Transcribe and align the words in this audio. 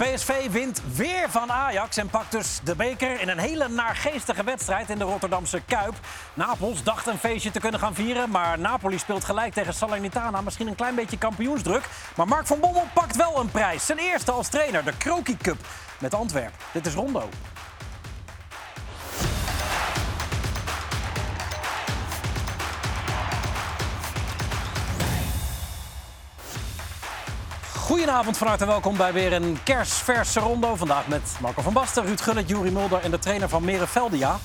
PSV 0.00 0.50
wint 0.50 0.82
weer 0.94 1.30
van 1.30 1.52
Ajax 1.52 1.96
en 1.96 2.08
pakt 2.08 2.30
dus 2.30 2.60
de 2.64 2.76
beker 2.76 3.20
in 3.20 3.28
een 3.28 3.38
hele 3.38 3.68
naargeestige 3.68 4.44
wedstrijd 4.44 4.90
in 4.90 4.98
de 4.98 5.04
Rotterdamse 5.04 5.62
Kuip. 5.66 5.94
Napels 6.34 6.82
dacht 6.82 7.06
een 7.06 7.18
feestje 7.18 7.50
te 7.50 7.60
kunnen 7.60 7.80
gaan 7.80 7.94
vieren, 7.94 8.30
maar 8.30 8.58
Napoli 8.58 8.98
speelt 8.98 9.24
gelijk 9.24 9.52
tegen 9.52 9.74
Salernitana. 9.74 10.40
Misschien 10.40 10.66
een 10.66 10.74
klein 10.74 10.94
beetje 10.94 11.18
kampioensdruk. 11.18 11.88
Maar 12.16 12.28
Mark 12.28 12.46
van 12.46 12.60
Bommel 12.60 12.86
pakt 12.94 13.16
wel 13.16 13.40
een 13.40 13.50
prijs. 13.50 13.86
Zijn 13.86 13.98
eerste 13.98 14.32
als 14.32 14.48
trainer, 14.48 14.84
de 14.84 14.96
Kroki 14.96 15.36
Cup 15.36 15.58
met 15.98 16.14
Antwerpen. 16.14 16.58
Dit 16.72 16.86
is 16.86 16.94
Rondo. 16.94 17.28
Goedenavond, 27.90 28.38
van 28.38 28.46
harte 28.46 28.66
welkom 28.66 28.96
bij 28.96 29.12
weer 29.12 29.32
een 29.32 29.62
kersverse 29.62 30.40
rondo. 30.40 30.76
Vandaag 30.76 31.08
met 31.08 31.38
Marco 31.40 31.62
van 31.62 31.72
Basten, 31.72 32.04
Ruud 32.04 32.20
Gullit, 32.20 32.48
Juri 32.48 32.70
Mulder 32.70 33.00
en 33.00 33.10
de 33.10 33.18
trainer 33.18 33.48
van 33.48 33.64
Merenveldia, 33.64 34.38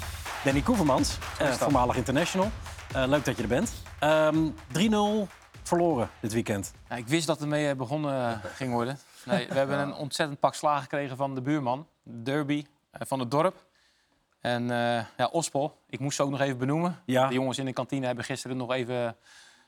Danny 0.43 0.61
Koevermans, 0.61 1.17
eh, 1.39 1.51
voormalig 1.51 1.95
international. 1.95 2.51
Eh, 2.93 3.07
leuk 3.07 3.25
dat 3.25 3.35
je 3.35 3.41
er 3.41 3.47
bent. 3.47 3.73
Ehm 3.99 4.49
3-0 4.71 5.27
verloren 5.63 6.09
dit 6.19 6.33
weekend. 6.33 6.73
Ja, 6.89 6.95
ik 6.95 7.07
wist 7.07 7.27
dat 7.27 7.39
het 7.39 7.49
mee 7.49 7.75
begonnen 7.75 8.41
ging 8.55 8.71
worden. 8.71 8.99
Nee, 9.25 9.47
we 9.47 9.53
hebben 9.53 9.79
een 9.85 9.93
ontzettend 9.93 10.39
pak 10.39 10.53
slagen 10.53 10.81
gekregen 10.81 11.17
van 11.17 11.35
de 11.35 11.41
buurman. 11.41 11.87
Derby 12.03 12.65
eh, 12.91 13.01
van 13.07 13.19
het 13.19 13.31
dorp. 13.31 13.65
En 14.41 14.71
eh 14.71 15.05
ja, 15.17 15.25
Ospel, 15.31 15.77
ik 15.89 15.99
moest 15.99 16.15
ze 16.15 16.23
ook 16.23 16.31
nog 16.31 16.41
even 16.41 16.57
benoemen. 16.57 16.99
Ja. 17.05 17.27
De 17.27 17.33
jongens 17.33 17.57
in 17.57 17.65
de 17.65 17.73
kantine 17.73 18.05
hebben 18.05 18.25
gisteren 18.25 18.57
nog 18.57 18.71
even 18.71 19.15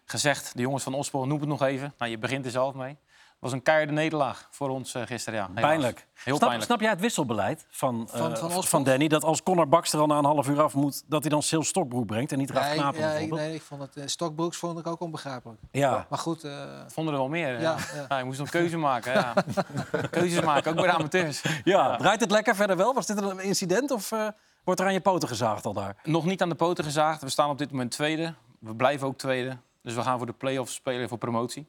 gezegd... 0.06 0.56
de 0.56 0.62
jongens 0.62 0.84
van 0.84 0.94
Ospel, 0.94 1.28
noem 1.28 1.40
het 1.40 1.50
nog 1.50 1.62
even. 1.62 1.94
Nou, 1.98 2.12
je 2.12 2.18
begint 2.18 2.46
er 2.46 2.52
zelf 2.52 2.74
mee. 2.74 2.98
Het 3.40 3.46
was 3.50 3.56
een 3.56 3.64
keiharde 3.66 3.94
nederlaag 3.94 4.48
voor 4.52 4.70
ons 4.70 4.94
eh, 4.94 5.02
gisteren. 5.06 5.40
Ja, 5.40 5.48
helaas. 5.48 5.64
Pijnlijk. 5.64 5.98
Heel 6.14 6.24
snap, 6.24 6.40
pijnlijk. 6.40 6.64
snap 6.64 6.80
jij 6.82 6.90
het 6.90 7.00
wisselbeleid 7.00 7.66
van, 7.70 8.10
eh, 8.12 8.20
Van- 8.20 8.38
van 8.38 8.50
van, 8.50 8.58
Osborne? 8.58 8.86
Danny? 8.86 9.08
Dat 9.08 9.24
als 9.24 9.44
Conor 9.44 9.68
Baxter 9.68 10.00
al 10.00 10.08
na 10.08 10.18
een 10.18 10.26
half 10.26 10.48
uur 10.48 10.62
af 10.62 10.74
moet... 10.74 11.04
dat 11.08 11.22
hij 11.22 11.30
dan 11.30 11.42
Sil 11.50 11.64
Stokbroek 11.64 12.06
brengt 12.06 12.32
en 12.32 12.38
niet 12.38 12.50
ik- 12.50 12.56
Knapen 12.56 12.78
ja, 12.78 12.88
ik, 12.90 12.94
bijvoorbeeld? 12.94 13.40
nee, 13.40 13.56
ik 13.56 13.62
vond 13.62 13.82
het. 13.82 13.96
eh, 13.98 14.04
Stokbroeks 14.08 14.58
vond 14.58 14.80
ik 14.80 14.88
ook 14.88 15.02
onbegrijpelijk. 15.02 15.60
Ja. 15.72 16.06
Maar 16.10 16.20
goed, 16.20 16.44
eh, 16.44 16.52
Vonden 16.88 17.14
er 17.14 17.20
wel 17.20 17.30
meer. 17.30 17.52
Ja, 17.52 17.60
Ja, 17.60 17.76
ja. 17.96 18.06
ja. 18.10 18.18
je 18.18 18.24
moest 18.24 18.40
nog 18.40 18.50
keuze 18.50 18.78
maken. 18.78 19.14
Ja. 19.14 19.34
Keuzes 20.12 20.42
maken, 20.42 20.72
ook 20.72 20.78
bij 20.78 20.86
de 20.88 20.94
amateurs. 20.98 21.44
ja, 21.64 21.96
draait 21.98 22.20
het 22.20 22.32
lekker 22.32 22.56
verder 22.56 22.78
wel? 22.78 22.94
Was 22.94 23.06
dit 23.06 23.22
een 23.22 23.40
incident 23.40 23.92
of 23.92 24.12
eh, 24.12 24.28
wordt 24.64 24.80
er 24.80 24.86
aan 24.86 24.94
je 24.94 25.02
poten 25.02 25.28
gezaagd 25.28 25.66
al 25.66 25.74
daar? 25.74 25.96
Nog 26.04 26.26
niet 26.26 26.42
aan 26.42 26.50
de 26.50 26.56
poten 26.56 26.84
gezaagd. 26.84 27.22
We 27.22 27.30
staan 27.30 27.50
op 27.50 27.58
dit 27.58 27.72
moment 27.72 27.92
tweede. 27.92 28.34
We 28.60 28.76
blijven 28.76 29.08
ook 29.08 29.18
tweede. 29.18 29.58
Dus 29.84 29.94
we 29.96 30.02
gaan 30.02 30.18
voor 30.18 30.28
de 30.28 30.34
play-offs 30.34 30.74
spelen 30.74 31.10
voor 31.10 31.18
promotie. 31.18 31.68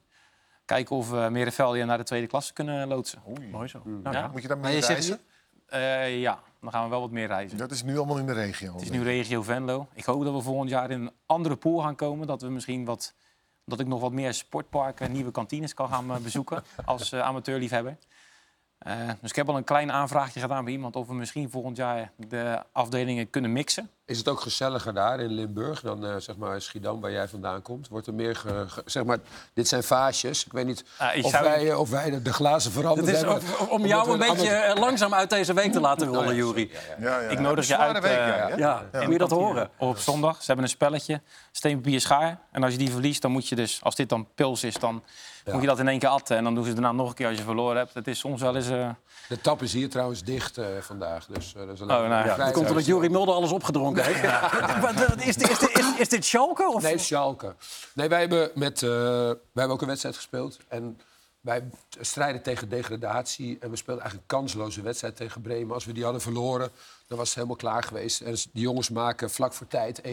Kijken 0.69 0.97
of 0.97 1.11
we 1.11 1.29
Merenveldia 1.31 1.85
naar 1.85 1.99
de 1.99 2.05
tweede 2.05 2.27
klasse 2.27 2.53
kunnen 2.53 2.89
loodsen. 2.89 3.23
Mooi 3.51 3.69
zo. 3.69 3.81
Hmm. 3.83 4.03
Nou, 4.03 4.17
Ja? 4.17 4.23
ja. 4.23 4.29
Moet 4.29 4.43
je 4.43 4.49
daar 4.49 4.57
maar 4.59 4.67
mee 4.67 4.77
je 4.77 4.83
zegt 4.85 5.09
reizen? 5.09 5.21
Eh, 5.67 6.21
ja, 6.21 6.39
dan 6.61 6.71
gaan 6.71 6.85
we 6.85 6.91
wel 6.91 7.01
wat 7.01 7.11
meer 7.11 7.27
reizen. 7.27 7.59
Dat 7.59 7.71
is 7.71 7.83
nu 7.83 7.97
allemaal 7.97 8.19
in 8.19 8.27
de 8.27 8.33
regio. 8.33 8.73
Het 8.73 8.83
is 8.83 8.91
nu 8.91 9.03
regio 9.03 9.43
Venlo. 9.43 9.87
Ik 9.95 10.05
hoop 10.05 10.25
dat 10.25 10.35
we 10.35 10.41
volgend 10.41 10.71
jaar 10.71 10.91
in 10.91 11.01
een 11.01 11.11
andere 11.27 11.57
pool 11.57 11.79
gaan 11.81 11.95
komen. 11.95 12.27
Dat 12.27 12.43
we 12.43 12.49
misschien 12.49 12.85
wat, 12.85 13.15
dat 13.65 13.81
ik 13.81 13.87
nog 13.87 14.01
wat 14.01 14.13
meer 14.13 14.35
sportparken 14.35 15.07
en 15.07 15.13
nieuwe 15.13 15.31
kantines 15.31 15.75
kan 15.75 15.89
gaan 15.89 16.11
eh, 16.11 16.17
bezoeken 16.17 16.63
als 16.85 17.13
eh, 17.13 17.21
amateurliefhebber. 17.21 17.97
Eh, 18.79 18.95
dus 19.21 19.31
ik 19.31 19.37
heb 19.37 19.49
al 19.49 19.57
een 19.57 19.65
klein 19.65 19.93
aanvraagje 19.93 20.41
gedaan 20.41 20.65
bij 20.65 20.73
iemand 20.73 20.97
of 20.97 21.07
we 21.07 21.15
misschien 21.15 21.51
volgend 21.51 21.77
jaar 21.77 22.11
de 22.17 22.63
afdelingen 22.73 23.31
kunnen 23.31 23.53
mixen. 23.53 23.91
Is 24.05 24.19
het 24.19 24.29
ook 24.29 24.41
gezelliger 24.41 24.95
daar 24.95 25.21
in 25.21 25.31
Limburg 25.33 25.81
dan 25.81 26.07
eh, 26.07 26.15
zeg 26.19 26.37
maar 26.37 26.61
Schiedam, 26.61 27.01
waar 27.01 27.11
jij 27.11 27.29
vandaan 27.29 27.63
komt? 27.63 27.89
Wordt 27.89 28.07
er 28.07 28.15
meer, 28.15 28.37
ge- 28.37 28.65
ge- 28.69 28.83
zeg 28.85 29.05
maar, 29.05 29.19
dit 29.55 29.69
zijn 29.69 29.83
vaasjes. 29.83 30.45
Ik 30.47 30.53
weet 30.53 30.67
niet 30.67 30.85
ik 31.15 31.25
of, 31.25 31.31
zou- 31.31 31.45
wij, 31.45 31.71
eh, 31.71 31.79
of 31.79 31.91
wij 31.91 32.11
de, 32.11 32.23
de 32.23 32.33
glazen 32.33 32.73
veranderd 32.73 33.07
Het 33.07 33.17
is 33.17 33.23
hebben. 33.23 33.43
om- 33.61 33.69
om 33.69 33.87
jou 33.87 34.11
een 34.11 34.19
beetje 34.19 34.67
ander- 34.69 34.79
langzaam 34.85 35.15
uit 35.15 35.31
deze 35.31 35.53
week 35.55 35.73
te 35.73 35.81
laten 35.81 36.07
rollen, 36.07 36.21
Oh, 36.21 36.27
ja, 36.27 36.33
Jury. 36.33 36.71
ja, 36.73 36.81
ja. 36.99 37.11
Ja, 37.11 37.21
ja, 37.21 37.29
Ik 37.29 37.37
ja. 37.37 37.41
nodig 37.41 37.67
je 37.67 37.77
uit, 37.77 37.99
week, 38.03 38.13
eh, 38.13 38.27
ja, 38.27 38.49
ja. 38.57 38.85
Ja, 38.93 39.03
moet 39.03 39.13
je 39.13 39.19
dat 39.19 39.31
horen? 39.31 39.71
Op 39.79 39.99
zondag. 39.99 40.37
Ze 40.39 40.45
hebben 40.47 40.65
een 40.65 40.71
spelletje. 40.71 41.21
Steen, 41.53 41.77
papier, 41.77 42.01
schaar. 42.01 42.39
En 42.53 42.63
als 42.63 42.73
je 42.73 42.79
die 42.79 42.91
verliest, 42.91 43.23
dan 43.23 43.31
moet 43.31 43.49
je 43.49 43.55
dus... 43.55 43.81
Als 43.83 43.95
dit 43.95 44.09
dan 44.09 44.29
pils 44.35 44.63
is, 44.65 44.75
dan 44.75 45.03
moet 45.53 45.61
je 45.63 45.67
dat 45.69 45.79
in 45.79 45.89
één 45.89 45.99
keer 45.99 46.09
atten. 46.09 46.37
En 46.37 46.45
dan 46.45 46.55
doen 46.55 46.65
ze 46.65 46.73
daarna 46.73 46.93
nog 46.93 47.09
een 47.09 47.15
keer 47.15 47.27
als 47.29 47.37
je 47.39 47.43
verloren 47.43 47.77
hebt. 47.77 47.95
Het 47.95 48.07
is 48.09 48.19
soms 48.19 48.41
wel 48.41 48.57
eens... 48.57 48.69
eh, 48.69 48.91
De 49.29 49.41
tap 49.41 49.63
is 49.63 49.73
hier 49.73 49.91
trouwens 49.91 50.23
dicht 50.25 50.59
eh, 50.59 50.67
vandaag. 50.81 51.27
Dus, 51.27 51.55
eh, 51.55 51.67
dat 51.67 51.75
is 51.75 51.81
een 51.81 51.91
Oh, 51.91 51.97
nou, 51.97 52.09
ja. 52.11 52.25
Ja, 52.25 52.37
dat 52.37 52.53
komt 52.53 52.69
omdat. 52.69 52.87
Jury 52.87 53.11
Mulder 53.11 53.35
alles 53.35 53.51
opgedronken 53.53 54.05
heeft. 54.05 54.23
Maar, 54.83 55.27
is, 55.27 55.37
dit- 55.37 55.51
is, 55.51 55.69
is, 55.69 55.97
is 55.99 56.09
dit 56.09 56.25
Schalke? 56.25 56.69
Of? 56.73 56.83
Nee, 56.83 56.99
Schalke. 56.99 57.55
Nee, 57.95 58.09
wij 58.09 58.21
hebben, 58.21 58.51
met, 58.55 58.83
eh, 58.83 58.89
wij 58.91 59.37
hebben 59.55 59.71
ook 59.75 59.81
een 59.83 59.87
wedstrijd 59.89 60.17
gespeeld. 60.17 60.59
En 60.69 61.01
wij 61.41 61.63
strijden 62.01 62.43
tegen 62.43 62.69
degradatie. 62.69 63.57
En 63.61 63.71
we 63.71 63.77
speelden 63.77 64.03
eigenlijk 64.03 64.33
een 64.33 64.39
kansloze 64.39 64.83
wedstrijd 64.83 65.17
tegen 65.17 65.41
Bremen. 65.41 65.75
Als 65.75 65.85
we 65.85 65.93
die 65.93 66.03
hadden 66.05 66.23
verloren, 66.23 66.71
dan 67.07 67.19
was 67.19 67.27
het 67.27 67.35
helemaal 67.37 67.57
klaar 67.57 67.83
geweest. 67.83 68.21
En 68.21 68.33
die 68.33 68.63
jongens 68.63 68.91
maken 68.91 69.31
vlak 69.31 69.53
voor 69.53 69.67
tijd 69.67 70.01
1-1. 70.03 70.05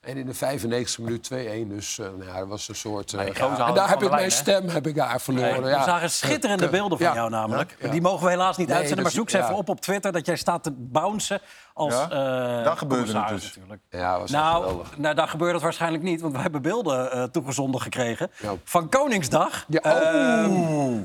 En 0.00 0.16
in 0.16 0.26
de 0.26 0.34
95e 0.34 1.00
minuut 1.02 1.30
2-1. 1.34 1.68
Dus 1.68 1.98
eh, 1.98 2.06
nou 2.06 2.24
ja, 2.24 2.38
dat 2.38 2.48
was 2.48 2.68
een 2.68 2.74
soort... 2.74 3.12
eh, 3.12 3.18
Nee, 3.20 3.32
en 3.32 3.74
daar 3.74 3.88
heb 3.88 4.02
ik 4.02 4.08
mijn 4.08 4.20
lijn, 4.20 4.30
stem 4.30 4.68
heb 4.68 4.86
ik 4.86 4.94
daar 4.94 5.20
verloren. 5.20 5.62
We 5.62 5.68
ja. 5.68 5.84
zagen 5.84 6.10
schitterende 6.10 6.68
beelden 6.68 6.98
van 6.98 7.14
jou 7.14 7.30
namelijk. 7.30 7.76
Die 7.90 8.00
mogen 8.00 8.24
we 8.24 8.30
helaas 8.30 8.56
niet 8.56 8.66
Nee, 8.66 8.76
uitzenden, 8.76 9.04
maar 9.04 9.12
dat 9.12 9.20
zoek 9.22 9.30
ze 9.30 9.38
even 9.38 9.54
op 9.54 9.68
op 9.68 9.80
Twitter... 9.80 10.12
dat 10.12 10.26
jij 10.26 10.36
staat 10.36 10.62
te 10.62 10.70
bouncen 10.76 11.40
als 11.80 11.94
Ja? 11.94 12.04
eh 12.10 12.64
Daar 12.64 12.76
gebeurde 12.76 13.18
het 13.18 13.28
dus. 13.28 13.44
natuurlijk. 13.44 13.82
Ja, 13.90 14.18
was 14.18 14.30
Nou, 14.30 14.62
geweldig. 14.62 14.98
nou, 14.98 15.14
daar 15.14 15.28
gebeurt 15.28 15.52
het 15.52 15.62
waarschijnlijk 15.62 16.02
niet, 16.02 16.20
want 16.20 16.34
we 16.34 16.40
hebben 16.40 16.62
beelden 16.62 17.12
eh, 17.12 17.22
toegezonden 17.22 17.80
gekregen 17.80 18.30
Ja. 18.42 18.50
van 18.64 18.88
Koningsdag 18.88 19.64
Ja, 19.68 19.80
Ehm, 19.80 20.98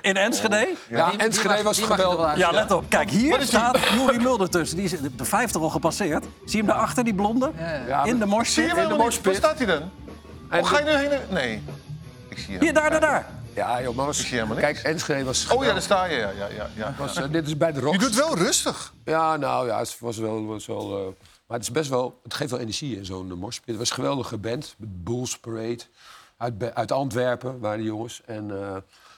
in 0.00 0.16
Enschede. 0.16 0.68
Ja, 0.88 1.10
die- 1.10 1.18
Enschede 1.18 1.48
die 1.54 1.56
mag- 1.56 1.62
was 1.62 1.80
geweldig. 1.80 2.36
Ja, 2.36 2.50
let 2.50 2.70
op. 2.70 2.84
Kijk, 2.88 3.10
hier 3.10 3.40
staat 3.40 3.78
Juri 3.96 4.18
Mulder 4.18 4.50
tussen. 4.50 4.76
Die 4.76 4.84
is 4.84 5.00
de 5.16 5.24
50 5.24 5.62
al 5.62 5.70
gepasseerd. 5.70 6.24
Zie 6.24 6.30
je 6.44 6.56
hem 6.56 6.66
daarachter, 6.66 7.04
die 7.04 7.14
blonde? 7.14 7.50
Ja, 7.58 7.72
ja. 7.72 7.84
Ja, 7.86 8.04
In 8.04 8.04
de 8.04 8.10
Zie 8.10 8.18
je 8.18 8.26
morspit. 8.26 8.66
hem 8.66 8.76
helemaal 8.76 9.06
niet? 9.08 9.24
Waar 9.24 9.34
staat 9.34 9.58
hij 9.58 9.66
dan? 9.66 9.90
En 10.50 10.60
Oh, 10.60 10.66
ga 10.66 10.78
je 10.78 10.84
nu 10.84 10.90
heen? 10.90 11.18
Nee. 11.30 11.62
Ik 12.28 12.38
zie 12.38 12.52
hem. 12.54 12.62
Hier, 12.62 12.74
daar, 12.74 12.90
daar, 12.90 13.00
daar. 13.00 13.26
Ja, 13.58 13.82
joh, 13.82 13.96
maar 13.96 14.06
was, 14.06 14.28
kijk, 14.28 14.78
Enschede 14.78 15.24
was 15.24 15.50
Oh 15.50 15.64
ja, 15.64 15.72
daar 15.72 15.82
sta 15.82 16.04
je. 16.04 16.16
Ja, 16.16 16.30
ja, 16.30 16.46
ja, 16.46 16.70
ja. 16.74 16.94
Was, 16.98 17.16
eh, 17.16 17.30
dit 17.30 17.46
is 17.46 17.56
bij 17.56 17.72
de 17.72 17.80
Rocks. 17.80 17.96
Je 17.96 18.02
doet 18.02 18.14
wel 18.14 18.36
rustig. 18.36 18.92
Ja, 19.04 19.36
nou 19.36 19.66
ja, 19.66 19.78
het 19.78 19.96
was 20.00 20.16
wel... 20.16 20.46
Was 20.46 20.66
wel 20.66 20.98
eh, 20.98 21.26
maar 21.48 21.56
het, 21.56 21.66
is 21.66 21.72
best 21.72 21.90
wel, 21.90 22.20
het 22.22 22.34
geeft 22.34 22.50
wel 22.50 22.60
energie 22.60 22.96
in 22.96 23.04
zo'n 23.04 23.28
uh, 23.28 23.34
morspit. 23.34 23.68
Het 23.68 23.76
was 23.76 23.88
een 23.88 23.94
geweldige 23.94 24.38
band, 24.38 24.74
met 24.78 25.04
Bulls 25.04 25.38
Parade. 25.38 25.80
Uit, 26.36 26.74
uit 26.74 26.92
Antwerpen 26.92 27.60
waren 27.60 27.78
die 27.78 27.86
jongens. 27.86 28.22
En 28.24 28.62
eh, 28.62 28.76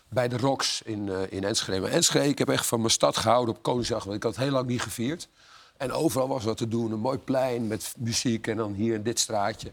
bij 0.08 0.28
de 0.28 0.36
Rocks 0.36 0.82
in, 0.82 1.08
eh, 1.08 1.16
in 1.28 1.44
Enschede. 1.44 1.80
Maar 1.80 1.90
Enschede, 1.90 2.28
ik 2.28 2.38
heb 2.38 2.48
echt 2.48 2.66
van 2.66 2.78
mijn 2.78 2.90
stad 2.90 3.16
gehouden 3.16 3.54
op 3.54 3.62
Koningsdag. 3.62 4.04
Want 4.04 4.16
ik 4.16 4.22
had 4.22 4.34
het 4.34 4.44
heel 4.44 4.52
lang 4.52 4.66
niet 4.66 4.82
gevierd. 4.82 5.28
En 5.76 5.92
overal 5.92 6.28
was 6.28 6.44
wat 6.44 6.56
te 6.56 6.68
doen. 6.68 6.92
Een 6.92 7.00
mooi 7.00 7.18
plein 7.18 7.66
met 7.66 7.94
muziek. 7.98 8.46
En 8.46 8.56
dan 8.56 8.72
hier 8.72 8.94
in 8.94 9.02
dit 9.02 9.18
straatje. 9.18 9.70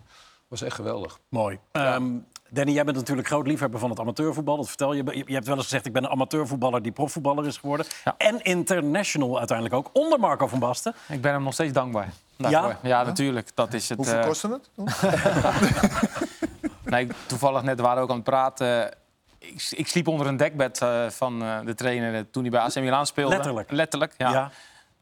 was 0.47 0.61
echt 0.61 0.75
geweldig. 0.75 1.19
Mooi. 1.29 1.59
Ehm, 1.71 2.15
Danny, 2.49 2.71
jij 2.71 2.83
bent 2.83 2.97
natuurlijk 2.97 3.27
groot 3.27 3.47
liefhebber 3.47 3.79
van 3.79 3.89
het 3.89 3.99
amateurvoetbal. 3.99 4.57
Dat 4.57 4.67
vertel 4.67 4.93
je. 4.93 5.23
Je 5.25 5.33
hebt 5.33 5.47
wel 5.47 5.55
eens 5.55 5.63
gezegd, 5.63 5.85
ik 5.85 5.93
ben 5.93 6.03
een 6.03 6.09
amateurvoetballer 6.09 6.81
die 6.81 6.91
profvoetballer 6.91 7.45
is 7.45 7.57
geworden. 7.57 7.85
Ja. 8.03 8.15
En 8.17 8.41
international 8.41 9.37
uiteindelijk 9.37 9.77
ook, 9.77 9.89
onder 9.93 10.19
Marco 10.19 10.47
van 10.47 10.59
Basten. 10.59 10.93
ik 11.07 11.21
ben 11.21 11.31
hem 11.31 11.43
nog 11.43 11.53
steeds 11.53 11.73
dankbaar. 11.73 12.09
Ja? 12.35 12.49
Daarvoor. 12.49 12.75
Ja, 12.81 13.03
natuurlijk. 13.03 13.49
Dat 13.55 13.73
is 13.73 13.89
het. 13.89 13.97
Hoeveel 13.97 14.19
eh, 14.19 14.25
kostte 14.25 14.49
het? 14.49 14.69
Nee, 16.89 17.07
toevallig 17.25 17.61
net 17.61 17.79
waren 17.79 17.97
we 17.97 18.03
ook 18.03 18.09
aan 18.09 18.15
het 18.15 18.23
praten. 18.23 18.91
Ik, 19.37 19.67
ik 19.71 19.87
sliep 19.87 20.07
onder 20.07 20.27
een 20.27 20.37
dekbed 20.37 20.81
eh, 20.81 21.09
van 21.09 21.43
eh, 21.43 21.59
de 21.65 21.73
trainer 21.73 22.29
toen 22.29 22.41
hij 22.41 22.51
bij 22.51 22.61
AC 22.61 22.75
Milan 22.75 23.05
speelde. 23.05 23.35
Letterlijk? 23.35 23.71
Letterlijk, 23.71 24.13
ja. 24.17 24.31
Ja. 24.31 24.51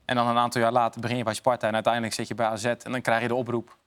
En 0.05 0.15
dan 0.15 0.27
een 0.27 0.37
aantal 0.37 0.61
jaar 0.61 0.71
later 0.71 1.01
begin 1.01 1.17
je 1.17 1.23
bij 1.23 1.33
Sparta 1.33 1.67
en 1.67 1.73
uiteindelijk 1.73 2.13
zit 2.13 2.27
je 2.27 2.35
bij 2.35 2.47
AZ 2.47 2.65
en 2.65 2.91
dan 2.91 3.01
krijg 3.01 3.21
je 3.21 3.27
de 3.27 3.35
oproep. 3.35 3.77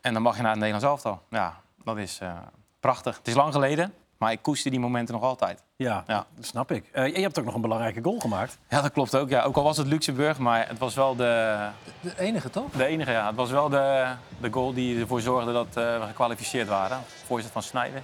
En 0.00 0.12
dan 0.12 0.22
mag 0.22 0.36
je 0.36 0.42
naar 0.42 0.50
het 0.50 0.60
Nederlands 0.60 0.88
elftal. 0.88 1.22
Ja, 1.30 1.60
dat 1.84 1.96
is 1.96 2.18
eh, 2.18 2.36
prachtig. 2.84 3.16
Het 3.16 3.28
is 3.28 3.34
lang 3.34 3.52
geleden, 3.52 3.92
maar 4.18 4.32
ik 4.32 4.42
koester 4.42 4.70
die 4.70 4.80
momenten 4.80 5.14
nog 5.14 5.22
altijd. 5.22 5.62
Ja, 5.76 6.04
Ja. 6.06 6.26
dat 6.36 6.46
snap 6.46 6.70
ik. 6.70 6.84
Eh, 6.92 7.14
je 7.16 7.20
hebt 7.22 7.38
ook 7.38 7.44
nog 7.44 7.54
een 7.54 7.60
belangrijke 7.60 8.02
goal 8.02 8.18
gemaakt. 8.20 8.58
Ja, 8.68 8.80
dat 8.80 8.92
klopt 8.92 9.16
ook. 9.16 9.28
Ja. 9.28 9.42
Ook 9.42 9.56
al 9.56 9.62
was 9.62 9.76
het 9.76 9.86
Luxemburg, 9.86 10.38
maar 10.38 10.68
het 10.68 10.78
was 10.78 10.94
wel 10.94 11.16
de, 11.16 11.56
De 12.00 12.18
enige 12.18 12.50
toch? 12.50 12.70
de 12.70 12.84
enige. 12.86 13.10
Ja. 13.10 13.26
Het 13.26 13.36
was 13.36 13.50
wel 13.50 13.68
de, 13.68 14.06
de 14.40 14.48
goal 14.52 14.74
die 14.74 15.00
ervoor 15.00 15.20
zorgde 15.20 15.52
dat 15.52 15.66
eh, 15.66 15.74
we 15.74 16.00
gekwalificeerd 16.06 16.68
waren. 16.68 16.98
Voorzet 17.26 17.50
van 17.50 17.62
Snijden. 17.62 18.02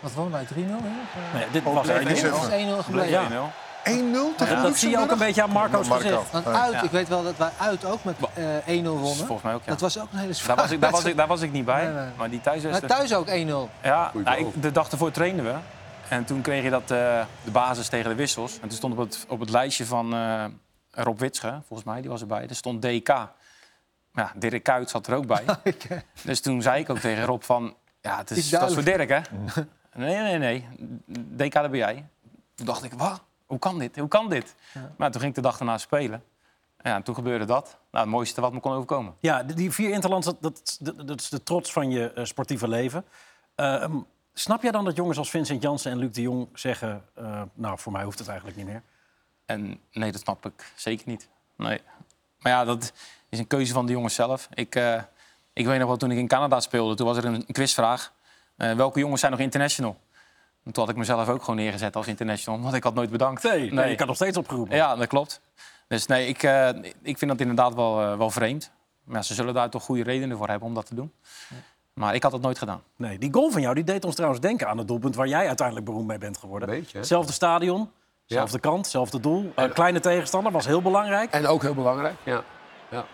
Wat 0.00 0.12
wonen 0.12 0.32
wij 0.32 0.44
3-0 0.44 0.54
hier? 0.54 0.64
Of, 0.76 1.32
eh? 1.32 1.34
Nee, 1.34 1.44
dit 1.52 1.62
was 1.62 1.86
nee, 1.86 1.96
er 1.96 2.04
dit 2.04 2.16
is 2.16 2.22
niet. 2.22 2.32
Het 2.32 2.52
is 2.52 2.66
1-0 2.66 2.78
gebleven. 2.84 3.10
Ja. 3.10 3.50
1-0. 3.84 3.90
1-0 3.90 4.36
tegen 4.36 4.56
Ja, 4.56 4.62
dat 4.62 4.76
zie 4.76 4.90
je 4.90 4.98
ook 4.98 5.10
een 5.10 5.18
beetje 5.18 5.42
aan 5.42 5.50
Marco's 5.50 5.88
Marco. 5.88 6.04
gezicht. 6.08 6.30
Want 6.30 6.46
uit, 6.46 6.72
Ja. 6.72 6.82
ik 6.82 6.90
weet 6.90 7.08
wel 7.08 7.22
dat 7.22 7.36
wij 7.36 7.50
uit 7.58 7.84
ook 7.84 8.04
met 8.04 8.16
eh 8.34 8.44
1-0 8.66 8.82
wonnen. 8.98 9.26
Volgens 9.26 9.42
mij 9.42 9.54
ook, 9.54 9.62
ja. 9.64 9.70
Dat 9.70 9.80
was 9.80 9.98
ook 9.98 10.08
een 10.12 10.18
hele 10.18 10.26
Daar 10.32 10.36
zware 10.36 10.60
was, 10.60 10.70
ik, 10.70 10.80
daar, 10.80 10.90
was 10.90 11.04
ik, 11.04 11.16
daar 11.16 11.26
was 11.26 11.40
ik 11.40 11.52
niet 11.52 11.64
bij, 11.64 11.84
Nee, 11.84 11.92
nee. 11.92 12.06
maar 12.16 12.28
die 12.30 12.40
Maar 12.44 12.44
thuiswedstrijd... 12.44 12.92
thuis 12.92 13.14
ook 13.14 13.26
1-0. 13.28 13.70
Ja, 13.82 14.10
nou, 14.14 14.52
de 14.60 14.72
dag 14.72 14.90
ervoor 14.90 15.10
trainden 15.10 15.44
we. 15.44 15.54
En 16.08 16.24
toen 16.24 16.40
kreeg 16.40 16.62
je 16.62 16.70
dat, 16.70 16.82
eh, 16.90 17.24
de 17.44 17.50
basis 17.52 17.88
tegen 17.88 18.08
de 18.10 18.16
wissels. 18.16 18.54
En 18.54 18.68
toen 18.68 18.76
stond 18.76 18.92
op 18.92 18.98
het, 18.98 19.24
op 19.28 19.40
het 19.40 19.50
lijstje 19.50 19.86
van 19.86 20.14
eh, 20.14 20.44
Rob 20.90 21.18
Witsche, 21.18 21.60
volgens 21.66 21.88
mij, 21.88 22.00
die 22.00 22.10
was 22.10 22.20
erbij. 22.20 22.46
Er 22.48 22.54
stond 22.54 22.82
DK. 22.82 23.08
Ja, 24.12 24.32
Dirk 24.36 24.62
Kuyt 24.62 24.90
zat 24.90 25.06
er 25.06 25.14
ook 25.14 25.26
bij. 25.26 25.44
dus 26.22 26.40
toen 26.40 26.62
zei 26.62 26.80
ik 26.80 26.90
ook 26.90 26.98
tegen 26.98 27.24
Rob 27.24 27.42
van... 27.42 27.74
Ja, 28.00 28.16
het 28.18 28.30
Is 28.30 28.48
dat 28.50 28.68
is 28.68 28.74
voor. 28.74 28.84
Dirk, 28.84 29.08
hè? 29.08 29.20
Nee, 29.96 30.16
nee, 30.16 30.38
nee. 30.38 30.68
DK, 31.36 31.52
dat 31.52 31.70
ben 31.70 31.78
jij. 31.78 32.04
Toen 32.54 32.66
dacht 32.66 32.84
ik, 32.84 32.92
wat? 32.92 33.20
Hoe 33.54 33.70
kan 33.70 33.78
dit? 33.78 33.96
Hoe 33.96 34.08
kan 34.08 34.28
dit? 34.28 34.54
Maar 34.96 35.10
toen 35.10 35.20
ging 35.20 35.32
ik 35.36 35.42
de 35.42 35.48
dag 35.48 35.58
daarna 35.58 35.78
spelen. 35.78 36.22
Ja, 36.82 36.94
en 36.94 37.02
toen 37.02 37.14
gebeurde 37.14 37.44
dat. 37.44 37.64
Nou, 37.90 38.04
het 38.04 38.14
mooiste 38.14 38.40
wat 38.40 38.52
me 38.52 38.60
kon 38.60 38.72
overkomen. 38.72 39.14
Ja, 39.20 39.42
die- 39.42 39.70
vier 39.70 39.90
interlands, 39.90 40.26
dat, 40.26 40.36
dat, 41.06 41.20
is 41.20 41.28
de 41.28 41.42
trots 41.42 41.72
van 41.72 41.90
je 41.90 42.12
eh, 42.12 42.24
sportieve 42.24 42.68
leven. 42.68 43.04
Ehm, 43.54 43.96
snap 44.34 44.62
jij 44.62 44.70
dan 44.70 44.84
dat 44.84 44.96
jongens 44.96 45.18
als 45.18 45.30
Vincent 45.30 45.62
Jansen 45.62 45.90
en 45.90 45.98
Luc 45.98 46.12
de 46.12 46.22
Jong 46.22 46.48
zeggen... 46.54 47.04
eh, 47.14 47.42
nou, 47.54 47.78
voor 47.78 47.92
mij 47.92 48.04
hoeft 48.04 48.18
het 48.18 48.28
eigenlijk 48.28 48.58
niet 48.58 48.66
meer? 48.66 48.82
En 49.46 49.80
nee, 49.92 50.12
dat 50.12 50.20
snap 50.20 50.46
ik 50.46 50.72
zeker 50.76 51.08
niet. 51.08 51.28
Nee. 51.56 51.80
Maar 52.40 52.52
ja, 52.52 52.64
dat 52.64 52.92
is 53.28 53.38
een 53.38 53.46
keuze 53.46 53.72
van 53.72 53.86
de 53.86 53.92
jongens 53.92 54.14
zelf. 54.14 54.48
Ik, 54.54 54.74
eh, 54.74 55.02
ik 55.52 55.66
weet 55.66 55.78
nog 55.78 55.88
wel, 55.88 55.96
toen 55.96 56.10
ik 56.10 56.18
in 56.18 56.28
Canada 56.28 56.60
speelde, 56.60 56.94
toen 56.94 57.06
was 57.06 57.16
er 57.16 57.24
een 57.24 57.46
quizvraag. 57.46 58.12
Eh, 58.56 58.72
welke 58.72 58.98
jongens 58.98 59.20
zijn 59.20 59.32
nog 59.32 59.40
international? 59.40 59.96
En 60.64 60.72
toen 60.72 60.82
had 60.82 60.92
ik 60.92 60.98
mezelf 60.98 61.28
ook 61.28 61.40
gewoon 61.40 61.56
neergezet 61.56 61.96
als 61.96 62.06
international, 62.06 62.60
want 62.60 62.74
ik 62.74 62.82
had 62.82 62.94
nooit 62.94 63.10
bedankt. 63.10 63.42
Nee, 63.42 63.72
nee. 63.72 63.90
je 63.90 63.94
kan 63.94 64.06
nog 64.06 64.16
steeds 64.16 64.36
opgeroepen. 64.36 64.76
Ja, 64.76 64.96
dat 64.96 65.06
klopt. 65.06 65.40
Dus 65.88 66.06
nee, 66.06 66.28
ik, 66.28 66.42
eh, 66.42 66.68
ik 67.02 67.18
vind 67.18 67.30
dat 67.30 67.40
inderdaad 67.40 67.74
wel, 67.74 68.00
eh, 68.00 68.16
wel 68.16 68.30
vreemd. 68.30 68.70
Maar 69.04 69.16
ja, 69.16 69.22
ze 69.22 69.34
zullen 69.34 69.54
daar 69.54 69.70
toch 69.70 69.82
goede 69.82 70.02
redenen 70.02 70.36
voor 70.36 70.48
hebben 70.48 70.68
om 70.68 70.74
dat 70.74 70.86
te 70.86 70.94
doen. 70.94 71.12
Maar 71.94 72.14
ik 72.14 72.22
had 72.22 72.32
dat 72.32 72.40
nooit 72.40 72.58
gedaan. 72.58 72.82
Nee, 72.96 73.18
die 73.18 73.32
goal 73.32 73.50
van 73.50 73.60
jou 73.60 73.74
die 73.74 73.84
deed 73.84 74.04
ons 74.04 74.14
trouwens 74.14 74.40
denken 74.42 74.68
aan 74.68 74.78
het 74.78 74.88
doelpunt... 74.88 75.14
waar 75.14 75.28
jij 75.28 75.46
uiteindelijk 75.46 75.86
beroemd 75.86 76.06
mee 76.06 76.18
bent 76.18 76.38
geworden. 76.38 76.68
Beetje? 76.68 76.98
Hetzelfde 76.98 77.32
stadion, 77.32 77.90
zelfde 78.26 78.58
kant, 78.58 78.86
zelfde 78.86 79.20
doel. 79.20 79.52
Eh, 79.54 79.72
kleine 79.72 80.00
tegenstander, 80.00 80.52
was 80.52 80.66
heel 80.66 80.82
belangrijk. 80.82 81.30
En 81.30 81.46
ook 81.46 81.62
heel 81.62 81.74
belangrijk. 81.74 82.14
Ja. 82.22 82.42
Ja, 82.90 83.04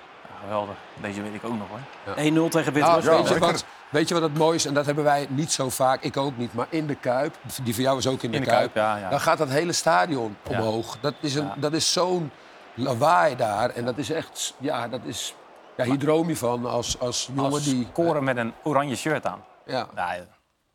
geweldig. 0.40 0.76
Deze 1.00 1.22
weet 1.22 1.34
ik 1.34 1.44
ook 1.44 1.58
nog 1.58 1.68
hoor. 1.68 2.16
1-0 2.16 2.48
tegen 2.48 2.72
Nou, 2.72 3.02
Wit-Rus. 3.02 3.64
Weet, 3.90 4.08
je 4.08 4.14
wat, 4.14 4.22
het 4.22 4.38
mooie 4.38 4.54
is? 4.54 4.64
En 4.66 4.74
dat 4.74 4.86
hebben 4.86 5.04
wij 5.04 5.26
niet 5.30 5.52
zo 5.52 5.68
vaak, 5.70 6.02
ik 6.02 6.16
ook 6.16 6.36
niet, 6.36 6.54
maar 6.54 6.66
in 6.70 6.86
de 6.86 6.94
Kuip. 6.94 7.34
Die 7.64 7.74
van 7.74 7.82
jou 7.82 7.98
is 7.98 8.06
ook 8.06 8.22
in 8.22 8.30
de, 8.30 8.36
In 8.36 8.42
de 8.42 8.48
Kuip. 8.48 8.72
Kuip, 8.72 8.76
ja, 8.76 8.96
ja. 8.96 9.10
Dan 9.10 9.20
gaat 9.20 9.38
dat 9.38 9.48
hele 9.48 9.72
stadion 9.72 10.36
Ja. 10.48 10.50
omhoog. 10.58 10.98
Dat 11.00 11.14
is, 11.20 11.34
een, 11.34 11.44
Ja. 11.44 11.54
dat 11.58 11.72
is 11.72 11.92
zo'n 11.92 12.30
lawaai 12.74 13.36
daar. 13.36 13.70
En 13.70 13.84
dat 13.84 13.98
is 13.98 14.10
echt, 14.10 14.54
ja, 14.58 14.88
dat 14.88 15.00
is... 15.04 15.34
Ja, 15.76 15.84
hier 15.84 15.98
droom 15.98 16.28
je 16.28 16.36
van 16.36 16.66
als, 16.66 16.98
als 16.98 17.30
jongen 17.34 17.52
Als 17.52 17.64
die... 17.64 17.86
scoren 17.90 18.24
met 18.24 18.36
een 18.36 18.52
oranje 18.62 18.96
shirt 18.96 19.26
aan. 19.26 19.44
Ja. 19.66 19.88
Ja, 19.94 20.12
ja, 20.14 20.24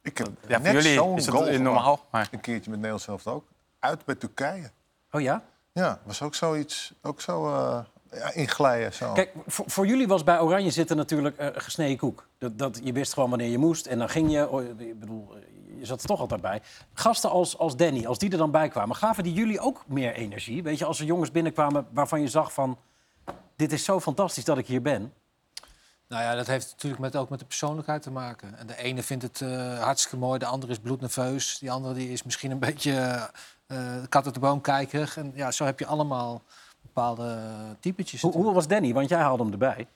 Ik 0.02 0.18
heb 0.18 0.62
net 0.62 0.72
jullie 0.72 0.94
zo'n 0.94 1.18
is 1.18 1.28
goal 1.28 1.60
normaal. 1.60 2.06
Maar 2.12 2.28
Een 2.32 2.40
keertje 2.40 2.70
met 2.70 2.80
Nederlands 2.80 3.04
zelf 3.04 3.28
ook. 3.28 3.46
Uit 3.80 4.06
bij 4.06 4.16
Turkije. 4.16 4.72
Oh 5.12 5.22
ja? 5.22 5.44
Ja, 5.72 6.00
was 6.04 6.22
ook 6.22 6.36
zoiets. 6.36 6.94
Ook 7.02 7.22
zo 7.22 7.48
eh 7.54 7.80
inglijden. 8.34 8.94
Zo. 8.94 9.14
Kijk, 9.14 9.32
voor, 9.48 9.66
voor 9.68 9.88
jullie 9.88 10.08
was 10.08 10.24
bij 10.24 10.40
Oranje 10.40 10.72
zitten 10.72 10.98
natuurlijk 10.98 11.38
eh, 11.38 11.48
gesneden 11.54 11.98
koek. 11.98 12.28
Dat, 12.38 12.58
dat, 12.58 12.80
je 12.84 12.94
wist 12.94 13.14
gewoon 13.14 13.30
wanneer 13.30 13.50
je 13.50 13.58
moest 13.58 13.86
en 13.86 13.98
dan 14.00 14.10
ging 14.10 14.32
je. 14.32 14.50
Oh, 14.50 14.64
Ik 14.64 15.00
bedoel, 15.00 15.36
eh, 15.36 15.80
je 15.80 15.86
zat 15.86 16.02
er 16.02 16.08
toch 16.08 16.20
altijd 16.20 16.42
bij. 16.42 16.62
Gasten 16.94 17.30
als, 17.30 17.58
als 17.58 17.76
Danny, 17.76 18.06
als 18.06 18.18
die 18.18 18.32
er 18.32 18.38
dan 18.38 18.52
bij 18.52 18.68
kwamen, 18.68 18.96
gaven 18.96 19.24
die 19.24 19.34
jullie 19.34 19.60
ook 19.60 19.84
meer 19.88 20.14
energie? 20.14 20.64
Weet 20.64 20.78
je, 20.78 20.86
als 20.86 21.00
er 21.00 21.06
jongens 21.06 21.32
binnenkwamen 21.32 21.88
waarvan 21.92 22.22
je 22.22 22.28
zag 22.28 22.54
van... 22.54 22.78
dit 23.56 23.72
is 23.72 23.84
zo 23.84 24.00
fantastisch 24.00 24.46
dat 24.46 24.58
ik 24.58 24.68
hier 24.68 24.82
ben. 24.82 25.14
Nou 26.08 26.24
ja, 26.24 26.36
dat 26.36 26.48
heeft 26.48 26.72
natuurlijk 26.72 27.02
met, 27.02 27.16
ook 27.16 27.30
met 27.30 27.40
de 27.40 27.46
persoonlijkheid 27.46 28.02
te 28.02 28.12
maken. 28.12 28.58
En 28.58 28.68
de 28.68 28.78
ene 28.78 29.04
vindt 29.04 29.24
het 29.24 29.42
eh, 29.42 29.84
hartstikke 29.84 30.18
mooi, 30.18 30.40
de 30.40 30.46
andere 30.46 30.72
is 30.72 30.80
bloednerveus. 30.80 31.58
Die 31.60 31.72
andere 31.72 31.94
die 31.94 32.12
is 32.12 32.24
misschien 32.24 32.52
een 32.52 32.60
beetje 32.60 33.30
eh 33.68 34.04
kat 34.10 34.26
uit 34.26 34.34
de 34.34 34.40
boom 34.40 34.62
kijkerig. 34.62 35.18
En 35.18 35.32
ja, 35.36 35.52
zo 35.52 35.66
heb 35.66 35.80
je 35.80 35.86
allemaal 35.86 36.44
bepaalde 36.96 37.38
typetjes. 37.80 38.22
Hoe, 38.22 38.32
hoe 38.32 38.54
was 38.54 38.68
Danny? 38.68 38.94
Want 38.94 39.10
jij 39.10 39.20
haalde 39.20 39.44
hem 39.44 39.52
erbij. 39.52 39.88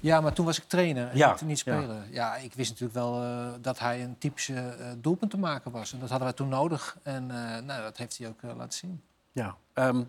Ja, 0.00 0.20
maar 0.20 0.32
toen 0.32 0.46
was 0.46 0.58
ik 0.58 0.64
trainer 0.64 1.08
en 1.08 1.16
Ja, 1.16 1.30
niet, 1.30 1.40
niet 1.40 1.60
ja. 1.60 1.84
Ja. 2.10 2.36
ik 2.36 2.54
wist 2.54 2.70
natuurlijk 2.70 2.98
wel 2.98 3.22
eh, 3.22 3.46
dat 3.60 3.78
hij 3.78 4.02
een 4.02 4.18
typische 4.18 4.54
eh 4.54 4.86
doelpunt 4.98 5.30
te 5.30 5.38
maken 5.38 5.70
was. 5.70 5.92
En 5.92 5.98
dat 6.00 6.08
hadden 6.08 6.26
wij 6.26 6.36
toen 6.36 6.48
nodig. 6.48 6.96
En 7.02 7.30
eh, 7.30 7.62
nou, 7.62 7.82
dat 7.82 7.96
heeft 7.96 8.18
hij 8.18 8.28
ook 8.28 8.42
laten 8.56 8.72
zien. 8.78 9.02
Ja, 9.32 9.54
ehm, 9.74 10.02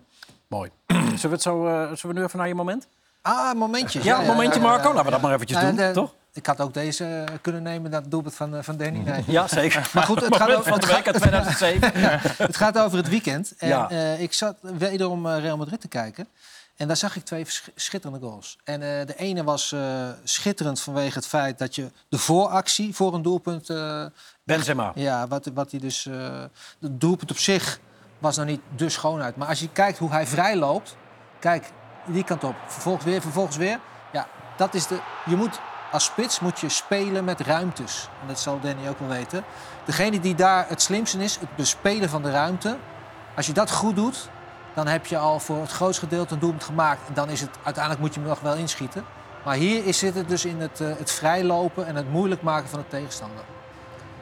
mooi. 0.47 0.69
zullen, 0.87 1.21
we 1.21 1.27
het 1.27 1.41
zo, 1.41 1.67
eh, 1.67 1.73
zullen 1.73 2.07
we 2.07 2.13
nu 2.13 2.23
even 2.23 2.37
naar 2.39 2.47
je 2.47 2.55
moment? 2.55 2.87
Ah, 3.21 3.53
momentjes. 3.55 4.03
Ja, 4.03 4.19
een 4.19 4.25
momentje 4.25 4.59
Marco. 4.59 4.87
Laten 4.87 5.05
we 5.05 5.11
dat 5.11 5.21
maar 5.21 5.33
eventjes 5.33 5.61
Nou, 5.61 5.75
doen, 5.75 5.85
de- 5.85 5.91
toch? 5.91 6.13
Ik 6.33 6.45
had 6.45 6.61
ook 6.61 6.73
deze 6.73 7.05
eh, 7.05 7.35
kunnen 7.41 7.63
nemen, 7.63 7.91
dat 7.91 8.11
doelpunt 8.11 8.35
van, 8.35 8.55
eh, 8.55 8.63
van 8.63 8.77
Danny. 8.77 8.99
Nee. 8.99 9.23
Ja, 9.27 9.47
zeker. 9.47 9.89
Maar 9.93 10.03
goed, 10.03 10.21
het 10.21 10.35
gaat, 10.41 10.55
over, 10.55 10.73
het, 10.73 10.85
week 10.85 11.07
uit 11.07 11.15
2007. 11.21 11.91
het 12.37 12.57
gaat 12.57 12.77
over 12.79 12.97
het 12.97 13.09
weekend. 13.09 13.53
En 13.57 13.67
Ja. 13.67 13.89
eh, 13.89 14.21
ik 14.21 14.33
zat 14.33 14.55
wederom 14.61 15.27
Real 15.27 15.57
Madrid 15.57 15.81
te 15.81 15.87
kijken. 15.87 16.27
En 16.77 16.87
daar 16.87 16.97
zag 16.97 17.15
ik 17.15 17.23
twee 17.25 17.45
sch- 17.47 17.67
schitterende 17.75 18.27
goals. 18.27 18.57
En 18.63 18.79
de 18.79 19.13
ene 19.17 19.43
was 19.43 19.75
schitterend 20.23 20.81
vanwege 20.81 21.17
het 21.17 21.27
feit 21.27 21.57
dat 21.59 21.75
je 21.75 21.91
de 22.09 22.17
vooractie 22.17 22.95
voor 22.95 23.13
een 23.13 23.21
doelpunt... 23.21 23.67
Benzema. 24.43 24.91
ja, 24.95 25.27
wat, 25.27 25.49
wat 25.53 25.71
hij 25.71 25.79
dus... 25.79 26.07
het 26.79 26.99
doelpunt 27.01 27.31
op 27.31 27.37
zich 27.37 27.79
was 28.19 28.35
nou 28.35 28.47
niet 28.47 28.61
de 28.75 28.89
schoonheid. 28.89 29.35
Maar 29.35 29.47
als 29.47 29.59
je 29.59 29.69
kijkt 29.69 29.97
hoe 29.97 30.11
hij 30.11 30.27
vrij 30.27 30.55
loopt... 30.55 30.95
Kijk, 31.39 31.65
die 32.05 32.23
kant 32.23 32.43
op. 32.43 32.55
Vervolgens 32.67 33.05
weer, 33.05 33.21
vervolgens 33.21 33.57
weer. 33.57 33.79
Ja, 34.13 34.27
dat 34.57 34.73
is 34.73 34.87
de... 34.87 34.99
Je 35.25 35.35
moet... 35.35 35.59
Als 35.91 36.03
spits 36.03 36.39
moet 36.39 36.59
je 36.59 36.69
spelen 36.69 37.23
met 37.23 37.39
ruimtes. 37.39 38.09
En 38.21 38.27
dat 38.27 38.39
zal 38.39 38.59
Danny 38.59 38.87
ook 38.87 38.99
wel 38.99 39.07
weten. 39.07 39.43
Degene 39.85 40.19
die 40.19 40.35
daar 40.35 40.65
het 40.67 40.81
slimste 40.81 41.23
is, 41.23 41.37
het 41.39 41.55
bespelen 41.55 42.09
van 42.09 42.21
de 42.21 42.31
ruimte. 42.31 42.77
Als 43.35 43.45
je 43.45 43.53
dat 43.53 43.71
goed 43.71 43.95
doet, 43.95 44.29
dan 44.73 44.87
heb 44.87 45.05
je 45.05 45.17
al 45.17 45.39
voor 45.39 45.61
het 45.61 45.71
grootste 45.71 46.03
gedeelte 46.03 46.33
een 46.33 46.39
doelpunt 46.39 46.63
gemaakt. 46.63 47.07
En 47.07 47.13
dan 47.13 47.29
is 47.29 47.41
het, 47.41 47.49
uiteindelijk 47.63 48.03
moet 48.03 48.13
je 48.13 48.19
hem 48.19 48.29
nog 48.29 48.39
wel 48.39 48.55
inschieten. 48.55 49.05
Maar 49.45 49.55
hier 49.55 49.93
zit 49.93 50.15
het 50.15 50.29
dus 50.29 50.45
in 50.45 50.61
het, 50.61 50.81
eh, 50.81 50.87
het 50.97 51.11
vrijlopen 51.11 51.85
en 51.85 51.95
het 51.95 52.11
moeilijk 52.11 52.41
maken 52.41 52.69
van 52.69 52.79
de 52.79 52.87
tegenstander. 52.87 53.43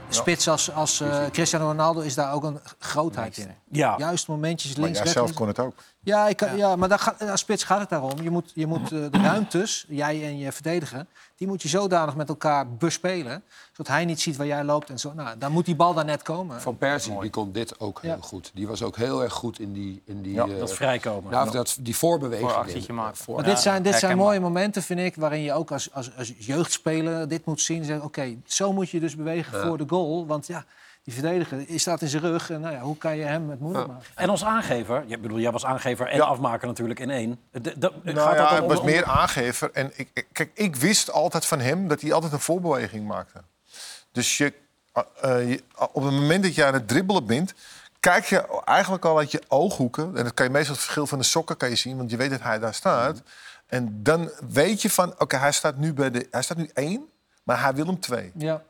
Spits 0.09 0.47
als, 0.47 0.73
als 0.73 1.01
eh, 1.01 1.25
Cristiano 1.31 1.65
Ronaldo 1.65 1.99
is 1.99 2.15
daar 2.15 2.33
ook 2.33 2.43
een 2.43 2.59
grootheid 2.79 3.37
in. 3.37 3.51
Ja. 3.71 3.95
Juist 3.97 4.27
momentjes 4.27 4.75
maar 4.75 4.83
links, 4.83 4.97
jij 4.97 5.07
rechts. 5.07 5.19
zelf 5.19 5.33
kon 5.33 5.47
het 5.47 5.59
ook. 5.59 5.73
Ja, 5.99 6.27
ik, 6.27 6.55
ja. 6.55 6.75
maar 6.75 6.89
daar 6.89 6.99
gaat, 6.99 7.29
als 7.29 7.39
spits 7.39 7.63
gaat 7.63 7.79
het 7.79 7.89
daarom. 7.89 8.21
Je 8.21 8.29
moet, 8.29 8.51
je 8.55 8.67
moet 8.67 8.91
eh, 8.91 8.99
de 9.11 9.19
ruimtes, 9.21 9.85
jij 9.87 10.23
en 10.23 10.37
je 10.37 10.51
verdediger, 10.51 11.05
die 11.39 11.47
moet 11.47 11.61
je 11.61 11.67
zodanig 11.67 12.15
met 12.15 12.29
elkaar 12.29 12.69
bespelen. 12.73 13.43
Zodat 13.71 13.87
hij 13.87 14.05
niet 14.05 14.21
ziet 14.21 14.37
waar 14.37 14.47
jij 14.47 14.63
loopt 14.63 14.89
en 14.89 14.99
zo. 14.99 15.13
Nou, 15.13 15.37
dan 15.37 15.51
moet 15.51 15.65
die 15.65 15.75
bal 15.75 15.93
daar 15.93 16.05
net 16.05 16.21
komen. 16.21 16.61
Van 16.61 16.77
Persie, 16.77 17.19
die 17.19 17.29
kon 17.29 17.51
dit 17.51 17.79
ook 17.79 18.01
heel 18.01 18.11
Ja. 18.11 18.17
goed. 18.21 18.51
Die 18.53 18.67
was 18.67 18.83
ook 18.83 18.95
heel 18.95 19.23
erg 19.23 19.33
goed 19.33 19.59
in 19.59 19.73
die... 19.73 20.01
In 20.05 20.21
die 20.21 20.33
Ja, 20.33 20.47
eh, 20.47 20.59
Dat 20.59 20.73
vrijkomen. 20.73 21.31
nou, 21.31 21.51
dat, 21.51 21.77
die 21.81 21.95
voorbeweging. 21.95 22.87
Maken. 22.89 23.17
Voor- 23.17 23.35
Maar 23.35 23.45
Ja, 23.45 23.49
dit 23.51 23.59
zijn, 23.59 23.83
dit 23.83 23.95
zijn 23.95 24.17
mooie 24.17 24.39
momenten, 24.39 24.83
vind 24.83 24.99
ik, 24.99 25.15
waarin 25.15 25.41
je 25.41 25.53
ook 25.53 25.71
als, 25.71 25.93
als, 25.93 26.11
als 26.17 26.33
jeugdspeler 26.37 27.27
dit 27.27 27.45
moet 27.45 27.61
zien. 27.61 27.83
Zeggen, 27.83 28.05
oké, 28.05 28.35
zo 28.45 28.73
moet 28.73 28.89
je 28.89 28.99
dus 28.99 29.15
bewegen 29.15 29.61
voor 29.61 29.77
de 29.77 29.85
goal. 29.87 30.25
Want 30.25 30.47
ja, 30.47 30.65
die 31.09 31.17
verdediger 31.19 31.65
die 31.67 31.79
staat 31.79 32.01
in 32.01 32.07
zijn 32.07 32.21
rug. 32.21 32.49
En 32.49 32.61
nou 32.61 32.73
ja, 32.73 32.79
hoe 32.81 32.97
kan 32.97 33.17
je 33.17 33.23
hem 33.23 33.49
het 33.49 33.59
moeilijk 33.59 33.87
Ja. 33.87 33.93
maken? 33.93 34.07
En 34.15 34.29
als 34.29 34.43
aangever, 34.45 35.03
ik 35.07 35.21
bedoel, 35.21 35.39
jij 35.39 35.51
was 35.51 35.65
aangever 35.65 36.07
en 36.07 36.15
Ja. 36.17 36.23
afmaker 36.23 36.67
natuurlijk 36.67 36.99
in 36.99 37.09
één. 37.09 37.39
De- 37.51 37.59
de- 37.61 37.91
gaat 38.03 38.03
Nou 38.03 38.35
dat 38.35 38.49
ja, 38.49 38.61
om- 38.61 38.67
was 38.67 38.79
om- 38.79 38.85
meer 38.85 39.05
aangever. 39.05 39.69
En 39.73 39.91
ik, 39.95 40.09
ik- 40.13 40.27
kijk, 40.31 40.51
ik 40.53 40.75
wist 40.75 41.11
altijd 41.11 41.45
van 41.45 41.59
hem 41.59 41.87
dat 41.87 42.01
hij 42.01 42.13
altijd 42.13 42.31
een 42.33 42.39
voorbeweging 42.39 43.07
maakte. 43.07 43.39
Dus 44.11 44.37
je, 44.37 44.53
eh, 44.93 45.03
eh, 45.21 45.49
je- 45.49 45.63
op 45.75 46.03
het 46.03 46.13
moment 46.13 46.43
dat 46.43 46.55
je 46.55 46.65
aan 46.65 46.73
het 46.73 46.87
dribbelen 46.87 47.25
bent... 47.25 47.53
kijk 47.99 48.25
je 48.25 48.61
eigenlijk 48.65 49.05
al 49.05 49.17
uit 49.17 49.31
je 49.31 49.41
ooghoeken. 49.47 50.17
En 50.17 50.23
dat 50.23 50.33
kan 50.33 50.45
je 50.45 50.51
meestal 50.51 50.73
het 50.73 50.83
verschil 50.83 51.07
van 51.07 51.17
de 51.17 51.23
sokken 51.23 51.57
kan 51.57 51.69
je 51.69 51.75
zien... 51.75 51.97
want 51.97 52.11
je 52.11 52.17
weet 52.17 52.29
dat 52.29 52.41
hij 52.41 52.59
daar 52.59 52.73
staat. 52.73 53.21
En 53.67 54.03
dan 54.03 54.29
weet 54.49 54.81
je 54.81 54.89
van, 54.89 55.13
oké, 55.17 55.37
hij 55.37 55.51
staat 55.51 55.77
nu 55.77 55.93
bij 55.93 56.11
de... 56.11 56.27
Hij 56.31 56.41
staat 56.41 56.57
nu 56.57 56.69
één, 56.73 57.09
maar 57.43 57.61
hij 57.61 57.73
wil 57.73 57.85
hem 57.85 57.99
twee. 57.99 58.31
Ja, 58.35 58.61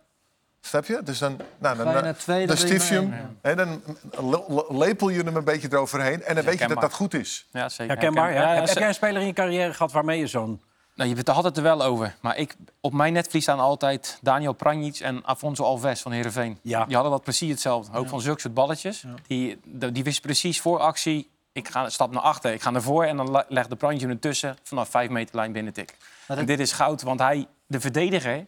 Snap 0.61 0.85
je? 0.85 1.01
Dus 1.03 1.19
dan, 1.19 1.39
nou, 1.57 1.77
dan, 1.77 2.15
twee, 2.15 2.37
dan 2.37 2.47
dan 2.47 2.57
stief 2.57 2.89
je 2.89 2.95
hem. 2.95 3.37
En 3.41 3.57
dan 3.57 3.81
le- 4.11 4.43
le- 4.47 4.77
lepel 4.77 5.09
je 5.09 5.23
hem 5.23 5.35
een 5.35 5.43
beetje 5.43 5.67
eroverheen. 5.71 6.23
En 6.23 6.35
dan 6.35 6.43
weet 6.43 6.59
je 6.59 6.67
dat 6.67 6.81
dat 6.81 6.93
goed 6.93 7.13
is. 7.13 7.47
Ja, 7.51 7.69
zeker. 7.69 7.93
Herkenbaar, 7.93 8.33
ja. 8.33 8.53
Heb, 8.53 8.77
jij 8.77 8.87
een 8.87 8.93
speler 8.93 9.21
in 9.21 9.27
je 9.27 9.33
carrière 9.33 9.73
gehad 9.73 9.91
waarmee 9.91 10.19
je 10.19 10.27
zo'n... 10.27 10.61
Nou, 10.95 11.15
je 11.15 11.31
had 11.31 11.43
het 11.43 11.57
er 11.57 11.63
wel 11.63 11.83
over. 11.83 12.15
Maar 12.21 12.37
ik, 12.37 12.55
op 12.81 12.93
mijn 12.93 13.13
netvlies 13.13 13.43
staan 13.43 13.59
altijd 13.59 14.17
Daniel 14.21 14.53
Pranjic 14.53 14.99
en 14.99 15.25
Afonso 15.25 15.63
Alves 15.63 16.01
van 16.01 16.11
Heerenveen. 16.11 16.59
Ja. 16.61 16.85
Die 16.85 16.93
hadden 16.93 17.11
dat 17.13 17.23
precies 17.23 17.49
hetzelfde. 17.49 17.97
Ook 17.97 18.07
van 18.09 18.21
zulke 18.21 18.41
soort 18.41 18.53
balletjes. 18.53 19.03
Die, 19.27 19.59
die 19.91 20.03
wist 20.03 20.21
precies 20.21 20.61
voor 20.61 20.79
actie. 20.79 21.29
Ik 21.51 21.67
ga 21.67 21.89
stap 21.89 22.11
naar 22.11 22.21
achter, 22.21 22.53
ik 22.53 22.61
ga 22.61 22.69
naar 22.69 22.81
voren 22.81 23.09
en 23.09 23.17
dan 23.17 23.31
le- 23.31 23.45
legt 23.47 23.69
de 23.69 23.75
Pranjic 23.75 24.01
hem 24.01 24.09
ertussen 24.09 24.57
vanaf 24.63 24.89
vijf 24.89 25.09
meter 25.09 25.35
lijn 25.35 25.51
binnen. 25.51 25.73
Maar 26.27 26.37
En 26.37 26.45
dit 26.45 26.59
is 26.59 26.71
goud, 26.71 27.01
want 27.01 27.19
hij, 27.19 27.47
de 27.67 27.79
verdediger, 27.79 28.43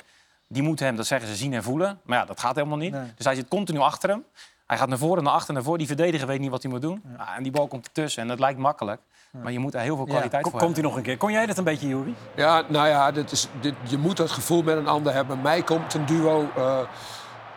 die 0.51 0.63
moet 0.63 0.79
hem, 0.79 0.95
dat 0.95 1.07
zeggen 1.07 1.27
ze, 1.29 1.35
zien 1.35 1.53
en 1.53 1.63
voelen. 1.63 1.99
Maar 2.03 2.17
ja, 2.17 2.25
dat 2.25 2.39
gaat 2.39 2.55
helemaal 2.55 2.77
niet. 2.77 2.91
Nee. 2.91 3.13
Dus 3.15 3.25
hij 3.25 3.35
zit 3.35 3.47
continu 3.47 3.79
achter 3.79 4.09
hem. 4.09 4.23
Hij 4.67 4.77
gaat 4.79 4.87
naar 4.89 4.97
voren, 4.97 5.23
naar 5.23 5.33
achter, 5.33 5.53
naar 5.53 5.63
voren. 5.63 5.77
Die 5.79 5.87
verdediger 5.87 6.27
weet 6.27 6.39
niet 6.39 6.49
wat 6.49 6.61
hij 6.61 6.71
moet 6.71 6.81
doen. 6.81 7.03
Ah, 7.17 7.27
en 7.37 7.43
die 7.43 7.51
bal 7.51 7.67
komt 7.67 7.85
ertussen 7.85 8.21
en 8.21 8.27
dat 8.27 8.39
lijkt 8.39 8.59
makkelijk. 8.59 9.01
Maar 9.31 9.51
je 9.51 9.59
moet 9.59 9.73
er 9.73 9.79
heel 9.79 9.95
veel 9.95 10.05
Ja. 10.05 10.11
kwaliteit 10.11 10.41
Kom- 10.43 10.51
voor 10.51 10.61
Komt 10.61 10.75
hij 10.75 10.83
nog 10.85 10.95
een 10.95 11.01
keer? 11.01 11.17
Kon 11.17 11.31
jij 11.31 11.45
dat 11.45 11.57
een 11.57 11.63
beetje, 11.63 11.87
Juri? 11.87 12.15
Ja, 12.35 12.63
nou 12.67 12.87
ja, 12.87 13.11
dit 13.11 13.31
is, 13.31 13.47
dit, 13.61 13.73
je 13.87 13.97
moet 13.97 14.17
dat 14.17 14.31
gevoel 14.31 14.63
met 14.63 14.77
een 14.77 14.87
ander 14.87 15.13
hebben. 15.13 15.41
Mij 15.41 15.61
komt 15.63 15.93
een 15.93 16.05
duo... 16.05 16.49
eh, 16.55 16.79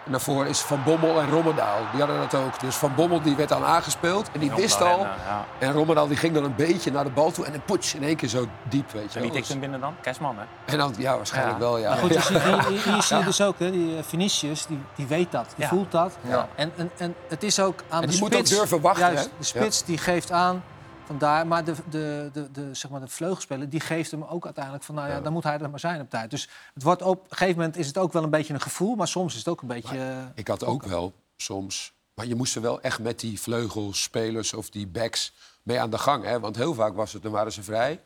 naar 0.07 0.21
voren 0.21 0.49
is 0.49 0.61
Van 0.61 0.83
Bommel 0.85 1.21
en 1.21 1.31
Rommedaal. 1.31 1.79
Die 1.91 2.01
hadden 2.01 2.19
dat 2.31 2.35
ook. 2.41 2.61
Dus 2.61 2.75
Van 2.77 2.95
Bommel 2.95 3.23
die 3.23 3.37
werd 3.37 3.49
dan 3.49 3.65
aangespeeld 3.65 4.29
en 4.33 4.41
die 4.41 4.53
wist 4.55 4.81
al. 4.81 4.99
Ja. 4.99 5.45
En 5.59 5.73
Rommedaal 5.73 6.07
die 6.09 6.17
ging 6.17 6.35
dan 6.35 6.45
een 6.45 6.55
beetje 6.55 6.91
naar 6.91 7.05
de 7.05 7.11
bal 7.11 7.31
toe 7.31 7.45
en 7.47 7.53
dan 7.53 7.63
poets 7.65 7.95
in 7.95 8.03
één 8.03 8.17
keer 8.17 8.29
zo 8.29 8.47
diep, 8.69 8.91
weet 8.93 9.13
je 9.13 9.19
En 9.19 9.25
wie 9.25 9.35
tikt 9.35 9.49
hem 9.49 9.61
binnen 9.61 9.81
dan? 9.81 9.95
Kerstman, 10.01 10.37
hè? 10.39 10.73
En 10.73 10.79
dan, 10.79 10.95
ja, 10.99 11.17
waarschijnlijk 11.17 11.59
Ja. 11.59 11.65
wel, 11.65 11.79
ja. 11.79 11.89
Maar 11.89 11.99
goed, 11.99 12.13
dus 12.13 12.29
hier, 12.29 12.41
hier- 12.69 12.93
hier 12.93 13.03
zie 13.03 13.17
je 13.17 13.25
dus 13.25 13.41
ook, 13.43 13.59
hè, 13.59 13.71
die 13.71 13.97
eh, 13.97 14.03
Vinicius, 14.07 14.67
die, 14.67 14.81
die 14.95 15.07
weet 15.07 15.33
dat, 15.33 15.47
die 15.57 15.65
Ja. 15.65 15.71
voelt 15.71 15.91
dat. 15.93 16.17
Ja. 16.21 16.49
En, 16.55 16.73
en, 16.77 16.91
en 16.97 17.15
het 17.29 17.43
is 17.43 17.61
ook 17.61 17.81
aan 17.89 18.01
En 18.03 18.07
de 18.07 18.13
die 18.13 18.21
moet 18.23 18.35
ook 18.35 18.47
spits. 18.47 18.59
durven 18.59 18.81
wachten, 18.81 19.03
Juist, 19.13 19.25
hè? 19.25 19.31
de 19.39 19.45
spits 19.45 19.85
die 19.85 19.99
geeft 19.99 20.33
aan 20.33 20.63
vandaar, 21.07 21.47
maar 21.47 21.65
de, 21.65 21.75
de, 21.91 22.31
de, 22.33 22.51
de, 22.51 22.75
zeg 22.75 22.91
maar 22.91 23.01
de 23.01 23.09
vleugelspeler 23.09 23.69
die 23.69 23.81
geeft 23.81 24.11
hem 24.11 24.23
ook 24.25 24.45
uiteindelijk 24.45 24.85
van, 24.85 24.95
nou 24.95 25.09
ja, 25.09 25.21
dan 25.21 25.33
moet 25.33 25.43
hij 25.45 25.59
er 25.59 25.71
maar 25.71 25.81
zijn 25.81 26.01
op 26.01 26.11
tijd. 26.11 26.31
Dus 26.31 26.49
het 26.75 26.83
wordt 26.83 27.03
op 27.03 27.21
een 27.31 27.37
gegeven 27.37 27.59
moment 27.59 27.77
is 27.77 27.87
het 27.87 27.99
ook 27.99 28.13
wel 28.13 28.23
een 28.23 28.31
beetje 28.31 28.55
een 28.55 28.61
gevoel, 28.61 28.95
maar 28.95 29.09
soms 29.09 29.33
is 29.33 29.39
het 29.39 29.49
ook 29.49 29.63
een 29.63 29.69
beetje. 29.69 29.99
eh, 29.99 30.17
Ik 30.35 30.49
had 30.49 30.65
ook 30.65 30.83
wel 30.83 31.13
soms. 31.37 31.93
Maar 32.15 32.27
je 32.27 32.35
moest 32.35 32.57
er 32.57 32.63
wel 32.63 32.81
echt 32.81 32.99
met 32.99 33.21
die 33.21 33.41
vleugelspelers 33.41 34.53
of 34.55 34.71
die 34.71 34.87
backs 34.87 35.33
mee 35.63 35.81
aan 35.81 35.91
de 35.91 35.99
gang. 35.99 36.25
Hè? 36.25 36.41
Want 36.41 36.57
heel 36.57 36.75
vaak 36.75 36.95
was 36.95 37.13
het, 37.13 37.23
dan 37.23 37.33
waren 37.33 37.53
ze 37.53 37.63
vrij. 37.63 38.01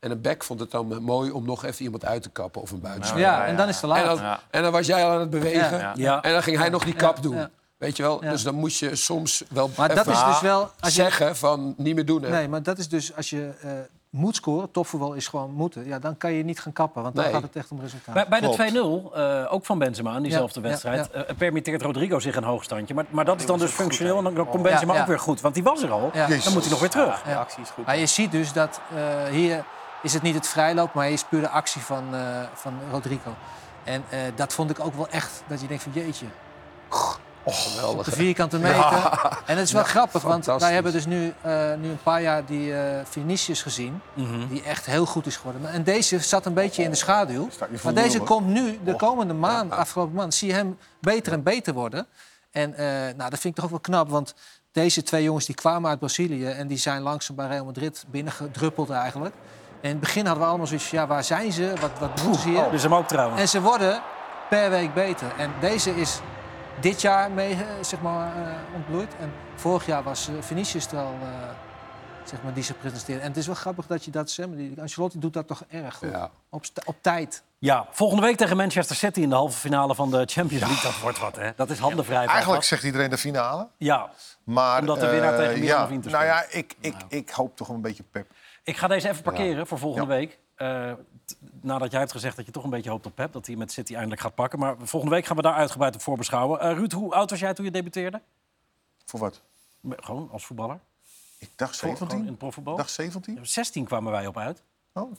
En 0.00 0.10
een 0.10 0.20
back 0.20 0.44
vond 0.44 0.60
het 0.60 0.70
dan 0.70 1.02
mooi 1.02 1.30
om 1.30 1.44
nog 1.44 1.64
even 1.64 1.84
iemand 1.84 2.04
uit 2.04 2.22
te 2.22 2.30
kappen 2.30 2.62
of 2.62 2.70
een 2.70 2.80
buitenspeler. 2.80 3.26
ja, 3.26 3.46
en 3.46 3.56
dan 3.56 3.68
is 3.68 3.72
het 3.72 3.80
te 3.80 3.86
laat. 3.86 3.98
En, 3.98 4.04
dan, 4.06 4.16
Ja. 4.16 4.40
en 4.50 4.62
dan 4.62 4.72
was 4.72 4.86
jij 4.86 5.04
al 5.04 5.10
aan 5.10 5.20
het 5.20 5.30
bewegen. 5.30 5.78
Ja. 5.78 5.92
Ja. 5.96 6.22
En 6.22 6.32
dan 6.32 6.42
ging 6.42 6.56
hij 6.58 6.68
nog 6.68 6.84
die 6.84 6.94
kap 6.94 7.16
Ja, 7.16 7.22
doen. 7.22 7.48
Ja. 7.84 7.90
Weet 7.90 7.96
je 7.96 8.02
wel? 8.02 8.24
Ja. 8.24 8.30
Dus 8.30 8.42
dan 8.42 8.54
moest 8.54 8.78
je 8.78 8.96
soms 8.96 9.44
wel 9.48 9.70
Maar 9.76 9.88
dat 9.88 9.98
even 9.98 10.12
is 10.12 10.24
dus 10.24 10.40
wel 10.40 10.70
als 10.80 10.94
je, 10.94 11.02
zeggen 11.02 11.36
van 11.36 11.74
niet 11.76 11.94
meer 11.94 12.06
doen. 12.06 12.22
Hè? 12.22 12.30
Nee, 12.30 12.48
maar 12.48 12.62
dat 12.62 12.78
is 12.78 12.88
dus 12.88 13.16
als 13.16 13.30
je 13.30 13.50
eh, 13.60 13.70
moet 14.10 14.36
scoren, 14.36 14.70
topvoetbal 14.70 15.12
is 15.12 15.26
gewoon 15.28 15.52
moeten. 15.52 15.86
Ja, 15.86 15.98
dan 15.98 16.16
kan 16.16 16.32
je 16.32 16.44
niet 16.44 16.60
gaan 16.60 16.72
kappen, 16.72 17.02
want 17.02 17.14
dan 17.14 17.24
Nee. 17.24 17.32
gaat 17.32 17.42
het 17.42 17.56
echt 17.56 17.70
om 17.70 17.80
resultaat. 17.80 18.28
Bij, 18.28 18.40
de 18.40 18.52
2-0, 18.52 19.14
eh, 19.14 19.52
ook 19.52 19.64
van 19.66 19.78
Benzema 19.78 20.16
in 20.16 20.22
diezelfde 20.22 20.60
Ja, 20.60 20.66
ja, 20.66 20.70
wedstrijd, 20.70 21.10
eh, 21.10 21.36
permitteert 21.36 21.82
Rodrigo 21.82 22.18
zich 22.18 22.36
een 22.36 22.44
hoogstandje. 22.44 22.94
Maar, 22.94 23.04
maar 23.10 23.24
dat 23.24 23.40
is 23.40 23.46
dan 23.46 23.58
dus 23.58 23.70
functioneel 23.70 24.18
en 24.18 24.24
dan, 24.24 24.34
dan 24.34 24.48
komt 24.48 24.64
Ja, 24.64 24.70
Benzema 24.70 24.94
ja. 24.94 25.00
ook 25.00 25.06
weer 25.06 25.18
goed. 25.18 25.40
Want 25.40 25.54
die 25.54 25.62
was 25.62 25.82
er 25.82 25.90
al, 25.90 26.10
Ja. 26.12 26.26
dan 26.26 26.52
moet 26.52 26.62
hij 26.62 26.70
nog 26.70 26.80
weer 26.80 26.90
terug. 26.90 27.22
De 27.22 27.36
actie 27.36 27.62
is 27.62 27.70
goed. 27.70 27.86
Maar 27.86 27.98
je 27.98 28.06
ziet 28.06 28.30
dus 28.30 28.52
dat 28.52 28.80
eh, 28.94 29.24
hier 29.30 29.64
is 30.02 30.12
het 30.12 30.22
niet 30.22 30.34
het 30.34 30.48
vrijloop, 30.48 30.94
maar 30.94 31.04
hier 31.04 31.14
is 31.14 31.24
puur 31.24 31.40
de 31.40 31.48
actie 31.48 31.80
van, 31.80 32.04
eh, 32.14 32.20
van 32.54 32.74
Rodrigo. 32.90 33.34
En 33.84 34.04
eh, 34.08 34.18
dat 34.34 34.52
vond 34.52 34.70
ik 34.70 34.80
ook 34.80 34.94
wel 34.94 35.08
echt, 35.08 35.42
dat 35.46 35.60
je 35.60 35.66
denkt 35.66 35.82
van 35.82 35.92
jeetje, 35.92 36.26
Geweldig. 37.46 38.04
de 38.04 38.10
vierkante 38.12 38.58
meter. 38.58 39.10
En 39.46 39.56
het 39.56 39.66
is 39.66 39.72
wel 39.72 39.82
grappig, 39.84 40.22
want 40.22 40.44
wij 40.46 40.72
hebben 40.72 40.92
dus 40.92 41.06
nu, 41.06 41.32
eh, 41.40 41.52
nu 41.78 41.88
een 41.88 42.02
paar 42.02 42.22
jaar 42.22 42.44
die 42.44 42.72
Vinicius 43.04 43.62
gezien, 43.62 44.00
Mhm. 44.14 44.46
die 44.48 44.62
echt 44.62 44.86
heel 44.86 45.06
goed 45.06 45.26
is 45.26 45.36
geworden. 45.36 45.70
En 45.70 45.82
deze 45.82 46.18
zat 46.18 46.46
een 46.46 46.54
beetje 46.54 46.82
in 46.82 46.90
de 46.90 46.96
schaduw. 46.96 47.48
Maar 47.82 47.94
deze 47.94 48.20
komt 48.20 48.46
nu, 48.46 48.78
de 48.84 48.96
komende 48.96 49.34
maand, 49.34 49.72
afgelopen 49.72 50.14
maand, 50.14 50.34
zie 50.34 50.48
je 50.48 50.54
hem 50.54 50.78
beter 51.00 51.32
en 51.32 51.42
beter 51.42 51.74
worden. 51.74 52.06
En 52.50 52.74
eh, 52.74 52.86
nou, 53.16 53.30
dat 53.30 53.38
vind 53.38 53.44
ik 53.44 53.54
toch 53.54 53.64
ook 53.64 53.70
wel 53.70 53.80
knap, 53.80 54.10
want 54.10 54.34
deze 54.72 55.02
twee 55.02 55.22
jongens 55.22 55.46
die 55.46 55.54
kwamen 55.54 55.90
uit 55.90 55.98
Brazilië 55.98 56.46
en 56.46 56.66
die 56.66 56.78
zijn 56.78 57.02
langzaam 57.02 57.36
bij 57.36 57.46
Real 57.46 57.64
Madrid 57.64 58.04
binnengedruppeld 58.10 58.90
eigenlijk. 58.90 59.34
En 59.80 59.90
in 59.90 59.90
het 59.90 60.00
begin 60.00 60.24
hadden 60.24 60.42
we 60.42 60.48
allemaal 60.48 60.66
zoiets 60.66 60.86
van, 60.86 60.98
ja, 60.98 61.06
waar 61.06 61.24
zijn 61.24 61.52
ze? 61.52 61.72
Wat, 61.80 61.90
wat 62.00 62.16
doen 62.18 62.34
ze 62.34 62.48
hier? 62.48 62.70
Dus 62.70 62.82
hem 62.82 62.94
ook 62.94 63.08
trouwens. 63.08 63.40
En 63.40 63.48
ze 63.48 63.60
worden 63.60 64.02
per 64.48 64.70
week 64.70 64.94
beter. 64.94 65.32
En 65.38 65.50
deze 65.60 65.96
is 65.96 66.20
dit 66.80 67.00
jaar 67.00 67.30
mee 67.30 67.52
eh, 67.52 67.58
zeg 67.80 68.00
maar, 68.00 68.36
eh, 68.36 68.52
ontbloeid. 68.74 69.16
En 69.20 69.32
vorig 69.54 69.86
jaar 69.86 70.02
was 70.02 70.28
eh, 70.28 70.34
Vinicius 70.40 70.86
er 70.86 70.98
al, 70.98 71.14
eh, 71.22 71.28
zeg 72.24 72.42
maar, 72.42 72.52
die 72.54 72.62
ze 72.62 72.74
presenteerde. 72.74 73.22
En 73.22 73.28
het 73.28 73.36
is 73.36 73.46
wel 73.46 73.54
grappig 73.54 73.86
dat 73.86 74.04
je 74.04 74.10
dat 74.10 74.30
zegt. 74.30 74.48
maar 74.48 74.58
die 74.58 74.80
Ancelotti 74.80 75.18
doet 75.18 75.32
dat 75.32 75.46
toch 75.46 75.62
erg 75.68 75.94
goed. 75.96 76.10
Ja. 76.10 76.30
Op, 76.50 76.64
op 76.84 76.96
tijd. 77.00 77.42
Ja, 77.58 77.86
volgende 77.90 78.22
week 78.22 78.36
tegen 78.36 78.56
Manchester 78.56 78.96
City 78.96 79.20
in 79.20 79.28
de 79.28 79.34
halve 79.34 79.58
finale 79.58 79.94
van 79.94 80.10
de 80.10 80.16
Champions 80.26 80.64
League. 80.64 80.82
Dat 80.90 81.00
wordt 81.00 81.18
wat, 81.18 81.36
hè? 81.36 81.50
Dat 81.56 81.70
is 81.70 81.78
handenvrij. 81.78 82.26
Eigenlijk 82.26 82.62
zegt 82.64 82.82
iedereen 82.82 83.10
de 83.10 83.18
finale. 83.18 83.68
Ja, 83.78 84.10
Maar, 84.44 84.80
Omdat 84.80 85.00
de 85.00 85.08
winnaar 85.08 85.36
tegen 85.36 85.60
Milan 85.60 85.78
ja, 85.78 85.84
of 85.84 85.90
Inter 85.90 86.10
Nou 86.10 86.24
ja, 86.24 86.44
ik, 86.50 86.74
ik, 86.80 86.94
ik 87.08 87.30
hoop 87.30 87.56
toch 87.56 87.68
een 87.68 87.80
beetje 87.80 88.02
pep. 88.02 88.26
ik 88.62 88.76
ga 88.76 88.86
deze 88.86 89.08
even 89.08 89.22
parkeren 89.22 89.66
voor 89.66 89.78
volgende 89.78 90.12
Ja. 90.12 90.18
week. 90.18 90.38
Eh, 90.54 90.92
nadat 91.60 91.90
jij 91.90 92.00
hebt 92.00 92.12
gezegd 92.12 92.36
dat 92.36 92.46
je 92.46 92.52
toch 92.52 92.64
een 92.64 92.70
beetje 92.70 92.90
hoopt 92.90 93.06
op 93.06 93.14
Pep, 93.14 93.32
dat 93.32 93.46
hij 93.46 93.56
met 93.56 93.72
City 93.72 93.94
eindelijk 93.94 94.20
gaat 94.20 94.34
pakken. 94.34 94.58
Maar 94.58 94.76
volgende 94.82 95.14
week 95.14 95.26
gaan 95.26 95.36
we 95.36 95.42
daar 95.42 95.54
uitgebreid 95.54 95.94
op 95.94 96.00
voorbeschouwen. 96.02 96.60
Eh 96.60 96.72
Ruud, 96.72 96.92
hoe 96.92 97.14
oud 97.14 97.30
was 97.30 97.40
jij 97.40 97.54
toen 97.54 97.64
je 97.64 97.70
debuteerde? 97.70 98.20
Voor 99.04 99.20
wat? 99.20 99.40
Gewoon 99.90 100.28
als 100.32 100.46
voetballer? 100.46 100.78
Ik 101.38 101.50
dacht 101.56 101.78
Gewoon 101.78 101.94
in 101.94 102.00
17. 102.00 102.26
het 102.28 102.38
profvoetbal? 102.38 102.72
Ik 102.72 102.78
dacht 102.78 102.90
17. 102.92 103.38
16 103.42 103.84
kwamen 103.84 104.12
wij 104.12 104.26
op 104.26 104.38
uit. 104.38 104.62
Oh. 104.92 105.12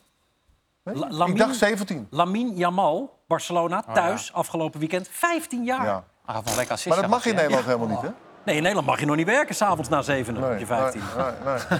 Nee, 0.84 0.96
La- 0.96 1.26
ik 1.26 1.38
dacht 1.38 1.56
17. 1.56 2.08
Lamine 2.10 2.54
Jamal, 2.54 3.20
Barcelona, 3.28 3.82
thuis, 3.82 4.34
afgelopen 4.34 4.80
weekend, 4.80 5.08
15 5.08 5.64
jaar. 5.64 5.86
Ja. 5.86 6.04
Ah, 6.26 6.36
van 6.44 6.56
lekker 6.56 6.74
assist. 6.74 6.88
Maar 6.88 7.02
dat 7.02 7.10
mag 7.10 7.26
in? 7.26 7.36
Nederland 7.36 7.66
helemaal 7.66 7.88
niet, 7.88 8.02
hè? 8.02 8.10
Nee, 8.46 8.56
in 8.56 8.62
Nederland 8.62 8.88
mag 8.88 9.00
je 9.00 9.06
nog 9.06 9.16
niet 9.16 9.26
werken, 9.26 9.56
s'avonds 9.56 9.90
na 9.90 10.02
7 10.02 10.38
op 10.52 10.60
je 10.60 10.66
15. 10.66 11.02
Nee, 11.18 11.26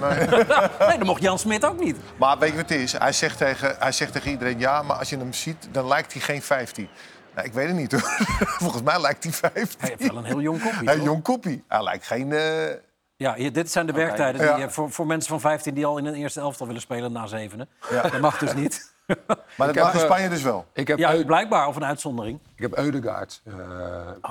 nee, 0.00 0.26
nee. 0.28 0.44
Dat 0.98 1.04
mocht 1.06 1.22
Jan 1.22 1.38
Smit 1.38 1.64
ook 1.64 1.78
niet. 1.80 1.96
Maar 2.16 2.38
weet 2.38 2.50
je 2.50 2.56
wat 2.56 2.68
het 2.68 2.78
is? 2.78 2.92
Hij 2.92 3.12
zegt, 3.12 3.38
tegen, 3.38 3.76
hij 3.78 3.92
zegt 3.92 4.12
tegen 4.12 4.30
iedereen... 4.30 4.58
ja, 4.58 4.82
maar 4.82 4.96
als 4.96 5.10
je 5.10 5.16
hem 5.16 5.32
ziet, 5.32 5.68
dan 5.70 5.86
lijkt 5.86 6.12
hij 6.12 6.22
geen 6.22 6.42
15. 6.42 6.88
Nou, 7.34 7.46
ik 7.46 7.52
weet 7.54 7.66
het 7.66 7.76
niet, 7.76 7.92
hoor. 7.92 8.00
Volgens 8.62 8.82
mij 8.82 9.00
lijkt 9.00 9.22
hij 9.24 9.32
15. 9.32 9.76
Hij 9.80 9.88
heeft 9.98 10.10
wel 10.12 10.16
een 10.18 10.24
heel 10.24 10.40
jong 10.40 10.62
kopje. 10.62 10.84
Hij 10.84 10.94
toch? 10.96 11.04
jong 11.04 11.22
koppie. 11.22 11.64
Hij 11.68 11.82
lijkt 11.82 12.06
geen... 12.06 12.32
eh, 12.32 12.74
Ja, 13.16 13.34
hier, 13.34 13.52
dit 13.52 13.70
zijn 13.72 13.86
de 13.86 13.92
werktijden 13.92 14.40
die, 14.40 14.50
Ja. 14.50 14.58
eh, 14.58 14.68
voor, 14.68 14.90
voor 14.90 15.06
mensen 15.06 15.28
van 15.30 15.40
15 15.40 15.74
die 15.74 15.86
al 15.86 15.98
in 15.98 16.04
een 16.06 16.14
eerste 16.14 16.40
elftal 16.40 16.66
willen 16.66 16.82
spelen 16.82 17.12
na 17.12 17.26
zevenen. 17.26 17.68
Ja. 17.90 18.02
Dat 18.02 18.20
mag 18.20 18.38
dus 18.38 18.54
niet. 18.54 18.94
Maar 19.06 19.66
dat 19.66 19.74
mag 19.74 19.92
in 19.94 19.98
eh, 19.98 20.04
Spanje 20.04 20.28
dus 20.28 20.42
wel. 20.42 20.66
Ik 20.72 20.88
heb, 20.88 20.98
Ja, 20.98 21.24
blijkbaar, 21.24 21.66
of 21.68 21.76
een 21.76 21.84
uitzondering. 21.84 22.38
ik 22.54 22.62
heb 22.62 22.78
Eudegaard 22.78 23.40
eh, 23.44 23.54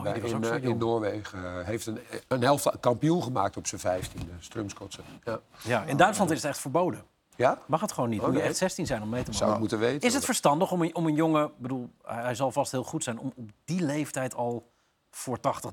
bij- 0.04 0.16
ook 0.16 0.24
in, 0.24 0.44
eh, 0.44 0.64
in 0.64 0.78
Noorwegen. 0.78 1.66
heeft 1.66 1.86
een, 1.86 2.00
een 2.28 2.42
helft 2.42 2.70
kampioen 2.80 3.24
gemaakt 3.24 3.58
op 3.58 3.68
zijn 3.68 3.82
15e. 3.82 4.20
Strumskotsen. 4.40 5.04
Ja. 5.24 5.40
Ja, 5.64 5.84
in 5.84 5.98
Duitsland 5.98 6.32
is 6.32 6.38
het 6.42 6.46
echt 6.52 6.60
verboden. 6.60 7.04
ja? 7.36 7.60
Mag 7.66 7.82
het 7.82 7.92
gewoon 7.92 8.10
niet. 8.10 8.22
Moet 8.22 8.34
je 8.34 8.42
echt 8.42 8.58
16 8.58 8.86
zijn 8.86 9.02
om 9.02 9.10
mee 9.10 9.24
te 9.24 9.32
Zou 9.34 9.40
maken. 9.40 9.54
ik 9.54 9.60
moeten 9.60 9.80
weten. 9.80 10.08
Is 10.08 10.14
het 10.14 10.26
verstandig 10.26 10.72
om 10.72 10.82
een, 10.82 10.96
om 10.96 11.06
een 11.08 11.16
jongen, 11.16 11.46
ik 11.46 11.58
bedoel, 11.58 11.90
hij 12.04 12.22
hij 12.22 12.36
zal 12.36 12.52
vast 12.52 12.72
heel 12.72 12.84
goed 12.84 13.04
zijn, 13.04 13.20
om 13.20 13.34
op 13.36 13.50
die 13.66 13.82
leeftijd 13.82 14.36
al 14.36 14.72
voor 15.12 15.40
80, 15.40 15.72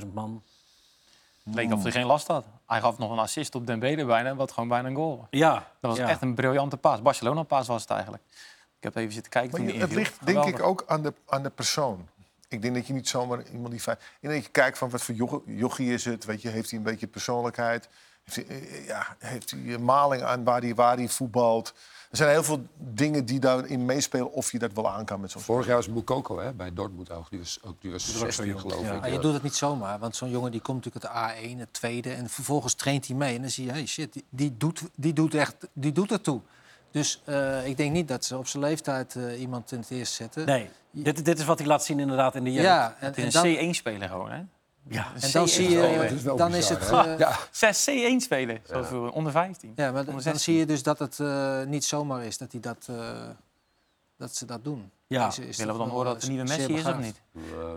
90.000 0.00 0.06
man. 0.14 0.42
Het 1.48 1.54
leek 1.56 1.72
of 1.72 1.82
hij 1.82 1.92
geen 1.92 2.06
last 2.06 2.26
had. 2.26 2.44
Hij 2.66 2.80
gaf 2.80 2.98
nog 2.98 3.10
een 3.10 3.18
assist 3.18 3.54
op 3.54 3.66
Dembele 3.66 4.04
bijna, 4.04 4.34
wat 4.34 4.52
gewoon 4.52 4.68
bijna 4.68 4.88
een 4.88 4.94
goal 4.94 5.16
was. 5.16 5.26
Ja, 5.30 5.52
Dat 5.80 5.90
was 5.90 5.96
ja. 5.96 6.08
echt 6.08 6.22
een 6.22 6.34
briljante 6.34 6.76
paas. 6.76 7.02
Barcelona-paas 7.02 7.66
was 7.66 7.80
het 7.80 7.90
eigenlijk. 7.90 8.22
Ik 8.76 8.84
heb 8.84 8.96
even 8.96 9.12
zitten 9.12 9.32
kijken 9.32 9.60
Maar 9.62 9.70
toen 9.70 9.80
het 9.80 9.92
ligt 9.92 10.26
denk 10.26 10.44
ik 10.44 10.62
ook 10.62 10.84
aan 10.86 11.02
de, 11.02 11.14
aan 11.26 11.42
de 11.42 11.50
persoon. 11.50 12.08
Ik 12.48 12.62
denk 12.62 12.74
dat 12.74 12.86
je 12.86 12.92
niet 12.92 13.08
zomaar 13.08 13.42
iemand 13.52 13.70
die... 13.70 13.80
fijn- 13.80 13.96
Ik 13.96 14.16
denk 14.20 14.34
dat 14.34 14.44
je 14.44 14.50
kijkt 14.50 14.78
van 14.78 14.90
wat 14.90 15.02
voor 15.02 15.14
joch- 15.14 15.40
jochie 15.46 15.92
is 15.92 16.04
het. 16.04 16.24
Weet 16.24 16.42
je, 16.42 16.48
heeft 16.48 16.70
hij 16.70 16.78
een 16.78 16.84
beetje 16.84 17.06
persoonlijkheid? 17.06 17.88
Heeft 18.24 18.48
hij, 18.48 18.58
eh, 18.58 18.86
ja, 18.86 19.16
heeft 19.18 19.50
hij 19.50 19.60
een 19.60 19.84
maling 19.84 20.22
aan 20.22 20.44
waar 20.44 20.60
hij, 20.60 20.74
waar 20.74 20.96
hij 20.96 21.08
voetbalt? 21.08 21.74
Er 22.10 22.16
zijn 22.16 22.30
heel 22.30 22.42
veel 22.42 22.66
dingen 22.76 23.24
die 23.24 23.40
daarin 23.40 23.84
meespelen 23.84 24.32
of 24.32 24.52
je 24.52 24.58
dat 24.58 24.72
wel 24.72 24.90
aan 24.90 25.04
kan 25.04 25.20
met 25.20 25.30
zo'n 25.30 25.40
Vorig 25.40 25.66
jaar 25.66 25.76
was 25.76 25.88
Mukoko 25.88 26.38
hè, 26.38 26.52
bij 26.52 26.72
Dortmund 26.72 27.10
ook. 27.10 27.30
Die 27.30 27.38
was, 27.38 27.58
ook, 27.64 27.80
die 27.80 27.90
was 27.90 28.08
is 28.08 28.14
ook 28.14 28.18
zo 28.18 28.24
16 28.24 28.46
jong. 28.46 28.60
geloof 28.60 28.82
Ja. 28.82 28.94
ik. 28.94 29.00
Maar 29.00 29.12
je 29.12 29.18
doet 29.18 29.32
het 29.32 29.42
niet 29.42 29.54
zomaar, 29.54 29.98
want 29.98 30.16
zo'n 30.16 30.30
jongen 30.30 30.50
die 30.50 30.60
komt 30.60 30.84
natuurlijk 30.84 31.14
het 31.14 31.54
A1, 31.54 31.58
het 31.58 31.72
tweede... 31.72 32.12
en 32.12 32.28
vervolgens 32.28 32.74
traint 32.74 33.06
hij 33.06 33.16
mee 33.16 33.34
en 33.34 33.40
dan 33.40 33.50
zie 33.50 33.64
je, 33.64 33.72
hey 33.72 33.86
shit, 33.86 34.12
die, 34.12 34.24
die, 34.30 34.56
doet, 34.56 34.82
die, 34.94 35.12
doet 35.12 35.34
echt, 35.34 35.56
die 35.72 35.92
doet 35.92 36.10
er 36.10 36.20
toe. 36.20 36.40
Dus 36.90 37.22
eh, 37.24 37.66
ik 37.66 37.76
denk 37.76 37.92
niet 37.92 38.08
dat 38.08 38.24
ze 38.24 38.38
op 38.38 38.46
zijn 38.46 38.62
leeftijd 38.62 39.16
eh, 39.16 39.40
iemand 39.40 39.72
in 39.72 39.78
het 39.78 39.90
eerst 39.90 40.12
zetten. 40.12 40.46
Nee, 40.46 40.70
dit, 40.90 41.24
dit 41.24 41.38
is 41.38 41.44
wat 41.44 41.58
hij 41.58 41.66
laat 41.66 41.84
zien 41.84 42.00
inderdaad 42.00 42.34
in 42.34 42.44
de 42.44 42.52
jeugd. 42.52 42.64
Ja, 42.64 42.96
en, 43.00 43.06
Het 43.06 43.16
en 43.16 43.26
is 43.26 43.32
dan, 43.32 43.46
een 43.46 43.74
C1-speler 43.74 44.08
gewoon, 44.08 44.30
hè? 44.30 44.42
Ja. 44.90 45.06
en 45.20 45.30
dan 45.32 45.48
zie 45.48 45.70
je, 45.70 46.34
dan 46.36 46.54
is 46.54 46.68
het... 46.68 46.90
eh, 46.90 47.18
Ja. 47.18 47.36
Zes 47.50 47.90
C1-speler, 47.90 48.60
zoals 48.64 49.12
onder 49.12 49.32
15. 49.32 49.72
Ja, 49.76 49.90
maar 49.90 50.00
Onder 50.00 50.12
dan 50.12 50.22
16. 50.22 50.40
zie 50.42 50.56
je 50.58 50.66
dus 50.66 50.82
dat 50.82 50.98
het 50.98 51.20
eh, 51.20 51.62
niet 51.66 51.84
zomaar 51.84 52.24
is 52.24 52.38
dat, 52.38 52.50
die 52.50 52.60
dat, 52.60 52.86
eh, 52.90 52.96
dat 54.16 54.34
ze 54.36 54.44
dat 54.44 54.64
doen. 54.64 54.90
Ja. 55.06 55.26
Is 55.26 55.56
Willen 55.56 55.72
we 55.72 55.78
dan 55.80 55.88
horen 55.88 56.04
dat 56.04 56.14
het 56.14 56.22
een 56.22 56.30
nieuwe 56.30 56.48
Messi 56.48 56.74
is 56.74 56.84
of 56.86 56.98
niet? 56.98 57.20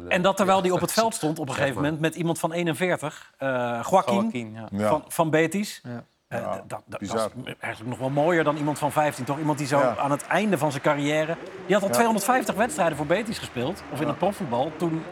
En 0.07 0.21
dat 0.21 0.37
terwijl 0.37 0.61
hij 0.61 0.71
op 0.71 0.81
het 0.81 0.91
veld 0.91 1.15
stond 1.15 1.39
op 1.39 1.47
een 1.49 1.53
gegeven 1.55 1.75
moment 1.75 1.99
met 1.99 2.15
iemand 2.15 2.39
van 2.39 2.51
41, 2.51 3.31
eh 3.37 3.47
Joaquin, 3.89 4.13
Joaquin, 4.15 4.53
ja. 4.53 4.67
Ja. 4.71 4.89
van, 4.89 5.03
van 5.07 5.29
Betis. 5.29 5.81
Ja. 5.83 6.03
Ja, 6.29 6.63
dat, 6.67 6.81
dat, 6.85 7.01
is 7.01 7.09
eigenlijk 7.13 7.85
nog 7.85 7.97
wel 7.97 8.09
mooier 8.09 8.43
dan 8.43 8.57
iemand 8.57 8.79
van 8.79 8.91
15, 8.91 9.25
toch? 9.25 9.37
Iemand 9.37 9.57
die 9.57 9.67
zo 9.67 9.79
Ja. 9.79 9.97
aan 9.97 10.11
het 10.11 10.27
einde 10.27 10.57
van 10.57 10.71
zijn 10.71 10.83
carrière... 10.83 11.37
Die 11.65 11.75
had 11.75 11.83
al 11.83 11.89
250 11.89 12.55
wedstrijden 12.55 12.97
voor 12.97 13.05
Betis 13.05 13.37
gespeeld, 13.37 13.81
of 13.91 14.01
in 14.01 14.07
het 14.07 14.17
profvoetbal, 14.17 14.71
toen 14.77 15.03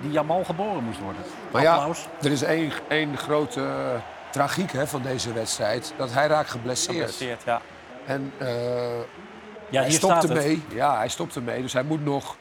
die 0.00 0.10
Jamal 0.10 0.44
geboren 0.44 0.84
moest 0.84 1.00
worden. 1.00 1.22
Maar 1.52 1.62
ja, 1.62 1.74
Applaus. 1.74 2.06
er 2.22 2.30
is 2.30 2.42
één, 2.42 2.72
één 2.88 3.16
grote 3.16 3.60
eh, 3.60 4.00
tragiek 4.30 4.72
hè, 4.72 4.86
van 4.86 5.02
deze 5.02 5.32
wedstrijd. 5.32 5.94
Dat 5.96 6.12
hij 6.12 6.26
raakt 6.26 6.50
geblesseerd. 6.50 6.96
Geblesseerd, 7.10 7.42
ja. 7.44 7.60
En 8.06 8.32
eh, 8.38 8.46
Ja, 9.70 9.80
hij 9.80 9.88
hier 9.88 9.92
stopt 9.98 10.12
staat 10.12 10.22
het. 10.22 10.30
ermee. 10.38 10.62
Ja, 10.68 10.96
hij 10.96 11.08
stopt 11.08 11.36
ermee. 11.36 11.62
Dus 11.62 11.72
hij 11.72 11.82
moet 11.82 12.04
nog 12.04 12.36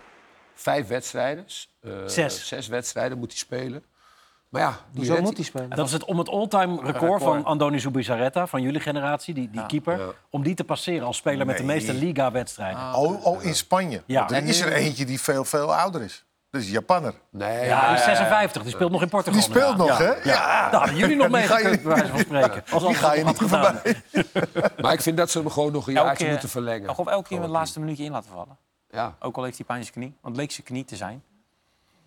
vijf 0.54 0.88
wedstrijden. 0.88 1.46
eh, 1.82 1.92
Zes. 2.06 2.48
Zes 2.48 2.68
wedstrijden 2.68 3.18
moet 3.18 3.30
hij 3.32 3.38
spelen. 3.40 3.84
Maar 4.50 4.62
ja, 4.62 4.70
die 4.92 5.06
Hoezo 5.08 5.22
moet 5.22 5.36
hij. 5.36 5.46
spelen? 5.46 5.70
Dat 5.70 5.86
is 5.88 5.94
het 5.94 6.04
om 6.06 6.18
het 6.18 6.30
all-time 6.30 6.76
record, 6.76 6.94
record. 7.02 7.22
van 7.24 7.44
Andoni 7.46 7.80
Zubizarreta, 7.80 8.48
van 8.48 8.62
jullie 8.62 8.80
generatie, 8.82 9.34
die, 9.34 9.50
die 9.50 9.66
keeper. 9.66 10.00
Ja. 10.00 10.06
Om 10.30 10.44
die 10.44 10.56
te 10.56 10.64
passeren 10.64 11.08
als 11.08 11.18
speler 11.18 11.46
met 11.46 11.58
de 11.58 11.64
meeste 11.64 11.94
Liga-wedstrijden. 11.94 12.80
Ah. 12.82 12.98
Oh, 13.02 13.26
oh, 13.26 13.44
in 13.44 13.56
Spanje. 13.56 14.02
Ja. 14.06 14.30
Er 14.30 14.36
En 14.36 14.46
is 14.46 14.60
er 14.62 14.74
eentje 14.74 15.06
die 15.06 15.22
veel, 15.22 15.46
veel 15.46 15.76
ouder 15.76 16.02
is. 16.02 16.26
Dat 16.54 16.62
is 16.62 16.68
een 16.68 16.74
Japanner. 16.74 17.14
Nee, 17.30 17.66
Ja, 17.66 17.88
die 17.88 17.98
is 17.98 18.04
56, 18.04 18.62
die 18.64 18.72
speelt 18.72 18.92
nog 18.92 19.02
in 19.02 19.10
Portugal. 19.10 19.40
Die 19.40 19.50
speelt 19.50 19.78
nog, 19.78 19.98
hè? 19.98 20.12
Ja. 20.24 20.62
Nou, 20.72 20.76
hadden 20.76 20.96
jullie 20.96 21.16
nog 21.16 21.26
je- 21.26 21.32
bij 21.32 21.48
wijze 21.84 22.08
van 22.08 22.20
spreken. 22.20 22.64
Als 22.74 22.84
Die 22.86 22.94
ga 22.96 23.14
je 23.14 23.24
niet 23.24 23.38
gedaan. 23.38 23.74
voorbij. 23.74 24.02
maar 24.82 24.94
ik 24.94 25.02
vind 25.02 25.18
dat 25.18 25.30
ze 25.30 25.38
hem 25.40 25.50
gewoon 25.50 25.72
nog 25.72 25.88
een 25.88 25.96
Elke 25.96 26.08
jaartje 26.08 26.30
moeten 26.30 26.50
verlengen. 26.50 26.90
Of 26.98 27.08
elke 27.08 27.28
keer 27.28 27.38
met 27.38 27.48
het 27.48 27.56
laatste 27.58 27.80
minuutje 27.80 28.04
in 28.04 28.12
laten 28.12 28.30
vallen. 28.32 28.58
Ja. 28.90 29.16
Ook 29.20 29.38
al 29.38 29.44
heeft 29.44 29.58
hij 29.58 29.66
pijn 29.66 29.80
in 29.80 29.86
zijn 29.86 29.98
knie. 29.98 30.14
Want 30.22 30.36
het 30.36 30.44
leek 30.44 30.52
zijn 30.52 30.66
knie 30.66 30.86
te 30.86 30.96
zijn. 30.96 31.24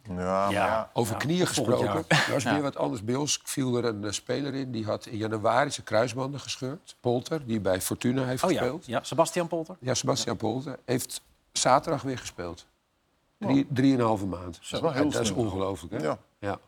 Ja, 0.08 0.12
maar 0.14 0.50
ja. 0.50 0.90
Over 0.92 1.12
Ja, 1.12 1.18
knieën 1.18 1.46
gesproken. 1.46 1.86
Dat 2.08 2.26
was 2.32 2.42
Ja. 2.42 2.52
weer 2.52 2.62
wat 2.62 2.76
anders. 2.76 3.04
Bij 3.04 3.14
ons 3.14 3.40
viel 3.44 3.76
er 3.76 3.84
een 3.84 4.04
eh, 4.04 4.10
speler 4.10 4.54
in. 4.54 4.70
Die 4.72 4.84
had 4.84 5.06
in 5.06 5.16
januari 5.16 5.70
zijn 5.70 5.86
kruisbanden 5.86 6.40
gescheurd. 6.40 6.96
Polter, 7.00 7.46
die 7.46 7.60
bij 7.60 7.80
Fortuna 7.80 8.24
heeft 8.24 8.42
Oh 8.44 8.50
ja, 8.50 8.58
gespeeld. 8.58 8.86
ja, 8.86 9.00
Sebastian 9.02 9.46
Polter. 9.48 9.76
Ja, 9.80 9.94
Sebastian 9.94 10.36
Polter. 10.36 10.78
Heeft 10.84 11.20
zaterdag 11.52 12.02
weer 12.02 12.18
gespeeld. 12.18 12.66
Drie, 13.38 13.66
drieënhalve 13.70 14.26
maand. 14.26 14.58
is 14.62 14.70
wel 14.70 14.92
heel 14.92 15.02
En 15.02 15.10
dat 15.10 15.20
is 15.22 15.30
ongelooflijk, 15.30 15.92
hè? 15.92 16.06
Ja. 16.06 16.18
ja. 16.38 16.58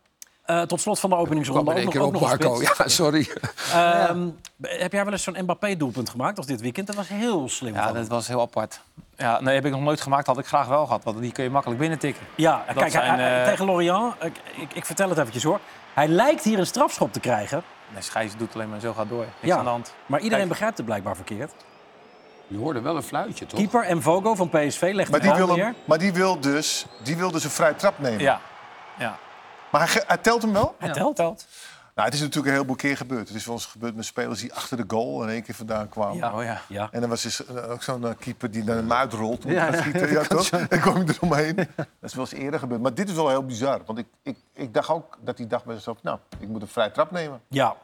Eh, 0.45 0.63
tot 0.63 0.81
slot 0.81 1.01
van 1.01 1.11
de 1.11 1.17
openingsronde 1.17 1.63
in 1.63 1.69
ook 1.71 1.77
één 1.77 1.85
nog, 1.85 1.93
keer 1.93 2.03
ook 2.03 2.09
op, 2.09 2.21
nog 2.21 2.23
Marco. 2.29 2.61
Ja, 2.63 2.89
sorry. 2.89 3.29
Ehm, 3.73 4.29
Heb 4.61 4.93
jij 4.93 5.05
wel 5.05 5.13
eens 5.13 5.23
zo'n 5.23 5.37
Mbappé-doelpunt 5.43 6.11
gemaakt 6.11 6.37
als 6.37 6.47
dit 6.47 6.61
weekend? 6.61 6.87
Dat 6.87 6.97
was 6.97 7.09
heel 7.09 7.49
slim 7.49 7.75
Ja, 7.75 7.85
van 7.85 7.95
dat 7.95 8.09
was 8.09 8.27
heel 8.29 8.41
apart. 8.41 8.81
Ja, 9.17 9.41
nee, 9.41 9.55
heb 9.55 9.65
ik 9.65 9.71
nog 9.73 9.81
nooit 9.81 10.01
gemaakt. 10.01 10.27
Had 10.27 10.39
ik 10.39 10.47
graag 10.47 10.67
wel 10.67 10.85
gehad. 10.87 11.05
Want 11.05 11.21
die 11.21 11.33
kun 11.33 11.45
je 11.45 11.51
makkelijk 11.51 11.81
binnentikken. 11.81 12.27
Ja, 12.35 12.65
kijk, 12.75 12.91
zijn, 12.91 13.05
hij- 13.07 13.17
hij- 13.29 13.43
eh, 13.43 13.49
tegen 13.49 13.65
Lorient, 13.67 14.15
ik, 14.21 14.41
ik, 14.57 14.75
ik 14.75 14.85
vertel 14.85 15.09
het 15.09 15.19
eventjes 15.19 15.43
hoor. 15.43 15.61
Hij 15.95 16.09
lijkt 16.09 16.45
hier 16.45 16.59
een 16.59 16.67
strafschop 16.67 17.13
te 17.13 17.21
krijgen, 17.21 17.63
Nee, 17.93 18.03
Schijs 18.03 18.37
doet 18.37 18.55
alleen 18.55 18.69
maar 18.69 18.81
zo 18.81 18.93
gaat 18.93 19.09
door. 19.09 19.19
Niks 19.25 19.35
Ja. 19.41 19.57
aan 19.57 19.65
de 19.65 19.71
hand. 19.71 19.95
maar 20.07 20.19
iedereen 20.21 20.39
Kijk. 20.39 20.49
begrijpt 20.51 20.77
het 20.77 20.87
blijkbaar 20.87 21.17
verkeerd. 21.17 21.53
Je 22.49 22.57
hoorde 22.57 22.81
wel 22.81 22.97
een 22.97 23.03
fluitje, 23.03 23.47
toch? 23.47 23.59
Keeper 23.59 23.85
en 23.85 24.03
Vogo 24.03 24.35
van 24.35 24.49
PSV 24.49 24.91
legt 24.95 25.11
Maar 25.11 25.21
die, 25.21 25.33
wil 25.33 25.57
hem, 25.57 25.75
maar 25.85 25.99
die 25.99 26.13
wil 26.13 26.41
dus, 26.41 26.87
die 27.03 27.17
wil 27.17 27.31
dus 27.31 27.45
een 27.45 27.51
vrije 27.51 27.77
trap 27.77 27.99
nemen. 27.99 28.21
Ja. 28.21 28.41
ja. 28.99 29.19
Maar 29.71 30.03
hij, 30.07 30.17
telt 30.17 30.43
hem 30.43 30.53
wel? 30.53 30.75
Hij 30.79 30.93
telt. 30.93 31.17
Telt. 31.17 31.47
Nou, 31.95 32.11
het 32.11 32.19
is 32.19 32.25
natuurlijk 32.25 32.47
een 32.47 32.53
heleboel 32.53 32.77
keer 32.77 32.97
gebeurd. 32.97 33.29
Het 33.29 33.37
is 33.37 33.47
wel 33.47 33.55
eens 33.55 33.67
gebeurd 33.67 33.95
met 33.95 34.05
spelers 34.05 34.41
die 34.41 34.55
achter 34.55 34.77
de 34.77 34.85
goal 34.87 35.23
in 35.23 35.29
één 35.29 35.43
keer 35.43 35.55
vandaan 35.55 35.89
kwamen. 35.89 36.17
Ja. 36.17 36.33
Oh 36.33 36.43
ja. 36.43 36.61
Ja. 36.69 36.89
En 36.93 37.01
dan 37.01 37.09
was 37.09 37.23
dus 37.23 37.47
eh, 37.47 37.71
ook 37.71 37.83
zo'n 37.83 38.07
eh, 38.07 38.11
keeper 38.19 38.51
die 38.51 38.65
naar 38.65 38.77
hem 38.77 38.93
uitrolt 38.93 39.45
om 39.45 39.51
Ja, 39.51 39.71
te 39.71 39.77
schieten. 39.77 40.11
Ja, 40.13 40.23
toch? 40.23 40.51
En 40.51 40.81
kwam 40.81 40.95
hij 40.95 41.05
eromheen. 41.07 41.57
Dat 41.77 41.87
is 42.01 42.15
wel 42.15 42.25
eens 42.25 42.33
eerder 42.33 42.61
gebeurd. 42.61 42.81
Maar 42.81 42.95
dit 42.95 43.09
is 43.09 43.15
wel 43.15 43.29
heel 43.29 43.45
bizar. 43.45 43.81
Want 43.87 43.99
ik, 43.99 44.07
ik, 44.23 44.37
ik 44.53 44.75
dacht 44.75 44.89
ook 44.89 45.19
dat 45.21 45.39
hij 45.39 45.47
dacht 45.47 45.65
bij 45.65 45.75
zichzelf... 45.75 46.03
nou, 46.03 46.19
ik 46.39 46.49
moet 46.49 46.63
een 46.63 46.69
vrije 46.69 46.91
trap 46.91 47.11
nemen. 47.11 47.41
Ja, 47.49 47.77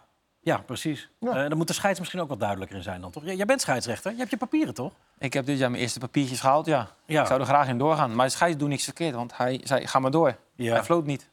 ja 0.45 0.57
precies. 0.67 1.09
Ja. 1.21 1.31
Eh, 1.43 1.49
dan 1.49 1.57
moet 1.59 1.67
de 1.67 1.73
scheids 1.73 1.99
misschien 1.99 2.21
ook 2.21 2.29
wat 2.29 2.41
duidelijker 2.41 2.77
in 2.77 2.83
zijn 2.83 3.01
dan, 3.01 3.11
toch? 3.11 3.23
J- 3.25 3.31
Jij 3.31 3.45
bent 3.47 3.61
scheidsrechter, 3.61 4.11
je 4.13 4.19
hebt 4.19 4.31
je 4.31 4.37
papieren, 4.37 4.75
toch? 4.75 4.93
Ik 5.19 5.33
heb 5.33 5.47
dit 5.47 5.59
jaar 5.59 5.71
mijn 5.71 5.83
eerste 5.83 5.99
papiertjes 5.99 6.41
gehaald, 6.41 6.67
ja. 6.67 6.89
Ja. 7.07 7.21
Ik 7.21 7.27
zou 7.27 7.41
er 7.41 7.47
graag 7.47 7.69
in 7.69 7.79
doorgaan. 7.79 8.15
Maar 8.15 8.31
Schijs 8.31 8.57
doet 8.57 8.69
niks 8.69 8.85
verkeerd, 8.85 9.15
want 9.15 9.37
hij 9.37 9.61
zei, 9.65 9.87
ga 9.87 9.99
maar 9.99 10.11
door. 10.11 10.37
Ja. 10.57 10.73
Hij 10.75 10.83
floot 10.85 11.07
niet. 11.07 11.29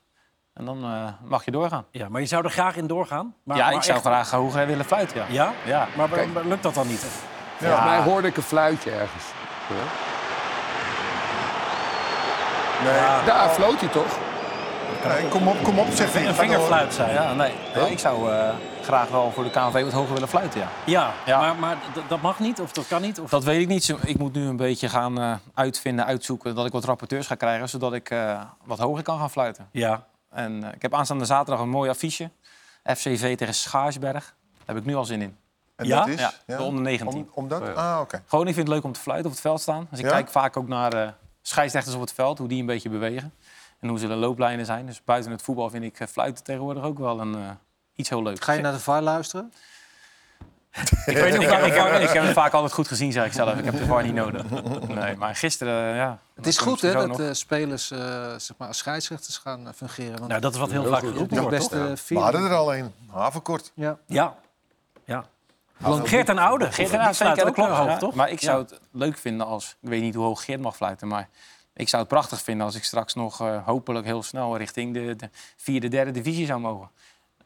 En 0.53 0.65
dan 0.65 0.83
eh, 0.83 1.07
mag 1.29 1.45
je 1.45 1.51
doorgaan. 1.51 1.85
Ja, 1.91 2.09
maar 2.09 2.21
je 2.21 2.27
zou 2.27 2.43
er 2.43 2.49
graag 2.51 2.75
in 2.75 2.87
doorgaan? 2.87 3.35
Maar, 3.43 3.57
ja, 3.57 3.65
maar 3.65 3.73
ik 3.73 3.81
zou 3.83 3.97
echt- 3.97 4.05
graag 4.05 4.31
hoger 4.31 4.67
willen 4.67 4.85
fluiten, 4.85 5.17
ja. 5.17 5.25
Ja? 5.29 5.53
Ja. 5.65 5.87
Maar, 5.95 6.09
lukt 6.47 6.63
dat 6.63 6.73
dan 6.73 6.87
niet? 6.87 7.05
Volgens 7.57 7.83
mij 7.83 8.01
hoorde 8.01 8.27
ik 8.27 8.37
een 8.37 8.43
fluitje 8.43 8.91
ergens. 8.91 9.23
Ja. 9.69 9.75
Nee, 12.83 13.25
Daar 13.25 13.49
floot 13.49 13.79
hij 13.79 13.89
toch? 13.89 14.17
nee, 15.07 15.27
kom 15.27 15.47
op, 15.47 15.63
kom 15.63 15.79
op, 15.79 15.87
hij. 15.97 16.25
Een 16.27 16.33
vingerfluit 16.35 16.93
zijn. 16.93 17.13
Ja, 17.13 17.33
nee. 17.33 17.53
Ja, 17.75 17.85
ik 17.85 17.99
zou 17.99 18.31
eh, 18.31 18.49
graag 18.83 19.09
wel 19.09 19.31
voor 19.31 19.43
de 19.43 19.49
KNVB 19.49 19.83
wat 19.83 19.93
hoger 19.93 20.13
willen 20.13 20.27
fluiten, 20.27 20.59
ja. 20.59 20.67
Ja, 20.85 21.11
Ja. 21.25 21.39
maar, 21.39 21.55
maar 21.55 21.77
dat 22.07 22.21
mag 22.21 22.39
niet 22.39 22.59
of 22.59 22.71
dat 22.71 22.87
kan 22.87 23.01
niet? 23.01 23.19
Of... 23.19 23.29
Dat 23.29 23.43
weet 23.43 23.61
ik 23.61 23.67
niet. 23.67 23.83
Zo- 23.83 23.97
Ik 24.05 24.17
moet 24.17 24.33
nu 24.33 24.47
een 24.47 24.55
beetje 24.57 24.89
gaan 24.89 25.19
eh, 25.21 25.33
uitvinden, 25.53 26.05
uitzoeken... 26.05 26.55
dat 26.55 26.65
ik 26.65 26.71
wat 26.71 26.83
rapporteurs 26.85 27.27
ga 27.27 27.35
krijgen, 27.35 27.69
zodat 27.69 27.93
ik 27.93 28.09
eh, 28.09 28.41
wat 28.63 28.79
hoger 28.79 29.03
kan 29.03 29.19
gaan 29.19 29.29
fluiten. 29.29 29.67
Ja, 29.71 30.05
En 30.29 30.63
eh, 30.63 30.73
ik 30.73 30.81
heb 30.81 30.93
aanstaande 30.93 31.25
zaterdag 31.25 31.59
een 31.63 31.69
mooi 31.69 31.89
affiche. 31.89 32.29
FCV 32.83 33.37
tegen 33.37 33.53
Schaarsberg. 33.53 34.33
Daar 34.57 34.75
heb 34.75 34.77
ik 34.77 34.85
nu 34.85 34.95
al 34.95 35.05
zin 35.05 35.21
in. 35.21 35.37
En 35.75 35.85
Ja? 35.85 35.97
dat 35.99 36.07
is? 36.07 36.19
Ja, 36.19 36.31
de 36.57 36.61
onder 36.63 36.83
19. 36.83 37.19
Om, 37.19 37.29
omdat? 37.33 37.61
Ja. 37.65 37.71
Ah, 37.93 37.99
oké. 38.01 38.23
Gewoon, 38.27 38.47
ik 38.47 38.53
vind 38.53 38.67
het 38.67 38.75
leuk 38.75 38.85
om 38.85 38.91
te 38.91 38.99
fluiten 38.99 39.25
op 39.27 39.31
het 39.33 39.41
veld 39.41 39.61
staan. 39.61 39.87
Dus 39.89 39.99
ik 39.99 40.05
Ja? 40.05 40.11
kijk 40.11 40.29
vaak 40.29 40.57
ook 40.57 40.67
naar 40.67 40.93
eh 40.93 41.09
scheidsrechters 41.41 41.95
op 41.95 42.01
het 42.01 42.13
veld, 42.13 42.37
hoe 42.37 42.47
die 42.47 42.59
een 42.59 42.65
beetje 42.65 42.89
bewegen. 42.89 43.33
En 43.79 43.89
hoe 43.89 43.99
ze 43.99 44.07
de 44.07 44.15
looplijnen 44.15 44.65
zijn. 44.65 44.85
Dus 44.85 45.03
buiten 45.03 45.31
het 45.31 45.41
voetbal 45.41 45.69
vind 45.69 45.83
ik 45.83 46.07
fluiten 46.09 46.43
tegenwoordig 46.43 46.83
ook 46.83 46.99
wel 46.99 47.19
een, 47.19 47.35
eh, 47.35 47.49
iets 48.01 48.09
heel 48.09 48.23
leuks. 48.23 48.39
Ga 48.39 48.51
je 48.51 48.61
naar 48.61 48.71
de 48.71 48.79
VAR 48.79 49.01
luisteren? 49.01 49.53
Ik, 51.05 51.17
weet 51.17 51.33
niet, 51.37 51.41
ik, 51.41 51.65
ik, 51.65 51.73
heb, 51.73 52.01
ik 52.01 52.09
heb 52.09 52.23
het 52.23 52.33
vaak 52.33 52.53
altijd 52.53 52.73
goed 52.73 52.87
gezien, 52.87 53.11
zeg 53.11 53.25
ik 53.25 53.33
zelf. 53.33 53.57
Ik 53.57 53.65
heb 53.65 53.77
de 53.77 53.85
VAR 53.85 54.03
niet 54.03 54.13
nodig. 54.13 54.43
Nee, 54.87 55.15
maar 55.15 55.35
gisteren, 55.35 55.89
eh, 55.89 55.95
ja... 55.95 56.19
Het 56.35 56.47
is 56.47 56.57
goed 56.57 56.81
hè, 56.81 56.93
dat 56.93 57.07
nog. 57.07 57.19
eh, 57.19 57.27
spelers 57.31 57.91
eh, 57.91 57.99
zeg 58.37 58.57
maar 58.57 58.67
als 58.67 58.77
scheidsrechters 58.77 59.37
gaan 59.37 59.73
fungeren. 59.75 60.17
Want 60.17 60.27
nou, 60.27 60.41
dat 60.41 60.53
is 60.53 60.59
wat 60.59 60.71
heel 60.71 60.81
Heel 60.81 60.91
vaak 60.91 60.99
geroepen 60.99 61.41
wordt, 61.41 61.69
toch? 61.69 62.07
We 62.07 62.19
hadden 62.19 62.41
er 62.41 62.53
al 62.53 62.75
een. 62.75 62.93
Havenkort. 63.11 63.71
Ja. 63.75 63.97
Ja. 64.05 64.35
ja. 65.05 65.25
Geert 65.83 66.29
en 66.29 66.37
Oude. 66.37 66.71
Geert 66.71 66.89
en 66.91 66.99
Oude, 66.99 67.51
klopt. 67.51 67.71
hoog, 67.71 67.97
toch? 67.97 68.13
Maar 68.13 68.29
ik 68.29 68.41
zou 68.41 68.61
het 68.61 68.79
leuk 68.91 69.17
vinden 69.17 69.47
als... 69.47 69.75
Ik 69.81 69.89
weet 69.89 70.01
niet 70.01 70.15
hoe 70.15 70.25
hoog 70.25 70.45
Geert 70.45 70.61
mag 70.61 70.75
fluiten, 70.75 71.07
maar... 71.07 71.29
Ik 71.73 71.89
zou 71.89 72.01
het 72.01 72.11
prachtig 72.11 72.41
vinden 72.41 72.65
als 72.65 72.75
ik 72.75 72.83
straks 72.83 73.13
nog 73.13 73.41
eh, 73.41 73.65
hopelijk 73.65 74.05
heel 74.05 74.23
snel 74.23 74.57
richting 74.57 74.93
de, 74.93 75.15
de 75.15 75.29
vierde, 75.57 75.87
derde 75.87 76.11
divisie 76.11 76.45
zou 76.45 76.59
mogen. 76.59 76.89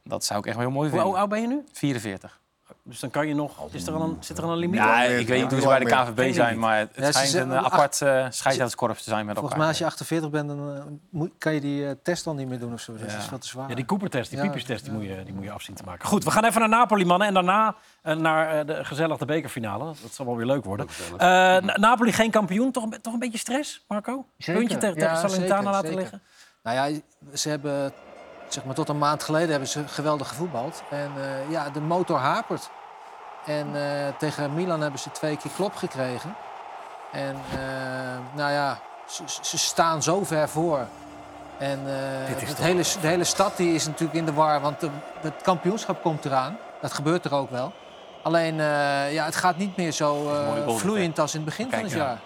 Dat 0.07 0.25
zou 0.25 0.39
ik 0.39 0.45
echt 0.45 0.55
wel 0.55 0.65
heel 0.65 0.73
mooi 0.75 0.89
Hoe 0.89 0.99
vinden. 0.99 1.19
oud 1.19 1.29
ben 1.29 1.41
je 1.41 1.47
nu? 1.47 1.63
44. 1.71 2.39
Dus 2.83 2.99
dan 2.99 3.09
kan 3.09 3.27
je 3.27 3.35
nog... 3.35 3.73
Is 3.73 3.87
er 3.87 3.93
al 3.93 4.01
een, 4.01 4.17
zit 4.19 4.37
er 4.37 4.43
al 4.43 4.51
een 4.51 4.57
limiet? 4.57 4.75
Ja, 4.79 5.03
ik 5.03 5.27
weet 5.27 5.41
niet 5.41 5.51
hoe 5.51 5.59
ze 5.61 5.67
Hoe 5.67 5.77
bij 5.85 5.85
de 6.05 6.11
KVB 6.13 6.33
zijn, 6.33 6.59
maar 6.59 6.77
het 6.77 6.89
Ja, 6.95 7.05
ze 7.05 7.11
schijnt 7.11 7.33
een 7.51 7.57
apart 7.57 8.01
eh 8.01 8.25
scheidsrechtskorps 8.29 9.03
te 9.03 9.09
zijn 9.09 9.25
met 9.25 9.37
Volgens 9.37 9.43
elkaar. 9.43 9.57
mij 9.57 9.67
als 9.67 9.77
je 9.77 9.85
48 9.85 10.29
bent, 10.29 10.47
dan 10.47 10.75
eh, 11.21 11.27
kan 11.37 11.53
je 11.53 11.61
die 11.61 11.87
eh, 11.87 11.91
test 12.03 12.27
al 12.27 12.33
niet 12.33 12.47
meer 12.47 12.59
doen 12.59 12.73
of 12.73 12.79
zo. 12.81 12.93
Dat 12.97 13.11
Ja. 13.11 13.17
is 13.17 13.25
veel 13.25 13.37
te 13.37 13.47
zwaar. 13.47 13.69
Ja, 13.69 13.75
die 13.75 13.85
Cooper-test, 13.85 14.29
die 14.29 14.37
Ja, 14.37 14.43
Piepers-test, 14.43 14.83
die, 14.83 14.93
ja. 14.93 14.97
moet 14.99 15.07
je, 15.07 15.23
die 15.23 15.33
moet 15.33 15.43
je 15.43 15.51
afzien 15.51 15.75
te 15.75 15.83
maken. 15.83 16.07
Goed, 16.07 16.23
we 16.23 16.31
gaan 16.31 16.43
even 16.45 16.59
naar 16.59 16.69
Napoli, 16.69 17.05
mannen. 17.05 17.27
En 17.27 17.33
daarna 17.33 17.75
naar 18.01 18.65
de 18.65 18.85
gezellige 18.85 19.25
bekerfinale. 19.25 19.85
Dat 20.01 20.13
zal 20.13 20.25
wel 20.25 20.35
weer 20.35 20.45
leuk 20.45 20.63
worden. 20.63 20.87
Eh, 21.17 21.17
Na- 21.17 21.59
Napoli 21.77 22.11
geen 22.11 22.31
kampioen. 22.31 22.71
Toch 22.71 22.83
een, 22.83 23.01
toch 23.01 23.13
een 23.13 23.19
beetje 23.19 23.37
stress, 23.37 23.83
Marco? 23.87 24.25
Zeker. 24.37 24.61
Puntje 24.61 24.77
tegen, 24.77 24.95
Ja, 24.99 25.01
tegen 25.01 25.17
Salernitana 25.29 25.57
zeker, 25.61 25.71
laten 25.71 25.87
zeker. 25.87 26.01
liggen? 26.01 26.21
Nou 26.63 26.93
ja, 26.93 26.99
ze 27.37 27.49
hebben 27.49 27.91
zeg 28.47 28.63
maar 28.63 28.75
tot 28.75 28.89
een 28.89 28.97
maand 28.97 29.23
geleden 29.23 29.49
hebben 29.49 29.67
ze 29.69 29.87
geweldig 29.87 30.27
gevoetbald. 30.27 30.83
En 30.89 31.11
eh, 31.17 31.51
ja, 31.51 31.69
de 31.69 31.81
motor 31.81 32.17
hapert. 32.17 32.69
En 33.45 33.67
eh, 33.75 33.81
tegen 34.17 34.53
Milan 34.53 34.81
hebben 34.81 34.99
ze 34.99 35.11
twee 35.11 35.37
keer 35.37 35.51
klop 35.55 35.75
gekregen. 35.75 36.35
En 37.11 37.35
eh, 37.51 37.57
nou 38.35 38.51
ja, 38.51 38.79
ze, 39.05 39.23
ze 39.41 39.57
staan 39.57 40.03
zo 40.03 40.23
ver 40.23 40.49
voor. 40.49 40.85
En 41.57 41.79
het 41.85 42.57
hele, 42.57 42.83
de 43.01 43.07
hele 43.07 43.23
stad 43.23 43.57
die 43.57 43.73
is 43.73 43.85
natuurlijk 43.85 44.17
in 44.17 44.25
de 44.25 44.33
war, 44.33 44.61
want 44.61 44.79
de- 44.79 44.89
het 45.19 45.41
kampioenschap 45.41 46.01
komt 46.01 46.25
eraan. 46.25 46.57
Dat 46.81 46.93
gebeurt 46.93 47.25
er 47.25 47.33
ook 47.33 47.49
wel. 47.49 47.73
Alleen, 48.21 48.55
ja, 49.11 49.25
het 49.25 49.35
gaat 49.35 49.57
niet 49.57 49.77
meer 49.77 49.91
zo 49.91 50.31
vloeiend 50.77 51.19
als 51.19 51.33
in 51.33 51.39
het 51.39 51.49
begin 51.49 51.69
Kijk, 51.69 51.81
van 51.81 51.89
het 51.91 51.99
ja. 51.99 52.05
jaar. 52.05 52.19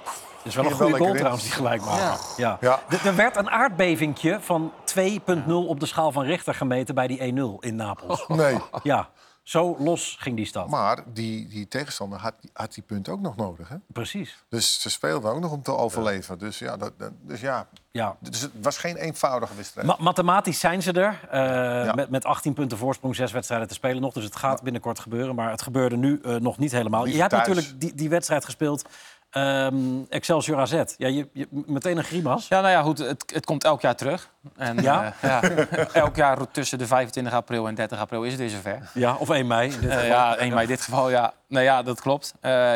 Is 0.50 0.56
wel 0.56 0.66
een 0.66 0.72
goede 0.72 0.98
goal 0.98 1.14
trouwens, 1.14 1.44
die 1.44 1.52
gelijk 1.52 1.82
maken. 1.86 2.18
Ja. 2.38 2.58
Ja. 2.62 2.80
Er- 2.90 3.06
Er 3.08 3.16
werd 3.16 3.36
een 3.36 3.50
aardbevingje 3.50 4.38
van 4.42 4.72
2,0 4.86 5.68
op 5.68 5.80
de 5.80 5.86
schaal 5.86 6.12
van 6.12 6.24
Richter 6.24 6.54
gemeten 6.54 6.96
bij 6.96 7.08
die 7.08 7.20
1-0 7.20 7.60
in 7.60 7.76
Napels. 7.76 8.26
Nee. 8.44 8.58
Ja, 8.84 9.10
zo 9.44 9.76
los 9.80 10.16
ging 10.20 10.36
die 10.36 10.46
stad. 10.46 10.68
Maar 10.70 11.00
die, 11.14 11.48
die 11.48 11.68
tegenstander 11.68 12.20
had, 12.20 12.34
had 12.54 12.74
die 12.74 12.84
punt 12.84 13.10
ook 13.10 13.20
nog 13.20 13.36
nodig. 13.36 13.70
Hè? 13.70 13.76
Precies. 13.88 14.44
Dus 14.50 14.82
ze 14.82 14.90
speelden 14.90 15.32
ook 15.32 15.40
nog 15.40 15.52
om 15.52 15.62
te 15.62 15.76
overleven. 15.76 16.38
Dus 16.38 16.60
ja, 16.60 16.78
dat, 16.78 16.92
dat- 16.98 17.12
dus 17.22 17.42
ja, 17.42 17.68
Ja. 17.92 18.16
dus 18.20 18.42
het 18.42 18.52
was 18.62 18.78
geen 18.78 18.96
eenvoudige 18.96 19.56
wedstrijd. 19.56 19.88
Ma- 19.88 19.96
mathematisch 20.00 20.60
zijn 20.60 20.82
ze 20.82 20.92
er. 20.92 21.20
eh, 21.30 21.86
Ja. 21.86 21.94
met, 21.94 22.10
met 22.10 22.26
18 22.26 22.54
punten 22.54 22.78
voorsprong, 22.78 23.16
zes 23.16 23.32
wedstrijden 23.32 23.68
te 23.68 23.74
spelen 23.74 24.02
nog. 24.02 24.14
Dus 24.14 24.24
het 24.24 24.36
gaat 24.36 24.62
binnenkort 24.64 25.00
gebeuren. 25.00 25.36
Maar 25.36 25.52
het 25.52 25.62
gebeurde 25.62 25.98
nu 25.98 26.20
eh, 26.24 26.36
nog 26.36 26.58
niet 26.58 26.72
helemaal. 26.72 27.06
Je 27.06 27.18
hebt 27.18 27.30
thuis. 27.30 27.48
natuurlijk 27.48 27.80
die, 27.82 27.94
die 27.96 28.10
wedstrijd 28.10 28.46
gespeeld. 28.46 28.86
Ehm, 29.30 30.02
Excelsior 30.10 30.60
AZ. 30.60 30.72
Ja, 30.98 31.08
je, 31.08 31.30
je, 31.34 31.48
meteen 31.52 31.98
een 31.98 32.04
grimas. 32.04 32.48
Ja, 32.48 32.62
nou 32.62 32.72
ja, 32.72 32.82
goed, 32.82 32.98
het, 32.98 33.32
het 33.34 33.46
komt 33.46 33.64
elk 33.64 33.82
jaar 33.82 33.96
terug. 33.96 34.30
En, 34.56 34.82
Ja? 34.82 35.14
eh, 35.22 35.30
ja, 35.30 35.42
elk 36.04 36.16
jaar 36.16 36.52
tussen 36.52 36.78
de 36.78 36.88
25 36.88 37.34
april 37.34 37.68
en 37.68 37.76
30 37.76 38.00
april 38.00 38.24
is 38.24 38.32
het 38.32 38.40
weer 38.40 38.50
zover. 38.50 38.90
Ja, 38.94 39.16
of 39.16 39.30
1 39.30 39.48
mei. 39.48 39.72
in 39.74 39.80
dit 39.80 39.90
Eh, 39.90 40.08
ja, 40.08 40.36
1 40.38 40.50
mei 40.50 40.62
in 40.62 40.68
dit 40.68 40.82
geval, 40.82 41.10
ja. 41.10 41.34
Nou 41.48 41.64
ja, 41.64 41.82
dat 41.84 42.02
klopt. 42.02 42.34
Eh, 42.42 42.74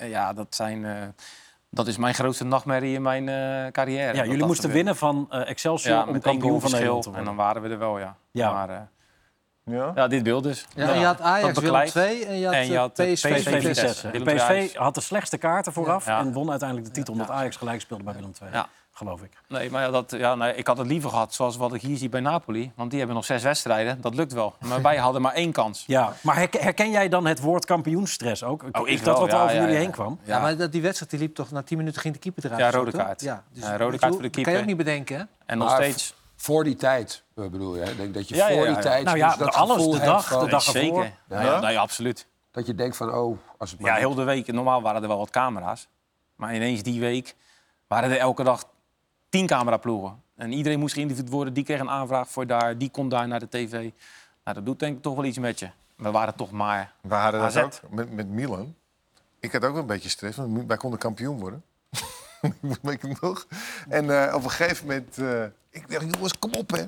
ja, 0.00 0.32
dat, 0.32 0.54
zijn, 0.54 1.14
dat 1.70 1.86
is 1.86 1.96
mijn 1.96 2.14
grootste 2.14 2.44
nachtmerrie 2.44 2.94
in 2.94 3.02
mijn 3.02 3.24
carrière. 3.72 4.14
Ja, 4.14 4.24
jullie 4.24 4.46
moesten 4.46 4.70
winnen 4.70 4.96
van 4.96 5.30
Excelsior 5.30 5.94
Ja, 5.96 6.04
om 6.06 6.12
met 6.12 6.22
kampioen 6.22 6.60
van 6.60 6.70
verschil. 6.70 6.94
Nederland 6.94 7.18
En 7.18 7.24
dan 7.24 7.36
waren 7.36 7.62
we 7.62 7.68
er 7.68 7.78
wel, 7.78 7.98
ja. 7.98 8.16
Ja. 8.30 8.52
Maar, 8.52 8.88
Ja? 9.70 9.92
ja, 9.94 10.08
dit 10.08 10.22
beeld 10.22 10.42
dus. 10.42 10.66
Ja, 10.74 10.88
en 10.92 10.98
je 11.00 11.06
had 11.06 11.20
Ajax, 11.20 11.40
Willem 11.46 11.62
beklijft. 11.62 11.92
2 11.92 12.24
en 12.26 12.38
je 12.38 12.44
had, 12.46 12.54
En 12.54 12.66
je 12.66 12.72
eh, 12.74 12.78
had, 12.78 12.92
PSV, 12.92 13.12
PSV, 13.12 13.34
PSV 13.34 13.50
Vitesse. 13.50 13.80
Vitesse. 13.80 14.10
Willem 14.10 14.26
De 14.26 14.30
II 14.32 14.38
PSV 14.40 14.50
Ajax. 14.50 14.74
had 14.74 14.94
de 14.94 15.00
slechtste 15.00 15.36
kaarten 15.38 15.72
vooraf 15.72 16.06
Ja. 16.06 16.18
en 16.18 16.32
won 16.32 16.50
uiteindelijk 16.50 16.88
de 16.88 16.94
titel 16.94 17.12
omdat 17.12 17.30
Ajax 17.30 17.56
gelijk 17.56 17.80
speelde 17.80 18.04
bij 18.04 18.14
Willem 18.14 18.32
II. 18.42 18.50
Ja. 18.52 18.68
geloof 18.92 19.22
ik. 19.22 19.30
Nee, 19.48 19.70
maar 19.70 19.82
ja, 19.82 19.90
dat, 19.90 20.10
ja, 20.16 20.34
nee, 20.34 20.54
ik 20.54 20.66
had 20.66 20.78
het 20.78 20.86
liever 20.86 21.10
gehad 21.10 21.34
zoals 21.34 21.56
wat 21.56 21.74
ik 21.74 21.80
hier 21.80 21.96
zie 21.96 22.08
bij 22.08 22.20
Napoli. 22.20 22.72
Want 22.74 22.88
die 22.90 22.98
hebben 22.98 23.16
nog 23.16 23.24
zes 23.24 23.42
wedstrijden. 23.42 24.00
Dat 24.00 24.14
lukt 24.14 24.32
wel. 24.32 24.54
Maar 24.58 24.82
wij 24.90 24.96
hadden 24.96 25.22
maar 25.22 25.32
één 25.32 25.52
kans. 25.52 25.84
Ja, 25.86 26.12
maar 26.22 26.36
herken, 26.36 26.90
jij 26.90 27.08
dan 27.08 27.26
het 27.26 27.40
woord 27.40 27.64
kampioenstress 27.64 28.42
ook? 28.44 28.64
Oh, 28.72 28.88
is 28.88 28.98
ik 28.98 29.04
dat 29.04 29.18
wel, 29.18 29.22
wat 29.26 29.32
er 29.32 29.36
ja, 29.38 29.42
over 29.42 29.54
ja, 29.54 29.60
jullie 29.60 29.76
ja. 29.76 29.80
heen 29.80 29.90
kwam? 29.90 30.18
Ja, 30.24 30.40
maar 30.40 30.56
dat, 30.56 30.72
die 30.72 30.82
wedstrijd 30.82 31.10
die 31.10 31.20
liep 31.20 31.34
toch 31.34 31.50
na 31.50 31.62
10 31.62 31.76
minuten 31.78 32.00
ging 32.00 32.14
de 32.14 32.20
keeper 32.20 32.44
eruit. 32.44 32.60
Ja, 32.60 32.70
rode 32.70 32.90
kaart. 32.90 33.20
Ja, 33.20 33.42
dus, 33.52 33.62
Ja, 33.64 33.76
rode 33.76 33.98
kaart 33.98 34.12
voor 34.12 34.22
de 34.22 34.30
Kan 34.30 34.42
je 34.42 34.48
ook 34.48 34.54
keeper. 34.54 34.66
niet 34.66 34.76
bedenken, 34.76 35.16
hè? 35.16 35.22
En 35.46 35.58
nog 35.58 35.68
Maar 35.68 35.82
steeds. 35.82 36.14
Voor 36.40 36.64
die 36.64 36.74
tijd, 36.76 37.22
eh, 37.34 37.46
bedoel 37.46 37.76
je. 37.76 37.82
hè? 37.82 37.96
Denk 37.96 38.14
dat 38.14 38.28
je 38.28 38.34
Ja, 38.34 38.48
ja, 38.48 38.54
voor 38.54 38.62
ja, 38.64 38.66
die 38.68 38.76
ja. 38.76 38.82
tijd 38.90 39.04
Nou 39.04 39.16
ja, 39.16 39.28
dus 39.28 39.36
dat 39.38 39.54
alles, 39.54 39.76
gevoel 39.76 39.90
de 39.90 39.96
hebt 39.98 40.10
dag, 40.10 40.28
van- 40.28 40.44
de 40.44 40.50
dag 40.50 40.66
ervoor. 40.66 40.80
Zeker. 40.82 41.12
Ja, 41.28 41.42
ja, 41.42 41.60
nee, 41.60 41.78
absoluut. 41.78 42.26
Dat 42.50 42.66
je 42.66 42.74
denkt 42.74 42.96
van, 42.96 43.14
oh, 43.14 43.38
als 43.58 43.70
het 43.70 43.80
maar 43.80 43.90
Ja, 43.90 43.96
heel 43.96 44.14
de 44.14 44.22
week. 44.22 44.52
Normaal 44.52 44.82
waren 44.82 45.02
er 45.02 45.08
wel 45.08 45.18
wat 45.18 45.30
camera's. 45.30 45.88
Maar 46.36 46.54
ineens 46.54 46.82
die 46.82 47.00
week 47.00 47.34
waren 47.86 48.10
er 48.10 48.16
elke 48.18 48.42
dag 48.42 48.64
tien 49.28 49.46
cameraploegen. 49.46 50.22
En 50.36 50.52
iedereen 50.52 50.78
moest 50.78 50.94
geïnterviewd 50.94 51.28
worden. 51.28 51.54
Die 51.54 51.64
kreeg 51.64 51.80
een 51.80 51.90
aanvraag 51.90 52.28
voor 52.30 52.46
daar. 52.46 52.78
Die 52.78 52.90
kon 52.90 53.08
daar 53.08 53.28
naar 53.28 53.40
de 53.40 53.48
tv. 53.48 53.70
Nou, 53.72 53.90
dat 54.56 54.66
doet 54.66 54.78
denk 54.78 54.96
ik 54.96 55.02
toch 55.02 55.14
wel 55.14 55.24
iets 55.24 55.38
met 55.38 55.58
je. 55.58 55.70
We 55.96 56.10
waren 56.10 56.34
toch 56.34 56.50
maar... 56.50 56.92
We 57.00 57.14
hadden 57.14 57.40
dat 57.40 57.56
ook 57.84 57.90
met, 57.90 58.12
met 58.12 58.28
Milan. 58.28 58.74
Ik 59.40 59.52
had 59.52 59.64
ook 59.64 59.72
wel 59.72 59.80
een 59.80 59.86
beetje 59.86 60.08
stress, 60.08 60.36
want 60.36 60.66
wij 60.66 60.76
konden 60.76 60.98
kampioen 60.98 61.38
worden. 61.38 61.62
Weet 62.82 63.02
ik 63.02 63.20
nog? 63.20 63.46
En 63.88 64.24
eh, 64.26 64.34
op 64.34 64.44
een 64.44 64.50
gegeven 64.50 64.86
moment, 64.86 65.18
eh, 65.18 65.44
ik 65.70 65.90
dacht, 65.90 66.14
jongens, 66.14 66.38
kom 66.38 66.52
op 66.54 66.70
hè. 66.70 66.82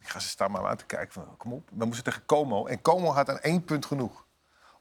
Ik 0.00 0.12
ga 0.12 0.18
ze 0.18 0.28
staan 0.28 0.50
maar 0.50 0.66
aan 0.66 0.76
te 0.76 0.84
kijken 0.84 1.12
van, 1.12 1.36
kom 1.36 1.52
op. 1.52 1.68
We 1.72 1.84
moesten 1.84 2.04
tegen 2.04 2.24
Como. 2.26 2.66
En 2.66 2.82
Como 2.82 3.12
had 3.12 3.30
aan 3.30 3.38
één 3.40 3.64
punt 3.64 3.86
genoeg. 3.86 4.24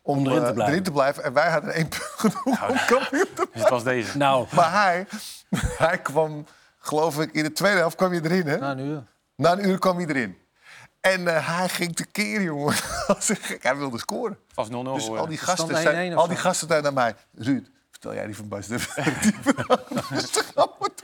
Om, 0.02 0.18
Om 0.18 0.28
erin 0.28 0.40
te 0.42 0.48
eh, 0.48 0.54
blijven. 0.54 0.84
te 0.84 0.92
blijven. 0.92 1.24
En 1.24 1.34
wij 1.34 1.50
hadden 1.50 1.74
één 1.74 1.88
punt 1.88 2.04
genoeg 2.04 2.70
om 2.70 2.78
kampioen 2.88 3.28
te 3.36 3.48
Dus 3.52 3.62
het 3.62 3.70
was 3.70 3.84
deze. 3.84 4.18
Nou, 4.18 4.48
Maar 4.56 4.72
hij, 4.72 5.08
hij 5.88 5.98
kwam, 5.98 6.46
geloof 6.80 7.20
ik, 7.20 7.32
in 7.32 7.44
de 7.44 7.52
tweede 7.52 7.78
helft 7.78 7.96
kwam 7.96 8.14
je 8.14 8.24
erin, 8.24 8.48
hè? 8.48 8.58
Na 8.58 8.72
een 8.72 8.80
uur. 8.80 9.04
Na 9.36 9.52
een 9.52 9.68
uur 9.68 9.80
kwam 9.80 9.98
hij 9.98 10.06
erin. 10.08 10.38
En 11.02 11.28
eh, 11.36 11.58
hij 11.58 11.70
ging 11.70 11.96
tekeer, 11.96 12.42
jongen. 12.42 12.74
Hij 13.62 13.76
wilde 13.76 13.98
scoren. 13.98 14.38
Het 14.48 14.56
was 14.56 14.68
0-0 14.68 14.72
Dus 14.72 15.08
al 15.10 15.28
die 15.28 15.38
gasten, 15.38 15.66
Stand 15.66 15.80
1-1 15.80 15.82
zijn, 15.82 16.16
al 16.16 16.28
die 16.28 16.38
gasten 16.38 16.68
zijn 16.68 16.84
naar 16.84 16.94
mij. 16.94 17.16
Ruud, 17.34 17.68
jij 18.14 18.26
die 18.26 18.36
van 18.36 18.48
Bas. 18.48 18.68
de- 18.68 18.80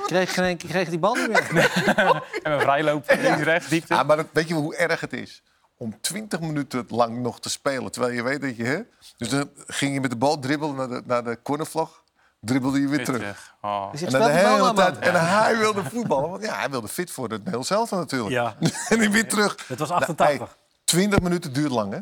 Kreeg, 0.05 0.33
geen, 0.33 0.57
kreeg 0.57 0.89
die 0.89 0.99
bal 0.99 1.15
niet 1.15 1.27
meer. 1.27 1.49
En 2.43 2.57
we 2.57 2.59
vrijlopen. 2.59 3.21
Links, 3.21 3.41
rechts, 3.41 3.67
diepte. 3.69 3.95
Ah, 3.95 4.07
maar 4.07 4.17
dat, 4.17 4.25
weet 4.31 4.47
je 4.47 4.53
hoe 4.53 4.75
erg 4.75 4.99
het 4.99 5.13
is? 5.13 5.43
Om 5.77 6.01
20 6.01 6.39
minuten 6.39 6.85
lang 6.87 7.17
nog 7.21 7.39
te 7.39 7.49
spelen. 7.49 7.91
Terwijl 7.91 8.13
je 8.13 8.23
weet 8.23 8.41
dat 8.41 8.55
je... 8.57 8.63
Hè? 8.63 8.79
Dus 9.17 9.29
dan 9.29 9.49
ging 9.67 9.93
je 9.93 10.01
met 10.01 10.09
de 10.09 10.15
bal 10.17 10.39
dribbelen 10.39 10.75
naar 10.75 10.87
de, 10.87 11.01
naar 11.05 11.23
de 11.23 11.39
cornervlag. 11.43 12.03
Dribbelde 12.39 12.81
je 12.81 12.87
weer 12.87 13.05
terug. 13.05 13.19
Terug. 13.19 13.55
Oh. 13.61 13.91
Dus 13.91 14.01
En 14.01 14.11
dan 14.11 14.21
de 14.21 14.29
hele 14.31 14.57
nou, 14.57 14.75
tijd. 14.75 14.99
En 14.99 15.27
hij 15.27 15.57
wilde 15.57 15.83
voetballen. 15.83 16.29
Want 16.29 16.43
ja, 16.43 16.55
hij 16.55 16.69
wilde 16.69 16.87
fit 16.87 17.11
voor 17.11 17.29
het 17.29 17.41
heel 17.49 17.63
zelf 17.63 17.91
natuurlijk. 17.91 18.31
Ja. 18.31 18.55
en 18.89 18.99
hij 18.99 19.11
weer 19.11 19.27
terug. 19.27 19.67
Het 19.67 19.79
was 19.79 19.89
Nou, 19.89 20.01
88. 20.01 20.47
hey, 20.47 20.57
20 20.83 21.19
minuten 21.21 21.53
duurt 21.53 21.71
lang, 21.71 21.93
hè? 21.93 21.99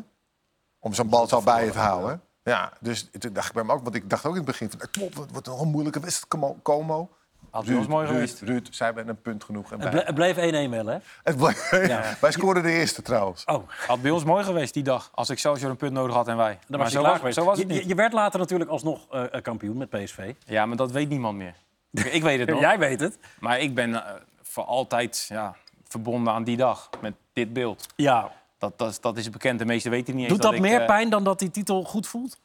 Om 0.78 0.94
zo'n 0.94 1.08
bal 1.08 1.26
zo 1.28 1.40
bij 1.40 1.64
je 1.64 1.70
te 1.70 1.78
houden. 1.78 2.22
Ja, 2.50 2.72
dus 2.80 3.08
toen 3.18 3.32
dacht 3.32 3.48
ik 3.48 3.54
bij 3.54 3.64
me 3.64 3.72
ook, 3.72 3.82
want 3.82 3.94
ik 3.94 4.10
dacht 4.10 4.24
ook 4.24 4.30
in 4.30 4.36
het 4.36 4.46
begin 4.46 4.70
van, 4.70 4.80
op, 5.02 5.14
het 5.14 5.30
wordt 5.32 5.46
nog 5.46 5.60
een 5.60 5.68
moeilijke 5.68 6.00
wedstrijd, 6.00 6.28
Como- 6.28 6.58
Como. 6.62 7.10
Had 7.50 7.64
bij 7.64 7.74
ons 7.76 7.86
mooi 7.86 8.06
Ruud, 8.06 8.14
geweest. 8.14 8.40
Ruud, 8.40 8.68
zij 8.70 8.86
hebben 8.86 9.08
een 9.08 9.20
punt 9.22 9.44
genoeg. 9.44 9.72
En 9.72 9.80
Het, 9.80 10.06
het 10.06 10.14
bleef 10.14 10.36
1-1 10.36 10.40
wel, 10.70 10.86
hè? 10.86 10.96
het 11.22 11.36
bleef- 11.36 11.70
wij 12.20 12.30
scoorden 12.32 12.62
de 12.62 12.70
eerste 12.72 13.02
trouwens. 13.02 13.44
Oh, 13.44 13.68
Had 13.86 14.02
bij 14.02 14.10
ons 14.10 14.24
mooi 14.24 14.44
geweest 14.44 14.74
die 14.74 14.82
dag. 14.82 15.10
Als 15.14 15.28
Excelsior 15.28 15.70
een 15.70 15.76
punt 15.76 15.92
nodig 15.92 16.14
had 16.14 16.28
en 16.28 16.36
wij. 16.36 16.52
dan 16.52 16.60
Maar 16.68 16.78
was 16.78 16.88
je 16.92 16.94
zo, 16.98 17.02
was, 17.04 17.16
geweest. 17.18 17.36
zo 17.36 17.44
was 17.44 17.58
het 17.58 17.68
niet. 17.68 17.82
Je, 17.82 17.88
je 17.88 17.94
werd 17.94 18.12
later 18.12 18.38
natuurlijk 18.38 18.70
alsnog 18.70 19.06
eh, 19.10 19.34
eh, 19.34 19.42
kampioen 19.42 19.76
met 19.76 19.90
PSV. 19.90 20.32
Ja, 20.44 20.66
maar 20.66 20.76
dat 20.76 20.90
weet 20.92 21.08
niemand 21.08 21.36
meer. 21.38 21.54
Ik, 21.90 22.04
ik 22.04 22.22
weet 22.22 22.38
het 22.38 22.48
nog. 22.50 22.60
Jij 22.60 22.78
weet 22.78 23.00
het. 23.00 23.18
Maar 23.40 23.58
ik 23.60 23.74
ben 23.74 23.94
eh, 23.94 24.12
voor 24.42 24.64
altijd 24.64 25.26
ja, 25.28 25.54
verbonden 25.88 26.32
aan 26.32 26.44
die 26.44 26.56
dag. 26.56 26.88
Met 27.00 27.14
dit 27.32 27.52
beeld. 27.52 27.86
Ja. 27.96 28.30
Dat, 28.60 28.78
dat, 28.78 28.90
is- 28.90 29.00
dat 29.00 29.16
is 29.16 29.30
bekend. 29.30 29.58
De 29.58 29.64
meesten 29.64 29.90
weten 29.90 30.14
niet 30.14 30.22
eens 30.24 30.32
Doet 30.32 30.42
dat 30.42 30.58
meer 30.60 30.80
eh, 30.80 30.86
pijn 30.86 31.10
dan 31.10 31.24
dat 31.24 31.38
die 31.38 31.50
titel 31.50 31.84
goed 31.84 32.06
voelt? 32.06 32.38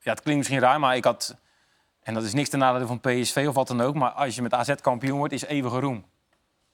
Ja, 0.00 0.10
het 0.12 0.20
klinkt 0.20 0.38
misschien 0.38 0.60
raar, 0.60 0.80
maar 0.80 0.96
ik 0.96 1.04
had... 1.04 1.36
En 2.02 2.14
dat 2.14 2.22
is 2.22 2.32
niks 2.32 2.48
ten 2.48 2.58
nadele 2.58 2.86
van 2.86 3.00
PSV 3.00 3.44
of 3.48 3.54
wat 3.54 3.68
dan 3.68 3.80
ook. 3.80 3.94
Maar 3.94 4.10
als 4.10 4.34
je 4.34 4.42
met 4.42 4.54
AZ 4.54 4.74
kampioen 4.80 5.18
wordt, 5.18 5.32
is 5.32 5.44
eeuwige 5.44 5.78
roem. 5.80 6.04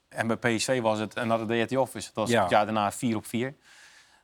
En 0.09 0.27
bij 0.27 0.35
PSV 0.37 0.81
was 0.81 0.99
het, 0.99 1.13
en 1.15 1.27
dat 1.27 1.47
deed 1.47 1.69
hij 1.69 1.79
Office. 1.79 2.05
Dat 2.05 2.15
was 2.15 2.29
Ja. 2.29 2.41
het 2.41 2.49
jaar 2.49 2.65
daarna 2.65 2.91
4 2.91 3.15
op 3.15 3.25
4. 3.25 3.53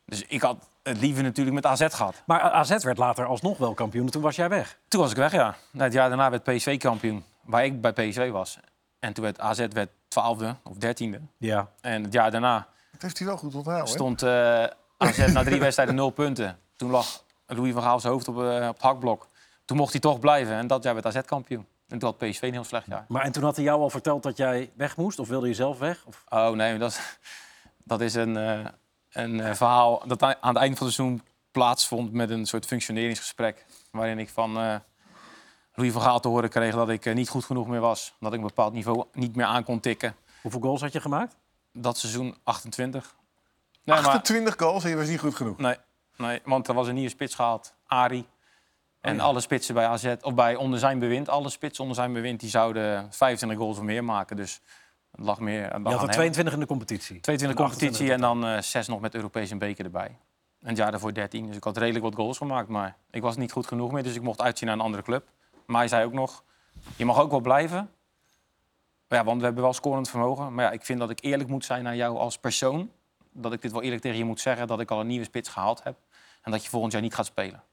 Dus 0.05 0.23
ik 0.27 0.41
had 0.41 0.69
het 0.83 0.99
liever 0.99 1.23
natuurlijk 1.23 1.55
met 1.55 1.65
AZ 1.65 1.85
gehad. 1.95 2.23
Maar 2.25 2.41
AZ 2.41 2.83
werd 2.83 2.97
later 2.97 3.25
alsnog 3.25 3.57
wel 3.57 3.73
kampioen. 3.73 4.05
en 4.05 4.11
Toen 4.11 4.21
was 4.21 4.35
jij 4.35 4.49
weg. 4.49 4.79
Toen 4.87 5.01
was 5.01 5.11
ik 5.11 5.17
weg, 5.17 5.31
ja. 5.31 5.55
Het 5.77 5.93
jaar 5.93 6.09
daarna 6.09 6.29
werd 6.29 6.43
PSV 6.43 6.77
kampioen, 6.77 7.23
waar 7.43 7.65
ik 7.65 7.81
bij 7.81 7.93
PSV 7.93 8.31
was. 8.31 8.59
En 8.99 9.13
toen 9.13 9.23
werd 9.23 9.39
AZ 9.39 9.65
werd 9.69 9.89
12e 10.07 10.55
of 10.63 10.75
13e. 10.77 11.19
Ja. 11.37 11.69
En 11.81 12.03
het 12.03 12.13
jaar 12.13 12.31
daarna 12.31 12.67
Dat 12.99 13.07
heeft 13.07 13.17
hij 13.17 13.27
wel 13.27 13.37
goed 13.37 13.55
onthouden. 13.55 13.85
hè? 13.85 13.91
stond 13.91 14.21
eh, 14.21 14.63
AZ 14.97 15.33
na 15.33 15.43
drie 15.43 15.59
wedstrijden 15.67 15.95
nul 15.95 16.09
punten. 16.09 16.59
Toen 16.75 16.89
lag 16.89 17.23
Louis 17.45 17.73
van 17.73 17.81
Gaal 17.83 17.99
zijn 17.99 18.13
hoofd 18.13 18.27
op, 18.27 18.35
eh, 18.35 18.67
op 18.67 18.73
het 18.73 18.81
hakblok. 18.81 19.27
Toen 19.65 19.77
mocht 19.77 19.91
hij 19.91 20.01
toch 20.01 20.19
blijven 20.19 20.55
en 20.55 20.67
dat 20.67 20.83
jaar 20.83 20.93
werd 20.93 21.05
AZ 21.05 21.21
kampioen. 21.25 21.67
En 21.87 21.99
toen 21.99 22.09
had 22.09 22.17
PSV 22.17 22.41
een 22.41 22.53
heel 22.53 22.63
slecht 22.63 22.85
jaar. 22.85 23.05
Maar 23.07 23.21
en 23.23 23.31
toen 23.31 23.43
had 23.43 23.55
hij 23.55 23.65
jou 23.65 23.81
al 23.81 23.89
verteld 23.89 24.23
dat 24.23 24.37
jij 24.37 24.71
weg 24.75 24.97
moest? 24.97 25.19
Of 25.19 25.27
wilde 25.27 25.47
je 25.47 25.53
zelf 25.53 25.79
weg? 25.79 26.03
Of... 26.05 26.23
Oh 26.29 26.49
nee, 26.49 26.77
dat 26.77 26.91
is, 26.91 27.17
dat 27.83 28.01
is 28.01 28.13
een, 28.13 28.37
eh, 28.37 28.65
een 29.11 29.55
verhaal 29.55 30.03
dat 30.07 30.21
aan 30.21 30.35
het 30.41 30.57
eind 30.57 30.77
van 30.77 30.87
het 30.87 30.95
seizoen 30.95 31.21
plaatsvond 31.51 32.11
met 32.11 32.29
een 32.29 32.45
soort 32.45 32.65
functioneringsgesprek. 32.65 33.65
Waarin 33.91 34.19
ik 34.19 34.29
van 34.29 34.59
eh, 34.59 34.75
Louis 35.73 35.93
van 35.93 36.01
Gaal 36.01 36.19
te 36.19 36.27
horen 36.27 36.49
kreeg 36.49 36.75
dat 36.75 36.89
ik 36.89 37.13
niet 37.13 37.29
goed 37.29 37.45
genoeg 37.45 37.67
meer 37.67 37.79
was. 37.79 38.15
Dat 38.19 38.33
ik 38.33 38.39
een 38.39 38.47
bepaald 38.47 38.73
niveau 38.73 39.03
niet 39.13 39.35
meer 39.35 39.45
aan 39.45 39.63
kon 39.63 39.79
tikken. 39.79 40.15
Hoeveel 40.41 40.61
goals 40.61 40.81
had 40.81 40.93
je 40.93 41.01
gemaakt? 41.01 41.35
Dat 41.73 41.97
seizoen 41.97 42.37
28. 42.43 43.15
Nee, 43.83 43.95
maar, 43.95 44.05
28 44.05 44.55
goals 44.57 44.83
en 44.83 44.89
je 44.89 44.95
was 44.95 45.07
niet 45.07 45.19
goed 45.19 45.35
genoeg. 45.35 45.57
nee, 45.57 45.75
nee, 46.17 46.41
want 46.43 46.67
er 46.67 46.73
was 46.73 46.87
een 46.87 46.93
nieuwe 46.93 47.09
spits 47.09 47.35
gehaald, 47.35 47.73
Ari. 47.85 48.27
En 49.01 49.19
alle 49.19 49.39
spitsen 49.39 49.73
bij 49.73 49.85
AZ, 49.87 50.15
of 50.21 50.33
bij 50.33 50.55
onder 50.55 50.79
zijn 50.79 50.99
bewind, 50.99 51.29
alle 51.29 51.49
spitsen 51.49 51.83
onder 51.83 51.97
zijn 51.99 52.13
bewind, 52.13 52.39
die 52.39 52.49
zouden 52.49 53.07
25 53.13 53.59
goals 53.59 53.77
of 53.77 53.83
meer 53.83 54.03
maken. 54.03 54.35
Dus 54.35 54.61
het 55.11 55.25
lag 55.25 55.39
meer. 55.39 55.63
het 55.63 55.71
lag 55.71 55.81
Je 55.81 55.85
aan 55.85 55.91
had 55.91 55.93
er 55.93 56.07
hem. 56.07 56.11
22 56.11 56.53
in 56.53 56.59
de 56.59 56.65
competitie. 56.65 57.19
22 57.19 57.57
competitie 57.57 58.11
28 58.11 58.15
en 58.15 58.21
dan 58.21 58.55
eh 58.57 58.61
zes 58.61 58.87
nog 58.87 58.99
met 58.99 59.15
Europees 59.15 59.51
en 59.51 59.57
beker 59.57 59.85
erbij. 59.85 60.17
En 60.59 60.67
het 60.67 60.77
jaar 60.77 60.91
daarvoor 60.91 61.13
13. 61.13 61.45
Dus 61.47 61.55
ik 61.55 61.63
had 61.63 61.77
redelijk 61.77 62.03
wat 62.05 62.15
goals 62.15 62.37
gemaakt. 62.37 62.67
Maar 62.67 62.95
ik 63.11 63.21
was 63.21 63.37
niet 63.37 63.51
goed 63.51 63.67
genoeg 63.67 63.91
meer. 63.91 64.03
Dus 64.03 64.15
ik 64.15 64.21
mocht 64.21 64.41
uitzien 64.41 64.67
naar 64.67 64.77
een 64.77 64.83
andere 64.83 65.03
club. 65.03 65.27
Maar 65.65 65.77
hij 65.79 65.87
zei 65.87 66.05
ook 66.05 66.13
nog, 66.13 66.43
je 66.95 67.05
mag 67.05 67.19
ook 67.19 67.31
wel 67.31 67.39
blijven. 67.39 67.89
Ja, 69.09 69.23
want 69.23 69.37
we 69.39 69.45
hebben 69.45 69.63
wel 69.63 69.73
scorend 69.73 70.09
vermogen. 70.09 70.53
Maar 70.53 70.65
ja, 70.65 70.71
ik 70.71 70.85
vind 70.85 70.99
dat 70.99 71.09
ik 71.09 71.19
eerlijk 71.23 71.49
moet 71.49 71.65
zijn 71.65 71.83
naar 71.83 71.95
jou 71.95 72.17
als 72.17 72.37
persoon. 72.37 72.91
Dat 73.31 73.53
ik 73.53 73.61
dit 73.61 73.71
wel 73.71 73.81
eerlijk 73.81 74.01
tegen 74.01 74.17
je 74.17 74.25
moet 74.25 74.39
zeggen. 74.39 74.67
Dat 74.67 74.79
ik 74.79 74.91
al 74.91 74.99
een 74.99 75.07
nieuwe 75.07 75.25
spits 75.25 75.49
gehaald 75.49 75.83
heb. 75.83 75.97
En 76.41 76.51
dat 76.51 76.63
je 76.63 76.69
volgend 76.69 76.91
jaar 76.93 77.01
niet 77.01 77.15
gaat 77.15 77.25
spelen. 77.25 77.63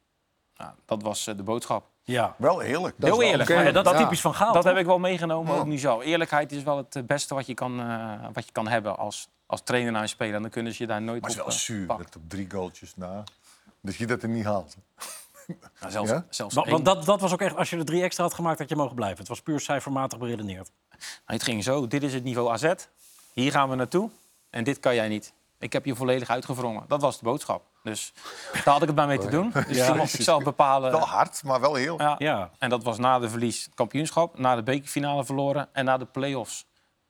Nou, 0.57 0.71
dat 0.85 1.03
was 1.03 1.27
eh, 1.27 1.37
de 1.37 1.43
boodschap. 1.43 1.85
Ja. 2.03 2.35
Wel 2.39 2.63
eerlijk. 2.63 2.95
Dat 2.99 3.03
is 3.03 3.09
Heel 3.09 3.19
wel 3.19 3.31
eerlijk. 3.31 3.49
ja, 3.49 3.73
dat 3.73 3.87
is 3.87 3.93
Ja. 3.93 3.99
typisch 3.99 4.21
van 4.21 4.35
Gaal. 4.35 4.53
dat 4.53 4.63
toch? 4.63 4.71
heb 4.73 4.81
ik 4.81 4.87
wel 4.87 4.99
meegenomen, 4.99 5.55
Ja. 5.55 5.61
ook 5.61 5.67
nu 5.67 5.79
zo. 5.79 6.01
Eerlijkheid 6.01 6.53
is 6.53 6.63
wel 6.63 6.77
het 6.77 6.97
eh, 6.97 7.03
beste 7.03 7.35
wat 7.35 7.47
je 7.47 7.55
kan, 7.55 7.81
eh, 7.81 8.13
wat 8.33 8.45
je 8.47 8.53
kan 8.53 8.69
hebben 8.69 8.97
als, 8.99 9.29
als 9.47 9.61
trainer 9.63 9.93
naar 9.93 10.03
een 10.03 10.09
speler. 10.09 10.35
En 10.35 10.43
dan 10.43 10.51
kunnen 10.51 10.73
ze 10.75 10.83
je 10.83 10.89
daar 10.89 11.03
nooit 11.03 11.21
Maar 11.21 11.31
het 11.31 11.39
is 11.39 11.45
op 11.45 11.49
wel 11.51 11.59
zuur 11.59 11.87
pakken. 11.87 12.05
dat 12.07 12.17
op 12.17 12.29
drie 12.29 12.51
goaltjes 12.51 12.97
na... 12.97 13.25
dat 13.81 13.97
je 13.97 14.07
dat 14.07 14.23
er 14.23 14.29
niet 14.29 14.45
haalt. 14.45 14.77
Nou, 15.81 15.93
zelfs, 15.93 16.11
Ja? 16.11 16.27
zelfs 16.29 16.55
want 16.55 16.85
dat, 16.85 17.05
dat 17.05 17.21
was 17.21 17.33
ook 17.33 17.41
echt, 17.41 17.57
als 17.57 17.71
je 17.71 17.77
er 17.77 17.85
drie 17.85 18.03
extra 18.03 18.25
had 18.25 18.35
gemaakt, 18.35 18.59
had 18.59 18.69
je 18.69 18.77
mogen 18.77 18.95
blijven. 18.95 19.19
Het 19.19 19.29
was 19.29 19.43
puur 19.43 19.61
cijfermatig 19.61 20.19
beredeneerd. 20.19 20.71
Het 21.25 21.43
ging 21.43 21.65
zo, 21.65 21.87
dit 21.87 22.03
is 22.03 22.15
het 22.15 22.25
niveau 22.25 22.51
AZ. 22.51 22.73
Hier 23.33 23.51
gaan 23.51 23.69
we 23.69 23.75
naartoe. 23.75 24.11
En 24.51 24.65
dit 24.65 24.81
kan 24.81 24.95
jij 24.95 25.09
niet. 25.09 25.33
Ik 25.59 25.73
heb 25.73 25.85
je 25.85 25.95
volledig 25.95 26.29
uitgevrongen. 26.31 26.85
Dat 26.89 27.01
was 27.01 27.19
de 27.19 27.25
boodschap. 27.25 27.63
Dus 27.83 28.13
daar 28.53 28.63
had 28.65 28.81
ik 28.81 28.87
het 28.87 28.97
bij 28.97 29.07
mee 29.07 29.19
te 29.19 29.29
doen. 29.31 29.51
Dus 29.69 29.77
Ja. 29.77 29.87
toen 29.87 29.97
mocht 29.97 30.15
ik 30.15 30.21
zelf 30.21 30.43
bepalen. 30.43 30.91
Wel 30.91 31.01
hard, 31.01 31.43
maar 31.45 31.61
wel 31.61 31.75
heel. 31.75 32.01
Ja. 32.01 32.15
Ja. 32.19 32.51
En 32.59 32.71
dat 32.71 32.83
was 32.83 32.99
na 32.99 33.19
de 33.19 33.29
verlies 33.29 33.65
het 33.65 33.75
kampioenschap, 33.75 34.39
na 34.39 34.55
de 34.57 34.63
bekerfinale 34.63 35.25
verloren 35.25 35.69
en 35.73 35.85
na 35.85 35.97
de 35.97 36.05
play-offs 36.05 36.65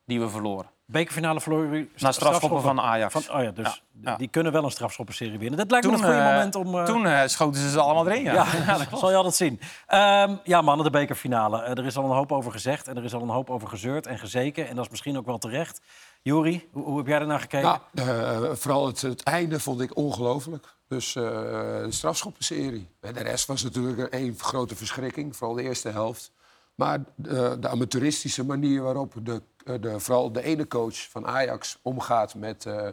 die 0.05 0.21
we 0.21 0.29
verloren. 0.29 0.71
Bekerfinale 0.87 1.41
verloren 1.41 1.91
Na 1.99 2.13
strafschoppen 2.13 2.63
van 2.63 2.81
Ajax. 2.81 3.13
Van, 3.13 3.37
oh 3.37 3.43
ja, 3.43 3.51
dus 3.51 3.83
Ja, 4.01 4.11
ja. 4.11 4.17
die 4.17 4.29
kunnen 4.29 4.53
wel 4.53 4.65
een 4.65 4.71
strafschoppenserie 4.71 5.39
winnen. 5.39 5.59
Dat 5.59 5.71
lijkt 5.71 5.87
me 5.87 5.93
een 5.93 5.99
goede 5.99 6.19
eh, 6.19 6.25
moment 6.25 6.55
om... 6.55 6.79
eh, 6.79 6.85
toen 6.85 7.07
eh, 7.07 7.27
schoten 7.27 7.61
ze 7.61 7.71
ze 7.71 7.81
allemaal 7.81 8.09
erin. 8.09 8.23
Ja. 8.23 8.33
ja, 8.67 8.79
dat 8.91 8.99
zal 8.99 9.11
je 9.11 9.17
altijd 9.17 9.35
zien. 9.35 9.61
Ehm, 9.87 10.35
ja, 10.45 10.61
mannen, 10.61 10.85
de 10.85 10.91
bekerfinale. 10.91 11.63
Er 11.63 11.87
is 11.87 11.97
al 11.97 12.05
een 12.05 12.17
hoop 12.17 12.33
over 12.33 12.53
gezegd 12.53 12.89
en 12.89 12.97
er 12.97 13.05
is 13.05 13.15
al 13.15 13.23
een 13.23 13.29
hoop 13.29 13.51
over 13.51 13.69
gezeurd 13.69 14.07
en 14.07 14.19
gezeken. 14.19 14.69
En 14.69 14.75
dat 14.77 14.85
is 14.85 14.91
misschien 14.91 15.17
ook 15.17 15.27
wel 15.27 15.39
terecht. 15.39 15.81
Jori, 16.23 16.69
hoe, 16.73 16.85
hoe 16.85 16.97
heb 16.99 17.07
jij 17.07 17.19
ernaar 17.21 17.41
gekeken? 17.41 17.81
Nou, 17.93 18.09
eh, 18.09 18.55
vooral 18.55 18.87
het, 18.87 19.01
het 19.01 19.23
einde 19.23 19.61
vond 19.61 19.81
ik 19.81 19.97
ongelooflijk. 19.97 20.75
Dus 20.89 21.17
eh, 21.17 21.23
de 21.23 21.87
strafschoppenserie. 21.89 22.89
En 23.01 23.15
de 23.15 23.23
rest 23.23 23.47
was 23.47 23.63
natuurlijk 23.63 23.99
een 23.99 24.11
één 24.11 24.35
grote 24.39 24.77
verschrikking, 24.77 25.37
vooral 25.37 25.57
de 25.57 25.63
eerste 25.63 25.89
helft. 25.89 26.33
Maar 26.77 27.05
de, 27.15 27.57
de 27.61 27.69
amateuristische 27.69 28.45
manier 28.45 28.83
waarop 28.83 29.15
de, 29.23 29.43
eh, 29.65 29.75
de, 29.81 30.01
vooral 30.01 30.33
de 30.33 30.43
ene 30.43 30.67
coach 30.69 31.11
van 31.11 31.27
Ajax 31.27 31.79
omgaat 31.83 32.35
met 32.35 32.67
eh, 32.67 32.89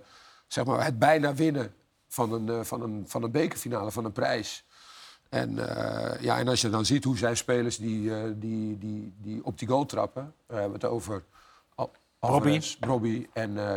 zeg 0.48 0.65
maar 0.65 0.84
het 0.86 1.00
bijna 1.00 1.34
winnen 1.34 1.74
van 2.08 2.34
een, 2.34 2.50
eh, 2.50 2.63
van, 2.63 2.82
een, 2.82 3.04
van 3.08 3.24
een 3.24 3.32
bekerfinale, 3.32 3.91
van 3.91 4.06
een 4.06 4.12
prijs. 4.12 4.65
En, 5.30 5.76
eh, 5.78 6.22
ja, 6.22 6.38
en 6.39 6.48
als 6.48 6.62
je 6.62 6.69
dan 6.69 6.86
ziet 6.86 7.04
hoe 7.04 7.17
zijn 7.17 7.38
spelers 7.38 7.78
die, 7.78 8.15
eh, 8.15 8.24
die, 8.36 8.78
die, 8.78 9.13
die 9.17 9.46
op 9.46 9.60
die 9.60 9.67
goal 9.67 9.86
trappen... 9.86 10.34
We 10.46 10.54
hebben 10.56 10.74
het 10.74 10.86
over 10.86 11.24
Al- 11.76 11.91
Alvarez, 12.19 12.78
Robbie 12.80 13.30
en... 13.34 13.58
eh, 13.58 13.76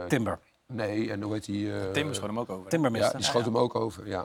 eh, 0.00 0.06
Timber. 0.08 0.38
Nee, 0.66 1.10
en 1.10 1.22
hoe 1.22 1.32
heet 1.32 1.44
die? 1.44 1.72
eh, 1.80 1.90
Tim 1.90 2.14
schoot 2.14 2.26
hem 2.28 2.38
ook 2.38 2.50
over. 2.50 2.70
Timber 2.70 2.96
Ja, 2.96 3.10
die 3.12 3.24
schoot 3.24 3.44
hem 3.44 3.58
ook 3.58 3.74
over, 3.74 4.08
ja. 4.08 4.24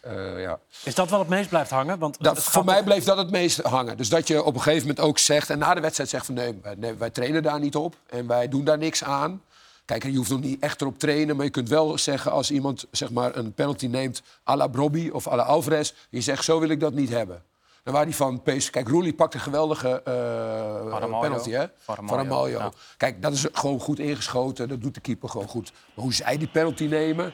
Eh, 0.00 0.40
ja. 0.40 0.58
Is 0.84 0.94
dat 0.94 1.10
wel 1.10 1.18
het 1.18 1.28
meest 1.28 1.48
blijft 1.48 1.70
hangen? 1.70 1.98
Want 1.98 2.16
Dat, 2.20 2.42
voor 2.42 2.52
gaat 2.52 2.64
mij 2.64 2.82
bleef 2.82 3.04
dat 3.04 3.16
het 3.16 3.30
meest 3.30 3.62
hangen. 3.62 3.96
Dus 3.96 4.08
dat 4.08 4.28
je 4.28 4.42
op 4.42 4.54
een 4.54 4.60
gegeven 4.60 4.86
moment 4.88 5.06
ook 5.06 5.18
zegt... 5.18 5.50
en 5.50 5.58
na 5.58 5.74
de 5.74 5.80
wedstrijd 5.80 6.10
zegt 6.10 6.26
van 6.26 6.34
nee, 6.34 6.58
wij, 6.62 6.74
nee, 6.74 6.94
wij 6.94 7.10
trainen 7.10 7.42
daar 7.42 7.60
niet 7.60 7.76
op... 7.76 7.96
en 8.06 8.26
wij 8.26 8.48
doen 8.48 8.64
daar 8.64 8.78
niks 8.78 9.04
aan. 9.04 9.42
Kijk, 9.84 10.02
je 10.02 10.16
hoeft 10.16 10.30
nog 10.30 10.40
niet 10.40 10.62
echt 10.62 10.80
erop 10.80 10.98
trainen... 10.98 11.36
maar 11.36 11.44
je 11.44 11.50
kunt 11.50 11.68
wel 11.68 11.98
zeggen 11.98 12.32
als 12.32 12.50
iemand 12.50 12.86
zeg 12.90 13.10
maar, 13.10 13.36
een 13.36 13.52
penalty 13.52 13.86
neemt... 13.86 14.22
à 14.48 14.56
la 14.56 14.66
Brobby 14.66 15.08
of 15.08 15.28
à 15.28 15.36
la 15.36 15.42
Alvarez... 15.42 15.92
je 16.08 16.20
zegt 16.20 16.44
zo 16.44 16.60
wil 16.60 16.68
ik 16.68 16.80
dat 16.80 16.92
niet 16.92 17.08
hebben. 17.08 17.42
Dan 17.82 17.94
waar 17.94 18.04
die 18.04 18.16
van 18.16 18.42
PSV... 18.42 18.70
Kijk, 18.70 18.88
Roelie 18.88 19.14
pakt 19.14 19.34
een 19.34 19.40
geweldige 19.40 20.02
eh, 20.02 21.20
penalty, 21.20 21.50
hè? 21.50 21.66
Van 21.84 22.50
ja. 22.50 22.72
Kijk, 22.96 23.22
dat 23.22 23.32
is 23.32 23.46
gewoon 23.52 23.80
goed 23.80 23.98
ingeschoten. 23.98 24.68
Dat 24.68 24.80
doet 24.82 24.94
de 24.94 25.00
keeper 25.00 25.28
gewoon 25.28 25.48
goed. 25.48 25.72
Maar 25.94 26.04
hoe 26.04 26.14
zij 26.14 26.38
die 26.38 26.48
penalty 26.48 26.84
nemen... 26.84 27.32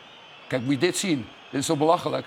Kijk, 0.49 0.63
moet 0.63 0.73
je 0.73 0.79
dit 0.79 0.97
zien? 0.97 1.27
Dit 1.51 1.61
is 1.61 1.67
toch 1.67 1.79
belachelijk? 1.79 2.27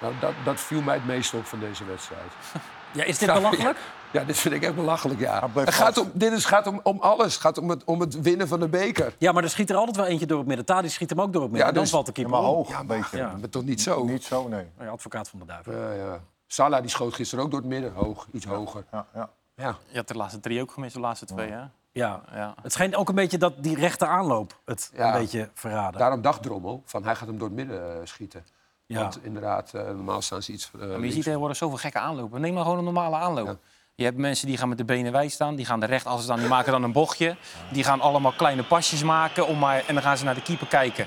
Nou, 0.00 0.14
dat, 0.20 0.32
dat 0.44 0.60
viel 0.60 0.82
mij 0.82 0.94
het 0.94 1.06
meest 1.06 1.34
op 1.34 1.44
van 1.46 1.58
deze 1.58 1.84
wedstrijd. 1.84 2.30
Ja, 2.92 3.04
is 3.04 3.18
dit 3.18 3.32
belachelijk? 3.40 3.78
Ja, 4.10 4.24
dit 4.24 4.36
vind 4.38 4.54
ik 4.54 4.62
echt 4.62 4.74
belachelijk, 4.74 5.20
ja. 5.20 5.48
Het 5.54 5.74
gaat 5.74 5.98
om, 5.98 6.10
dit 6.14 6.32
is, 6.32 6.44
gaat 6.44 6.66
om, 6.66 6.80
om 6.82 7.00
alles. 7.00 7.32
Het 7.32 7.42
gaat 7.42 7.58
om 7.58 7.70
het, 7.70 7.84
om 7.84 8.00
het 8.00 8.20
winnen 8.20 8.48
van 8.48 8.60
de 8.60 8.68
beker. 8.68 9.14
Ja, 9.18 9.32
maar 9.32 9.42
er 9.42 9.50
schiet 9.50 9.70
er 9.70 9.76
altijd 9.76 9.96
wel 9.96 10.06
eentje 10.06 10.26
door 10.26 10.38
het 10.38 10.46
midden. 10.46 10.66
Tadi 10.66 10.88
schiet 10.88 11.10
hem 11.10 11.20
ook 11.20 11.32
door 11.32 11.42
het 11.42 11.50
midden. 11.50 11.68
Ja, 11.68 11.74
dan 11.74 11.82
dus- 11.82 11.92
valt 11.92 12.06
de 12.06 12.12
Ja, 12.14 12.22
keeper 12.22 12.40
maar 12.40 12.50
hoog, 12.50 12.78
een 12.80 12.86
beetje. 12.86 13.16
Ja. 13.16 13.36
Maar 13.40 13.48
toch 13.48 13.64
niet 13.64 13.80
zo? 13.82 14.04
Niet 14.04 14.24
zo, 14.24 14.48
nee. 14.48 14.64
Ja, 14.78 14.86
advocaat 14.88 15.28
van 15.28 15.38
de 15.38 15.44
duivel. 15.44 15.72
Ja, 15.72 15.92
ja. 15.92 16.20
Salah 16.46 16.80
die 16.80 16.90
schoot 16.90 17.14
gisteren 17.14 17.44
ook 17.44 17.50
door 17.50 17.60
het 17.60 17.68
midden. 17.68 17.92
Hoog, 17.92 18.26
iets 18.32 18.46
hoger. 18.46 18.84
Ja, 18.92 19.06
ja. 19.14 19.30
Ja. 19.56 19.76
Je 19.88 19.96
hebt 19.96 20.08
de 20.08 20.14
laatste 20.16 20.40
drie 20.40 20.60
ook 20.60 20.70
gemist, 20.72 20.94
de 20.94 21.00
laatste 21.00 21.26
twee, 21.26 21.50
hè? 21.50 21.62
Ja. 21.92 22.20
Ja. 22.34 22.54
Het 22.62 22.72
schijnt 22.72 22.94
ook 22.94 23.08
een 23.08 23.14
beetje 23.14 23.38
dat 23.38 23.52
die 23.58 23.76
rechte 23.76 24.06
aanloop 24.06 24.60
het 24.64 24.90
Ja. 24.94 25.14
een 25.14 25.20
beetje 25.20 25.50
verraden. 25.54 26.00
Daarom 26.00 26.22
dacht 26.22 26.42
Drommel 26.42 26.82
van 26.84 27.04
hij 27.04 27.14
gaat 27.14 27.28
hem 27.28 27.38
door 27.38 27.48
het 27.48 27.56
midden 27.56 27.92
eh, 27.92 28.00
schieten. 28.04 28.44
Ja. 28.86 29.00
Want 29.00 29.24
inderdaad, 29.24 29.74
eh, 29.74 29.84
normaal 29.84 30.22
staan 30.22 30.42
ze 30.42 30.52
iets 30.52 30.70
uh, 30.76 30.80
Maar 30.80 31.00
je 31.00 31.12
ziet 31.12 31.22
tegenwoordig 31.22 31.56
zoveel 31.56 31.78
gekke 31.78 31.98
aanlopen. 31.98 32.40
Neem 32.40 32.54
maar 32.54 32.62
gewoon 32.62 32.78
een 32.78 32.84
normale 32.84 33.16
aanloop. 33.16 33.46
Ja. 33.46 33.56
Je 33.94 34.04
hebt 34.04 34.16
mensen 34.16 34.46
die 34.46 34.56
gaan 34.56 34.68
met 34.68 34.78
de 34.78 34.84
benen 34.84 35.12
wijd 35.12 35.32
staan, 35.32 35.54
die 35.54 35.64
gaan 35.66 35.82
er 35.82 35.88
recht 35.88 36.06
als 36.06 36.22
staan, 36.22 36.38
die 36.38 36.48
maken 36.48 36.72
dan 36.72 36.82
een 36.82 36.92
bochtje. 36.92 37.36
Die 37.72 37.84
gaan 37.84 38.00
allemaal 38.00 38.32
kleine 38.32 38.64
pasjes 38.64 39.02
maken 39.02 39.46
om 39.46 39.58
maar, 39.58 39.84
en 39.86 39.94
dan 39.94 40.02
gaan 40.02 40.16
ze 40.16 40.24
naar 40.24 40.34
de 40.34 40.42
keeper 40.42 40.66
kijken. 40.66 41.06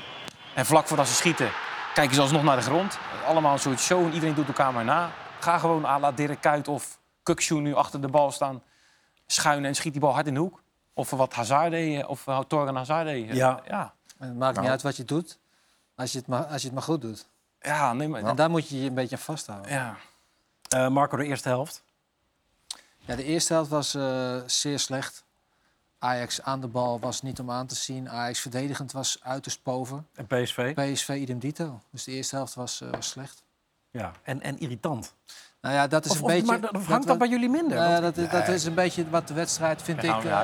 En 0.55 0.65
vlak 0.65 0.87
voordat 0.87 1.07
ze 1.07 1.13
schieten, 1.13 1.49
kijken 1.93 2.15
ze 2.15 2.21
alsnog 2.21 2.43
naar 2.43 2.55
de 2.55 2.61
grond. 2.61 2.97
Allemaal 3.27 3.53
een 3.53 3.59
soort 3.59 3.79
show 3.79 4.05
en 4.05 4.13
iedereen 4.13 4.35
doet 4.35 4.47
elkaar 4.47 4.73
maar 4.73 4.85
na. 4.85 5.11
Ga 5.39 5.57
gewoon 5.57 5.85
à 5.85 5.99
la 5.99 6.11
Dirk 6.11 6.41
Kuyt 6.41 6.67
of 6.67 6.99
Kukshoe 7.23 7.61
nu 7.61 7.73
achter 7.75 8.01
de 8.01 8.07
bal 8.07 8.31
staan. 8.31 8.63
Schuinen 9.27 9.65
en 9.65 9.75
schiet 9.75 9.91
die 9.91 10.01
bal 10.01 10.13
hard 10.13 10.27
in 10.27 10.33
de 10.33 10.39
hoek. 10.39 10.61
Of 10.93 11.09
wat 11.09 11.33
Hazard 11.33 11.71
deed, 11.71 12.05
of 12.05 12.23
Torgan 12.47 12.75
Hazard 12.75 13.05
deed. 13.05 13.35
Ja. 13.35 13.61
ja. 13.67 13.93
Het 14.17 14.35
maakt 14.37 14.51
Nou. 14.53 14.61
niet 14.61 14.69
uit 14.69 14.81
wat 14.81 14.97
je 14.97 15.05
doet, 15.05 15.39
als 15.95 16.11
je 16.11 16.17
het 16.17 16.27
maar, 16.27 16.43
als 16.45 16.61
je 16.61 16.67
het 16.67 16.73
maar 16.75 16.83
goed 16.83 17.01
doet. 17.01 17.27
Ja, 17.61 17.93
nee, 17.93 18.07
maar... 18.07 18.23
En 18.23 18.35
daar 18.35 18.49
moet 18.49 18.69
je 18.69 18.81
je 18.81 18.87
een 18.87 18.93
beetje 18.93 19.15
aan 19.15 19.21
vasthouden. 19.21 19.71
Ja. 19.71 19.95
Eh, 20.69 20.87
Marco, 20.87 21.17
de 21.17 21.25
eerste 21.25 21.49
helft. 21.49 21.83
Ja, 22.99 23.15
de 23.15 23.23
eerste 23.23 23.53
helft 23.53 23.69
was 23.69 23.95
eh, 23.95 24.35
zeer 24.45 24.79
slecht. 24.79 25.23
Ajax 25.99 26.41
aan 26.41 26.61
de 26.61 26.67
bal 26.67 26.99
was 26.99 27.21
niet 27.21 27.39
om 27.39 27.51
aan 27.51 27.65
te 27.67 27.75
zien. 27.75 28.09
Ajax 28.09 28.39
verdedigend 28.39 28.91
was 28.91 29.17
uiterst 29.21 29.63
pover. 29.63 30.03
En 30.15 30.27
PSV. 30.27 30.73
PSV 30.93 31.09
idem 31.09 31.39
dito. 31.39 31.79
Dus 31.91 32.03
de 32.03 32.11
eerste 32.11 32.35
helft 32.35 32.53
was, 32.53 32.81
eh, 32.81 32.89
was 32.89 33.09
slecht. 33.09 33.43
Ja. 33.91 34.11
En, 34.23 34.41
en 34.41 34.59
irritant. 34.59 35.13
Nou 35.61 35.75
ja, 35.75 35.87
dat 35.87 36.05
is 36.05 36.11
Of, 36.11 36.17
een 36.17 36.23
of- 36.23 36.29
beetje... 36.29 36.45
maar 36.45 36.61
dat 36.61 36.83
hangt 36.83 37.07
dat 37.07 37.17
bij 37.17 37.27
jullie 37.27 37.49
minder? 37.49 37.77
Nou 37.77 37.89
ja, 37.91 37.99
dat, 37.99 38.31
dat 38.31 38.47
is 38.47 38.65
een 38.65 38.73
beetje 38.73 39.09
wat 39.09 39.27
de 39.27 39.33
wedstrijd, 39.33 39.81
vind 39.81 40.03
ik. 40.03 40.23
eh, 40.23 40.41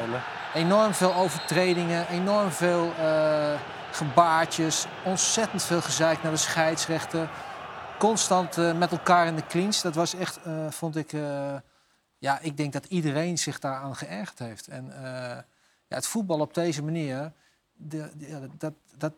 enorm 0.54 0.94
veel 0.94 1.14
overtredingen, 1.14 2.08
enorm 2.08 2.52
veel 2.52 2.94
eh, 3.00 3.54
gebaartjes, 3.96 4.86
ontzettend 5.06 5.64
veel 5.64 5.82
gezeik 5.82 6.24
naar 6.24 6.32
de 6.32 6.38
scheidsrechter. 6.38 7.30
Constant 8.00 8.58
eh, 8.58 8.78
met 8.78 8.92
elkaar 8.92 9.28
in 9.28 9.36
de 9.36 9.46
clinch. 9.46 9.76
Dat 9.76 9.96
was 9.96 10.14
echt, 10.14 10.40
eh, 10.44 10.70
vond 10.70 10.96
ik... 10.96 11.14
eh, 11.14 11.56
ja, 12.18 12.40
ik 12.40 12.58
denk 12.58 12.74
dat 12.74 12.86
iedereen 12.86 13.38
zich 13.38 13.60
daaraan 13.60 13.96
geërgerd 13.96 14.40
heeft. 14.40 14.68
En 14.68 14.86
ja, 15.88 15.96
het 15.96 16.08
voetbal 16.08 16.40
op 16.40 16.54
deze 16.54 16.84
manier, 16.84 17.32
de, 17.74 18.10
dat, 18.58 18.74
dat, 18.98 19.14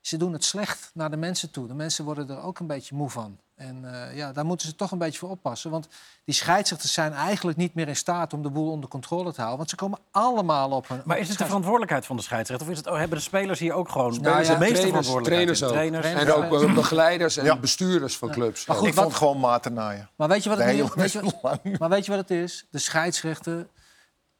ze 0.00 0.16
doen 0.16 0.32
het 0.32 0.44
slecht 0.44 0.90
naar 0.94 1.10
de 1.10 1.16
mensen 1.16 1.50
toe. 1.50 1.66
De 1.66 1.74
mensen 1.74 2.04
worden 2.04 2.30
er 2.30 2.42
ook 2.42 2.58
een 2.58 2.66
beetje 2.66 2.94
moe 2.94 3.10
van. 3.10 3.38
En 3.58 3.94
eh, 4.08 4.16
ja, 4.16 4.32
daar 4.32 4.44
moeten 4.44 4.68
ze 4.68 4.74
toch 4.74 4.90
een 4.90 4.98
beetje 4.98 5.18
voor 5.18 5.30
oppassen. 5.30 5.70
Want 5.70 5.88
die 6.24 6.34
scheidsrechters 6.34 6.92
zijn 6.92 7.12
eigenlijk 7.12 7.58
niet 7.58 7.74
meer 7.74 7.88
in 7.88 7.96
staat 7.96 8.32
om 8.32 8.42
de 8.42 8.50
boel 8.50 8.70
onder 8.70 8.88
controle 8.90 9.30
te 9.30 9.36
houden. 9.36 9.56
Want 9.58 9.70
ze 9.70 9.76
komen 9.76 9.98
allemaal 10.10 10.70
op 10.70 10.88
hun... 10.88 11.02
Maar 11.04 11.18
is 11.18 11.28
het 11.28 11.38
de 11.38 11.44
verantwoordelijkheid 11.44 12.06
van 12.06 12.16
de 12.16 12.22
scheidsrechter? 12.22 12.66
Of 12.66 12.72
is 12.72 12.78
het, 12.78 12.86
oh, 12.86 12.96
hebben 12.98 13.18
de 13.18 13.24
spelers 13.24 13.58
hier 13.58 13.72
ook 13.72 13.88
gewoon 13.88 14.20
Nou 14.20 14.22
ja, 14.22 14.52
de 14.52 14.58
meeste 14.58 14.74
trainers, 14.74 15.06
verantwoordelijkheid? 15.06 15.58
trainers 15.58 15.62
ook. 15.62 15.70
Trainers. 15.70 16.06
Trainers. 16.06 16.52
En 16.52 16.60
ook 16.62 16.68
eh, 16.68 16.74
begeleiders 16.74 17.36
en 17.36 17.44
Ja. 17.44 17.56
bestuurders 17.58 18.16
van 18.16 18.30
clubs. 18.30 18.66
Maar 18.66 18.76
goed, 18.76 18.86
ik 18.88 18.94
wat- 18.94 19.02
vond 19.02 19.14
het 19.16 19.22
gewoon 19.24 19.40
maten 19.40 19.72
naaien. 19.72 20.10
Maar 20.16 20.28
weet 20.28 20.42
je 20.42 20.48
wat 20.48 20.58
De 20.58 20.64
het, 20.64 21.34
lang. 21.42 21.78
maar 21.78 21.88
weet 21.88 22.04
je 22.04 22.10
wat 22.10 22.20
het 22.20 22.30
is? 22.30 22.66
De 22.70 22.78
scheidsrechter... 22.78 23.66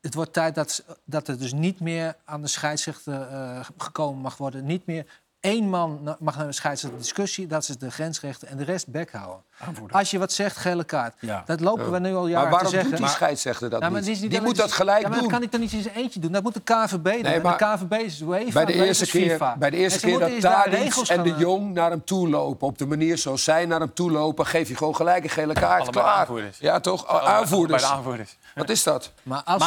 Het 0.01 0.15
wordt 0.15 0.33
tijd 0.33 0.55
dat, 0.55 0.85
dat 1.05 1.29
er 1.29 1.39
dus 1.39 1.53
niet 1.53 1.81
meer 1.81 2.17
aan 2.25 2.43
de 2.43 2.49
scheidsrechter 2.49 3.21
eh, 3.23 3.61
gekomen 3.79 4.21
mag 4.23 4.37
worden. 4.37 4.65
Niet 4.65 4.87
meer 4.87 5.07
één 5.41 5.69
man 5.69 6.17
mag 6.19 6.37
naar 6.37 6.47
de 6.47 6.53
scheidsrechter 6.53 7.01
discussie. 7.01 7.47
Dat 7.47 7.69
is 7.69 7.77
de 7.77 7.91
grensrechter 7.91 8.49
en 8.49 8.57
de 8.57 8.65
rest 8.65 8.89
bek. 8.89 9.13
Aanvoerder. 9.59 9.97
Als 9.97 10.11
je 10.11 10.19
wat 10.19 10.33
zegt, 10.33 10.57
gele 10.57 10.85
kaart. 10.85 11.15
Ja. 11.19 11.43
Dat 11.47 11.61
lopen 11.61 11.91
we 11.93 11.99
nu 11.99 12.15
al 12.15 12.21
Maar 12.21 12.31
jaren 12.31 12.51
waarom 12.51 12.69
te 12.69 12.75
zeggen. 12.75 12.91
doet 12.91 12.99
die 13.01 13.09
scheidsrechter 13.09 13.71
dat 13.71 13.81
maar 13.81 13.91
niet? 13.91 13.99
het 13.99 14.09
is 14.09 14.21
niet 14.21 14.31
Die 14.31 14.41
moet 14.41 14.57
dat 14.57 14.73
gelijk 14.73 15.03
ja, 15.03 15.09
maar 15.09 15.13
doen. 15.19 15.23
Dat 15.29 15.33
kan 15.33 15.43
ik 15.43 15.51
dan 15.53 15.61
niet 15.61 15.73
in 15.73 15.83
zijn 15.83 15.95
eentje 15.95 16.21
doen. 16.21 16.33
Dat 16.33 16.43
moet 16.43 16.55
de 16.55 16.61
KVB 16.61 17.03
doen. 17.05 17.23
En 17.33 17.43
maar 17.43 17.59
de 17.59 17.65
KVB 17.65 17.93
is 18.05 18.21
UEFA. 18.21 18.53
Bij 18.53 18.65
de 18.65 18.73
eerste 18.73 19.05
is 19.05 19.11
keer, 19.11 19.31
FIFA. 19.31 19.57
bij 19.59 19.71
de 19.71 19.77
eerste 19.77 20.01
keer 20.07 20.19
dat 20.19 20.41
Tadic 20.41 20.73
regels 20.73 21.09
en 21.09 21.23
de 21.23 21.35
Jong 21.39 21.73
naar 21.75 21.91
hem 21.91 22.05
toe 22.05 22.29
lopen... 22.29 22.67
op 22.67 22.79
de 22.79 22.87
manier 22.87 23.19
zoals 23.19 23.45
zij 23.45 23.67
naar 23.67 23.81
hem 23.81 23.93
toe 23.95 24.11
lopen... 24.11 24.47
geef 24.47 24.69
je 24.69 24.77
gewoon 24.77 24.97
gelijk 24.97 25.25
een 25.25 25.31
gele 25.31 25.53
kaart. 25.53 25.81
Allebei 25.83 26.05
Klaar. 26.05 26.19
aanvoerders. 26.19 26.59
Ja, 26.59 26.81
toch? 26.81 27.07
Allebei- 27.07 27.33
aanvoerders. 27.33 27.81
Bij 27.83 27.91
de 27.91 27.97
aanvoerders. 27.97 28.37
Wat 28.55 28.69
is 28.69 28.83
dat? 28.83 29.13
Maar 29.23 29.43
als, 29.45 29.63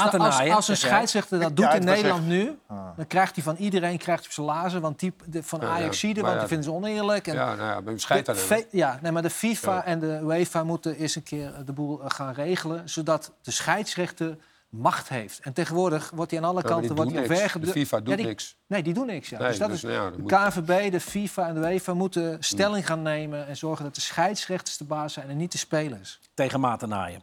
als, 0.52 0.68
een 0.68 0.78
scheidsrechter 0.78 1.40
dat 1.40 1.50
Ja, 1.50 1.56
doet 1.56 1.74
in 1.80 1.86
Nederland 1.86 2.20
echt- 2.20 2.28
nu, 2.30 2.58
dan 2.96 3.08
krijgt 3.08 3.36
hij 3.36 3.44
van 3.44 3.56
iedereen 3.56 3.98
krijgt 3.98 4.20
hij 4.20 4.28
op 4.28 4.34
zijn 4.34 4.46
lazen. 4.46 4.82
Want 4.82 5.00
die 5.00 5.14
van 5.42 5.60
Ja, 5.62 5.68
ja. 5.68 5.74
Ajaxide, 5.74 6.22
Maar 6.22 6.30
want 6.30 6.40
die 6.40 6.48
vinden 6.48 6.66
ze 6.66 6.72
oneerlijk. 6.72 7.28
En 7.28 7.34
Ja, 7.36 7.56
nou 7.56 7.70
ja, 7.70 7.80
maar 8.26 8.36
fe- 8.36 8.66
ja, 8.72 9.00
nee, 9.02 9.12
maar 9.12 9.22
de 9.22 9.30
FIFA 9.30 9.81
En 9.86 10.00
de 10.00 10.20
UEFA 10.24 10.64
moeten 10.64 10.96
eens 10.96 11.16
een 11.16 11.24
keer 11.24 11.54
de 11.66 11.74
boel 11.74 12.02
eh, 12.02 12.10
gaan 12.10 12.34
regelen, 12.34 12.90
zodat 12.90 13.32
de 13.42 13.52
scheidsrechter 13.52 14.38
macht 14.70 15.10
heeft. 15.10 15.40
En 15.40 15.54
tegenwoordig 15.54 16.12
wordt 16.16 16.32
hij 16.32 16.40
aan 16.40 16.46
alle 16.50 16.62
Ja, 16.62 16.68
kanten 16.68 16.96
wordt 16.96 17.12
omvergedrukt. 17.12 17.74
De 17.74 17.80
FIFA 17.80 17.98
doet 18.00 18.10
Ja, 18.10 18.16
die- 18.16 18.26
niks. 18.26 18.58
Nee, 18.68 18.84
die 18.84 18.94
doen 18.94 19.06
niks. 19.06 19.30
Ja. 19.30 19.40
Nee, 19.40 19.48
dus 19.48 19.58
dat 19.58 19.68
dus 19.68 19.78
is, 19.78 19.84
nou 19.84 19.94
ja, 19.96 20.04
dat 20.04 20.14
de 20.16 20.22
moet- 20.22 20.32
KNVB, 20.32 20.92
de 20.92 21.00
FIFA 21.00 21.48
en 21.48 21.54
de 21.54 21.60
UEFA 21.60 21.94
moeten 21.94 22.38
stelling 22.40 22.86
gaan 22.86 23.02
nemen 23.02 23.48
en 23.48 23.58
zorgen 23.58 23.86
dat 23.86 23.96
de 23.96 24.02
scheidsrechters 24.02 24.78
de 24.78 24.84
baas 24.84 25.14
zijn 25.14 25.30
en 25.30 25.38
niet 25.38 25.52
de 25.52 25.58
spelers. 25.58 26.20
Tegen 26.34 26.60
maten 26.60 26.90
naaien. 26.90 27.22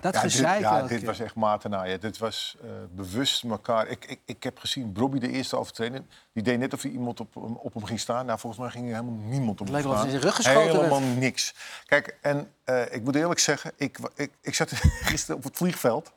Dat 0.00 0.14
Ja, 0.14 0.22
dit, 0.22 0.30
gezeik 0.32 0.60
ja, 0.60 0.76
elke 0.76 0.88
dit 0.88 0.98
keer. 0.98 1.06
was 1.06 1.18
echt 1.20 1.34
maten 1.34 1.70
naaien. 1.70 2.00
Dit 2.00 2.18
was 2.18 2.56
bewust 2.90 3.44
elkaar. 3.44 3.86
Ik, 3.88 4.04
ik, 4.04 4.20
ik 4.24 4.42
heb 4.42 4.58
gezien, 4.58 4.92
Bobby 4.92 5.18
de 5.18 5.28
eerste 5.30 5.56
overtraining. 5.56 6.04
Die 6.32 6.42
deed 6.42 6.58
net 6.58 6.72
of 6.72 6.82
er 6.84 6.90
iemand 6.90 7.20
op, 7.20 7.34
hem- 7.34 7.56
op 7.56 7.74
hem 7.74 7.84
ging 7.84 8.00
staan. 8.00 8.26
Nou, 8.26 8.38
volgens 8.38 8.62
mij 8.62 8.70
ging 8.70 8.88
er 8.88 8.94
helemaal 8.94 9.18
niemand 9.28 9.60
op 9.60 9.66
Het 9.66 9.76
hem 9.76 9.76
leek 9.76 9.82
staan. 9.84 9.96
hij 9.96 10.04
in 10.04 10.10
zijn 10.10 10.22
rug 10.22 10.34
geschoten 10.36 10.76
Helemaal 10.76 11.00
werd. 11.00 11.16
niks. 11.18 11.54
Kijk, 11.86 12.16
en 12.20 12.52
eh, 12.64 12.94
ik 12.94 13.02
moet 13.04 13.14
eerlijk 13.14 13.40
zeggen, 13.40 13.72
ik, 13.76 13.98
ik, 14.14 14.30
ik 14.40 14.54
zat 14.54 14.70
gisteren 15.10 15.36
op 15.36 15.44
het 15.44 15.56
vliegveld. 15.56 16.12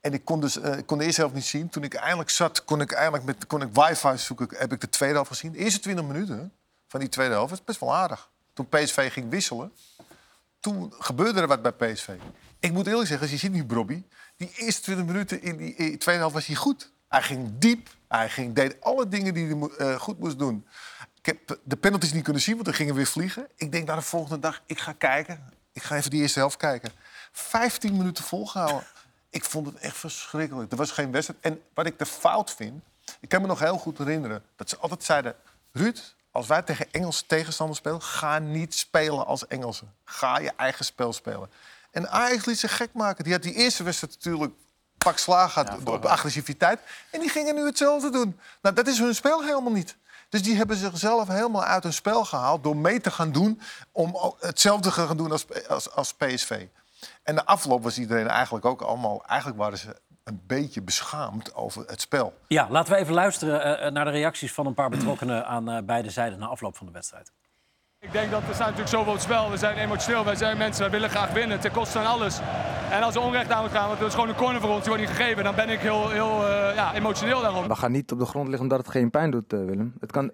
En 0.00 0.12
ik 0.12 0.24
kon, 0.24 0.40
dus, 0.40 0.60
eh, 0.60 0.76
ik 0.78 0.86
kon 0.86 0.98
de 0.98 1.04
eerste 1.04 1.20
helft 1.20 1.34
niet 1.36 1.44
zien. 1.44 1.68
Toen 1.68 1.82
ik 1.82 1.94
eindelijk 1.94 2.30
zat, 2.30 2.64
kon 2.64 2.80
ik 2.80 2.92
eindelijk 2.92 3.24
met 3.24 3.46
kon 3.46 3.62
ik 3.62 3.68
wifi 3.72 4.18
zoeken. 4.18 4.48
Heb 4.58 4.72
ik 4.72 4.80
de 4.80 4.88
tweede 4.88 5.14
helft 5.14 5.30
gezien. 5.30 5.52
De 5.52 5.58
eerste 5.58 5.80
20 5.80 6.04
minuten 6.04 6.52
van 6.88 7.00
die 7.00 7.08
tweede 7.08 7.32
helft 7.34 7.50
was 7.50 7.64
best 7.64 7.80
wel 7.80 7.94
aardig. 7.94 8.30
Toen 8.52 8.68
PSV 8.68 9.12
ging 9.12 9.30
wisselen, 9.30 9.72
toen 10.60 10.92
gebeurde 10.98 11.40
er 11.40 11.46
wat 11.46 11.62
bij 11.62 11.72
PSV. 11.72 12.08
Ik 12.60 12.72
moet 12.72 12.86
eerlijk 12.86 13.08
zeggen, 13.08 13.26
als 13.26 13.30
je 13.30 13.46
ziet 13.46 13.52
nu 13.52 13.64
Brobby... 13.64 14.04
die 14.36 14.52
eerste 14.56 14.82
20 14.82 15.06
minuten 15.06 15.42
in 15.42 15.56
die 15.56 15.96
tweede 15.96 16.20
helft 16.20 16.34
was 16.34 16.46
hij 16.46 16.56
goed. 16.56 16.92
Hij 17.08 17.22
ging 17.22 17.52
diep, 17.58 17.88
hij 18.08 18.28
ging, 18.28 18.54
deed 18.54 18.80
alle 18.80 19.08
dingen 19.08 19.34
die 19.34 19.46
hij 19.46 19.68
eh, 19.68 20.00
goed 20.00 20.18
moest 20.18 20.38
doen. 20.38 20.66
Ik 21.14 21.26
heb 21.26 21.58
de 21.64 21.76
penalties 21.76 22.12
niet 22.12 22.24
kunnen 22.24 22.42
zien, 22.42 22.54
want 22.54 22.66
er 22.66 22.74
gingen 22.74 22.94
weer 22.94 23.06
vliegen. 23.06 23.46
Ik 23.56 23.72
denk 23.72 23.86
naar 23.86 23.96
de 23.96 24.02
volgende 24.02 24.38
dag, 24.38 24.62
ik 24.66 24.78
ga 24.78 24.92
kijken. 24.92 25.52
Ik 25.72 25.82
ga 25.82 25.96
even 25.96 26.10
die 26.10 26.20
eerste 26.20 26.38
helft 26.38 26.56
kijken. 26.56 26.90
15 27.32 27.96
minuten 27.96 28.24
volgehouden. 28.24 28.86
Ik 29.30 29.44
vond 29.44 29.66
het 29.66 29.76
echt 29.76 29.96
verschrikkelijk. 29.96 30.70
Er 30.70 30.76
was 30.76 30.90
geen 30.90 31.12
wedstrijd. 31.12 31.40
En 31.42 31.62
wat 31.74 31.86
ik 31.86 31.98
de 31.98 32.06
fout 32.06 32.54
vind... 32.54 32.82
Ik 33.20 33.28
kan 33.28 33.40
me 33.40 33.46
nog 33.46 33.58
heel 33.58 33.78
goed 33.78 33.98
herinneren 33.98 34.42
dat 34.56 34.68
ze 34.68 34.76
altijd 34.76 35.04
zeiden... 35.04 35.34
Ruud, 35.72 36.14
als 36.30 36.46
wij 36.46 36.62
tegen 36.62 36.92
Engelse 36.92 37.26
tegenstanders 37.26 37.78
spelen... 37.78 38.02
ga 38.02 38.38
niet 38.38 38.74
spelen 38.74 39.26
als 39.26 39.46
Engelsen. 39.46 39.94
Ga 40.04 40.38
je 40.38 40.52
eigen 40.56 40.84
spel 40.84 41.12
spelen. 41.12 41.50
En 41.96 42.10
Ajax 42.10 42.44
liet 42.44 42.58
zich 42.58 42.76
gek 42.76 42.92
maken. 42.92 43.24
Die 43.24 43.32
had 43.32 43.42
die 43.42 43.54
eerste 43.54 43.82
wedstrijd 43.82 44.14
natuurlijk 44.14 44.52
pak 44.98 45.18
slaag 45.18 45.52
gehad 45.52 45.78
Ja, 45.84 46.08
agressiviteit. 46.08 46.80
En 47.10 47.20
die 47.20 47.28
gingen 47.28 47.54
nu 47.54 47.64
hetzelfde 47.64 48.10
doen. 48.10 48.40
Nou, 48.62 48.74
dat 48.74 48.86
is 48.86 48.98
hun 48.98 49.14
spel 49.14 49.44
helemaal 49.44 49.72
niet. 49.72 49.96
Dus 50.28 50.42
die 50.42 50.56
hebben 50.56 50.76
zichzelf 50.76 51.28
helemaal 51.28 51.64
uit 51.64 51.82
hun 51.82 51.92
spel 51.92 52.24
gehaald 52.24 52.62
door 52.62 52.76
mee 52.76 53.00
te 53.00 53.10
gaan 53.10 53.32
doen 53.32 53.60
om 53.92 54.34
hetzelfde 54.40 54.90
te 54.90 54.94
gaan 55.06 55.16
doen 55.16 55.32
als, 55.32 55.46
als, 55.68 55.92
als 55.92 56.14
PSV. 56.14 56.66
En 57.22 57.34
de 57.34 57.44
afloop 57.44 57.82
was 57.82 57.98
iedereen 57.98 58.28
eigenlijk 58.28 58.64
ook 58.64 58.82
allemaal. 58.82 59.24
Eigenlijk 59.26 59.60
waren 59.60 59.78
ze 59.78 59.96
een 60.24 60.42
beetje 60.46 60.82
beschaamd 60.82 61.54
over 61.54 61.84
het 61.86 62.00
spel. 62.00 62.38
Ja, 62.46 62.66
laten 62.70 62.92
we 62.92 62.98
even 62.98 63.14
luisteren 63.14 63.80
eh, 63.80 63.92
naar 63.92 64.04
de 64.04 64.10
reacties 64.10 64.52
van 64.52 64.66
een 64.66 64.74
paar 64.74 64.90
betrokkenen 64.90 65.46
aan 65.46 65.70
eh, 65.70 65.82
beide 65.82 66.10
zijden 66.10 66.38
na 66.38 66.46
afloop 66.46 66.76
van 66.76 66.86
de 66.86 66.92
wedstrijd. 66.92 67.32
Ik 68.06 68.12
denk 68.12 68.30
dat 68.30 68.42
er 68.48 68.54
staat 68.54 68.58
natuurlijk 68.58 68.88
zoveel 68.88 69.12
op 69.12 69.18
het 69.18 69.22
spel. 69.22 69.50
We 69.50 69.56
zijn 69.56 69.76
emotioneel, 69.76 70.24
wij 70.24 70.34
zijn 70.34 70.58
mensen, 70.58 70.80
wij 70.82 70.90
willen 70.90 71.10
graag 71.10 71.32
winnen 71.32 71.60
ten 71.60 71.72
koste 71.72 71.98
van 71.98 72.06
alles. 72.06 72.38
En 72.90 73.02
als 73.02 73.14
er 73.14 73.20
onrecht 73.20 73.50
aan 73.50 73.62
moet 73.62 73.70
gaan, 73.70 73.86
want 73.86 73.98
het 73.98 74.08
is 74.08 74.14
gewoon 74.14 74.28
een 74.28 74.34
corner 74.34 74.60
voor 74.60 74.70
ons, 74.70 74.80
die 74.80 74.88
wordt 74.88 75.08
niet 75.08 75.16
gegeven, 75.16 75.44
dan 75.44 75.54
ben 75.54 75.68
ik 75.68 75.78
heel, 75.78 76.10
heel 76.10 76.46
eh, 76.46 76.74
ja, 76.74 76.94
emotioneel 76.94 77.40
daarom. 77.40 77.68
We 77.68 77.74
gaan 77.74 77.92
niet 77.92 78.12
op 78.12 78.18
de 78.18 78.24
grond 78.24 78.48
liggen 78.48 78.62
omdat 78.62 78.78
het 78.78 78.88
geen 78.88 79.10
pijn 79.10 79.30
doet, 79.30 79.52
eh, 79.52 79.64
Willem. 79.64 79.94
Het 80.00 80.12
kan... 80.12 80.30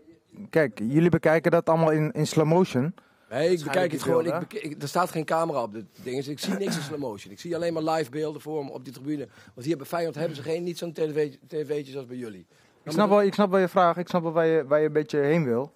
Kijk, 0.50 0.78
jullie 0.78 1.10
bekijken 1.10 1.50
dat 1.50 1.68
allemaal 1.68 1.90
in, 1.90 2.12
in 2.12 2.26
slow 2.26 2.46
motion. 2.46 2.94
Nee, 3.30 3.50
ik 3.50 3.64
bekijk 3.64 3.92
het 3.92 4.02
gewoon. 4.02 4.26
Ik 4.48 4.82
er 4.82 4.88
staat 4.88 5.10
geen 5.10 5.24
camera 5.24 5.62
op 5.62 5.72
dit 5.72 5.84
ding. 6.02 6.16
Dus 6.16 6.28
ik 6.28 6.38
zie 6.38 6.54
niks 6.54 6.76
in 6.76 6.82
slow 6.82 6.98
motion. 6.98 7.32
Ik 7.32 7.40
zie 7.40 7.54
alleen 7.54 7.72
maar 7.72 7.82
live 7.82 8.10
beelden 8.10 8.40
voor 8.40 8.64
me 8.64 8.70
op 8.70 8.84
die 8.84 8.92
tribune. 8.92 9.28
Want 9.54 9.66
hier 9.66 9.76
bij 9.76 9.86
Feyenoord 9.86 10.14
hebben 10.14 10.36
ze 10.36 10.42
geen, 10.42 10.62
niet 10.62 10.78
zo'n 10.78 10.92
tv, 10.92 11.32
tv'tjes 11.46 11.96
als 11.96 12.06
bij 12.06 12.16
jullie. 12.16 12.46
Ik 12.82 12.92
snap, 12.92 13.08
wel, 13.08 13.22
ik 13.22 13.34
snap 13.34 13.50
wel 13.50 13.60
je 13.60 13.68
vraag, 13.68 13.96
ik 13.96 14.08
snap 14.08 14.22
wel 14.22 14.32
waar 14.32 14.46
je, 14.46 14.64
waar 14.66 14.80
je 14.80 14.86
een 14.86 14.92
beetje 14.92 15.18
heen 15.18 15.44
wil. 15.44 15.72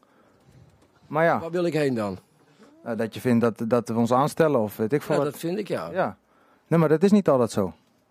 Maar 1.08 1.24
ja, 1.24 1.40
Waar 1.40 1.50
wil 1.50 1.64
ik 1.64 1.72
heen 1.72 1.94
dan? 1.94 2.18
eh, 2.82 2.96
dat 2.96 3.14
je 3.14 3.20
vindt 3.20 3.40
dat, 3.40 3.70
dat 3.70 3.88
we 3.88 3.94
ons 3.94 4.12
aanstellen 4.12 4.60
of 4.60 4.76
weet 4.76 4.92
ik 4.92 5.02
veel 5.02 5.14
Ja, 5.16 5.22
wat. 5.22 5.30
dat 5.32 5.40
vind 5.40 5.58
ik 5.58 5.68
ja. 5.68 5.90
Ja. 5.90 6.16
Nee, 6.66 6.78
maar 6.78 6.88
dat 6.88 7.02
is 7.02 7.10
niet 7.12 7.28
altijd 7.28 7.50
zo. 7.50 7.64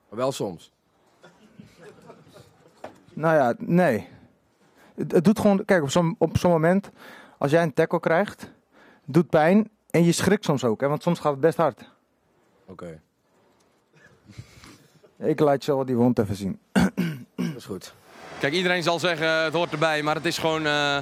Maar 0.09 0.19
wel 0.19 0.31
soms. 0.31 0.71
Nou 3.13 3.35
ja, 3.35 3.53
nee. 3.57 4.07
Het, 4.95 5.11
het 5.11 5.23
doet 5.23 5.39
gewoon, 5.39 5.65
kijk, 5.65 5.83
op 5.83 5.89
zo'n 5.89 6.15
op 6.17 6.37
zo'n 6.37 6.51
moment, 6.51 6.89
als 7.37 7.51
jij 7.51 7.63
een 7.63 7.73
tackle 7.73 7.99
krijgt, 7.99 8.51
doet 9.05 9.29
pijn 9.29 9.69
en 9.89 10.03
je 10.03 10.11
schrikt 10.11 10.45
soms 10.45 10.63
ook, 10.63 10.81
hè, 10.81 10.87
want 10.87 11.01
soms 11.03 11.19
gaat 11.19 11.31
het 11.31 11.41
best 11.41 11.57
hard. 11.57 11.89
Oké, 12.65 12.99
Ik 15.17 15.39
laat 15.39 15.65
je 15.65 15.75
wel 15.75 15.85
die 15.85 15.95
wond 15.95 16.19
even 16.19 16.35
zien. 16.35 16.59
dat 17.35 17.55
is 17.55 17.65
goed. 17.65 17.93
Kijk, 18.39 18.53
iedereen 18.53 18.83
zal 18.83 18.99
zeggen 18.99 19.43
het 19.43 19.53
hoort 19.53 19.71
erbij, 19.71 20.03
maar 20.03 20.15
het 20.15 20.25
is 20.25 20.37
gewoon, 20.37 20.65
eh, 20.65 20.97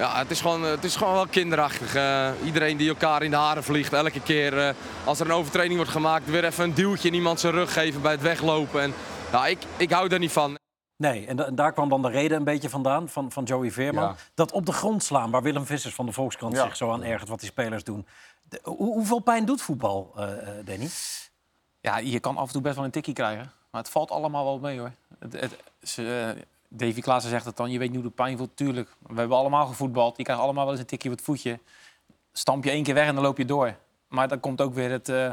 ja, 0.00 0.18
het 0.18 0.30
is 0.30 0.40
gewoon, 0.40 0.62
het 0.62 0.84
is 0.84 0.96
gewoon 0.96 1.12
wel 1.12 1.26
kinderachtig. 1.26 1.94
Eh, 1.94 2.30
iedereen 2.44 2.76
die 2.76 2.88
elkaar 2.88 3.22
in 3.22 3.30
de 3.30 3.36
haren 3.36 3.64
vliegt, 3.64 3.92
elke 3.92 4.20
keer 4.22 4.58
eh, 4.68 4.74
als 5.04 5.20
er 5.20 5.26
een 5.26 5.32
overtreding 5.32 5.76
wordt 5.76 5.90
gemaakt, 5.90 6.24
weer 6.30 6.44
even 6.44 6.64
een 6.64 6.74
duwtje 6.74 7.08
in 7.08 7.14
iemand 7.14 7.40
zijn 7.40 7.52
rug 7.52 7.72
geven 7.72 8.02
bij 8.02 8.12
het 8.12 8.20
weglopen. 8.20 8.82
En, 8.82 8.94
ja, 9.32 9.46
ik, 9.46 9.58
ik 9.76 9.90
hou 9.90 10.08
daar 10.08 10.18
niet 10.18 10.32
van. 10.32 10.58
Nee, 10.96 11.26
en, 11.26 11.36
da- 11.36 11.44
en 11.46 11.54
daar 11.54 11.72
kwam 11.72 11.88
dan 11.88 12.02
de 12.02 12.08
reden 12.08 12.36
een 12.36 12.44
beetje 12.44 12.68
vandaan 12.68 13.08
van, 13.08 13.32
van 13.32 13.44
Joey 13.44 13.70
Veerman. 13.70 14.02
Ja. 14.04 14.16
Dat 14.34 14.52
op 14.52 14.66
de 14.66 14.72
grond 14.72 15.02
slaan, 15.02 15.30
waar 15.30 15.42
Willem 15.42 15.66
Vissers 15.66 15.94
van 15.94 16.06
de 16.06 16.12
Volkskrant 16.12 16.56
Ja. 16.56 16.62
zich 16.64 16.76
zo 16.76 16.92
aan 16.92 17.02
ergert 17.02 17.28
wat 17.28 17.40
die 17.40 17.48
spelers 17.48 17.84
doen. 17.84 18.06
De- 18.42 18.60
hoe- 18.64 18.76
hoeveel 18.92 19.18
pijn 19.20 19.44
doet 19.44 19.62
voetbal, 19.62 20.12
eh 20.16 20.58
eh, 20.58 20.66
Danny? 20.66 20.88
Ja, 21.80 21.98
je 21.98 22.20
kan 22.20 22.36
af 22.36 22.46
en 22.46 22.52
toe 22.52 22.62
best 22.62 22.76
wel 22.76 22.84
een 22.84 22.90
tikkie 22.90 23.14
krijgen. 23.14 23.52
Maar 23.70 23.80
het 23.80 23.90
valt 23.90 24.10
allemaal 24.10 24.44
wel 24.44 24.58
mee 24.58 24.78
hoor. 24.78 24.92
Het, 25.18 25.32
het, 25.40 25.56
ze, 25.82 26.34
Davy 26.72 27.00
Klaassen 27.00 27.30
zegt 27.30 27.44
het 27.44 27.56
dan, 27.56 27.70
je 27.70 27.78
weet 27.78 27.88
niet 27.90 28.00
hoe 28.00 28.08
de 28.08 28.14
pijn 28.14 28.36
voelt. 28.36 28.56
Tuurlijk, 28.56 28.88
we 29.06 29.18
hebben 29.18 29.36
allemaal 29.36 29.66
gevoetbald. 29.66 30.16
Je 30.16 30.22
krijgt 30.22 30.42
allemaal 30.42 30.62
wel 30.64 30.72
eens 30.72 30.80
een 30.80 30.86
tikje 30.86 31.10
op 31.10 31.16
het 31.16 31.24
voetje. 31.24 31.58
Stamp 32.32 32.64
je 32.64 32.70
één 32.70 32.82
keer 32.82 32.94
weg 32.94 33.06
en 33.06 33.14
dan 33.14 33.24
loop 33.24 33.36
je 33.38 33.44
door. 33.44 33.74
Maar 34.08 34.28
dan 34.28 34.40
komt 34.40 34.60
ook 34.60 34.74
weer 34.74 34.90
het, 34.90 35.08
eh, 35.08 35.32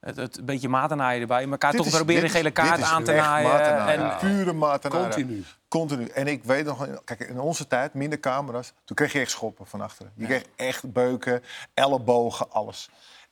het, 0.00 0.16
het 0.16 0.46
beetje 0.46 0.68
matenaaien 0.68 1.20
erbij. 1.20 1.48
Elkaar 1.48 1.70
Dit 1.70 1.80
toch 1.80 1.88
is- 1.90 1.96
proberen 1.96 2.22
dit 2.22 2.30
een 2.30 2.36
gele 2.36 2.50
kaart 2.50 2.76
dit 2.76 2.84
is 2.84 2.90
aan 2.90 3.04
te 3.04 3.12
echt 3.12 3.24
naaien. 3.24 3.86
En, 3.88 4.18
Pure 4.18 4.52
matenaaien. 4.52 5.10
Continu. 5.10 5.44
Continu. 5.68 6.04
En 6.06 6.26
ik 6.26 6.44
weet 6.44 6.64
nog, 6.64 6.88
kijk, 7.04 7.20
in 7.20 7.40
onze 7.40 7.66
tijd, 7.66 7.94
minder 7.94 8.20
camera's, 8.20 8.72
toen 8.84 8.96
kreeg 8.96 9.12
je 9.12 9.20
echt 9.20 9.30
schoppen 9.30 9.66
van 9.66 9.80
achteren. 9.80 10.12
Je 10.14 10.24
kreeg 10.26 10.44
echt 10.56 10.92
beuken, 10.92 11.42
ellebogen, 11.74 12.50
alles. 12.50 12.90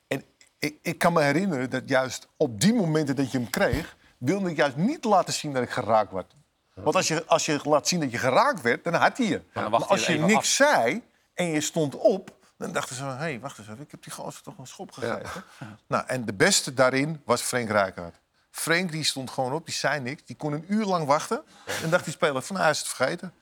En 0.08 0.22
ik, 0.58 0.78
ik 0.82 0.98
kan 0.98 1.12
me 1.12 1.22
herinneren 1.22 1.70
dat 1.70 1.82
juist 1.88 2.28
op 2.36 2.60
die 2.60 2.74
momenten 2.74 3.16
dat 3.16 3.32
je 3.32 3.38
hem 3.38 3.50
kreeg, 3.50 3.96
wilde 4.18 4.50
ik 4.50 4.56
juist 4.56 4.76
niet 4.76 5.04
laten 5.04 5.32
zien 5.32 5.52
dat 5.52 5.62
ik 5.62 5.70
geraakt 5.70 6.12
werd. 6.12 6.36
Want 6.82 6.96
als 6.96 7.08
je, 7.08 7.26
als 7.26 7.46
je 7.46 7.60
laat 7.62 7.88
zien 7.88 8.00
dat 8.00 8.10
je 8.10 8.18
geraakt 8.18 8.60
werd, 8.60 8.84
dan 8.84 8.94
had 8.94 9.18
hij 9.18 9.26
je. 9.26 9.42
Maar 9.52 9.84
als 9.84 10.06
je 10.06 10.18
niks 10.18 10.56
zei 10.56 11.02
en 11.34 11.46
je 11.46 11.60
stond 11.60 11.94
op, 11.96 12.36
dan 12.56 12.72
dachten 12.72 12.96
ze, 12.96 13.04
hé, 13.04 13.10
hey, 13.10 13.40
wacht 13.40 13.58
eens 13.58 13.68
even, 13.68 13.82
ik 13.82 13.90
heb 13.90 14.02
die 14.02 14.12
gozer 14.12 14.42
toch 14.42 14.58
een 14.58 14.66
schop 14.66 14.92
gegeven. 14.92 15.44
Nou, 15.86 16.04
en 16.06 16.24
de 16.24 16.34
beste 16.34 16.74
daarin 16.74 17.22
was 17.24 17.42
Frank 17.42 17.68
Rijkaard. 17.68 18.20
Frank 18.50 18.92
die 18.92 19.04
stond 19.04 19.30
gewoon 19.30 19.52
op, 19.52 19.64
die 19.64 19.74
zei 19.74 20.00
niks. 20.00 20.22
Die 20.24 20.36
kon 20.36 20.52
een 20.52 20.64
uur 20.68 20.84
lang 20.84 21.06
wachten. 21.06 21.42
En 21.82 21.90
dacht 21.90 22.04
die 22.04 22.12
speler 22.12 22.42
van, 22.42 22.56
nou, 22.56 22.68
hij 22.68 22.74
is 22.74 22.78
het 22.78 22.88
vergeten. 22.88 23.32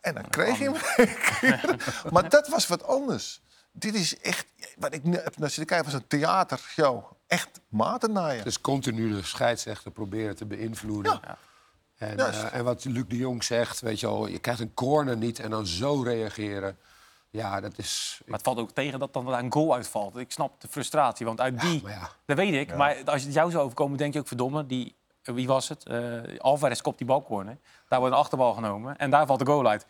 En 0.00 0.14
dan 0.14 0.28
kreeg 0.28 0.58
je 0.58 0.64
hem 0.64 0.74
een 0.96 1.16
keer. 1.40 1.76
Maar 2.12 2.28
dat 2.28 2.48
was 2.48 2.66
wat 2.66 2.86
anders. 2.86 3.42
Dit 3.72 3.94
is 3.94 4.18
echt, 4.18 4.46
wat 4.76 4.94
ik 4.94 5.02
heb 5.04 5.38
naar 5.38 5.48
zitten 5.48 5.66
kijken, 5.66 5.84
was 5.92 6.00
een 6.00 6.06
theatershow. 6.06 7.04
Echt 7.26 7.48
matennaaien. 7.68 8.44
Dus 8.44 8.60
continu 8.60 9.14
de 9.14 9.22
scheidsrechter 9.22 9.90
proberen 9.90 10.36
te 10.36 10.46
beïnvloeden. 10.46 11.20
En, 12.00 12.18
eh, 12.18 12.54
en 12.54 12.64
wat 12.64 12.84
Luc 12.84 13.04
de 13.08 13.16
Jong 13.16 13.44
zegt, 13.44 13.80
weet 13.80 14.00
je 14.00 14.06
wel, 14.06 14.26
je 14.26 14.38
krijgt 14.38 14.60
een 14.60 14.74
corner 14.74 15.16
niet 15.16 15.38
en 15.38 15.50
dan 15.50 15.66
zo 15.66 16.02
reageren. 16.02 16.78
Ja, 17.30 17.60
dat 17.60 17.72
is... 17.78 18.20
maar 18.24 18.36
het 18.36 18.46
valt 18.46 18.58
ook 18.58 18.70
tegen 18.70 18.98
dat 18.98 19.12
dan 19.12 19.26
daar 19.26 19.38
een 19.38 19.52
goal 19.52 19.74
uitvalt. 19.74 20.16
Ik 20.16 20.32
snap 20.32 20.60
de 20.60 20.68
frustratie, 20.68 21.26
want 21.26 21.40
uit 21.40 21.60
die... 21.60 21.82
ja. 21.86 22.10
Dat 22.24 22.36
weet 22.36 22.54
ik, 22.54 22.76
maar 22.76 22.96
als 23.04 23.22
het 23.22 23.32
jou 23.32 23.50
zou 23.50 23.64
overkomen, 23.64 23.98
denk 23.98 24.12
je 24.12 24.18
ook 24.18 24.26
verdomme. 24.26 24.66
Die, 24.66 24.94
wie 25.22 25.46
was 25.46 25.68
het? 25.68 25.86
Eh 25.86 26.38
Alvarez 26.38 26.80
kopt 26.80 26.98
die 26.98 27.06
balcorner. 27.06 27.58
Daar 27.88 27.98
wordt 27.98 28.14
een 28.14 28.20
achterbal 28.20 28.54
genomen 28.54 28.96
en 28.96 29.10
daar 29.10 29.26
valt 29.26 29.38
de 29.38 29.46
goal 29.46 29.68
uit. 29.68 29.86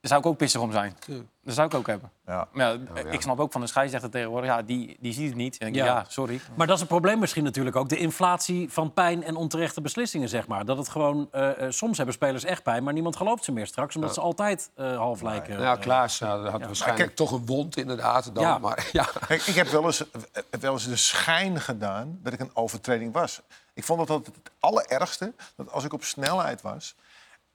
Daar 0.00 0.10
zou 0.10 0.20
ik 0.20 0.26
ook 0.26 0.36
pissig 0.36 0.60
om 0.60 0.72
zijn. 0.72 0.96
Dat 1.44 1.54
zou 1.54 1.66
ik 1.68 1.74
ook 1.74 1.86
hebben. 1.86 2.10
Ja. 2.26 2.48
Maar 2.52 2.66
ja, 2.66 2.78
ik 3.10 3.20
snap 3.20 3.40
ook 3.40 3.52
van 3.52 3.60
de 3.60 3.66
scheidsrechter 3.66 4.10
tegenwoordig, 4.10 4.50
ja, 4.50 4.62
die, 4.62 4.96
die 5.00 5.12
ziet 5.12 5.26
het 5.26 5.36
niet. 5.36 5.58
En 5.58 5.66
ik 5.66 5.74
denk, 5.74 5.86
Ja. 5.86 5.94
ja. 5.94 6.04
sorry. 6.08 6.40
Maar 6.54 6.66
dat 6.66 6.74
is 6.74 6.80
het 6.80 6.90
probleem 6.90 7.18
misschien 7.18 7.44
natuurlijk 7.44 7.76
ook. 7.76 7.88
De 7.88 7.96
inflatie 7.96 8.72
van 8.72 8.92
pijn 8.92 9.22
en 9.24 9.36
onterechte 9.36 9.80
beslissingen, 9.80 10.28
zeg 10.28 10.46
maar. 10.46 10.64
Dat 10.64 10.76
het 10.76 10.88
gewoon... 10.88 11.28
eh, 11.32 11.64
eh, 11.66 11.70
soms 11.72 11.96
hebben 11.96 12.14
spelers 12.14 12.44
echt 12.44 12.62
pijn, 12.62 12.82
maar 12.84 12.92
niemand 12.92 13.16
gelooft 13.16 13.44
ze 13.44 13.52
meer 13.52 13.66
straks. 13.66 13.94
Omdat 13.96 14.14
ze 14.14 14.20
altijd 14.20 14.70
eh, 14.74 14.96
half 14.96 15.22
lijken. 15.22 15.50
Nou 15.52 15.62
ja, 15.64 15.76
Klaas 15.76 16.18
nou, 16.20 16.48
had 16.48 16.60
waarschijnlijk 16.60 17.04
kijk- 17.06 17.16
toch 17.16 17.32
een 17.32 17.46
wond 17.46 17.76
inderdaad. 17.76 18.34
Dan, 18.34 18.42
Ja. 18.44 18.58
Maar 18.58 18.88
ja, 18.92 19.08
Kijk, 19.26 19.42
ik 19.46 19.54
heb 19.54 19.66
wel 19.68 19.84
eens, 19.84 20.04
wel 20.60 20.72
eens 20.72 20.88
de 20.88 20.96
schijn 20.96 21.60
gedaan 21.60 22.18
dat 22.22 22.32
ik 22.32 22.40
een 22.40 22.50
overtreding 22.56 23.12
was. 23.12 23.40
Ik 23.74 23.84
vond 23.84 23.98
altijd 24.00 24.26
het 24.26 24.50
allerergste, 24.58 25.32
dat 25.56 25.72
als 25.72 25.84
ik 25.84 25.92
op 25.92 26.04
snelheid 26.04 26.62
was... 26.62 26.94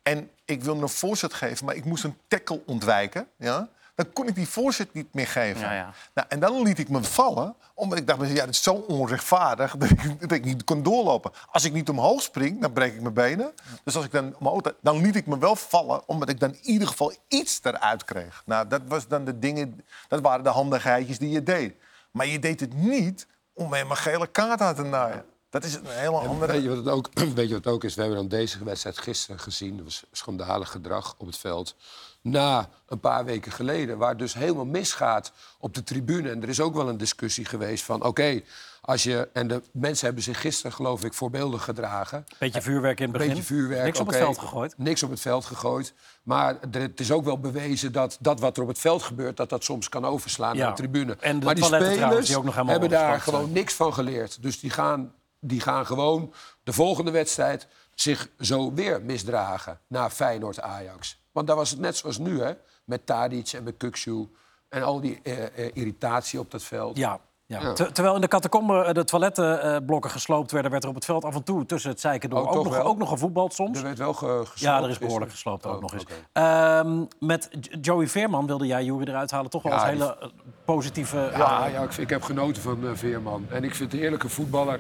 en 0.08 0.30
ik 0.46 0.64
wilde 0.64 0.82
een 0.82 0.90
voorzet 0.90 1.34
geven, 1.34 1.66
maar 1.66 1.76
ik 1.76 1.86
moest 1.86 2.04
een 2.04 2.18
tackle 2.28 2.62
ontwijken... 2.66 3.28
Ja, 3.38 3.70
dan 3.96 4.14
kon 4.14 4.28
ik 4.28 4.36
die 4.36 4.48
voorzet 4.48 4.94
niet 4.94 5.14
meer 5.14 5.28
geven. 5.28 5.62
Ja, 5.62 5.74
ja. 5.74 5.94
Nou, 6.14 6.28
en 6.30 6.40
dan 6.40 6.62
liet 6.62 6.80
ik 6.80 6.90
me 6.90 7.04
vallen, 7.04 7.56
omdat 7.74 8.00
ik 8.00 8.08
dacht... 8.08 8.30
ja, 8.30 8.46
dat 8.46 8.50
is 8.50 8.64
zo 8.64 8.74
onrechtvaardig 8.74 9.76
dat 9.78 9.90
ik, 9.90 10.20
dat 10.20 10.32
ik 10.32 10.46
niet 10.46 10.64
kon 10.64 10.84
doorlopen. 10.84 11.32
Als 11.52 11.64
ik 11.64 11.74
niet 11.74 11.90
omhoog 11.90 12.22
spring, 12.22 12.62
dan 12.62 12.74
breek 12.74 12.94
ik 12.94 13.02
mijn 13.02 13.14
benen. 13.14 13.54
Dus 13.84 13.96
als 13.96 14.06
ik 14.06 14.12
dan 14.12 14.36
omhoog... 14.40 14.62
dan 14.82 15.02
liet 15.02 15.16
ik 15.16 15.26
me 15.26 15.38
wel 15.38 15.56
vallen, 15.56 16.08
omdat 16.08 16.30
ik 16.30 16.40
dan 16.40 16.54
in 16.54 16.60
ieder 16.62 16.88
geval 16.88 17.14
iets 17.28 17.60
eruit 17.64 18.04
kreeg. 18.04 18.44
Nou, 18.46 18.68
dat, 18.68 18.82
was 18.88 19.08
dan 19.08 19.26
de 19.26 19.40
dingen, 19.40 19.86
dat 20.08 20.22
waren 20.22 20.44
de 20.44 20.50
handigheidjes 20.50 21.20
die 21.20 21.30
je 21.30 21.44
deed. 21.44 21.76
Maar 22.12 22.28
je 22.28 22.40
deed 22.40 22.60
het 22.60 22.74
niet 22.74 23.28
om 23.54 23.74
hem 23.74 23.90
een 23.90 23.98
gele 23.98 24.28
kaart 24.28 24.62
aan 24.62 24.76
te 24.76 24.84
naaien. 24.84 25.26
Dat 25.56 25.64
is 25.64 25.74
een 25.76 25.82
hele 25.86 26.18
andere... 26.18 26.52
Weet 26.52 26.62
je, 26.64 26.68
wat 26.70 26.78
het 26.78 26.88
ook, 26.88 27.10
weet 27.36 27.48
je 27.48 27.54
wat 27.54 27.64
het 27.64 27.74
ook 27.74 27.84
is? 27.84 27.96
We 27.96 28.02
hebben 28.02 28.20
dan 28.20 28.28
deze 28.28 28.64
wedstrijd 28.64 28.98
gisteren 28.98 29.40
gezien. 29.40 29.76
Dat 29.76 29.86
was 29.86 30.04
schandalig 30.12 30.70
gedrag 30.72 31.16
op 31.18 31.26
het 31.28 31.38
veld. 31.38 31.76
Na 32.22 32.70
een 32.88 33.00
paar 33.00 33.26
weken 33.26 33.52
geleden, 33.52 33.98
waar 33.98 34.10
het 34.10 34.20
dus 34.20 34.34
helemaal 34.34 34.66
misgaat 34.66 35.32
op 35.60 35.74
de 35.74 35.84
tribune. 35.84 36.30
En 36.30 36.42
er 36.44 36.50
is 36.50 36.60
ook 36.60 36.74
wel 36.74 36.90
een 36.90 36.98
discussie 36.98 37.46
geweest 37.46 37.84
van... 37.84 38.04
oké, 38.04 38.42
als 38.82 39.04
je... 39.04 39.30
En 39.34 39.48
de 39.48 39.62
mensen 39.72 40.06
hebben 40.06 40.24
zich 40.24 40.42
gisteren, 40.42 40.72
geloof 40.72 41.04
ik, 41.04 41.14
voorbeeldig 41.14 41.64
gedragen. 41.64 42.26
Beetje 42.40 42.62
vuurwerk 42.62 43.00
in 43.00 43.04
het 43.04 43.14
begin. 43.14 43.28
Beetje 43.30 43.44
vuurwerk. 43.44 43.84
Niks 43.84 44.00
op 44.00 44.08
het 44.08 44.16
veld 44.16 44.38
gegooid. 44.38 44.74
Niks 44.78 45.04
op 45.04 45.10
het 45.10 45.20
veld 45.20 45.46
gegooid. 45.46 45.94
Maar 46.24 46.58
er- 46.72 46.82
het 46.82 47.00
is 47.00 47.12
ook 47.12 47.24
wel 47.26 47.40
bewezen 47.40 47.92
dat 47.92 48.18
dat 48.20 48.40
wat 48.40 48.58
er 48.58 48.64
op 48.64 48.70
het 48.70 48.80
veld 48.80 49.04
gebeurt... 49.04 49.38
dat 49.38 49.50
dat 49.50 49.64
soms 49.64 49.90
kan 49.90 50.06
overslaan 50.06 50.56
Ja. 50.56 50.62
naar 50.66 50.76
de 50.76 50.82
tribune. 50.82 51.18
En 51.20 51.40
de 51.40 51.46
maar 51.46 51.56
die 51.56 51.64
spelers 51.64 51.96
trouwens, 51.96 52.28
die 52.28 52.38
ook 52.38 52.44
nog 52.44 52.54
helemaal 52.54 52.80
hebben 52.80 52.98
daar 53.00 53.22
gewoon 53.22 53.52
niks 53.52 53.74
van 53.74 53.94
geleerd. 53.94 54.42
Dus 54.42 54.60
die 54.60 54.70
gaan, 54.70 55.14
die 55.40 55.60
gaan 55.60 55.86
gewoon 55.86 56.34
de 56.64 56.74
volgende 56.74 57.12
wedstrijd 57.12 57.68
zich 57.96 58.30
zo 58.40 58.74
weer 58.74 59.02
misdragen... 59.02 59.80
naar 59.88 60.10
Feyenoord-Ajax. 60.10 61.24
Want 61.32 61.48
daar 61.48 61.56
was 61.56 61.70
het 61.70 61.80
net 61.80 61.98
zoals 61.98 62.18
nu, 62.18 62.42
hè? 62.42 62.54
Met 62.86 63.06
Tadic 63.06 63.52
en 63.54 63.64
met 63.64 63.78
Kuksu. 63.78 64.30
En 64.70 64.84
al 64.84 65.02
die 65.02 65.20
eh, 65.24 65.44
eh, 65.44 65.72
irritatie 65.74 66.40
op 66.40 66.52
dat 66.52 66.64
veld. 66.64 66.98
Ja. 66.98 67.20
Ja. 67.48 67.62
Ja. 67.62 67.74
Ter- 67.74 67.94
terwijl 67.94 68.16
in 68.16 68.22
de 68.22 68.28
catacombe 68.28 68.84
eh, 68.84 68.94
de 68.94 69.04
toilettenblokken 69.04 70.12
gesloopt 70.12 70.52
werden... 70.52 70.72
werd 70.72 70.84
er 70.84 70.90
op 70.90 70.96
het 70.96 71.06
veld 71.06 71.26
af 71.26 71.36
en 71.36 71.44
toe 71.44 71.66
tussen 71.66 71.90
het 71.90 72.00
zeiken 72.00 72.30
door 72.30 72.42
Oh, 72.42 72.56
ook, 72.56 72.64
nog, 72.64 72.80
ook 72.80 72.98
nog 72.98 73.10
gevoetbald 73.10 73.54
soms. 73.54 73.78
Er 73.78 73.84
werd 73.84 73.98
wel 73.98 74.14
ge 74.14 74.26
gesloopt 74.26 74.60
Ja, 74.60 74.84
er 74.84 74.90
is 74.90 74.98
behoorlijk 74.98 75.32
gesloopt 75.32 75.66
ook 75.66 75.76
Oh, 75.76 75.82
nog 75.82 75.94
eens. 75.94 76.06
Ehm, 76.32 77.04
met 77.20 77.50
Joey 77.82 78.08
Veerman 78.08 78.48
wilde 78.48 78.66
jij 78.66 78.84
Jury 78.84 79.08
eruit 79.08 79.32
halen. 79.32 79.50
Toch 79.50 79.64
wel 79.64 79.72
Ja, 79.72 79.78
als 79.78 79.88
hele 79.90 80.32
positieve... 80.66 81.18
Ja, 81.18 81.66
ja 81.68 81.82
ik, 81.82 81.98
ik 81.98 82.10
heb 82.10 82.22
genoten 82.22 82.62
van 82.62 82.98
Veerman. 82.98 83.46
En 83.50 83.64
ik 83.64 83.76
vind 83.76 83.80
het 83.80 83.94
een 83.94 84.00
heerlijke 84.00 84.30
voetballer. 84.30 84.80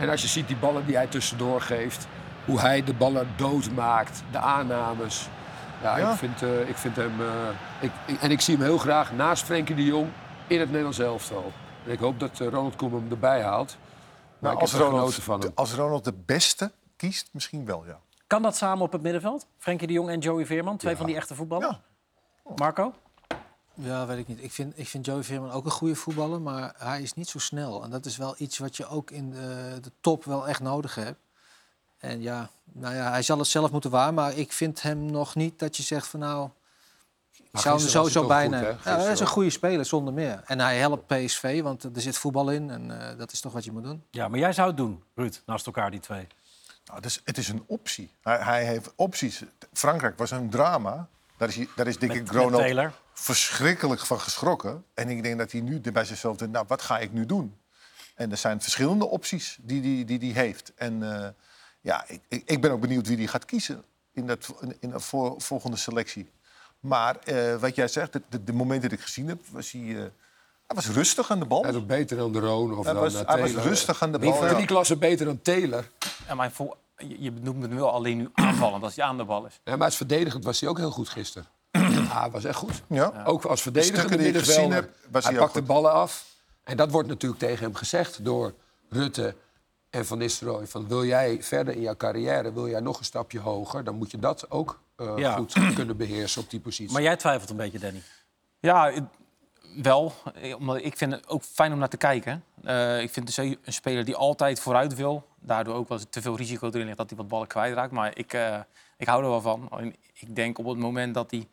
En 0.00 0.08
als 0.08 0.22
je 0.22 0.28
ziet 0.28 0.46
die 0.48 0.56
ballen 0.56 0.86
die 0.86 0.96
hij 0.96 1.06
tussendoor 1.06 1.60
geeft... 1.60 2.06
hoe 2.44 2.60
hij 2.60 2.84
de 2.84 2.94
ballen 2.94 3.28
doodmaakt, 3.36 4.22
de 4.30 4.38
aannames... 4.38 5.28
Ja, 5.82 5.96
Ja. 5.96 6.10
Ik, 6.10 6.16
vind, 6.18 6.42
eh, 6.42 6.68
ik 6.68 6.76
vind 6.76 6.96
hem... 6.96 7.20
eh, 7.20 7.26
ik, 7.80 7.90
ik- 8.06 8.20
en 8.20 8.30
ik 8.30 8.40
zie 8.40 8.56
hem 8.56 8.64
heel 8.64 8.78
graag 8.78 9.12
naast 9.12 9.44
Frenkie 9.44 9.74
de 9.74 9.84
Jong 9.84 10.08
in 10.46 10.58
het 10.58 10.68
Nederlands 10.68 10.98
elftal. 10.98 11.52
En 11.86 11.92
ik 11.92 11.98
hoop 11.98 12.20
dat 12.20 12.40
eh, 12.40 12.48
Ronald 12.48 12.76
Koeman 12.76 13.00
hem 13.00 13.10
erbij 13.10 13.42
haalt. 13.42 13.76
Maar 13.78 14.38
Nou, 14.38 14.54
ik 14.54 14.60
als, 14.60 14.72
heb 14.72 14.80
er 14.80 14.86
Ronald, 14.86 15.02
genoten 15.04 15.22
van 15.22 15.40
hem. 15.40 15.50
als 15.54 15.72
Ronald 15.74 16.04
de 16.04 16.14
beste 16.26 16.72
kiest, 16.96 17.28
misschien 17.32 17.64
wel, 17.64 17.84
ja. 17.86 17.98
Kan 18.26 18.42
dat 18.42 18.56
samen 18.56 18.84
op 18.84 18.92
het 18.92 19.02
middenveld? 19.02 19.46
Frenkie 19.58 19.86
de 19.86 19.92
Jong 19.92 20.08
en 20.08 20.18
Joey 20.18 20.46
Veerman, 20.46 20.76
twee 20.76 20.96
van 20.96 21.06
die 21.06 21.16
echte 21.16 21.34
voetballers? 21.34 21.78
Marco? 22.56 22.94
Ja, 23.74 24.06
weet 24.06 24.18
ik 24.18 24.28
niet. 24.28 24.42
Ik 24.42 24.52
vind, 24.52 24.78
ik 24.78 24.88
vind 24.88 25.06
Joey 25.06 25.22
Veerman 25.22 25.50
ook 25.50 25.64
een 25.64 25.70
goede 25.70 25.94
voetballer, 25.94 26.40
maar 26.40 26.74
hij 26.76 27.02
is 27.02 27.14
niet 27.14 27.28
zo 27.28 27.38
snel. 27.38 27.82
En 27.82 27.90
dat 27.90 28.06
is 28.06 28.16
wel 28.16 28.34
iets 28.38 28.58
wat 28.58 28.76
je 28.76 28.86
ook 28.86 29.10
in 29.10 29.30
de, 29.30 29.78
de 29.80 29.92
top 30.00 30.24
wel 30.24 30.48
echt 30.48 30.60
nodig 30.60 30.94
hebt. 30.94 31.18
En 31.98 32.22
ja, 32.22 32.50
nou 32.72 32.94
ja, 32.94 33.10
hij 33.10 33.22
zal 33.22 33.38
het 33.38 33.46
zelf 33.46 33.70
moeten 33.70 33.90
waar, 33.90 34.14
maar 34.14 34.36
ik 34.36 34.52
vind 34.52 34.82
hem 34.82 35.10
nog 35.10 35.34
niet 35.34 35.58
dat 35.58 35.76
je 35.76 35.82
zegt 35.82 36.06
van 36.06 36.20
nou... 36.20 36.48
Ik 37.52 37.60
zou 37.60 37.76
hem 37.76 37.84
er 37.84 37.90
sowieso 37.90 38.28
hij 38.28 38.48
toch 38.48 38.50
bij 38.50 38.72
goed? 38.72 38.84
Ja, 38.84 38.98
hij 38.98 39.12
is 39.12 39.20
een 39.20 39.26
goede 39.26 39.50
speler, 39.50 39.84
zonder 39.84 40.14
meer. 40.14 40.42
En 40.46 40.60
hij 40.60 40.78
helpt 40.78 41.06
PSV, 41.06 41.62
want 41.62 41.82
er 41.82 42.00
zit 42.00 42.18
voetbal 42.18 42.50
in 42.50 42.70
en 42.70 43.10
eh, 43.10 43.18
dat 43.18 43.32
is 43.32 43.40
toch 43.40 43.52
wat 43.52 43.64
je 43.64 43.72
moet 43.72 43.84
doen. 43.84 44.04
Ja, 44.10 44.28
maar 44.28 44.38
jij 44.38 44.52
zou 44.52 44.68
het 44.68 44.76
doen, 44.76 45.02
Ruud, 45.14 45.42
naast 45.46 45.66
elkaar 45.66 45.90
die 45.90 46.00
twee. 46.00 46.26
Nou, 46.84 47.00
dus 47.00 47.20
het 47.24 47.38
is 47.38 47.48
een 47.48 47.64
optie. 47.66 48.10
Hij, 48.22 48.38
hij 48.38 48.64
heeft 48.64 48.92
opties. 48.96 49.42
Frankrijk 49.72 50.18
was 50.18 50.30
een 50.30 50.50
drama. 50.50 51.08
Daar 51.36 51.48
is, 51.48 51.56
hij, 51.56 51.68
daar 51.76 51.86
is 51.86 51.98
denk 51.98 52.12
Met- 52.12 52.20
ik 52.20 52.50
Taylor. 52.50 52.92
Verschrikkelijk 53.20 54.00
van 54.06 54.20
geschrokken. 54.20 54.84
En 54.94 55.08
ik 55.08 55.22
denk 55.22 55.38
dat 55.38 55.52
hij 55.52 55.60
nu 55.60 55.80
bij 55.80 56.04
zichzelf 56.04 56.36
denkt, 56.36 56.54
nou, 56.54 56.64
wat 56.68 56.82
ga 56.82 56.98
ik 56.98 57.12
nu 57.12 57.26
doen? 57.26 57.56
En 58.14 58.30
er 58.30 58.36
zijn 58.36 58.60
verschillende 58.60 59.06
opties 59.06 59.58
die 59.60 59.80
hij 59.80 59.88
die, 59.90 60.04
die, 60.04 60.18
die 60.18 60.32
heeft. 60.34 60.72
En 60.74 61.16
eh, 61.22 61.28
ja, 61.80 62.04
ik, 62.08 62.20
ik, 62.28 62.42
ik 62.46 62.60
ben 62.60 62.70
ook 62.70 62.80
benieuwd 62.80 63.06
wie 63.06 63.16
hij 63.16 63.26
gaat 63.26 63.44
kiezen 63.44 63.84
in, 64.12 64.26
dat, 64.26 64.54
in, 64.60 64.76
in 64.80 64.90
de 64.90 65.00
voor- 65.00 65.34
volgende 65.40 65.76
selectie. 65.76 66.30
Maar 66.80 67.16
eh, 67.16 67.56
wat 67.56 67.74
jij 67.74 67.88
zegt, 67.88 68.12
de, 68.12 68.22
de, 68.28 68.44
de 68.44 68.52
momenten 68.52 68.90
dat 68.90 68.98
ik 68.98 69.04
gezien 69.04 69.28
heb, 69.28 69.38
was 69.50 69.70
hij, 69.70 69.80
eh, 69.80 69.96
hij 70.66 70.76
was 70.76 70.88
rustig 70.88 71.30
aan 71.30 71.38
de 71.38 71.46
bal. 71.46 71.62
Hij 71.62 71.70
is 71.70 71.76
ook 71.76 71.86
beter 71.86 72.16
dan 72.16 72.32
de 72.32 72.38
Roon 72.40 72.76
of 72.78 72.84
Hij 72.84 72.92
dan 72.94 73.02
was, 73.02 73.12
hij 73.14 73.40
was 73.40 73.52
rustig 73.64 74.02
aan 74.02 74.12
de 74.12 74.18
Die 74.18 74.30
bal. 74.30 74.40
drie 74.40 74.58
ja. 74.60 74.64
klassen 74.64 74.98
beter 74.98 75.26
dan 75.26 75.42
Taylor. 75.42 75.90
Ja, 76.28 76.34
maar 76.34 76.50
voor, 76.52 76.76
je, 76.96 77.22
je 77.22 77.30
noemt 77.30 77.62
het 77.62 77.74
wel 77.74 77.90
alleen 77.92 78.16
nu 78.16 78.28
aanvallend 78.32 78.82
als 78.82 78.96
hij 78.96 79.04
aan 79.04 79.16
de 79.16 79.24
bal 79.24 79.46
is. 79.46 79.60
Ja, 79.64 79.76
maar 79.76 79.86
als 79.86 79.96
verdedigend 79.96 80.44
was 80.44 80.60
hij 80.60 80.68
ook 80.68 80.78
heel 80.78 80.90
goed 80.90 81.08
gisteren. 81.08 81.48
Ja, 82.12 82.20
hij 82.20 82.30
was 82.30 82.44
echt 82.44 82.56
goed. 82.56 82.82
Ja. 82.86 83.22
Ook 83.26 83.44
als 83.44 83.62
die 83.62 83.72
ik 83.72 83.92
middenvelder. 83.92 84.44
gezien 84.44 84.72
heb, 84.72 84.90
was 85.10 85.22
hij 85.24 85.32
hij 85.32 85.40
pakt 85.42 85.52
de 85.54 85.58
goed. 85.58 85.68
ballen 85.68 85.92
af. 85.92 86.26
En 86.64 86.76
dat 86.76 86.90
wordt 86.90 87.08
natuurlijk 87.08 87.40
tegen 87.40 87.64
hem 87.64 87.74
gezegd 87.74 88.24
door 88.24 88.54
Rutte 88.88 89.34
en 89.90 90.06
Van 90.06 90.18
Nistelrooy. 90.18 90.66
Van, 90.66 90.88
wil 90.88 91.04
jij 91.04 91.42
verder 91.42 91.74
in 91.74 91.80
jouw 91.80 91.96
carrière, 91.96 92.52
wil 92.52 92.68
jij 92.68 92.80
nog 92.80 92.98
een 92.98 93.04
stapje 93.04 93.40
hoger... 93.40 93.84
dan 93.84 93.94
moet 93.94 94.10
je 94.10 94.18
dat 94.18 94.50
ook 94.50 94.80
eh, 94.96 95.12
Ja. 95.16 95.36
goed 95.36 95.52
kunnen 95.74 95.96
beheersen 95.96 96.42
op 96.42 96.50
die 96.50 96.60
positie. 96.60 96.92
Maar 96.92 97.02
jij 97.02 97.16
twijfelt 97.16 97.50
een 97.50 97.56
beetje, 97.56 97.78
Danny. 97.78 98.02
Ja, 98.60 98.90
het- 98.92 99.04
wel. 99.82 100.12
Eh, 100.34 100.56
Omdat 100.56 100.76
ik 100.76 100.96
vind 100.96 101.12
het 101.12 101.28
ook 101.28 101.42
fijn 101.42 101.72
om 101.72 101.78
naar 101.78 101.88
te 101.88 101.96
kijken. 101.96 102.44
Eh, 102.64 103.02
ik 103.02 103.10
vind 103.10 103.28
het 103.36 103.38
een 103.38 103.58
speler 103.64 104.04
die 104.04 104.16
altijd 104.16 104.60
vooruit 104.60 104.94
wil. 104.94 105.26
Daardoor 105.40 105.74
ook 105.74 105.88
wel 105.88 105.98
eens 105.98 106.06
te 106.10 106.22
veel 106.22 106.36
risico 106.36 106.66
erin 106.68 106.84
ligt 106.84 106.96
dat 106.96 107.08
hij 107.08 107.18
wat 107.18 107.28
ballen 107.28 107.46
kwijtraakt. 107.46 107.92
Maar 107.92 108.16
ik, 108.18 108.32
eh, 108.32 108.58
ik 108.96 109.06
hou 109.06 109.22
er 109.22 109.28
wel 109.30 109.40
van. 109.40 109.68
Ik 110.12 110.34
denk 110.36 110.58
op 110.58 110.66
het 110.66 110.78
moment 110.78 111.14
dat 111.14 111.30
hij, 111.30 111.48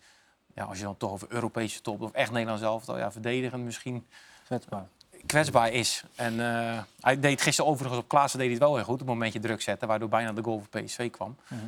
ja, 0.57 0.63
als 0.63 0.77
je 0.77 0.83
dan 0.83 0.97
toch 0.97 1.11
over 1.11 1.27
Europese 1.31 1.81
top 1.81 2.01
of 2.01 2.11
echt 2.11 2.31
Nederlands 2.31 2.63
elftal, 2.63 2.97
ja, 2.97 3.11
verdedigend 3.11 3.63
misschien 3.63 4.07
Kwetsbaar. 4.45 4.87
kwetsbaar 5.25 5.71
is. 5.71 6.03
En 6.15 6.39
eh, 6.39 6.81
hij 7.01 7.19
deed 7.19 7.41
gisteren 7.41 7.71
overigens 7.71 7.99
op 8.01 8.07
Klaassen 8.07 8.39
deed 8.39 8.47
hij 8.47 8.57
het 8.57 8.65
wel 8.67 8.75
heel 8.75 8.83
goed. 8.85 8.93
Op 8.93 8.99
het 8.99 9.07
momentje 9.07 9.39
druk 9.39 9.61
zetten, 9.61 9.87
waardoor 9.87 10.09
bijna 10.09 10.31
de 10.33 10.43
goal 10.43 10.63
voor 10.71 10.81
PSV 10.81 11.09
kwam. 11.11 11.35
Mhm. 11.47 11.61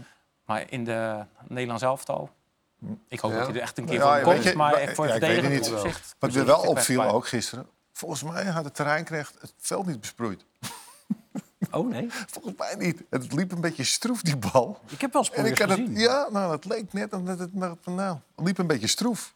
Maar 0.45 0.65
in 0.69 0.83
de 0.83 1.25
Nederlands 1.47 1.83
elftal, 1.83 2.29
ik 3.07 3.19
hoop 3.19 3.31
Ja. 3.31 3.37
dat 3.37 3.47
hij 3.47 3.55
er 3.55 3.61
echt 3.61 3.77
een 3.77 3.85
keer 3.85 3.93
Ja, 3.99 4.13
weet 4.13 4.23
komt. 4.23 4.43
je, 4.43 4.55
maar 4.55 4.71
maar- 4.71 4.95
voor 4.95 5.05
ja, 5.05 5.11
verdedigend 5.11 5.53
niet. 5.53 5.71
opzicht... 5.73 6.15
Wat 6.19 6.29
me 6.31 6.35
misschien 6.35 6.45
wel 6.45 6.61
opviel 6.61 7.03
ook 7.03 7.27
gisteren... 7.27 7.67
Volgens 7.93 8.23
mij 8.23 8.45
had 8.45 8.63
het 8.63 8.75
terreinknecht 8.75 9.35
het 9.41 9.53
veld 9.57 9.85
niet 9.85 9.99
besproeid. 9.99 10.45
Oh 11.71 11.89
nee, 11.89 12.07
Volgens 12.27 12.55
mij 12.57 12.75
niet. 12.77 13.03
Het 13.09 13.33
liep 13.33 13.51
een 13.51 13.61
beetje 13.61 13.83
stroef, 13.83 14.21
die 14.21 14.37
bal. 14.37 14.79
ik 14.89 15.01
heb 15.01 15.13
wel 15.13 15.21
En 15.21 15.27
spoilers 15.27 15.59
ik 15.59 15.67
had 15.67 15.77
het, 15.77 15.79
gezien. 15.87 15.97
ja, 15.99 16.27
nou, 16.31 16.51
het 16.51 16.65
leek 16.65 16.93
net 16.93 17.13
omdat 17.13 17.39
het, 17.39 17.53
nou, 17.53 18.17
het 18.35 18.45
liep 18.45 18.57
een 18.57 18.67
beetje 18.67 18.87
stroef. 18.87 19.33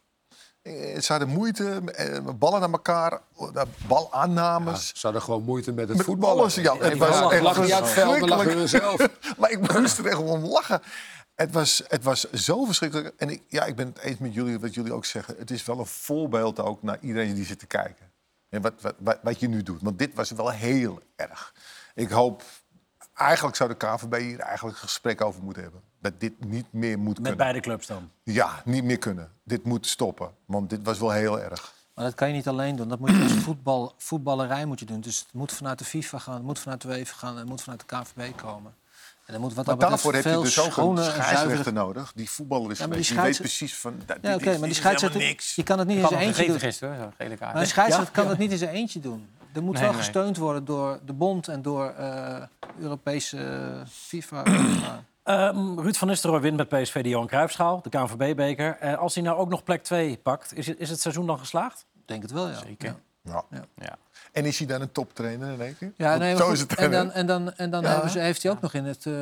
Eh, 0.61 0.99
Ze 0.99 1.11
hadden 1.11 1.27
moeite, 1.29 1.81
eh, 1.85 2.19
ballen 2.35 2.59
naar 2.59 2.69
elkaar, 2.71 3.11
eh, 3.37 3.47
Ja, 3.53 3.65
balaannames. 3.87 4.87
ze 4.95 4.99
hadden 5.01 5.21
gewoon 5.21 5.43
moeite 5.43 5.71
met 5.71 5.87
het 5.87 5.97
Met 5.97 6.05
voetballen. 6.05 6.61
ja, 6.61 6.73
het 6.77 6.91
En 6.91 6.97
was 6.97 7.09
lag- 7.41 7.61
niet 7.61 7.71
uit 7.73 7.83
het 7.83 7.89
veld, 7.93 8.29
er 8.29 8.67
zelf. 8.69 9.07
maar 9.39 9.51
ik 9.51 9.71
moest 9.79 9.97
er 9.97 10.05
echt 10.07 10.17
om 10.17 10.45
lachen. 10.45 10.81
Het 11.35 11.51
was, 11.51 11.81
het 11.87 12.03
was 12.03 12.31
zo 12.31 12.63
verschrikkelijk. 12.65 13.13
En 13.17 13.29
ik, 13.29 13.41
ja, 13.47 13.63
ik 13.65 13.75
ben 13.75 13.87
het 13.87 13.99
eens 13.99 14.17
met 14.17 14.33
jullie, 14.33 14.59
wat 14.59 14.73
jullie 14.73 14.93
ook 14.93 15.05
zeggen. 15.05 15.35
Het 15.37 15.51
is 15.51 15.65
wel 15.65 15.79
een 15.79 15.85
voorbeeld 15.85 16.59
ook 16.59 16.83
naar 16.83 16.97
iedereen 17.01 17.33
die 17.35 17.45
zit 17.45 17.59
te 17.59 17.65
kijken. 17.65 18.11
En 18.49 18.61
wat, 18.61 18.73
wat, 18.81 18.95
wat, 18.99 19.19
wat 19.23 19.39
je 19.39 19.47
nu 19.47 19.63
doet. 19.63 19.81
Want 19.81 19.99
dit 19.99 20.13
was 20.13 20.31
wel 20.31 20.49
heel 20.51 20.99
erg. 21.15 21.53
Ik 21.93 22.09
hoop... 22.09 22.43
Eigenlijk 23.13 23.55
zou 23.55 23.69
de 23.69 23.75
KVB 23.75 24.21
hier 24.21 24.39
eigenlijk 24.39 24.77
een 24.77 24.83
gesprek 24.83 25.21
over 25.21 25.43
moeten 25.43 25.63
hebben. 25.63 25.81
Dat 26.01 26.19
dit 26.19 26.45
niet 26.45 26.65
meer 26.71 26.97
moet 26.97 27.05
Met 27.07 27.15
kunnen. 27.15 27.37
beide 27.37 27.59
clubs 27.59 27.87
dan. 27.87 28.09
Ja, 28.23 28.61
niet 28.65 28.83
meer 28.83 28.97
kunnen. 28.97 29.31
Dit 29.43 29.63
moet 29.63 29.87
stoppen. 29.87 30.31
Want 30.45 30.69
dit 30.69 30.79
was 30.83 30.99
wel 30.99 31.11
heel 31.11 31.39
erg. 31.39 31.73
Maar 31.93 32.05
dat 32.05 32.13
kan 32.15 32.27
je 32.27 32.33
niet 32.33 32.47
alleen 32.47 32.75
doen. 32.75 32.87
Dat 32.87 32.99
moet 32.99 33.09
je 33.09 33.23
als 33.23 33.31
voetbal, 33.47 33.93
voetballerij 33.97 34.65
moet 34.65 34.79
je 34.79 34.85
doen. 34.85 35.01
Dus 35.01 35.19
het 35.19 35.33
moet 35.33 35.51
vanuit 35.51 35.79
de 35.79 35.85
FIFA 35.85 36.17
gaan, 36.17 36.33
het 36.33 36.43
moet 36.43 36.59
vanuit 36.59 36.81
de 36.81 36.87
UEFA 36.87 37.15
gaan... 37.15 37.31
en 37.33 37.37
het 37.39 37.47
moet 37.49 37.61
vanuit 37.61 37.83
de 37.87 37.95
KVB 37.95 38.37
komen. 38.37 38.75
En 39.25 39.33
dan 39.33 39.41
moet 39.41 39.53
wat 39.53 39.65
Maar 39.65 39.77
dat 39.77 39.89
daarvoor 39.89 40.13
heb 40.13 40.23
je 40.23 40.39
dus 40.41 40.59
ook 40.59 40.77
een 40.77 41.03
scheidsrechter 41.03 41.73
nodig. 41.73 42.11
Die 42.15 42.29
voetballer 42.29 42.71
is 42.71 42.77
Ja, 42.77 42.87
maar 42.87 42.97
die 42.97 43.15
weet 43.15 43.37
precies 43.37 43.75
van... 43.77 44.01
Dat, 44.05 44.17
Ja, 44.21 44.35
oké, 44.35 44.57
maar 44.57 44.67
die 44.67 44.73
scheidsrechter... 44.73 45.21
Je 45.55 45.63
kan 45.63 45.79
het 45.79 45.87
niet 45.87 45.97
in 45.97 46.07
zijn 46.07 46.21
eentje 46.21 46.45
doen. 46.45 46.59
gisteren, 46.59 46.97
zo'n 46.97 47.13
gele 47.17 47.37
kaart. 47.37 47.53
Maar 47.53 47.61
een 47.61 47.67
scheidsrechter 47.67 48.15
Ja? 48.15 48.21
kan 48.21 48.29
het 48.29 48.39
niet 48.39 48.51
in 48.51 48.57
zijn 48.57 48.73
eentje 48.75 48.99
doen. 48.99 49.27
Er 49.53 49.63
moet 49.63 49.73
Nee, 49.73 49.83
wel 49.83 49.91
nee. 49.91 49.99
gesteund 50.01 50.37
worden 50.37 50.65
door 50.65 50.99
de 51.05 51.13
bond 51.13 51.47
en 51.47 51.61
door 51.61 51.89
eh, 51.89 52.41
Europese 52.79 53.37
eh, 53.37 53.87
FIFA. 53.89 54.43
Ehm, 55.23 55.79
Ruud 55.79 55.95
van 55.95 56.07
Nistelrooy 56.07 56.41
wint 56.41 56.57
met 56.57 56.69
PSV 56.69 57.03
de 57.03 57.09
Johan 57.09 57.27
Cruijffschaal, 57.27 57.81
de 57.81 57.89
KNVB-beker. 57.89 58.77
Eh, 58.79 58.97
als 58.97 59.13
hij 59.15 59.23
nou 59.23 59.37
ook 59.37 59.49
nog 59.49 59.63
plek 59.63 59.83
2 59.83 60.17
pakt, 60.17 60.53
is 60.57 60.67
het, 60.67 60.79
is 60.79 60.89
het 60.89 60.99
seizoen 61.01 61.25
dan 61.27 61.39
geslaagd? 61.39 61.85
Ik 61.95 62.07
denk 62.07 62.21
het 62.21 62.31
wel, 62.31 62.47
ja. 62.49 62.55
Zeker. 62.55 62.95
Ja. 63.21 63.43
Ja. 63.49 63.65
Ja. 63.75 63.95
En 64.33 64.45
is 64.45 64.57
hij 64.57 64.67
dan 64.67 64.81
een 64.81 64.91
toptrainer 64.91 65.53
in 65.53 65.61
één 65.61 65.77
keer? 65.77 65.91
Ja, 65.97 66.15
nee, 66.17 66.29
maar 66.33 66.37
zo 66.41 66.43
goed, 66.45 66.53
is 66.53 66.59
het 66.59 66.73
en 66.75 66.91
dan, 66.91 67.11
en 67.11 67.25
dan, 67.25 67.53
en 67.53 67.69
dan 67.69 67.81
Ja. 67.81 68.07
ze, 68.07 68.19
heeft 68.19 68.43
hij 68.43 68.51
ook 68.51 68.61
nog 68.61 68.73
in, 68.73 68.85
het, 68.85 69.05
eh, 69.05 69.13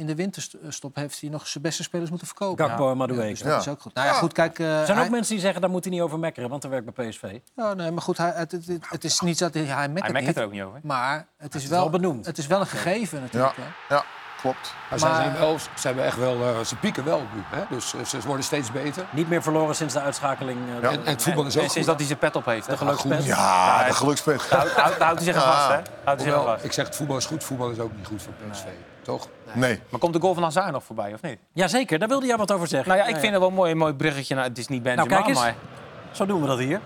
in 0.00 0.06
de 0.06 0.14
winterstop 0.14 0.96
heeft 0.96 1.20
hij 1.20 1.30
nog 1.30 1.46
zijn 1.46 1.62
beste 1.62 1.82
spelers 1.82 2.10
moeten 2.10 2.26
verkopen. 2.28 2.66
Gakpo 2.66 2.82
en 2.84 2.88
Ja, 2.90 2.94
Madueke. 2.94 3.28
dus 3.28 3.38
dat 3.42 3.52
Ja. 3.52 3.58
is 3.58 3.68
ook 3.68 3.80
goed. 3.80 3.94
Nou 3.94 4.06
ja, 4.06 4.12
goed, 4.12 4.32
kijk. 4.32 4.58
eh, 4.58 4.78
Er 4.80 4.86
zijn 4.86 4.96
ook 4.98 5.02
hij- 5.04 5.12
mensen 5.12 5.32
die 5.32 5.42
zeggen, 5.42 5.60
daar 5.60 5.70
moet 5.70 5.84
hij 5.84 5.92
niet 5.92 6.02
over 6.02 6.18
mekkeren, 6.18 6.48
want 6.50 6.62
hij 6.62 6.72
werkt 6.72 6.94
bij 6.94 7.08
PSV. 7.08 7.38
Ja, 7.56 7.74
nee, 7.74 7.90
maar 7.90 8.02
goed, 8.02 8.16
hij, 8.18 8.32
het, 8.34 8.52
het, 8.52 8.66
het, 8.66 8.86
het 8.88 9.04
is 9.04 9.20
niet 9.20 9.38
dat 9.38 9.54
hij, 9.54 9.62
hij 9.62 9.74
Hij 9.74 9.88
mekkert 9.88 10.12
mekkert 10.12 10.26
niet. 10.34 10.36
er 10.36 10.44
ook 10.44 10.52
niet 10.52 10.62
over. 10.62 10.80
Maar 10.82 11.26
het 11.36 11.54
is, 11.54 11.62
is 11.62 11.68
wel, 11.68 11.80
wel 11.80 11.90
benoemd. 11.90 12.26
Het 12.26 12.38
is 12.38 12.46
wel 12.46 12.60
een 12.60 12.66
gegeven 12.66 13.20
natuurlijk. 13.20 13.54
Ja. 13.88 14.04
Klopt. 14.40 14.74
Maar, 14.90 14.98
zij 14.98 15.08
Maar- 15.10 15.22
zijn 15.22 15.38
wel, 15.38 15.58
ze 15.58 15.86
hebben 15.86 16.04
echt 16.04 16.16
wel, 16.16 16.34
eh, 16.42 16.60
ze 16.64 16.76
pieken 16.76 17.04
wel 17.04 17.18
nu. 17.34 17.42
Hè? 17.46 17.62
Dus 17.70 17.94
eh, 17.94 18.04
ze 18.04 18.18
worden 18.26 18.44
steeds 18.44 18.72
beter. 18.72 19.04
Niet 19.10 19.28
meer 19.28 19.42
verloren 19.42 19.74
sinds 19.74 19.94
de 19.94 20.00
uitschakeling. 20.00 20.58
eh, 20.76 20.82
Ja. 20.82 20.88
En, 20.90 21.04
en 21.04 21.12
het 21.12 21.22
voetbal 21.22 21.44
is 21.46 21.50
ook 21.52 21.56
En 21.56 21.62
goed. 21.62 21.72
sinds 21.72 21.88
dat 21.88 21.96
hij 21.98 22.06
zijn 22.06 22.18
pet 22.18 22.36
op 22.36 22.44
heeft. 22.44 22.66
de 22.70 22.76
gelukspet. 22.76 23.24
Ja, 23.24 23.84
de 23.86 23.92
gelukspet. 23.94 24.42
Houdt- 24.50 24.98
hij 24.98 25.14
zich 25.18 25.36
aan 25.36 25.42
vast, 25.52 25.68
hè? 25.68 25.72
Houdt 25.74 25.84
hij 26.04 26.18
zich 26.18 26.26
aan 26.26 26.32
Hoewel, 26.34 26.44
vast. 26.52 26.64
ik 26.64 26.72
zeg 26.72 26.86
het 26.86 26.96
voetbal 26.96 27.16
is 27.16 27.26
goed, 27.26 27.44
voetbal 27.44 27.70
is 27.70 27.78
ook 27.78 27.90
niet 27.96 28.06
goed 28.06 28.22
voor 28.22 28.32
PSV. 28.50 28.64
Toch? 29.02 29.28
Nee. 29.52 29.80
Maar 29.88 30.00
komt 30.00 30.12
de 30.14 30.20
goal 30.20 30.34
van 30.34 30.42
Hazard 30.42 30.72
nog 30.72 30.84
voorbij, 30.84 31.14
of 31.14 31.22
niet? 31.22 31.38
Jazeker, 31.52 31.98
daar 31.98 32.08
wilde 32.08 32.26
jij 32.26 32.36
wat 32.36 32.52
over 32.52 32.68
zeggen. 32.68 32.88
Nou 32.88 33.00
ja, 33.02 33.06
ik 33.08 33.16
vind 33.20 33.32
het 33.32 33.40
wel 33.40 33.50
mooi, 33.50 33.70
een 33.70 33.76
mooi 33.78 33.92
bruggetje. 33.94 34.34
Nou, 34.34 34.48
het 34.48 34.58
is 34.58 34.68
niet 34.68 34.82
Benzema, 34.82 35.08
Nou, 35.08 35.16
kijk 35.22 35.28
eens. 35.34 35.44
maar... 35.44 35.54
Zo 36.12 36.26
doen 36.26 36.40
we 36.40 36.46
dat 36.46 36.58
hier. 36.58 36.80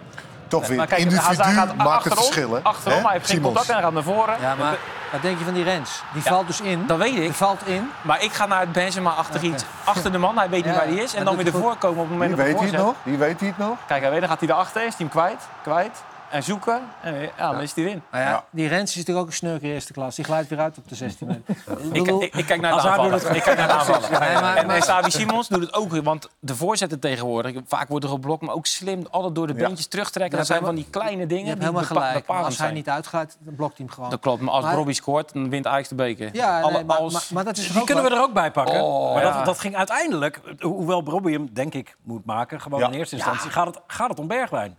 Toch 0.58 0.66
weer. 0.66 0.76
maar 0.76 0.86
kijk, 0.86 1.00
Individu 1.00 1.34
gaat 1.42 1.54
maakt 1.56 1.78
het 1.78 1.86
achterom, 1.88 2.18
verschil, 2.18 2.54
hè? 2.54 2.60
Achterom, 2.62 3.02
hij 3.04 3.12
heeft 3.12 3.30
geen 3.30 3.40
contact 3.40 3.68
en 3.68 3.74
hij 3.74 3.82
gaat 3.82 3.92
naar 3.92 4.02
voren. 4.02 4.40
Ja, 4.40 4.54
maar 4.54 4.76
wat 5.12 5.22
denk 5.22 5.38
je 5.38 5.44
van 5.44 5.54
die 5.54 5.64
Rens? 5.64 6.02
Die 6.12 6.22
valt 6.22 6.46
dus 6.46 6.60
in. 6.60 6.86
Dat 6.86 6.98
weet 6.98 7.14
Die 7.14 7.24
ik. 7.24 7.32
valt 7.32 7.66
in. 7.66 7.90
Maar 8.02 8.22
ik 8.22 8.32
ga 8.32 8.46
naar 8.46 8.60
het 8.60 8.72
Benzema-achtig 8.72 9.36
Oké. 9.36 9.52
iets. 9.52 9.64
Achter 9.84 10.12
de 10.12 10.18
man, 10.18 10.38
hij 10.38 10.48
weet 10.48 10.64
niet 10.64 10.74
waar 10.74 10.84
hij 10.84 10.94
is. 10.94 11.14
En 11.14 11.24
dan 11.24 11.36
weer 11.36 11.46
ervoor 11.46 11.76
komen 11.76 12.02
op 12.02 12.08
het 12.08 12.12
moment 12.18 12.36
dat 12.36 12.46
weet 12.46 12.58
hij 12.58 12.68
hij 12.68 12.76
het 12.76 12.86
nog? 12.86 12.94
Wie 13.02 13.16
weet 13.16 13.40
hij 13.40 13.48
het 13.48 13.58
nog? 13.58 13.76
Kijk, 13.86 14.00
hij 14.02 14.10
weet, 14.10 14.20
dan 14.20 14.28
gaat 14.28 14.40
hij 14.40 14.48
erachter, 14.48 14.80
is 14.82 14.88
hij 14.88 14.96
hem 14.98 15.08
kwijt, 15.08 15.40
kwijt. 15.62 16.02
En 16.32 16.42
zoeken, 16.42 16.82
en 17.02 17.20
ja, 17.36 17.50
dan 17.52 17.60
is 17.60 17.72
hij 17.74 17.84
erin. 17.84 18.02
Nou 18.10 18.24
ja, 18.24 18.30
Ja. 18.30 18.44
Die 18.50 18.68
Rens 18.68 18.90
is 18.90 18.96
natuurlijk 18.96 19.24
ook 19.26 19.30
een 19.30 19.36
snurker 19.36 19.68
eerste 19.70 19.92
klas. 19.92 20.14
Die 20.16 20.24
glijdt 20.24 20.48
weer 20.48 20.58
uit 20.60 20.78
op 20.78 20.88
de 20.88 20.94
16 20.94 21.26
meter. 21.26 21.42
Ik, 21.92 22.06
ik, 22.22 22.34
ik 22.34 22.46
kijk 22.46 22.60
naar 22.60 22.72
de 22.72 22.80
aanvallen. 22.88 23.12
het- 23.12 23.36
Ik 23.36 23.42
kijk 23.42 23.56
naar 23.58 23.66
de 23.66 23.72
aanvallen. 23.78 24.10
Maar- 24.10 24.56
En, 24.56 24.66
maar- 24.66 25.02
en 25.04 25.10
Simons 25.10 25.48
doet 25.48 25.60
het 25.60 25.74
ook 25.74 25.90
weer. 25.90 26.02
Want 26.02 26.28
de 26.40 26.56
voorzetten 26.56 27.00
tegenwoordig, 27.00 27.56
vaak 27.66 27.88
wordt 27.88 28.04
er 28.04 28.10
geblokt, 28.10 28.42
maar 28.42 28.54
ook 28.54 28.66
slim 28.66 29.06
altijd 29.10 29.34
door 29.34 29.46
de 29.46 29.52
Ja. 29.54 29.58
beentjes 29.66 29.86
terugtrekken. 29.86 30.32
Ja, 30.32 30.38
Dat 30.38 30.46
zijn 30.46 30.64
van 30.64 30.74
die 30.74 30.86
kleine 30.90 31.26
dingen 31.26 31.42
Je 31.42 31.48
hebt 31.50 31.60
die 31.60 31.68
helemaal 31.70 31.88
bepa- 31.94 32.06
gelijk. 32.08 32.26
Als 32.44 32.58
hij 32.58 32.72
niet 32.72 32.88
uitglijdt, 32.88 33.36
dan 33.40 33.54
blokt 33.54 33.76
hij 33.76 33.86
hem 33.86 33.94
gewoon. 33.94 34.10
Dat 34.10 34.20
klopt, 34.20 34.40
maar 34.42 34.54
als 34.54 34.64
Maar- 34.64 34.74
Robbie 34.74 34.94
scoort, 34.94 35.32
dan 35.32 35.50
wint 35.50 35.66
Ajax 35.66 35.88
de 35.88 35.94
beker. 35.94 36.30
Ja, 36.32 36.54
nee, 36.54 36.62
Alle- 36.64 36.84
maar, 36.84 36.96
als- 36.96 37.12
maar, 37.12 37.22
maar 37.32 37.44
dat 37.44 37.56
is 37.56 37.72
Die 37.72 37.84
kunnen 37.84 38.04
we 38.04 38.10
er 38.10 38.20
ook 38.22 38.32
bij 38.32 38.50
pakken. 38.50 38.80
Oh, 38.82 39.14
maar 39.14 39.22
ja. 39.24 39.32
dat, 39.36 39.44
dat 39.44 39.58
ging 39.58 39.76
uiteindelijk, 39.76 40.40
ho- 40.58 40.68
hoewel 40.68 41.02
Robbie 41.04 41.34
hem 41.34 41.48
denk 41.52 41.74
ik 41.74 41.96
moet 42.02 42.24
maken, 42.24 42.60
gewoon 42.60 42.80
Ja. 42.80 42.86
in 42.86 42.92
eerste 42.92 43.16
instantie, 43.16 43.50
gaat, 43.50 43.66
het, 43.66 43.80
gaat 43.86 44.08
het 44.08 44.18
om 44.18 44.26
Bergwijn. 44.26 44.78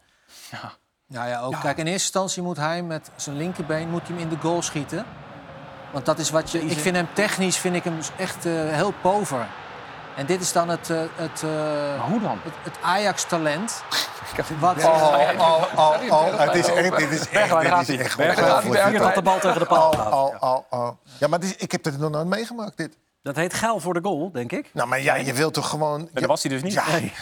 Ja, 0.51 0.72
ja, 1.14 1.39
ook. 1.39 1.51
Kijk, 1.61 1.78
in 1.78 1.86
eerste 1.86 1.91
instantie 2.03 2.41
moet 2.43 2.57
hij 2.57 2.82
met 2.84 3.11
zijn 3.16 3.38
linkerbeen 3.38 3.89
moet 3.89 4.01
hij 4.07 4.09
hem 4.18 4.20
in 4.20 4.30
de 4.30 4.38
goal 4.41 4.61
schieten. 4.61 5.05
Want 5.91 6.05
dat 6.05 6.20
is 6.20 6.30
wat 6.30 6.51
je. 6.51 6.66
Ik 6.66 6.78
vind 6.80 6.95
hem 6.95 7.07
technisch 7.14 7.57
vind 7.57 7.76
ik 7.76 7.84
hem 7.84 7.97
echt 8.18 8.45
eh, 8.45 8.51
heel 8.53 8.93
pover. 9.01 9.47
En 10.16 10.26
dit 10.26 10.41
is 10.41 10.51
dan 10.51 10.70
het, 10.70 10.89
eh, 10.89 10.97
het, 11.16 11.43
eh, 11.43 11.49
Maar 11.97 12.07
hoe 12.09 12.20
dan? 12.22 12.39
het, 12.43 12.53
het 12.64 12.78
Ajax-talent. 12.82 13.84
Wat, 14.59 14.84
Oh, 14.84 15.14
oh, 15.38 15.64
oh, 15.76 15.95
oh. 16.09 16.39
Het 16.39 16.55
is 16.55 16.68
echt, 16.74 16.97
dit 16.97 17.11
is 17.11 17.30
echt, 17.30 17.61
dit 17.61 17.89
is 17.89 17.97
echt 17.97 18.18
ongelooflijk. 18.20 18.97
tot 18.97 19.16
de 19.16 19.22
bal 19.22 19.39
tegen 19.39 19.59
de 19.59 19.66
paal 19.66 19.89
Oh, 19.91 19.97
gaat. 19.99 20.14
oh, 20.14 20.34
oh, 20.39 20.57
oh. 20.70 20.89
Ja, 21.18 21.28
maar 21.28 21.39
dit 21.39 21.49
is- 21.49 21.55
ik 21.55 21.72
heb 21.72 21.84
het 21.86 21.99
nog 21.99 22.09
nooit 22.11 22.28
meegemaakt, 22.28 22.78
dit. 22.78 22.97
Dat 23.22 23.36
heet 23.36 23.53
geil 23.53 23.80
voor 23.80 23.93
de 23.93 23.99
goal, 24.03 24.32
denk 24.32 24.51
ik. 24.51 24.70
Nou, 24.74 24.88
maar 24.88 25.01
ja, 25.01 25.16
je 25.16 25.34
wilt 25.34 25.53
toch 25.53 25.70
gewoon... 25.70 25.99
En 25.99 26.09
dat 26.14 26.26
was 26.26 26.43
hij 26.43 26.51
dus 26.51 26.61
niet. 26.64 26.74
Ja, 26.74 26.84
Nee. 26.91 27.14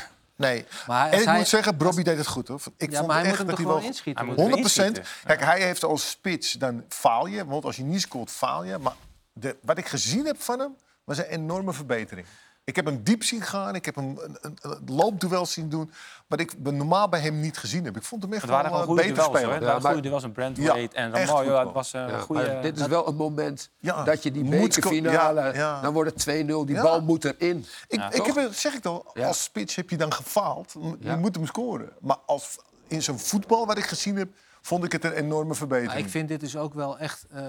Nee. 0.41 0.65
Maar 0.87 1.11
En 1.11 1.19
ik 1.19 1.25
hij- 1.25 1.37
moet 1.37 1.47
zeggen, 1.47 1.77
Bobby 1.77 2.03
deed 2.03 2.17
het 2.17 2.27
goed, 2.27 2.47
hoor. 2.47 2.61
Ik 2.77 2.91
ja, 2.91 2.95
vond 2.97 3.07
maar 3.07 3.15
hij 3.15 3.25
moet 3.29 3.29
echt 3.29 3.37
hem 3.37 3.47
dat 3.47 3.57
hij 3.57 3.67
wel... 3.67 3.77
inschieten. 3.79 4.15
Hij 4.25 4.25
moet- 4.25 4.35
100 4.35 4.59
procent. 4.61 4.97
Inschieten. 4.97 5.27
Kijk, 5.27 5.41
hij 5.41 5.61
heeft 5.61 5.83
als 5.83 6.09
spits, 6.09 6.51
dan 6.53 6.83
faal 6.89 7.25
je. 7.25 7.45
Want 7.45 7.65
als 7.65 7.75
je 7.75 7.83
niet 7.83 8.01
scoort, 8.01 8.31
faal 8.31 8.63
je. 8.63 8.77
Maar 8.77 8.93
de, 9.33 9.55
wat 9.61 9.77
ik 9.77 9.87
gezien 9.87 10.25
heb 10.25 10.41
van 10.41 10.59
hem, 10.59 10.75
was 11.03 11.17
een 11.17 11.23
enorme 11.25 11.73
verbetering. 11.73 12.27
Ik 12.71 12.77
heb 12.77 12.85
hem 12.85 13.03
diep 13.03 13.23
zien 13.23 13.41
gaan. 13.41 13.75
Ik 13.75 13.85
heb 13.85 13.95
hem 13.95 14.17
een, 14.17 14.37
een, 14.41 14.57
een 14.61 14.79
loopduel 14.85 15.45
zien 15.45 15.69
doen. 15.69 15.91
Wat 16.27 16.39
ik 16.39 16.53
normaal 16.59 17.09
bij 17.09 17.19
hem 17.19 17.39
niet 17.39 17.57
gezien 17.57 17.85
heb. 17.85 17.97
Ik 17.97 18.03
vond 18.03 18.21
hem 18.23 18.33
echt 18.33 18.41
Het 18.41 18.51
waren 18.51 18.71
wel 18.71 18.79
een 18.79 18.85
goede 18.85 19.01
beter 19.01 19.15
duels, 19.15 19.29
speler. 19.37 19.53
Het 19.53 19.63
waren 19.63 19.81
maar- 19.81 19.91
goede 19.93 20.07
duels. 20.07 20.23
Een 20.23 20.31
Brent 20.31 20.57
Ja, 20.57 20.75
en 20.75 21.13
echt 21.13 21.27
Ramaljo. 21.29 21.55
goed 21.57 21.65
Het 21.65 21.73
was 21.73 21.93
eh, 21.93 22.01
Ja, 22.01 22.09
een 22.13 22.19
goede... 22.21 22.41
maar 22.53 22.61
dit 22.61 22.79
is 22.79 22.87
wel 22.87 23.07
een 23.07 23.15
moment 23.15 23.69
Ja, 23.79 24.03
dat 24.03 24.23
je 24.23 24.31
die 24.31 24.43
bekerfinale... 24.43 25.41
ja, 25.41 25.53
ja. 25.53 25.81
Dan 25.81 25.93
wordt 25.93 26.25
het 26.25 26.43
2-0, 26.43 26.45
die 26.45 26.67
Ja. 26.75 26.81
bal 26.81 27.01
moet 27.01 27.25
erin. 27.25 27.65
Ik, 27.87 27.99
Ja, 27.99 28.11
ik 28.11 28.25
heb, 28.25 28.35
het- 28.35 28.55
zeg 28.57 28.73
ik 28.73 28.85
al, 28.85 29.11
Ja. 29.13 29.27
als 29.27 29.43
spits 29.43 29.75
heb 29.75 29.89
je 29.89 29.97
dan 29.97 30.13
gefaald. 30.13 30.73
Je 30.81 30.95
Ja. 30.99 31.15
moet 31.15 31.35
hem 31.35 31.45
scoren. 31.45 31.89
Maar 32.01 32.17
als, 32.25 32.57
in 32.87 33.03
zo'n 33.03 33.19
voetbal 33.19 33.65
wat 33.65 33.77
ik 33.77 33.85
gezien 33.85 34.15
heb, 34.15 34.29
vond 34.61 34.83
ik 34.83 34.91
het 34.91 35.03
een 35.03 35.13
enorme 35.13 35.53
verbetering. 35.55 35.91
Maar 35.93 36.01
ik 36.03 36.09
vind 36.09 36.27
dit 36.27 36.39
dus 36.39 36.55
ook 36.57 36.73
wel 36.73 36.97
echt... 36.97 37.25
eh, 37.31 37.43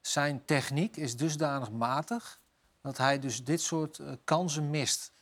zijn 0.00 0.42
techniek 0.44 0.96
is 0.96 1.16
dusdanig 1.16 1.70
matig... 1.70 2.39
dat 2.82 2.98
hij 2.98 3.18
dus 3.18 3.44
dit 3.44 3.60
soort 3.60 3.98
eh, 3.98 4.12
kansen 4.24 4.70
mist. 4.70 5.12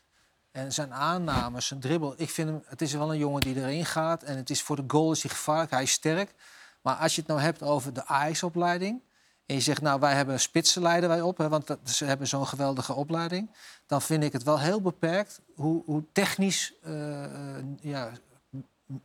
En 0.51 0.73
zijn 0.73 0.95
aannames, 0.95 1.67
zijn 1.67 1.81
dribbel... 1.81 2.15
Ik 2.17 2.31
vind 2.31 2.49
hem, 2.49 2.63
het 2.67 2.83
is 2.83 2.93
wel 2.93 3.13
een 3.13 3.19
jongen 3.19 3.41
die 3.41 3.57
erin 3.57 3.87
gaat... 3.87 4.23
en 4.23 4.37
het 4.37 4.51
is 4.51 4.63
voor 4.63 4.77
de 4.77 4.85
goal 4.87 5.13
is 5.13 5.23
hij 5.23 5.31
gevaarlijk, 5.31 5.71
hij 5.71 5.83
is 5.83 5.93
sterk. 5.93 6.35
Maar 6.83 6.95
als 6.95 7.15
je 7.15 7.21
het 7.21 7.31
nou 7.31 7.41
hebt 7.41 7.63
over 7.63 7.93
de 7.93 8.07
Ajax-opleiding... 8.07 9.01
en 9.47 9.55
je 9.55 9.61
zegt, 9.61 9.83
nou, 9.83 10.01
wij 10.01 10.15
hebben 10.15 10.35
een 10.35 10.41
spitsen 10.41 10.83
leiden 10.83 11.09
wij 11.09 11.21
op... 11.21 11.39
Hè, 11.39 11.49
want 11.49 11.67
dat, 11.67 11.79
ze 11.85 12.05
hebben 12.05 12.27
zo'n 12.27 12.47
geweldige 12.47 12.95
opleiding... 12.95 13.51
dan 13.87 14.03
vind 14.03 14.25
ik 14.25 14.33
het 14.33 14.43
wel 14.43 14.61
heel 14.61 14.81
beperkt 14.81 15.41
hoe, 15.55 15.83
hoe 15.85 16.05
technisch 16.13 16.73
eh, 16.83 17.25
eh, 17.25 17.65
ja, 17.81 18.11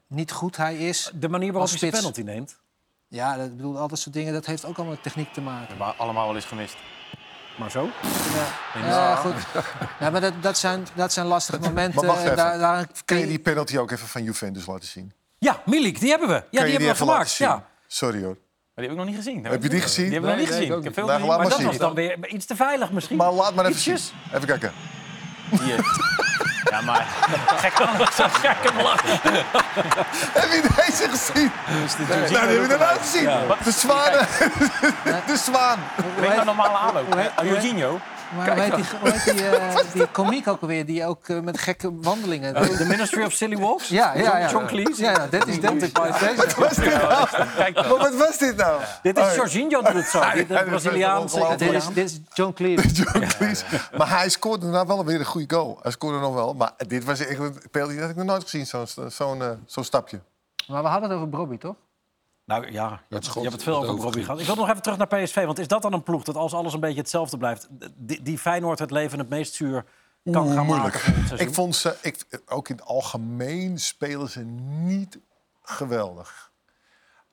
niet 0.07 0.31
goed 0.31 0.57
hij 0.57 0.77
is... 0.77 1.11
De 1.13 1.29
manier 1.29 1.51
waarop 1.51 1.69
hij 1.69 1.79
zijn 1.79 1.91
spits. 1.91 2.05
penalty 2.05 2.31
neemt. 2.31 2.59
Ja, 3.07 3.37
dat 3.37 3.55
bedoel, 3.55 3.77
al 3.77 3.87
dat 3.87 3.99
soort 3.99 4.15
dingen, 4.15 4.33
dat 4.33 4.45
heeft 4.45 4.65
ook 4.65 4.75
allemaal 4.75 4.93
met 4.93 5.03
techniek 5.03 5.33
te 5.33 5.41
maken. 5.41 5.77
We 5.77 5.83
hebben 5.83 5.97
allemaal 5.97 6.25
wel 6.25 6.35
eens 6.35 6.45
gemist. 6.45 6.75
Maar 7.57 7.71
zo. 7.71 7.89
Ja, 8.73 8.87
ja 8.87 9.15
goed. 9.15 9.33
Ja, 9.99 10.09
maar 10.09 10.21
dat, 10.21 10.33
dat, 10.41 10.57
zijn, 10.57 10.87
dat 10.93 11.13
zijn 11.13 11.25
lastige 11.25 11.59
momenten. 11.59 11.95
Maar 11.95 12.05
wacht 12.05 12.19
en 12.19 12.23
even. 12.25 12.37
daar, 12.37 12.57
daar 12.59 12.87
Kun 13.05 13.17
je 13.17 13.27
die 13.27 13.39
penalty 13.39 13.77
ook 13.77 13.91
even 13.91 14.07
van 14.07 14.23
Juventus 14.23 14.65
laten 14.65 14.87
zien? 14.87 15.13
Ja, 15.37 15.61
Milik, 15.65 15.99
die 15.99 16.09
hebben 16.09 16.27
we. 16.27 16.33
Ja, 16.33 16.41
Kun 16.41 16.59
die 16.59 16.65
je 16.65 16.71
hebben 16.71 16.89
we 16.89 16.95
gemaakt. 16.95 17.35
Ja. 17.35 17.65
Sorry 17.87 18.23
hoor. 18.23 18.37
Maar 18.75 18.85
die 18.85 18.85
heb 18.85 18.91
ik 18.91 18.97
nog 18.97 19.05
niet 19.05 19.15
gezien. 19.15 19.45
Heb 19.45 19.63
je 19.63 19.69
die 19.69 19.81
gezien? 19.81 20.03
Die 20.09 20.13
hebben 20.13 20.29
we 20.31 20.35
nog 20.37 20.45
niet 20.45 20.55
nee, 20.59 20.67
gezien. 20.67 20.73
ik 20.73 20.77
Ik 20.79 20.83
heb 20.83 20.93
veel. 20.93 21.05
Nou, 21.05 21.15
gezien, 21.19 21.29
maar 21.31 21.39
maar 21.47 21.57
Dat 21.57 21.61
was 21.63 21.77
dan 21.77 21.93
weer 21.93 22.27
iets 22.27 22.45
te 22.45 22.55
veilig 22.55 22.91
misschien. 22.91 23.17
Maar 23.17 23.31
laat 23.31 23.55
maar 23.55 23.65
even 23.65 23.77
Ietsjes. 23.77 24.07
zien. 24.07 24.35
Even 24.35 24.47
kijken. 24.47 24.71
eh, 25.51 25.59
Ja, 26.69 26.81
maar 26.81 27.05
Gek 27.61 27.73
kan 27.73 27.87
ik 28.01 28.11
zo 28.11 28.25
gek 28.31 28.55
hem 28.61 28.81
lachen. 28.81 29.19
Heb 30.33 30.51
je 30.51 30.61
deze 30.75 31.09
gezien? 31.09 31.51
Nou, 32.07 32.27
die 32.47 32.59
heb 32.59 32.69
je 32.69 32.75
ook 32.91 32.99
gezien. 33.01 33.29
De 33.63 33.71
zwaan. 33.71 34.11
De 35.27 35.37
zwaan. 35.37 35.79
weet 36.19 36.35
je 36.35 36.41
normale 36.45 36.77
aanloop? 36.77 37.13
hoe 37.13 37.21
heet- 37.21 37.31
Eh, 37.35 37.47
Jorginho. 37.49 37.99
Maar 38.35 38.51
hoe 38.51 38.61
heet 38.61 38.75
die, 38.75 38.85
heet 39.11 39.37
die, 39.37 39.47
eh, 39.47 39.75
die 39.93 40.07
komiek 40.07 40.47
ook 40.47 40.61
alweer, 40.61 40.85
die 40.85 41.05
ook 41.05 41.27
eh, 41.27 41.39
met 41.39 41.59
gekke 41.59 41.91
wandelingen... 42.01 42.53
The 42.53 42.85
Ministry 42.87 43.23
of 43.23 43.31
Silly 43.33 43.57
Walks? 43.57 43.87
ja, 43.87 44.15
ja, 44.15 44.37
ja. 44.37 44.49
John 44.49 44.65
Cleese? 44.65 45.03
Ja, 45.03 45.11
ja, 45.11 45.27
dat 45.27 45.47
is 45.47 45.59
dat. 45.59 45.91
Wat 46.35 46.55
was 46.55 46.75
dit 46.75 46.93
nou? 46.93 47.27
Kijk 47.55 47.79
wat 47.79 48.15
was 48.15 48.37
dit 48.37 48.55
nou? 48.55 48.81
Dit 49.01 49.17
is 49.17 49.23
Oh, 49.23 49.35
Jorginho 49.35 49.81
doet 49.81 49.93
het 49.93 50.05
zo. 50.05 50.19
De 50.19 50.45
dat 50.47 50.61
is 50.61 50.67
Braziliaanse. 50.69 51.35
Dit 51.35 51.45
is, 51.45 51.55
Italiaan. 51.55 51.93
dit 51.93 52.05
is 52.05 52.19
John 52.33 52.53
Cleese. 52.53 52.87
John 53.03 53.25
Cleese. 53.37 53.65
Maar 53.97 54.09
hij 54.09 54.29
scoorde 54.29 54.65
nou 54.65 54.87
wel 54.87 55.05
weer 55.05 55.19
een 55.19 55.25
goede 55.25 55.55
goal. 55.55 55.79
Hij 55.81 55.91
scoorde 55.91 56.19
nog 56.19 56.33
wel. 56.33 56.53
Maar 56.53 56.71
dit 56.77 57.03
was 57.03 57.19
echt 57.25 57.39
een 57.39 57.57
penalty 57.71 57.97
dat 57.97 58.09
ik 58.09 58.15
nog 58.15 58.25
nooit 58.25 58.43
gezien, 58.43 58.65
zo'n 58.65 58.85
zo'n 59.07 59.41
eh, 59.41 59.49
zo'n 59.65 59.83
stapje. 59.83 60.19
Maar 60.67 60.81
we 60.83 60.87
hadden 60.87 61.09
het 61.09 61.17
over 61.17 61.29
Bobby, 61.29 61.57
toch? 61.57 61.75
Nou 62.45 62.71
ja, 62.71 63.01
je 63.07 63.15
hebt 63.15 63.51
het 63.51 63.63
veel 63.63 63.85
over 63.85 64.03
Robbie 64.03 64.23
gehad. 64.23 64.39
Ik 64.39 64.45
wil 64.45 64.55
nog 64.55 64.69
even 64.69 64.81
terug 64.81 64.97
naar 64.97 65.07
PSV. 65.07 65.45
Want 65.45 65.59
is 65.59 65.67
dat 65.67 65.81
dan 65.81 65.93
een 65.93 66.03
ploeg 66.03 66.23
dat 66.23 66.35
als 66.35 66.53
alles 66.53 66.73
een 66.73 66.79
beetje 66.79 66.99
hetzelfde 66.99 67.37
blijft... 67.37 67.67
die, 67.95 68.21
die 68.21 68.37
Feyenoord 68.37 68.79
het 68.79 68.91
leven 68.91 69.19
het 69.19 69.29
meest 69.29 69.53
zuur 69.53 69.85
kan 70.31 70.51
gaan 70.53 70.65
moeilijk. 70.65 71.07
maken? 71.07 71.39
Ik 71.39 71.53
vond 71.53 71.75
ze, 71.75 71.95
ik, 72.01 72.41
ook 72.45 72.69
in 72.69 72.75
het 72.75 72.85
algemeen 72.85 73.79
spelen 73.79 74.29
ze 74.29 74.39
niet 74.39 75.19
geweldig. 75.61 76.51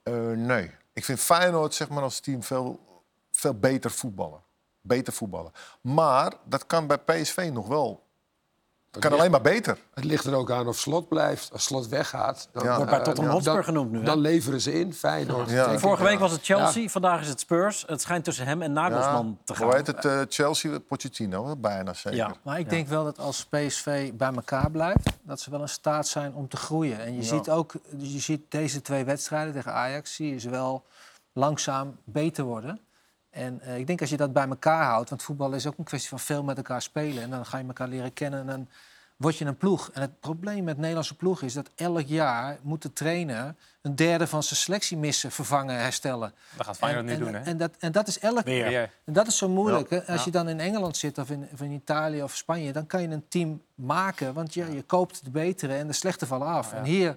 Eh, 0.03 0.15
nee. 0.31 0.71
Ik 0.93 1.05
vind 1.05 1.21
Feyenoord 1.21 1.75
zeg 1.75 1.89
maar, 1.89 2.03
als 2.03 2.21
team 2.21 2.43
veel, 2.43 2.81
veel 3.31 3.55
beter 3.55 3.91
voetballen. 3.91 4.43
Beter 4.81 5.13
voetballen. 5.13 5.53
Maar 5.81 6.33
dat 6.45 6.67
kan 6.67 6.87
bij 6.87 6.99
PSV 6.99 7.51
nog 7.53 7.67
wel. 7.67 8.09
Het 8.91 9.01
kan 9.01 9.13
alleen 9.13 9.31
maar 9.31 9.41
beter. 9.41 9.79
Het 9.95 10.05
ligt 10.05 10.25
er 10.25 10.35
ook 10.35 10.51
aan 10.51 10.67
of 10.69 10.79
Slot 10.79 11.09
blijft. 11.09 11.53
Als 11.53 11.65
Slot 11.65 11.89
weggaat, 11.89 12.49
dan, 12.53 12.65
Ja. 12.65 12.77
Wordt 12.77 12.91
bij 12.91 13.01
Tottenham 13.01 13.33
Hotspur 13.33 13.55
dan- 13.55 13.65
genoemd 13.65 13.91
nu, 13.91 13.99
hè? 13.99 14.05
Dan 14.05 14.19
leveren 14.19 14.61
ze 14.61 14.73
in, 14.81 14.95
Feyenoord. 14.95 15.51
Ja. 15.51 15.79
Vorige 15.79 16.03
week 16.03 16.13
ja. 16.13 16.19
was 16.19 16.33
het 16.33 16.45
Chelsea, 16.45 16.89
vandaag 16.89 17.21
is 17.21 17.29
het 17.29 17.41
Spurs. 17.41 17.85
Het 17.87 18.01
schijnt 18.01 18.25
tussen 18.25 18.47
hem 18.47 18.63
en 18.63 18.73
Nagelsman 18.73 19.39
te 19.45 19.55
gaan. 19.55 19.67
Hoe 19.67 19.75
heet 19.75 19.87
het? 19.87 20.05
eh, 20.05 20.21
Chelsea, 20.29 20.79
Pochettino, 20.79 21.57
bijna 21.57 21.93
zeker. 21.95 22.19
Ja. 22.19 22.35
Maar 22.43 22.59
ik 22.59 22.71
denk 22.71 22.89
wel 22.89 23.05
dat 23.05 23.19
als 23.19 23.45
PSV 23.47 24.13
bij 24.13 24.33
elkaar 24.35 24.71
blijft, 24.71 25.11
dat 25.23 25.41
ze 25.41 25.51
wel 25.51 25.61
in 25.61 25.69
staat 25.69 26.09
zijn 26.09 26.35
om 26.35 26.49
te 26.49 26.57
groeien. 26.57 26.99
En 27.01 27.15
je 27.15 27.23
ziet 27.23 27.51
ook, 27.51 27.73
je 27.97 28.19
ziet 28.21 28.41
deze 28.49 28.83
twee 28.83 29.05
wedstrijden 29.05 29.53
tegen 29.55 29.73
Ajax, 29.73 30.15
zie 30.15 30.31
je 30.31 30.39
ze 30.39 30.51
wel 30.51 30.85
langzaam 31.33 31.97
beter 32.05 32.45
worden. 32.45 32.81
En 33.31 33.61
eh, 33.61 33.79
ik 33.79 33.87
denk 33.87 34.01
als 34.01 34.11
je 34.11 34.17
dat 34.17 34.33
bij 34.33 34.49
elkaar 34.49 34.85
houdt, 34.85 35.09
want 35.11 35.23
voetbal 35.23 35.53
is 35.53 35.67
ook 35.67 35.79
een 35.79 35.85
kwestie 35.85 36.09
van 36.09 36.21
veel 36.21 36.43
met 36.43 36.57
elkaar 36.57 36.83
spelen. 36.83 37.23
En 37.23 37.31
dan 37.31 37.47
ga 37.47 37.59
je 37.59 37.67
elkaar 37.67 37.89
leren 37.89 38.13
kennen 38.13 38.41
en 38.41 38.47
dan 38.47 38.69
word 39.17 39.37
je 39.37 39.45
een 39.45 39.57
ploeg. 39.57 39.91
En 39.93 40.01
het 40.01 40.21
probleem 40.21 40.65
met 40.65 40.77
Nederlandse 40.79 41.15
ploeg 41.17 41.43
is 41.43 41.53
dat 41.53 41.71
elk 41.77 42.07
jaar 42.07 42.59
moet 42.63 42.83
de 42.83 42.93
trainer 42.93 43.55
een 43.83 43.97
derde 43.97 44.27
van 44.27 44.43
zijn 44.43 44.57
selectie 44.61 44.97
missen, 44.97 45.31
vervangen, 45.31 45.77
herstellen. 45.77 46.33
Dat 46.57 46.67
gaat 46.67 46.77
Feyenoord 46.77 47.07
en, 47.09 47.11
nu 47.11 47.27
en, 47.27 47.33
doen, 47.33 47.35
hè? 47.43 47.49
En 47.51 47.57
dat, 47.57 47.71
en 47.79 47.93
dat 47.93 48.09
is 48.09 48.19
elk. 48.19 48.45
Weer. 48.45 48.91
en 49.05 49.13
dat 49.13 49.27
is 49.27 49.37
zo 49.37 49.49
moeilijk. 49.49 49.91
hè? 49.91 49.97
Als 50.07 50.19
Ja. 50.19 50.23
je 50.25 50.31
dan 50.31 50.49
in 50.49 50.61
Engeland 50.61 50.97
zit 50.97 51.19
of 51.19 51.31
in, 51.31 51.49
of 51.53 51.61
in 51.61 51.71
Italië 51.71 52.23
of 52.23 52.37
Spanje, 52.37 52.73
dan 52.73 52.87
kan 52.87 53.03
je 53.03 53.09
een 53.09 53.25
team 53.29 53.63
maken. 53.75 54.35
Want 54.35 54.55
ja, 54.55 54.67
je 54.67 54.83
koopt 54.83 55.25
de 55.25 55.31
betere 55.31 55.75
en 55.75 55.87
de 55.87 55.93
slechte 55.93 56.27
vallen 56.27 56.47
af. 56.47 56.73
En 56.73 56.85
hier, 56.85 57.17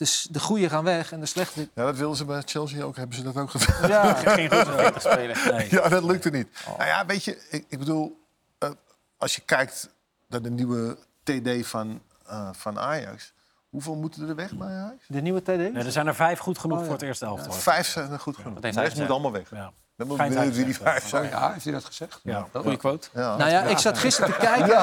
dus 0.00 0.26
de 0.30 0.40
goede 0.40 0.68
gaan 0.68 0.84
weg 0.84 1.12
en 1.12 1.20
de 1.20 1.26
slechte... 1.26 1.68
Ja, 1.74 1.84
dat 1.84 1.96
wilden 1.96 2.16
ze 2.16 2.24
bij 2.24 2.42
Chelsea 2.44 2.82
ook. 2.82 2.96
Hebben 2.96 3.16
ze 3.16 3.22
dat 3.22 3.36
ook 3.36 3.50
gedaan? 3.50 3.88
Ja, 3.88 4.14
Geen 4.34 4.50
goed 4.50 4.92
te 4.92 5.00
spelen. 5.00 5.36
Ja, 5.70 5.88
dat 5.88 6.04
lukte 6.04 6.30
niet. 6.30 6.48
Oh. 6.68 6.78
Nou 6.78 6.88
ja, 6.88 7.06
weet 7.06 7.24
je, 7.24 7.46
ik, 7.50 7.64
ik 7.68 7.78
bedoel, 7.78 8.26
eh, 8.58 8.70
als 9.16 9.34
je 9.34 9.42
kijkt 9.42 9.88
naar 10.26 10.42
de 10.42 10.50
nieuwe 10.50 10.98
TD 11.22 11.66
van, 11.66 12.02
eh, 12.26 12.48
van 12.52 12.78
Ajax, 12.78 13.32
hoeveel 13.70 13.94
moeten 13.96 14.28
er 14.28 14.34
weg 14.34 14.56
bij 14.56 14.68
Ajax? 14.68 15.04
de 15.08 15.20
nieuwe 15.20 15.42
TD? 15.42 15.46
Nee, 15.46 15.72
er 15.72 15.92
zijn 15.92 16.06
er 16.06 16.14
vijf 16.14 16.38
goed 16.38 16.58
genoeg 16.58 16.76
Oh, 16.76 16.82
ja. 16.82 16.88
voor 16.90 16.98
het 16.98 17.06
eerste 17.08 17.24
elftal. 17.26 17.52
Vijf 17.52 17.86
zijn 17.86 18.10
er 18.12 18.18
goed 18.20 18.36
genoeg. 18.36 18.60
De 18.60 18.68
rest 18.70 18.98
moet 18.98 19.10
allemaal 19.10 19.32
weg. 19.32 19.50
Ja. 19.50 19.72
Dan 19.96 20.06
moet 20.08 20.16
benieuwd 20.18 20.56
wie 20.56 20.64
die 20.64 20.76
vijf 20.76 21.08
zijn. 21.08 21.28
ja, 21.28 21.52
heeft 21.52 21.64
hij 21.64 21.72
dat 21.72 21.84
gezegd? 21.84 22.20
Ja. 22.22 22.46
Goeie 22.52 22.76
quote. 22.76 23.08
Ja. 23.14 23.36
Nou 23.36 23.50
ja, 23.50 23.62
ik 23.62 23.78
zat 23.78 23.98
gisteren 23.98 24.32
te 24.32 24.38
kijken. 24.46 24.76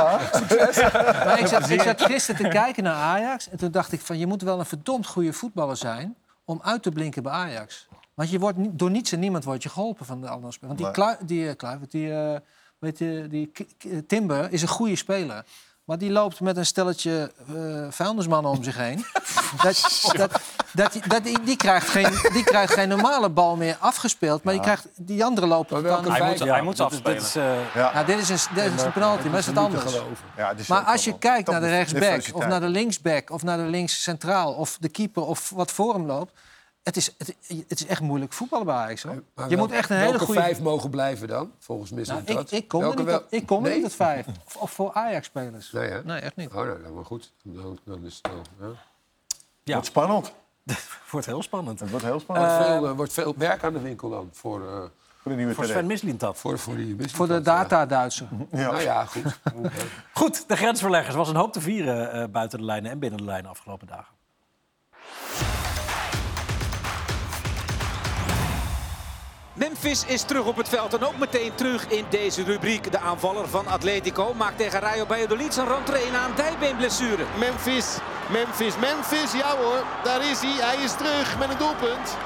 Maar 1.26 1.40
ik 1.40 1.48
zat, 1.48 1.70
ik 1.70 1.82
zat 1.82 2.02
gisteren 2.02 2.42
te 2.44 2.48
kijken 2.50 2.84
naar 2.84 2.96
Ajax. 2.96 3.50
En 3.50 3.58
toen 3.58 3.72
dacht 3.72 3.92
ik 3.92 4.02
van, 4.02 4.18
je 4.18 4.28
moet 4.28 4.42
wel 4.42 4.60
een 4.60 4.66
verdomd 4.66 5.08
goede 5.08 5.34
voetballer 5.34 5.78
zijn... 5.78 6.16
om 6.46 6.60
uit 6.64 6.84
te 6.84 6.92
blinken 6.92 7.24
bij 7.24 7.32
Ajax. 7.32 7.88
Want 8.14 8.30
je 8.30 8.40
wordt 8.40 8.58
door 8.60 8.92
niets 8.92 9.12
en 9.12 9.20
niemand 9.20 9.44
wordt 9.44 9.64
je 9.64 9.70
geholpen 9.70 10.06
van 10.06 10.22
de 10.22 10.28
andere 10.30 10.52
spelers. 10.54 10.80
Want 10.82 10.96
die, 10.96 11.06
Nee. 11.06 11.18
Die, 11.26 11.50
eh, 11.50 11.56
Kluivert, 11.56 11.92
die, 11.92 12.14
eh, 12.14 12.40
weet 12.80 12.98
je, 12.98 13.28
die 13.30 13.52
K- 13.52 14.08
Timber 14.08 14.52
is 14.52 14.62
een 14.62 14.68
goede 14.68 14.96
speler. 14.96 15.46
Maar 15.88 15.98
die 15.98 16.12
loopt 16.12 16.40
met 16.40 16.58
een 16.58 16.66
stelletje 16.66 17.32
eh 17.56 17.88
vuilnismannen 17.90 18.52
om 18.52 18.64
zich 18.64 18.78
heen. 18.78 19.06
dat, 19.64 20.10
dat, 20.16 20.42
dat, 20.74 20.92
die- 20.94 21.08
dat, 21.08 21.24
die, 21.24 21.42
die, 21.44 21.56
krijgt 21.56 21.90
geen, 21.90 22.14
die 22.34 22.44
krijgt 22.44 22.74
geen 22.74 22.90
normale 22.90 23.30
bal 23.30 23.56
meer 23.56 23.78
afgespeeld. 23.80 24.44
Maar 24.44 24.54
je 24.54 24.60
krijgt, 24.60 24.88
die 24.96 25.24
andere 25.24 25.48
lopen 25.48 25.84
dan... 25.84 26.08
Hij 26.12 26.18
vijf- 26.18 26.40
moet, 26.40 26.50
hij 26.50 26.62
moet 26.62 26.78
ze 26.78 26.84
dit, 26.84 26.92
is- 26.92 27.02
dit 27.02 27.08
afspelen. 27.16 27.58
is, 27.58 27.66
eh, 27.76 27.82
Ja. 27.82 27.94
Nou, 27.94 28.06
dit 28.06 28.18
is 28.18 28.30
een, 28.30 28.56
dit 28.56 28.74
is 28.74 28.82
een 28.82 28.92
penalty, 28.92 29.28
maar 29.28 29.40
is 29.40 29.46
het 29.46 29.58
anders. 29.58 29.94
Ja, 30.38 30.48
het 30.48 30.60
is 30.60 30.68
Maar 30.68 30.84
als 30.84 31.04
je 31.04 31.18
kijkt 31.18 31.50
naar 31.50 31.62
de 31.62 31.70
rechtsback, 31.70 32.24
of 32.36 32.48
naar 32.48 32.60
de 32.60 32.68
linksback, 32.70 33.30
of 33.30 33.44
naar 33.44 33.58
de 33.58 33.64
links 33.64 34.04
centraal, 34.04 34.54
of 34.54 34.78
de 34.80 34.90
keeper, 34.90 35.24
of 35.26 35.50
wat 35.50 35.72
voor 35.72 35.94
hem 35.94 36.06
loopt. 36.06 36.32
Het 36.88 36.98
is, 36.98 37.14
het, 37.18 37.36
het 37.68 37.80
is 37.80 37.86
echt 37.86 38.02
moeilijk 38.02 38.34
voetballen 38.34 38.66
bij 38.66 38.76
Ajax. 38.76 39.04
Hoor. 39.04 39.24
Maar 39.36 39.50
Je 39.50 39.56
wel- 39.56 39.66
moet 39.66 39.76
echt 39.76 39.90
een 39.90 39.96
hele 39.98 40.10
welke 40.10 40.26
goede... 40.26 40.42
vijf 40.42 40.60
mogen 40.60 40.90
blijven 40.90 41.28
dan, 41.28 41.52
volgens 41.60 41.92
Miss 41.92 42.10
Nou, 42.10 42.22
ik, 42.26 42.52
ik 42.52 42.68
kom 42.68 42.84
er 42.84 42.96
niet, 42.96 43.06
wel- 43.06 43.18
op, 43.18 43.26
ik 43.30 43.46
kom 43.46 43.64
Nee? 43.64 43.74
niet 43.74 43.84
tot 43.84 43.94
vijf. 43.94 44.26
Of, 44.46 44.56
of 44.56 44.72
voor 44.72 44.92
Ajax-spelers. 44.94 45.72
Nee, 45.72 45.90
hè? 45.90 46.04
Nee, 46.04 46.20
echt 46.20 46.36
niet. 46.36 46.48
Oh, 46.50 46.54
nou, 46.56 46.82
dan 46.84 46.94
maar 46.94 47.06
goed. 47.06 47.32
Dan, 47.44 47.80
dan 47.84 48.06
is 48.06 48.20
het 48.22 48.32
wel... 48.32 48.70
Ja. 48.70 48.76
ja, 49.64 49.74
Wordt 49.74 49.88
spannend. 49.88 50.34
wordt 51.12 51.26
heel 51.26 51.42
spannend. 51.42 51.80
Het 51.80 51.90
wordt 51.90 52.06
heel 52.06 52.14
Er 52.16 52.20
spannend. 52.22 52.52
veel, 52.66 52.86
er 52.88 52.96
wordt 52.96 53.14
veel 53.14 53.34
werk 53.38 53.64
aan 53.64 53.74
de 53.74 53.82
winkel 53.82 54.10
dan 54.10 54.30
voor, 54.32 54.62
eh, 54.68 54.78
Voor 55.22 55.32
de 55.32 55.38
nieuwe 55.38 55.54
Voor 55.54 55.64
TD. 55.64 55.70
Sven 55.70 55.86
Mislintat. 55.86 56.38
Voor, 56.38 56.60
voor, 56.60 56.76
die 56.76 56.96
Voor 57.10 57.28
de 57.28 57.42
data-Duitser. 57.42 58.28
Ja. 58.52 58.72
Nou 58.72 58.82
ja, 58.82 59.06
goed. 59.06 59.40
Goed, 60.14 60.48
de 60.48 60.56
grensverleggers. 60.56 61.16
was 61.16 61.30
een 61.30 61.36
hoop 61.36 61.54
te 61.54 61.62
vieren 61.62 62.12
eh, 62.12 62.28
buiten 62.30 62.60
de 62.60 62.66
lijnen 62.66 62.92
en 62.92 63.00
binnen 63.00 63.20
de 63.20 63.26
lijnen 63.26 63.50
afgelopen 63.52 63.88
dagen. 63.88 64.16
Memphis 69.58 70.06
is 70.06 70.22
terug 70.22 70.46
op 70.46 70.56
het 70.58 70.70
veld 70.70 70.94
en 70.94 71.04
ook 71.04 71.18
meteen 71.18 71.56
terug 71.56 71.88
in 71.88 72.06
deze 72.10 72.44
rubriek. 72.44 72.92
De 72.92 73.00
aanvaller 73.00 73.48
van 73.50 73.68
Atletico 73.68 74.34
maakt 74.34 74.58
tegen 74.58 74.80
Rayo 74.80 75.06
Valladolid 75.06 75.54
zijn 75.54 75.68
rentree 75.68 76.12
na 76.12 76.26
een 76.26 76.36
dijbeenblessure. 76.36 77.26
Memphis, 77.40 77.98
Memphis, 78.32 78.78
Memphis. 78.78 79.32
Ja 79.32 79.58
hoor, 79.58 79.84
daar 80.04 80.30
is 80.30 80.40
hij. 80.40 80.68
Hij 80.68 80.84
is 80.84 80.92
terug 80.92 81.40
met 81.40 81.50
een 81.50 81.58
doelpunt. 81.58 82.18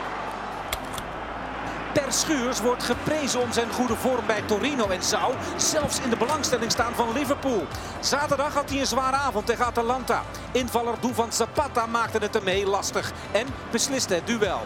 Per 1.94 2.14
Schuurs 2.14 2.62
wordt 2.62 2.84
geprezen 2.84 3.42
om 3.42 3.52
zijn 3.52 3.72
goede 3.72 3.96
vorm 3.96 4.26
bij 4.26 4.42
Torino 4.42 4.88
en 4.88 5.04
zou 5.04 5.34
zelfs 5.56 6.00
in 6.00 6.10
de 6.10 6.18
belangstelling 6.18 6.72
staan 6.72 6.94
van 6.96 7.14
Liverpool. 7.14 7.68
Zaterdag 8.00 8.54
had 8.54 8.70
hij 8.70 8.80
een 8.80 8.86
zware 8.86 9.16
avond 9.16 9.46
tegen 9.46 9.66
Atalanta. 9.66 10.24
Invaller 10.52 10.96
Duvan 11.02 11.34
Zapata 11.34 11.86
maakte 11.86 12.18
het 12.18 12.34
hem 12.34 12.48
heel 12.48 12.70
lastig 12.70 13.12
en 13.32 13.48
besliste 13.72 14.14
het 14.14 14.28
duel. 14.28 14.62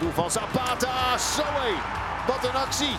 Doel 0.00 0.10
van 0.10 0.30
Zapata. 0.30 1.18
Zo 1.18 1.42
hé. 1.42 1.74
Wat 2.26 2.44
een 2.44 2.60
actie. 2.60 2.96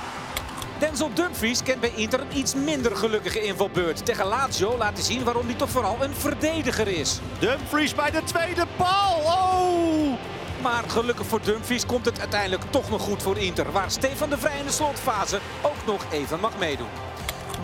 Denzel 0.79 1.13
Dumfries 1.13 1.63
kent 1.63 1.79
bij 1.79 1.91
Inter 1.95 2.19
een 2.19 2.37
iets 2.37 2.55
minder 2.55 2.95
gelukkige 2.95 3.43
invalbeurt. 3.43 4.05
Tegen 4.05 4.25
Lazio 4.25 4.77
laat 4.77 4.93
hij 4.93 5.03
zien 5.03 5.23
waarom 5.23 5.45
hij 5.45 5.55
toch 5.55 5.69
vooral 5.69 5.97
een 6.03 6.15
verdediger 6.15 6.87
is. 6.87 7.19
Dumfries 7.39 7.95
bij 7.95 8.11
de 8.11 8.23
tweede 8.23 8.65
paal. 8.75 9.21
Oh! 9.25 10.19
Maar 10.61 10.83
gelukkig 10.87 11.25
voor 11.25 11.41
Dumfries 11.41 11.85
komt 11.85 12.05
het 12.05 12.19
uiteindelijk 12.19 12.63
toch 12.69 12.89
nog 12.89 13.01
goed 13.01 13.23
voor 13.23 13.37
Inter. 13.37 13.71
Waar 13.71 13.91
Stefan 13.91 14.29
de 14.29 14.37
Vrij 14.37 14.59
in 14.59 14.65
de 14.65 14.71
slotfase 14.71 15.39
ook 15.61 15.85
nog 15.85 16.05
even 16.11 16.39
mag 16.39 16.57
meedoen. 16.57 17.05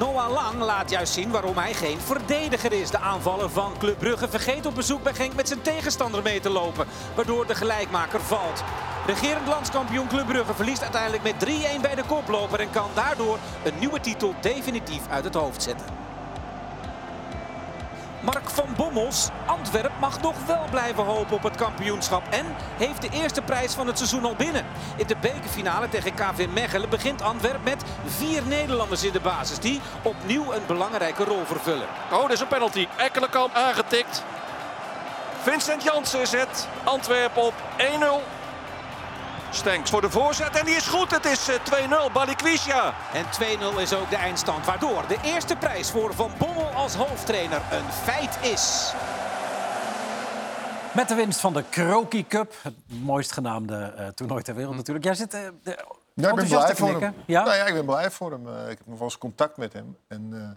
Noah 0.02 0.32
Lang 0.32 0.60
laat 0.60 0.90
juist 0.90 1.14
zien 1.14 1.32
waarom 1.32 1.58
hij 1.58 1.74
geen 1.74 2.00
verdediger 2.00 2.74
is. 2.74 2.90
De 2.90 2.98
aanvaller 2.98 3.50
van 3.50 3.74
Club 3.78 3.98
Brugge 3.98 4.30
vergeet 4.30 4.66
op 4.66 4.76
bezoek 4.76 5.04
bij 5.04 5.14
Genk 5.14 5.36
met 5.36 5.48
zijn 5.48 5.62
tegenstander 5.62 6.24
mee 6.24 6.40
te 6.40 6.50
lopen. 6.50 6.88
Waardoor 7.16 7.48
de 7.48 7.56
gelijkmaker 7.56 8.22
valt. 8.22 8.64
Regerend 9.06 9.48
landskampioen 9.48 10.08
Club 10.08 10.28
Brugge 10.28 10.54
verliest 10.54 10.82
uiteindelijk 10.82 11.24
met 11.24 11.46
3-1 11.78 11.82
bij 11.82 11.96
de 11.96 12.04
koploper. 12.08 12.60
En 12.60 12.72
kan 12.72 12.90
daardoor 12.94 13.38
een 13.64 13.80
nieuwe 13.80 14.00
titel 14.00 14.36
definitief 14.42 15.08
uit 15.10 15.24
het 15.24 15.34
hoofd 15.34 15.64
zetten. 15.64 16.01
Mark 18.22 18.50
van 18.50 18.74
Bommels, 18.76 19.30
Antwerp 19.46 19.92
mag 20.00 20.22
nog 20.22 20.46
wel 20.46 20.66
blijven 20.70 21.04
hopen 21.04 21.36
op 21.36 21.44
het 21.44 21.56
kampioenschap. 21.56 22.24
En 22.30 22.46
heeft 22.78 23.02
de 23.02 23.10
eerste 23.10 23.42
prijs 23.42 23.74
van 23.74 23.88
het 23.88 23.98
seizoen 23.98 24.26
al 24.26 24.36
binnen. 24.36 24.66
In 24.96 25.08
de 25.08 25.16
bekerfinale 25.22 25.90
tegen 25.90 26.14
KV 26.14 26.48
Mechelen 26.54 26.90
begint 26.90 27.22
Antwerp 27.22 27.64
met 27.64 27.84
vier 28.06 28.42
Nederlanders 28.48 29.04
in 29.04 29.12
de 29.12 29.20
basis. 29.20 29.60
Die 29.60 29.82
opnieuw 30.02 30.54
een 30.54 30.66
belangrijke 30.68 31.24
rol 31.24 31.46
vervullen. 31.46 31.88
Oh, 32.12 32.22
dat 32.22 32.32
is 32.32 32.40
een 32.40 32.48
penalty. 32.48 32.88
Ekkelenkamp 32.98 33.54
aangetikt. 33.54 34.24
Vincent 35.42 35.84
Janssen 35.84 36.28
zet 36.28 36.68
Antwerpen 36.84 37.44
op 37.44 37.54
1-0. 37.78 38.41
Stenks 39.52 39.90
voor 39.90 40.02
de 40.02 40.10
voorzet 40.10 40.56
en 40.56 40.66
die 40.66 40.76
is 40.76 40.88
goed. 40.88 41.12
Het 41.12 41.26
is 41.26 41.48
eh, 41.48 42.10
2-0. 42.10 42.12
Balikwisha. 42.14 42.94
En 43.14 43.26
2-0 43.76 43.82
is 43.82 43.94
ook 43.94 44.10
de 44.10 44.16
eindstand. 44.16 44.66
Waardoor 44.66 45.08
de 45.08 45.18
eerste 45.24 45.56
prijs 45.56 45.92
voor 45.92 46.14
Van 46.14 46.32
Bommel 46.38 46.68
als 46.68 46.96
hoofdtrainer 46.96 47.62
een 47.72 47.92
feit 47.92 48.52
is. 48.54 48.94
Met 50.94 51.08
de 51.08 51.16
winst 51.16 51.40
van 51.40 51.54
de 51.54 51.64
Kroki 51.70 52.28
Cup. 52.28 52.54
Het 52.62 52.74
mooist 52.88 53.32
genaamde 53.32 53.94
eh, 53.98 54.08
toernooi 54.08 54.44
ter 54.44 54.56
wereld 54.56 54.76
natuurlijk. 54.76 55.06
Jij 55.06 55.16
zit 55.16 55.34
eh, 55.34 55.42
de, 55.64 55.86
Ja, 56.14 56.30
ik 56.30 56.36
ben 56.36 56.48
blij 56.48 56.66
te 56.66 56.76
voor 56.76 57.02
hem. 57.02 57.14
Ja? 57.26 57.44
Nou 57.44 57.56
ja, 57.56 57.66
ik 57.66 57.74
ben 57.74 57.86
blij 57.86 58.12
voor 58.12 58.32
hem. 58.32 58.48
Eh, 58.48 58.70
ik 58.70 58.78
heb 58.78 58.88
nog 58.88 58.98
wel 58.98 59.08
eens 59.08 59.18
contact 59.18 59.58
met 59.58 59.74
hem. 59.74 59.98
En 60.08 60.30
eh, 60.34 60.50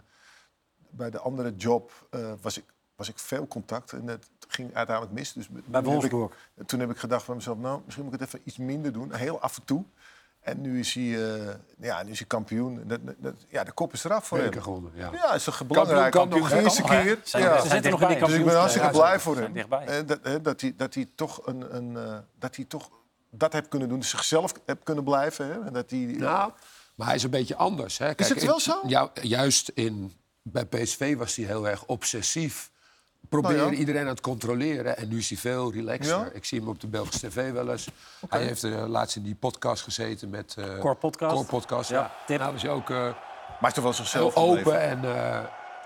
bij 0.89 1.09
de 1.09 1.19
andere 1.19 1.55
job 1.55 1.91
eh, 2.09 2.31
was, 2.41 2.57
ik, 2.57 2.63
was 2.95 3.09
ik 3.09 3.19
veel 3.19 3.47
contact. 3.47 3.91
En 3.93 4.05
dat 4.05 4.29
ging 4.47 4.75
uiteindelijk 4.75 5.15
mis. 5.15 5.33
Dus 5.33 5.47
Bij 5.47 5.61
toen 5.63 5.73
heb 5.73 5.83
Wolfsburg. 5.85 6.31
Ik, 6.55 6.67
toen 6.67 6.79
heb 6.79 6.89
ik 6.89 6.97
gedacht 6.97 7.23
van 7.25 7.35
mezelf, 7.35 7.57
nou, 7.57 7.81
misschien 7.85 8.05
moet 8.05 8.13
ik 8.13 8.19
het 8.19 8.27
even 8.27 8.41
iets 8.43 8.57
minder 8.57 8.91
doen. 8.93 9.13
Heel 9.13 9.39
af 9.41 9.57
en 9.57 9.63
toe. 9.65 9.83
En 10.39 10.61
nu 10.61 10.79
is 10.79 10.93
hij, 10.93 11.03
eh, 11.03 11.53
ja, 11.79 12.03
nu 12.03 12.11
is 12.11 12.17
hij 12.19 12.27
kampioen. 12.27 12.81
Dat, 12.87 12.99
dat- 13.17 13.33
ja, 13.47 13.63
de 13.63 13.71
kop 13.71 13.93
is 13.93 14.03
eraf 14.03 14.27
voor 14.27 14.37
Beker 14.37 14.53
hem. 14.53 14.61
gewonnen, 14.63 14.91
ja. 14.95 15.09
Ja, 15.13 15.33
is 15.33 15.43
toch 15.43 15.65
belangrijk. 15.67 16.11
Kampioen, 16.11 16.39
nog, 16.41 16.49
hè? 16.49 16.59
eerste 16.61 16.81
keer. 16.81 17.19
Zijn- 17.23 17.43
Ja. 17.43 17.61
ze 17.61 17.67
zitten 17.67 17.91
nog 17.91 18.01
in 18.01 18.07
die 18.07 18.19
Dus 18.19 18.33
ik 18.35 18.45
ben 18.45 18.55
hartstikke 18.55 18.89
blij 18.89 19.19
voor 19.19 19.37
hem. 19.37 19.55
Eh, 19.55 19.95
dat, 20.05 20.43
dat, 20.43 20.61
hij, 20.61 20.73
dat 20.77 20.93
hij 20.93 21.09
toch 21.15 21.45
een, 21.47 21.75
een 21.75 21.97
eh, 21.97 22.17
dat 22.39 22.55
hij 22.55 22.65
toch 22.65 22.89
dat 23.29 23.53
heeft 23.53 23.67
kunnen 23.67 23.89
doen, 23.89 24.03
zichzelf 24.03 24.53
heeft 24.65 24.83
kunnen 24.83 25.03
blijven. 25.03 25.45
Hè? 25.47 25.65
En 25.65 25.73
dat 25.73 25.89
hij, 25.89 25.99
Nou, 25.99 26.51
maar 26.95 27.07
hij 27.07 27.15
is 27.15 27.23
een 27.23 27.29
beetje 27.29 27.55
anders. 27.55 27.97
Hè. 27.97 28.05
het 28.29 28.41
in- 28.41 28.47
wel 28.47 28.59
zo? 28.59 28.81
Ja, 28.87 29.11
juist 29.21 29.69
in, 29.69 30.13
bij 30.41 30.65
PSV 30.65 31.15
was 31.17 31.35
hij 31.35 31.45
heel 31.45 31.67
erg 31.67 31.85
obsessief. 31.85 32.71
Nou 33.29 33.55
ja. 33.55 33.69
iedereen 33.69 34.01
aan 34.01 34.07
het 34.07 34.21
controleren. 34.21 34.97
En 34.97 35.07
nu 35.07 35.17
is 35.17 35.29
hij 35.29 35.37
veel 35.37 35.71
relaxer. 35.73 36.17
Ja? 36.17 36.29
Ik 36.33 36.45
zie 36.45 36.59
hem 36.59 36.67
op 36.67 36.79
de 36.79 36.87
Belgische 36.87 37.27
tv 37.27 37.51
wel 37.51 37.71
eens. 37.71 37.87
Hij 38.29 38.43
heeft 38.43 38.63
uh, 38.63 38.85
laatst 38.87 39.15
in 39.15 39.23
die 39.23 39.35
podcast 39.35 39.83
gezeten 39.83 40.29
met... 40.29 40.55
eh 40.57 40.79
Core 40.79 40.95
Podcast. 40.95 41.33
Core 41.35 41.45
Podcast, 41.47 41.89
Ja, 41.89 42.11
ja. 42.27 42.37
Nou, 42.37 42.51
was 42.51 42.61
hij 42.61 42.71
ook... 42.71 42.89
eh, 42.89 42.97
Maar 42.97 43.13
hij 43.59 43.69
is 43.69 43.73
toch 43.73 43.83
wel 43.83 43.93
zichzelf 43.93 44.33
heel 44.33 44.43
open 44.43 44.81
en... 44.81 45.03
eh, 45.03 45.39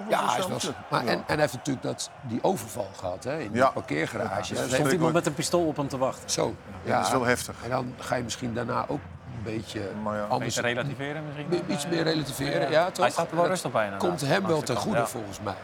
ja, 0.09 0.29
hij 0.29 0.39
is 0.39 0.47
wel, 0.47 0.73
maar, 0.89 1.01
en, 1.05 1.07
en 1.07 1.23
hij 1.27 1.37
heeft 1.37 1.53
natuurlijk 1.53 1.85
dat, 1.85 2.09
die 2.21 2.43
overval 2.43 2.89
gehad 2.97 3.23
hè, 3.23 3.39
in 3.39 3.51
die 3.51 3.71
parkeergarage. 3.71 4.55
Er 4.57 4.69
stond 4.69 4.91
iemand 4.91 5.13
met 5.13 5.25
een 5.25 5.33
pistool 5.33 5.65
op 5.67 5.77
hem 5.77 5.87
te 5.87 5.97
wachten. 5.97 6.29
Zo. 6.29 6.55
Ja, 6.83 6.97
dat 6.97 7.05
is 7.05 7.11
wel 7.11 7.25
heftig. 7.25 7.55
En 7.63 7.69
dan 7.69 7.93
ga 7.99 8.15
je 8.15 8.23
misschien 8.23 8.53
daarna 8.53 8.85
ook 8.87 8.99
een 9.35 9.43
beetje 9.43 9.81
Maar 10.03 10.17
ja. 10.17 10.23
anders... 10.23 10.55
Beetje 10.55 10.69
relativeren 10.73 11.23
misschien. 11.25 11.47
Be- 11.49 11.73
Iets 11.73 11.87
meer 11.87 12.03
relativeren, 12.03 12.71
ja, 12.71 12.85
toch? 12.85 12.97
Hij 12.97 13.09
staat 13.09 13.29
er 13.29 13.35
wel 13.35 13.47
rustig 13.47 13.71
bij. 13.71 13.83
inderdaad. 13.83 14.07
Komt 14.09 14.21
hem 14.21 14.47
wel 14.47 14.61
ten 14.61 14.75
goede, 14.75 14.97
ja. 14.97 15.07
volgens 15.07 15.39
mij. 15.39 15.55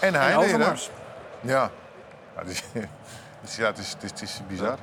En 0.00 0.14
hij 0.14 0.32
En. 0.32 0.90
Ja. 1.40 1.70
Ja, 2.36 2.44
dus, 2.44 2.62
dus 3.40 3.56
ja, 3.62 3.66
het 3.66 3.78
is, 3.78 3.92
het 3.92 4.02
is, 4.02 4.10
het 4.10 4.22
is 4.22 4.40
bizar. 4.48 4.78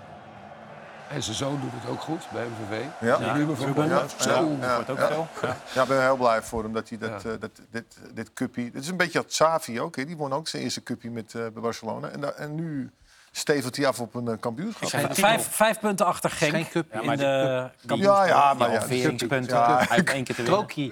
En 1.10 1.24
zijn 1.24 1.36
zoon 1.36 1.60
doet 1.62 1.72
het 1.74 1.90
ook 1.90 2.02
goed 2.02 2.28
bij 2.34 2.44
MVV. 2.46 2.84
Ja. 3.02 3.18
Die 3.18 3.32
Ruben 3.32 3.58
van 3.58 3.66
Ruben. 3.66 3.88
Ja, 3.88 4.04
Zo. 4.20 4.58
ja, 4.62 4.76
Wordt 4.76 4.90
ook 4.90 4.98
ja. 4.98 5.10
Ja. 5.42 5.56
Ja, 5.74 5.82
ik 5.82 5.88
ben 5.88 6.02
heel 6.02 6.16
blij 6.18 6.42
voor 6.42 6.64
hem 6.64 6.74
dat 6.74 6.90
hij 6.90 6.98
dat, 6.98 7.26
eh, 7.26 7.32
dat, 7.40 7.50
dit, 7.72 7.98
dit 8.14 8.34
cuppie... 8.34 8.66
Het 8.74 8.84
is 8.84 8.88
een 8.90 8.98
beetje 8.98 9.18
als 9.24 9.28
Xavi 9.28 9.82
ook, 9.82 9.96
hè? 9.96 10.06
Die 10.06 10.18
won 10.18 10.34
ook 10.34 10.48
zijn 10.48 10.64
eerste 10.64 10.84
cuppie 10.84 11.12
met 11.12 11.34
eh, 11.36 11.42
bij 11.42 11.62
Barcelona. 11.62 12.08
En, 12.10 12.20
da- 12.22 12.32
en 12.32 12.56
nu 12.56 12.92
stevelt 13.32 13.76
hij 13.76 13.88
af 13.88 14.00
op 14.00 14.16
een 14.16 14.28
eh, 14.28 14.34
kampioenschap. 14.40 14.90
Vijf, 14.90 15.20
vijf, 15.20 15.48
vijf 15.52 15.80
punten 15.80 16.06
achter 16.06 16.30
Genk 16.30 16.52
Geen 16.54 16.68
cup. 16.70 16.94
in 17.02 17.18
de 17.18 17.70
Ja, 17.96 18.26
ja, 18.26 18.54
maar 18.54 18.72
ja. 18.72 18.74
Ja. 18.74 18.88
Hij 18.88 18.88
heeft 18.88 20.10
één 20.10 20.24
keer 20.24 20.36
te 20.36 20.44
winnen. 20.44 20.68
Kroki. 20.68 20.90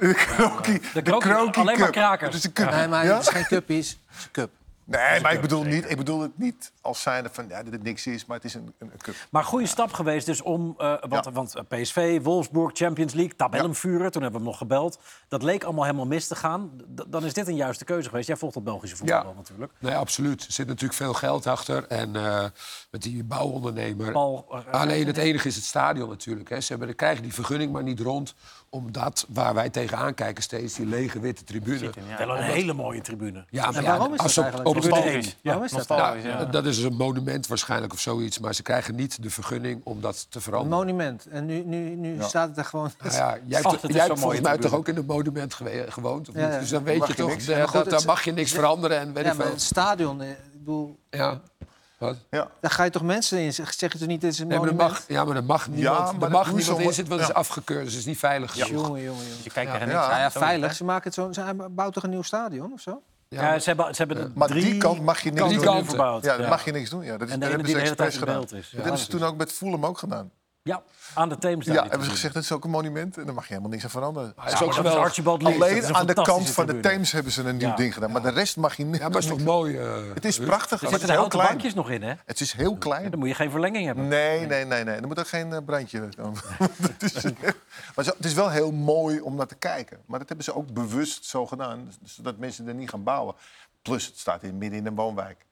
De 0.93 1.01
Kroki. 1.01 1.59
Alleen 1.59 1.79
maar 1.79 1.89
krakers. 1.89 2.33
Het 2.33 2.39
is 2.39 2.43
een 2.43 2.53
cup. 2.53 2.69
Nee, 2.71 2.87
maar 2.87 3.05
Ja? 3.05 3.13
het 3.13 3.21
is 3.21 3.27
geen 3.27 3.45
cup, 3.45 3.69
is 3.69 3.89
het 3.89 3.97
is 4.17 4.23
een 4.25 4.31
cup. 4.31 4.49
Nee, 4.87 5.21
maar 5.21 5.33
ik 5.33 5.41
bedoel, 5.41 5.63
niet, 5.63 5.89
ik 5.89 5.97
bedoel 5.97 6.21
het 6.21 6.37
niet 6.37 6.71
als 6.81 7.01
zijnde 7.01 7.29
van 7.31 7.47
ja, 7.47 7.63
dat 7.63 7.73
het 7.73 7.83
niks 7.83 8.07
is, 8.07 8.25
maar 8.25 8.35
het 8.37 8.45
is 8.45 8.53
een, 8.53 8.73
een, 8.77 8.89
een 8.91 8.97
cup. 8.97 9.15
Maar 9.29 9.43
goede 9.43 9.65
stap 9.67 9.93
geweest 9.93 10.25
dus 10.25 10.41
om... 10.41 10.75
eh, 10.77 10.93
want, 11.07 11.25
Ja. 11.25 11.31
want 11.31 11.55
PSV, 11.67 12.19
Wolfsburg, 12.21 12.71
Champions 12.73 13.13
League, 13.13 13.35
tabellenvuren. 13.35 14.11
Toen 14.11 14.21
hebben 14.21 14.39
we 14.41 14.45
hem 14.45 14.45
nog 14.45 14.57
gebeld. 14.57 14.99
Dat 15.27 15.43
leek 15.43 15.63
allemaal 15.63 15.83
helemaal 15.83 16.05
mis 16.05 16.27
te 16.27 16.35
gaan. 16.35 16.71
D- 16.95 17.03
dan 17.07 17.25
is 17.25 17.33
dit 17.33 17.47
een 17.47 17.55
juiste 17.55 17.85
keuze 17.85 18.09
geweest. 18.09 18.27
Jij 18.27 18.37
volgt 18.37 18.55
het 18.55 18.63
Belgische 18.63 18.95
voetbal 18.95 19.23
Ja. 19.23 19.33
natuurlijk. 19.35 19.71
Nee, 19.79 19.95
absoluut. 19.95 20.45
Er 20.45 20.51
zit 20.51 20.67
natuurlijk 20.67 20.93
veel 20.99 21.13
geld 21.13 21.47
achter. 21.47 21.87
En 21.87 22.15
eh, 22.15 22.45
met 22.91 23.01
die 23.01 23.23
bouwondernemer. 23.23 24.11
Paul, 24.11 24.45
eh, 24.65 24.73
Alleen 24.81 25.07
het 25.07 25.17
enige 25.17 25.47
is 25.47 25.55
het 25.55 25.63
stadion 25.65 26.09
natuurlijk. 26.09 26.49
Hè. 26.49 26.61
Ze 26.61 26.69
hebben, 26.69 26.87
ze 26.89 26.93
krijgen 26.95 27.23
die 27.23 27.33
vergunning 27.33 27.71
maar 27.71 27.83
niet 27.83 27.99
rond. 27.99 28.33
Omdat 28.75 29.25
waar 29.29 29.53
wij 29.53 29.69
tegenaan 29.69 30.13
kijken 30.13 30.43
steeds, 30.43 30.73
die 30.73 30.85
lege 30.85 31.19
witte 31.19 31.43
tribune. 31.43 31.91
Ja. 32.09 32.17
Wel 32.17 32.37
een 32.37 32.43
hele 32.43 32.73
mooie 32.73 33.01
tribune. 33.01 33.45
Ja, 33.49 33.65
maar 33.65 33.75
En 33.75 33.81
ja, 33.83 33.89
waarom 33.89 34.13
is 34.13 34.19
als 34.19 34.33
dat 34.33 34.45
op- 34.45 34.51
eigenlijk? 34.51 34.77
op 34.85 34.91
Tribune 34.91 35.11
één. 35.11 35.25
Waarom 35.43 35.63
is 35.63 35.71
dat? 35.71 35.87
Nou, 35.87 36.19
ja. 36.27 36.45
Dat 36.45 36.65
is 36.65 36.77
een 36.83 36.95
monument 36.95 37.47
waarschijnlijk 37.47 37.93
of 37.93 37.99
zoiets. 37.99 38.39
Maar 38.39 38.53
ze 38.55 38.61
krijgen 38.63 38.95
niet 38.95 39.23
de 39.23 39.29
vergunning 39.29 39.81
om 39.83 40.01
dat 40.01 40.25
te 40.29 40.37
Een 40.37 40.41
veranderen. 40.43 40.77
monument. 40.77 41.25
En 41.25 41.45
nu, 41.45 41.63
nu, 41.63 41.95
nu 41.95 42.17
staat 42.21 42.47
het 42.47 42.57
er 42.57 42.65
gewoon... 42.65 42.91
Nou 43.03 43.13
ja, 43.15 43.37
jij 43.45 43.61
hebt, 43.61 43.81
jij 43.81 43.91
zo'n 43.91 43.99
hebt 43.99 44.19
volgens 44.19 44.41
mij 44.41 44.57
toch 44.57 44.73
ook 44.73 44.87
in 44.87 44.97
een 44.97 45.05
monument 45.05 45.53
gewe- 45.53 45.85
gewoond? 45.89 46.29
Of 46.29 46.35
Ja, 46.35 46.41
niet? 46.45 46.53
ja. 46.53 46.59
Dus 46.59 46.69
dan 46.69 46.83
weet 46.83 47.07
je 47.07 47.07
je 47.07 47.13
toch, 47.15 47.31
eh, 47.57 47.71
dat, 47.71 47.89
daar 47.89 48.05
mag 48.05 48.23
je 48.23 48.31
niks 48.31 48.51
veranderen 48.51 48.99
en 48.99 49.13
weet 49.13 49.25
ik 49.25 49.33
veel. 49.33 49.45
het 49.45 49.61
stadion, 49.61 50.21
eh, 50.21 50.29
ik 50.29 50.37
bedoel, 50.57 50.99
Ja. 51.09 51.41
Wat? 51.97 52.15
Ja. 52.29 52.47
daar 52.61 52.71
ga 52.71 52.83
je 52.83 52.89
toch 52.89 53.01
mensen 53.01 53.39
in. 53.39 53.53
Zeg 53.53 53.79
je 53.79 53.87
toch 53.89 54.07
niet, 54.07 54.21
dit 54.21 54.31
is 54.33 54.39
een 54.39 54.47
Nee, 54.47 54.59
maar 54.59 54.67
er 54.67 54.73
monument? 54.73 54.99
mag, 54.99 55.07
ja, 55.17 55.25
maar 55.25 55.35
er 55.35 55.43
mag 55.43 55.67
niemand, 55.67 55.97
maar 55.99 56.13
er 56.13 56.19
dat 56.19 56.29
mag 56.29 56.43
doen 56.49 56.51
ze 56.51 56.55
niemand 56.59 56.79
om- 56.81 56.87
in 56.87 56.93
zitten, 56.93 57.07
want 57.07 57.19
het 57.21 57.29
is 57.29 57.35
ja. 57.35 57.41
afgekeurd. 57.41 57.83
Dus 57.83 57.91
het 57.91 57.99
is 58.01 58.05
niet 58.07 58.17
veilig. 58.17 58.53
Jongen, 58.55 58.73
jongen, 58.81 59.03
jongen. 59.03 59.23
Je 59.43 59.49
kijkt 59.49 59.71
Ja. 59.71 59.77
niks. 59.77 59.91
Ja, 59.91 60.29
Zo 60.29 60.39
veilig. 60.39 60.67
niet, 60.67 60.77
Ze, 60.77 60.83
maken 60.83 61.03
het 61.03 61.13
zo, 61.13 61.31
ze 61.31 61.53
bouwen 61.69 61.93
toch 61.93 62.03
een 62.03 62.09
nieuw 62.09 62.21
stadion 62.21 62.73
of 62.73 62.81
zo? 62.81 63.01
Ja, 63.29 63.59
ze 63.59 63.67
hebben, 63.69 63.95
ze 63.95 64.03
hebben 64.05 64.25
de 64.25 64.31
Maar 64.35 64.47
drie 64.47 64.63
die 64.63 64.77
kant 64.77 65.01
mag 65.01 65.19
je 65.21 65.31
niks 65.31 65.63
doen. 65.63 65.85
verbouwd. 65.85 66.23
Ja, 66.23 66.37
dat 66.37 66.49
mag 66.49 66.65
je 66.65 66.71
niks 66.71 66.89
doen. 66.89 67.03
Ja, 67.03 67.17
dat 67.17 67.27
is, 67.27 67.33
En 67.33 67.39
de 67.39 67.45
dat 67.45 67.55
ene 67.55 67.63
hebben 67.63 67.65
die 67.65 67.73
ze 67.75 67.79
de 67.79 67.83
hele 67.83 67.95
tijd 67.95 68.09
expres 68.09 68.29
gedaan. 68.33 68.59
is. 68.59 68.69
Dat 68.69 68.81
hebben 68.81 68.99
ze 69.01 69.07
toen 69.07 69.23
ook 69.23 69.37
met 69.37 69.51
Fulham 69.51 69.85
ook 69.85 69.97
gedaan. 69.97 70.31
Ja, 70.67 70.83
aan 71.13 71.29
de 71.29 71.37
Theems. 71.37 71.65
Ja, 71.65 71.81
hebben 71.81 72.03
ze 72.03 72.09
gezegd, 72.09 72.33
dat 72.33 72.43
is 72.43 72.51
ook 72.51 72.63
een 72.63 72.69
monument. 72.69 73.17
En 73.17 73.25
daar 73.25 73.33
mag 73.33 73.43
je 73.43 73.49
helemaal 73.49 73.71
niks 73.71 73.83
aan 73.83 73.89
veranderen. 73.89 74.33
Hij 74.35 74.45
is 74.45 74.53
ook 74.53 74.59
dat 74.59 74.85
is 74.85 74.91
geweldig. 75.13 75.47
Is 75.49 75.55
Alleen 75.55 75.83
een 75.85 75.95
aan 75.95 76.05
de 76.07 76.13
kant 76.13 76.49
van 76.49 76.65
de. 76.65 76.79
Theems 76.79 77.11
hebben 77.11 77.31
ze 77.31 77.43
een 77.43 77.57
nieuw 77.57 77.67
Ja. 77.67 77.75
ding 77.75 77.93
gedaan. 77.93 78.11
Maar 78.11 78.21
de 78.21 78.29
rest 78.29 78.57
mag 78.57 78.77
je 78.77 78.85
niet. 78.85 78.97
Ja, 79.01 79.09
maar 79.09 79.17
is 79.17 79.25
toch 79.25 79.39
mooi? 79.55 79.77
eh, 79.77 79.93
Het 80.13 80.25
is 80.25 80.39
prachtig, 80.39 80.81
Er 80.81 80.87
het 80.87 80.89
zitten 80.89 81.09
is 81.09 81.15
heel 81.15 81.27
klein. 81.27 81.47
bankjes 81.47 81.73
nog 81.73 81.89
in, 81.89 82.01
hè? 82.03 82.13
Het 82.25 82.39
is 82.39 82.51
heel 82.53 82.77
klein. 82.77 83.09
Dan 83.09 83.19
moet 83.19 83.27
je 83.27 83.35
geen 83.35 83.51
verlenging 83.51 83.85
hebben. 83.85 84.07
Nee, 84.07 84.45
nee, 84.45 84.65
nee, 84.65 84.83
nee. 84.83 84.95
Er 84.95 85.07
moet 85.07 85.19
ook 85.19 85.27
geen 85.27 85.53
eh, 85.53 85.59
brandje 85.65 86.09
komen. 86.17 86.41
het, 86.81 87.41
maar 87.95 88.05
het 88.05 88.25
is 88.25 88.33
wel 88.33 88.49
heel 88.49 88.71
mooi 88.71 89.19
om 89.19 89.35
naar 89.35 89.47
te 89.47 89.55
kijken. 89.55 89.97
Maar 90.05 90.19
dat 90.19 90.27
hebben 90.27 90.45
ze 90.45 90.55
ook 90.55 90.73
bewust 90.73 91.25
zo 91.25 91.45
gedaan, 91.45 91.93
zodat 92.03 92.37
mensen 92.37 92.67
er 92.67 92.73
niet 92.75 92.89
gaan 92.89 93.03
bouwen. 93.03 93.35
Plus, 93.81 94.05
het 94.05 94.19
staat 94.19 94.43
in, 94.43 94.57
midden 94.57 94.79
in 94.79 94.85
een 94.85 94.95
woonwijk. 94.95 95.45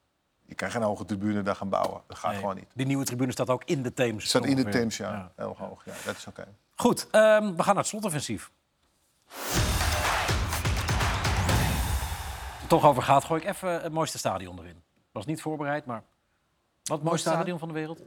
Je 0.46 0.56
kan 0.56 0.72
geen 0.72 0.82
hoge 0.82 1.06
tribune 1.06 1.42
daar 1.42 1.56
gaan 1.56 1.70
bouwen. 1.70 2.02
Dat 2.08 2.18
gaat 2.18 2.32
Nee. 2.32 2.40
gewoon 2.40 2.56
niet. 2.56 2.68
Die 2.74 2.86
nieuwe 2.86 3.06
tribune 3.06 3.32
staat 3.32 3.50
ook 3.50 3.64
in 3.64 3.84
de 3.84 3.94
Theems. 3.94 4.26
Staat 4.26 4.46
in 4.46 4.56
de. 4.56 4.70
Thames, 4.70 4.98
ja. 4.98 5.32
Heel 5.36 5.56
hoog. 5.58 5.86
Ja, 5.86 5.94
dat 6.06 6.16
is 6.18 6.28
oké. 6.28 6.48
Goed, 6.76 7.08
ehm, 7.12 7.56
we 7.56 7.64
gaan 7.64 7.74
naar 7.74 7.84
het 7.84 7.88
slotoffensief. 7.88 8.52
Het 12.60 12.70
toch 12.70 12.86
over 12.86 13.04
gaat, 13.04 13.24
gooi 13.24 13.42
ik 13.42 13.48
even 13.48 13.82
het 13.82 13.92
mooiste 13.92 14.18
stadion 14.18 14.60
erin. 14.60 14.84
Was 15.12 15.26
niet 15.26 15.42
voorbereid, 15.42 15.86
maar... 15.86 16.04
Wat 16.84 16.98
het 16.98 17.08
mooiste 17.08 17.30
stadion? 17.30 17.58
stadion 17.58 17.60
van 17.60 17.68
de 17.68 17.74
wereld? 17.74 18.02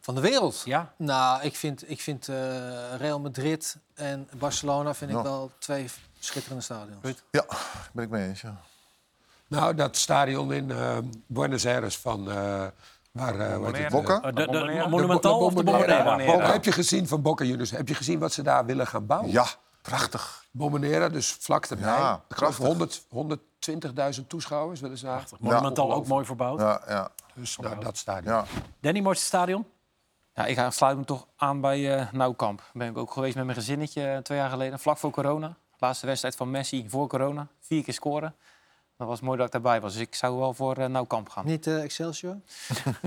Van 0.00 0.14
de 0.14 0.20
wereld? 0.20 0.62
Ja? 0.64 0.94
Nou, 0.96 1.42
ik 1.42 1.56
vind, 1.56 1.90
ik 1.90 2.00
vind 2.00 2.28
eh, 2.28 2.94
Real 2.96 3.20
Madrid 3.20 3.76
en 3.94 4.28
Barcelona 4.36 4.94
vind 4.94 5.10
ik 5.10 5.22
wel 5.22 5.50
twee 5.58 5.86
schitterende 6.18 6.62
stadions. 6.62 7.22
Ja, 7.30 7.44
ben 7.92 8.04
ik 8.04 8.10
mee 8.10 8.28
eens. 8.28 8.40
Ja. 8.40 8.56
Nou, 9.48 9.74
dat 9.74 9.96
stadion 9.96 10.52
in 10.52 10.70
eh, 10.70 10.96
Buenos 11.26 11.66
Aires 11.66 11.98
van... 11.98 12.30
eh, 12.30 12.64
waar, 13.12 13.34
heet 13.74 13.76
het? 13.82 13.88
Boca? 13.92 14.20
De, 14.20 14.32
de, 14.32 14.44
Bombonera? 14.46 14.88
Monumental 14.88 15.38
of 15.38 15.54
de 15.54 15.62
Bombonera. 15.62 16.18
Heb 16.52 16.64
je 16.64 16.72
gezien 16.72 17.08
van 17.08 17.22
Boca 17.22 17.44
Juniors? 17.44 17.70
Heb 17.70 17.88
je 17.88 17.94
gezien 17.94 18.18
wat 18.18 18.32
ze 18.32 18.42
daar 18.42 18.64
willen 18.66 18.86
gaan 18.86 19.06
bouwen? 19.06 19.30
ja, 19.30 19.46
prachtig. 19.82 20.44
Bombonera, 20.50 21.08
dus 21.08 21.36
vlak 21.40 21.64
erbij. 21.64 21.86
Ja, 21.86 22.22
ik 22.28 22.36
geloof 22.36 22.56
prachtig. 22.56 23.02
100, 23.08 24.18
120.000 24.20 24.26
toeschouwers 24.26 24.80
weliswaar. 24.80 25.24
Monumental 25.40 25.92
ook 25.92 26.06
mooi 26.06 26.24
verbouwd. 26.24 26.60
Ja, 26.60 26.80
ja, 26.88 27.08
Dus 27.34 27.56
nou, 27.56 27.80
dat 27.80 27.96
stadion. 27.96 28.34
ja. 28.34 28.44
Danny, 28.80 29.00
mooiste 29.00 29.24
stadion? 29.24 29.66
Ja, 30.34 30.46
ik 30.46 30.56
ga- 30.56 30.70
sluit 30.70 30.96
me 30.98 31.04
toch 31.04 31.26
aan 31.36 31.60
bij 31.60 31.96
eh 31.98 32.12
Nauwkamp. 32.12 32.62
Ben 32.72 32.88
ik 32.88 32.98
ook 32.98 33.12
geweest 33.12 33.34
met 33.34 33.44
mijn 33.44 33.56
gezinnetje 33.56 34.20
twee 34.22 34.38
jaar 34.38 34.50
geleden, 34.50 34.78
vlak 34.78 34.98
voor 34.98 35.10
corona. 35.10 35.56
Laatste 35.78 36.06
wedstrijd 36.06 36.36
van 36.36 36.50
Messi 36.50 36.84
voor 36.88 37.08
corona. 37.08 37.46
Vier 37.60 37.84
keer 37.84 37.94
scoren. 37.94 38.34
Dat 38.96 39.08
was 39.08 39.20
mooi 39.20 39.36
dat 39.36 39.46
ik 39.46 39.52
daarbij 39.52 39.80
was. 39.80 39.92
Dus 39.92 40.02
ik 40.02 40.14
zou 40.14 40.38
wel 40.38 40.54
voor 40.54 40.76
eh 40.76 40.86
Nauwkamp 40.86 41.28
gaan. 41.28 41.46
Niet 41.46 41.66
eh, 41.66 41.82
Excelsior? 41.82 42.36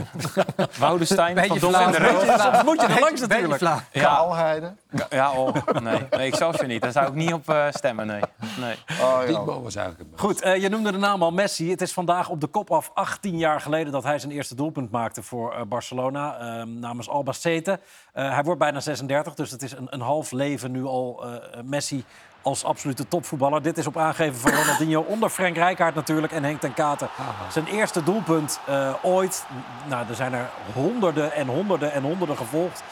Woudenstein 0.80 1.38
van 1.38 1.48
Beetje 1.48 1.60
van. 1.60 1.94
Soms 1.94 2.64
moet 2.64 2.82
je 2.82 2.88
er 2.88 3.00
langs 3.00 3.22
natuurlijk. 3.22 3.62
Ja, 3.62 3.84
Kaalheide. 3.92 4.74
ja 5.10 5.32
oh, 5.32 5.56
nee. 5.82 6.08
nee, 6.10 6.36
zelfs 6.36 6.62
niet. 6.62 6.82
Daar 6.82 6.92
zou 6.92 7.08
ik 7.08 7.14
niet 7.14 7.34
op 7.34 7.50
eh, 7.50 7.66
stemmen, 7.70 8.08
nee. 8.08 8.22
nee. 8.60 8.76
Oh, 9.02 9.22
ja. 9.28 9.44
Was 9.44 9.76
eigenlijk 9.76 10.10
het 10.12 10.20
Goed, 10.20 10.42
eh, 10.42 10.62
je 10.62 10.70
noemde 10.70 10.92
de 10.92 10.98
naam 10.98 11.24
al 11.24 11.32
Messi. 11.32 11.70
Het 11.70 11.82
is 11.82 11.94
vandaag 11.94 12.30
op 12.30 12.42
de 12.42 12.48
kop 12.48 12.72
af 12.72 12.92
18 12.94 13.38
jaar 13.38 13.62
geleden 13.62 13.92
dat 13.92 14.04
hij 14.04 14.20
zijn 14.20 14.32
eerste 14.32 14.56
doelpunt 14.56 14.92
maakte 14.92 15.24
voor 15.24 15.54
eh, 15.54 15.62
Barcelona 15.68 16.38
eh, 16.38 16.64
namens 16.66 17.10
Albacete. 17.10 17.80
Eh 18.14 18.34
hij 18.34 18.44
wordt 18.44 18.60
bijna 18.60 18.80
36, 18.80 19.34
dus 19.34 19.52
het 19.52 19.62
is 19.62 19.72
een, 19.72 19.88
een 19.90 20.02
half 20.02 20.32
leven 20.32 20.72
nu 20.72 20.86
al 20.86 21.26
eh, 21.26 21.62
Messi 21.64 22.04
als 22.50 22.64
absolute 22.64 23.08
topvoetballer. 23.08 23.62
Dit 23.62 23.78
is 23.78 23.88
op 23.88 23.98
aangeven 23.98 24.40
van 24.40 24.52
Ronaldinho 24.52 25.02
onder 25.14 25.30
Frank 25.30 25.56
Rijkaard 25.56 25.96
natuurlijk 25.96 26.34
en 26.34 26.44
Henk 26.44 26.60
ten 26.60 26.74
Katen. 26.74 27.10
Zijn 27.52 27.66
eerste 27.66 28.04
doelpunt 28.04 28.60
eh, 28.66 28.94
ooit. 29.02 29.46
Nou, 29.88 30.08
er 30.10 30.16
zijn 30.16 30.34
er 30.34 30.50
honderden 30.74 31.34
en 31.34 31.48
honderden 31.48 31.92
en 31.92 32.04
honderden 32.04 32.38
gevolgd. 32.38 32.84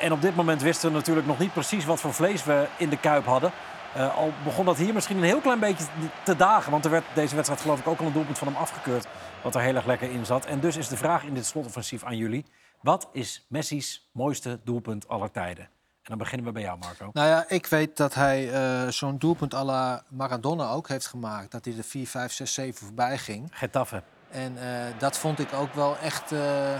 En 0.00 0.12
op 0.12 0.22
dit 0.22 0.36
moment 0.36 0.62
wisten 0.62 0.88
we 0.90 0.96
natuurlijk 0.96 1.26
nog 1.26 1.38
niet 1.38 1.52
precies 1.52 1.84
wat 1.84 2.00
voor 2.00 2.12
vlees 2.12 2.44
we 2.44 2.66
in 2.76 2.88
de 2.88 2.96
kuip 2.96 3.24
hadden. 3.24 3.52
Eh, 3.94 4.16
al 4.16 4.32
begon 4.44 4.64
dat 4.64 4.76
hier 4.76 4.94
misschien 4.94 5.16
een 5.16 5.22
heel 5.22 5.40
klein 5.40 5.60
beetje 5.60 5.84
te 6.22 6.36
dagen. 6.36 6.70
Want 6.70 6.84
er 6.84 6.90
werd 6.90 7.04
deze 7.14 7.34
wedstrijd 7.34 7.60
geloof 7.62 7.78
ik 7.78 7.86
ook 7.86 8.00
al 8.00 8.06
een 8.06 8.12
doelpunt 8.12 8.38
van 8.38 8.48
hem 8.48 8.56
afgekeurd. 8.56 9.06
Wat 9.42 9.54
er 9.54 9.60
heel 9.60 9.74
erg 9.74 9.86
lekker 9.86 10.10
in 10.10 10.26
zat. 10.26 10.46
En 10.46 10.60
dus 10.60 10.76
is 10.76 10.88
de 10.88 10.96
vraag 10.96 11.24
in 11.24 11.34
dit 11.34 11.46
slotoffensief 11.46 12.04
aan 12.04 12.16
jullie. 12.16 12.44
Wat 12.82 13.08
is 13.12 13.46
Messi's 13.48 14.10
mooiste 14.12 14.60
doelpunt 14.64 15.08
aller 15.08 15.30
tijden? 15.30 15.68
Dan 16.10 16.18
beginnen 16.18 16.46
we 16.46 16.52
bij 16.52 16.62
jou, 16.62 16.78
Marco. 16.78 17.10
Nou 17.12 17.28
ja, 17.28 17.44
ik 17.48 17.66
weet 17.66 17.96
dat 17.96 18.14
hij 18.14 18.52
eh, 18.52 18.88
zo'n 18.88 19.18
doelpunt 19.18 19.54
à 19.54 19.64
la 19.64 20.02
Maradona 20.08 20.70
ook 20.70 20.88
heeft 20.88 21.06
gemaakt. 21.06 21.50
Dat 21.50 21.64
hij 21.64 21.76
er 21.76 21.84
4, 21.84 22.06
5, 22.06 22.32
6, 22.32 22.54
7 22.54 22.86
voorbij 22.86 23.18
ging. 23.18 23.48
Getafe. 23.52 24.02
En 24.30 24.56
eh, 24.58 24.98
dat 24.98 25.18
vond 25.18 25.38
ik 25.38 25.52
ook 25.52 25.74
wel 25.74 25.96
echt 25.98 26.32
eh, 26.32 26.72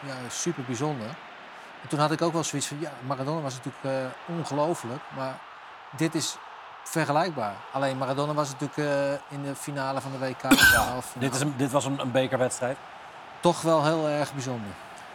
ja, 0.00 0.16
super 0.28 0.64
bijzonder. 0.64 1.06
En 1.82 1.88
toen 1.88 1.98
had 1.98 2.12
ik 2.12 2.22
ook 2.22 2.32
wel 2.32 2.44
zoiets 2.44 2.68
van, 2.68 2.80
ja, 2.80 2.92
Maradona 3.06 3.40
was 3.40 3.54
natuurlijk 3.54 4.14
ongelooflijk. 4.26 5.00
Maar 5.16 5.38
dit 5.96 6.14
is 6.14 6.36
vergelijkbaar. 6.84 7.54
Alleen 7.72 7.98
Maradona 7.98 8.34
was 8.34 8.50
natuurlijk 8.58 9.20
in 9.28 9.42
de 9.42 9.54
finale 9.54 10.00
van 10.00 10.12
de 10.12 10.18
WK. 10.18 10.44
Of 10.96 11.14
Dit, 11.18 11.34
is 11.34 11.40
een, 11.40 11.54
dit 11.56 11.70
was 11.70 11.84
een, 11.84 12.00
een 12.00 12.10
bekerwedstrijd. 12.10 12.76
Toch 13.40 13.62
wel 13.62 13.84
heel 13.84 14.08
erg 14.08 14.32
bijzonder. 14.32 14.70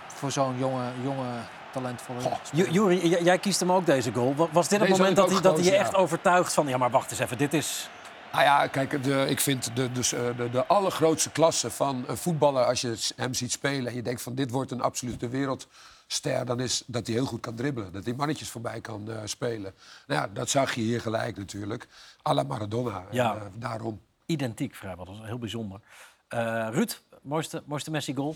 Voor 0.08 0.32
zo'n 0.32 0.58
jonge, 0.58 0.92
jonge 1.02 1.26
talentvolle 1.72 2.20
Juri, 2.52 3.08
jij 3.24 3.38
kiest 3.40 3.60
hem 3.60 3.72
ook 3.72 3.86
deze 3.86 4.14
goal. 4.14 4.36
Wa- 4.36 4.48
Was 4.52 4.68
dit 4.68 4.80
het 4.80 4.88
Deze 4.88 5.00
moment 5.02 5.18
dat 5.18 5.32
hij, 5.32 5.42
dat 5.42 5.56
hij 5.56 5.66
je 5.66 5.76
echt 5.76 5.96
overtuigt 5.96 6.54
van... 6.54 6.68
ja, 6.68 6.78
maar 6.78 6.90
wacht 6.92 7.12
eens 7.12 7.20
even, 7.20 7.38
dit 7.38 7.54
is... 7.54 7.90
Nou 8.32 8.44
ja, 8.44 8.68
kijk, 8.68 9.04
de, 9.04 9.26
ik 9.30 9.40
vind 9.40 9.76
de, 9.76 9.92
dus, 9.92 10.14
eh, 10.14 10.38
de, 10.38 10.50
de 10.50 10.66
allergrootste 10.66 11.30
klasse 11.32 11.72
van 11.72 12.04
een 12.08 12.18
voetballer... 12.18 12.66
als 12.66 12.82
je 12.82 13.12
hem 13.16 13.34
ziet 13.34 13.52
spelen 13.52 13.88
en 13.88 13.96
je 13.96 14.02
denkt 14.02 14.22
van 14.22 14.36
dit 14.36 14.52
wordt 14.52 14.72
een 14.72 14.82
absolute 14.82 15.28
wereldster... 15.30 16.46
dan 16.46 16.60
is 16.60 16.84
dat 16.86 17.08
hij 17.08 17.16
heel 17.16 17.26
goed 17.26 17.40
kan 17.42 17.56
dribbelen. 17.56 17.92
Dat 17.92 18.06
hij 18.06 18.14
mannetjes 18.14 18.50
voorbij 18.50 18.82
kan 18.82 19.12
eh, 19.12 19.18
spelen. 19.26 19.74
Nou 20.08 20.22
ja, 20.22 20.28
dat 20.34 20.50
zag 20.50 20.74
je 20.74 20.82
hier 20.82 21.02
gelijk 21.02 21.38
natuurlijk. 21.38 21.88
à 22.30 22.34
la 22.34 22.44
Maradona. 22.44 23.04
Ja. 23.12 23.36
En, 23.36 23.42
eh, 23.42 23.48
daarom. 23.54 24.02
Identiek 24.26 24.76
vrijwel, 24.76 25.06
dat 25.06 25.16
is 25.16 25.22
heel 25.26 25.40
bijzonder. 25.40 25.80
Eh 26.28 26.68
Ruud, 26.72 27.02
mooiste, 27.22 27.64
mooiste 27.66 27.92
Messi-goal? 27.92 28.36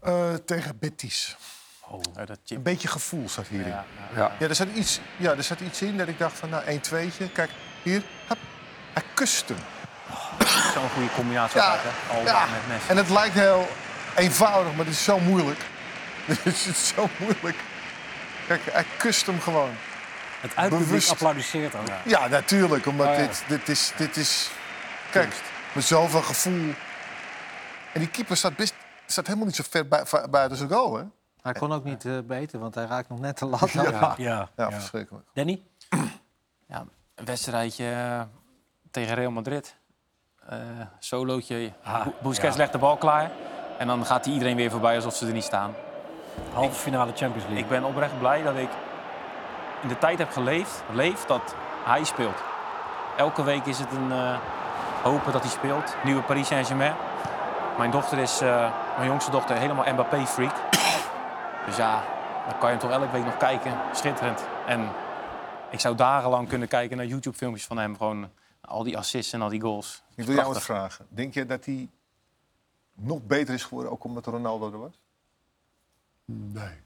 Eh, 0.00 0.34
tegen 0.34 0.78
Betis. 0.78 1.36
Ja, 2.16 2.24
dat 2.24 2.38
chip. 2.44 2.56
Een 2.56 2.62
beetje 2.62 2.88
gevoel 2.88 3.28
zat 3.28 3.46
hierin. 3.46 3.68
Ja, 3.68 3.84
Ja, 4.14 4.20
ja. 4.20 4.32
Ja. 4.38 4.48
er, 4.48 4.54
zat 4.54 4.68
iets, 4.74 5.00
ja 5.16 5.30
er 5.36 5.42
zat 5.42 5.60
iets 5.60 5.82
in 5.82 5.96
dat 5.96 6.08
ik 6.08 6.18
dacht 6.18 6.38
van, 6.38 6.48
nou, 6.48 6.64
1 6.64 6.80
2 6.80 7.12
Kijk, 7.32 7.50
hier. 7.82 8.02
Hap, 8.26 8.38
hij 8.92 9.02
kust 9.14 9.48
hem. 9.48 9.58
Zo'n 10.74 10.88
goede 10.88 11.08
combinatie 11.14 11.60
Ja, 11.60 11.66
altijd, 11.66 11.94
hè? 12.08 12.14
Alba 12.16 12.30
ja. 12.30 12.46
met 12.46 12.68
Messi. 12.68 12.88
En 12.88 12.96
het 12.96 13.08
lijkt 13.08 13.34
heel 13.34 13.68
eenvoudig, 14.16 14.74
maar 14.74 14.84
het 14.84 14.94
is 14.94 15.04
zo 15.04 15.18
moeilijk. 15.18 15.60
Het 16.26 16.46
is 16.46 16.88
zo 16.94 17.08
moeilijk. 17.18 17.56
Kijk, 18.46 18.60
hij 18.72 18.84
kust 18.96 19.26
hem 19.26 19.40
gewoon. 19.40 19.70
Het 20.40 20.56
uitpubliek 20.56 20.86
Bewust. 20.88 21.10
applaudisseert 21.10 21.74
ook. 21.74 21.86
Ja, 22.04 22.28
natuurlijk. 22.28 22.86
Omdat 22.86 23.06
Oh, 23.06 23.12
ja. 23.14 23.18
dit, 23.20 23.44
dit 23.48 23.68
is... 23.68 23.92
Dit 23.96 24.16
is 24.16 24.50
kijk, 25.10 25.34
met 25.72 25.84
zoveel 25.84 26.22
gevoel. 26.22 26.74
En 27.92 28.00
die 28.00 28.08
keeper 28.08 28.36
staat, 28.36 28.56
best, 28.56 28.74
staat 29.06 29.26
helemaal 29.26 29.46
niet 29.46 29.56
zo 29.56 29.62
ver 29.70 29.88
buiten 30.30 30.56
zijn 30.56 30.68
goal, 30.70 30.96
hè? 30.96 31.02
Hij 31.42 31.52
kon 31.52 31.72
ook 31.72 31.84
niet 31.84 32.04
eh, 32.04 32.18
beter, 32.24 32.58
want 32.58 32.74
hij 32.74 32.84
raakt 32.84 33.08
nog 33.08 33.20
net 33.20 33.38
de 33.38 33.46
lat. 33.46 33.76
aan. 33.76 33.84
Ja. 33.92 34.00
Ja, 34.00 34.14
Ja, 34.16 34.48
ja. 34.56 34.70
verschrikkelijk. 34.72 35.26
Danny? 35.34 35.62
Ja, 36.66 36.84
een 37.14 37.24
wedstrijdje 37.24 37.90
eh, 37.90 38.20
tegen 38.90 39.14
Real 39.14 39.30
Madrid. 39.30 39.76
Eh 40.48 40.58
solootje. 40.98 41.72
Ah, 41.82 42.04
Bu- 42.04 42.12
Busquets 42.22 42.54
ja. 42.54 42.60
legt 42.60 42.72
de 42.72 42.78
bal 42.78 42.96
klaar. 42.96 43.30
En 43.78 43.86
dan 43.86 44.04
gaat 44.06 44.24
hij 44.24 44.34
iedereen 44.34 44.56
weer 44.56 44.70
voorbij 44.70 44.94
alsof 44.94 45.14
ze 45.14 45.26
er 45.26 45.32
niet 45.32 45.44
staan. 45.44 45.74
Halve 46.52 46.72
finale 46.80 47.12
Champions 47.14 47.42
League. 47.44 47.58
Ik 47.62 47.68
ben 47.68 47.84
oprecht 47.84 48.18
blij 48.18 48.42
dat 48.42 48.56
ik 48.56 48.68
in 49.82 49.88
de 49.88 49.98
tijd 49.98 50.18
heb 50.18 50.30
geleefd 50.30 50.82
leef 50.92 51.24
dat 51.24 51.54
hij 51.84 52.04
speelt. 52.04 52.42
Elke 53.16 53.42
week 53.42 53.66
is 53.66 53.78
het 53.78 53.92
een 53.92 54.12
eh, 54.12 54.38
hopen 55.02 55.32
dat 55.32 55.42
hij 55.42 55.50
speelt. 55.50 55.96
Nieuwe 56.04 56.22
Paris 56.22 56.46
Saint-Germain. 56.46 56.94
Mijn 57.78 57.90
dochter 57.90 58.18
is, 58.18 58.40
eh, 58.40 58.70
mijn 58.96 59.08
jongste 59.08 59.30
dochter, 59.30 59.56
helemaal 59.56 59.92
Mbappé-freak. 59.92 60.54
Dus 61.66 61.76
ja, 61.76 62.04
dan 62.48 62.58
kan 62.58 62.72
je 62.72 62.76
hem 62.76 62.78
toch 62.78 62.90
elke 62.90 63.12
week 63.12 63.24
nog 63.24 63.36
kijken. 63.36 63.80
Schitterend. 63.92 64.44
En 64.66 64.88
ik 65.70 65.80
zou 65.80 65.96
dagenlang 65.96 66.48
kunnen 66.48 66.68
kijken 66.68 66.96
naar 66.96 67.06
YouTube-filmpjes 67.06 67.66
van 67.66 67.78
hem. 67.78 67.96
Gewoon 67.96 68.30
al 68.60 68.82
die 68.82 68.98
assists 68.98 69.32
en 69.32 69.42
al 69.42 69.48
die 69.48 69.60
goals. 69.60 70.02
Ik 70.14 70.24
wil 70.24 70.34
jou 70.34 70.52
wat 70.52 70.62
vragen. 70.62 71.06
Denk 71.08 71.34
je 71.34 71.46
dat 71.46 71.64
hij 71.64 71.90
nog 72.94 73.22
beter 73.22 73.54
is 73.54 73.64
geworden, 73.64 73.92
ook 73.92 74.04
omdat 74.04 74.26
Ronaldo 74.26 74.72
er 74.72 74.78
was? 74.78 75.00
Nee. 76.24 76.80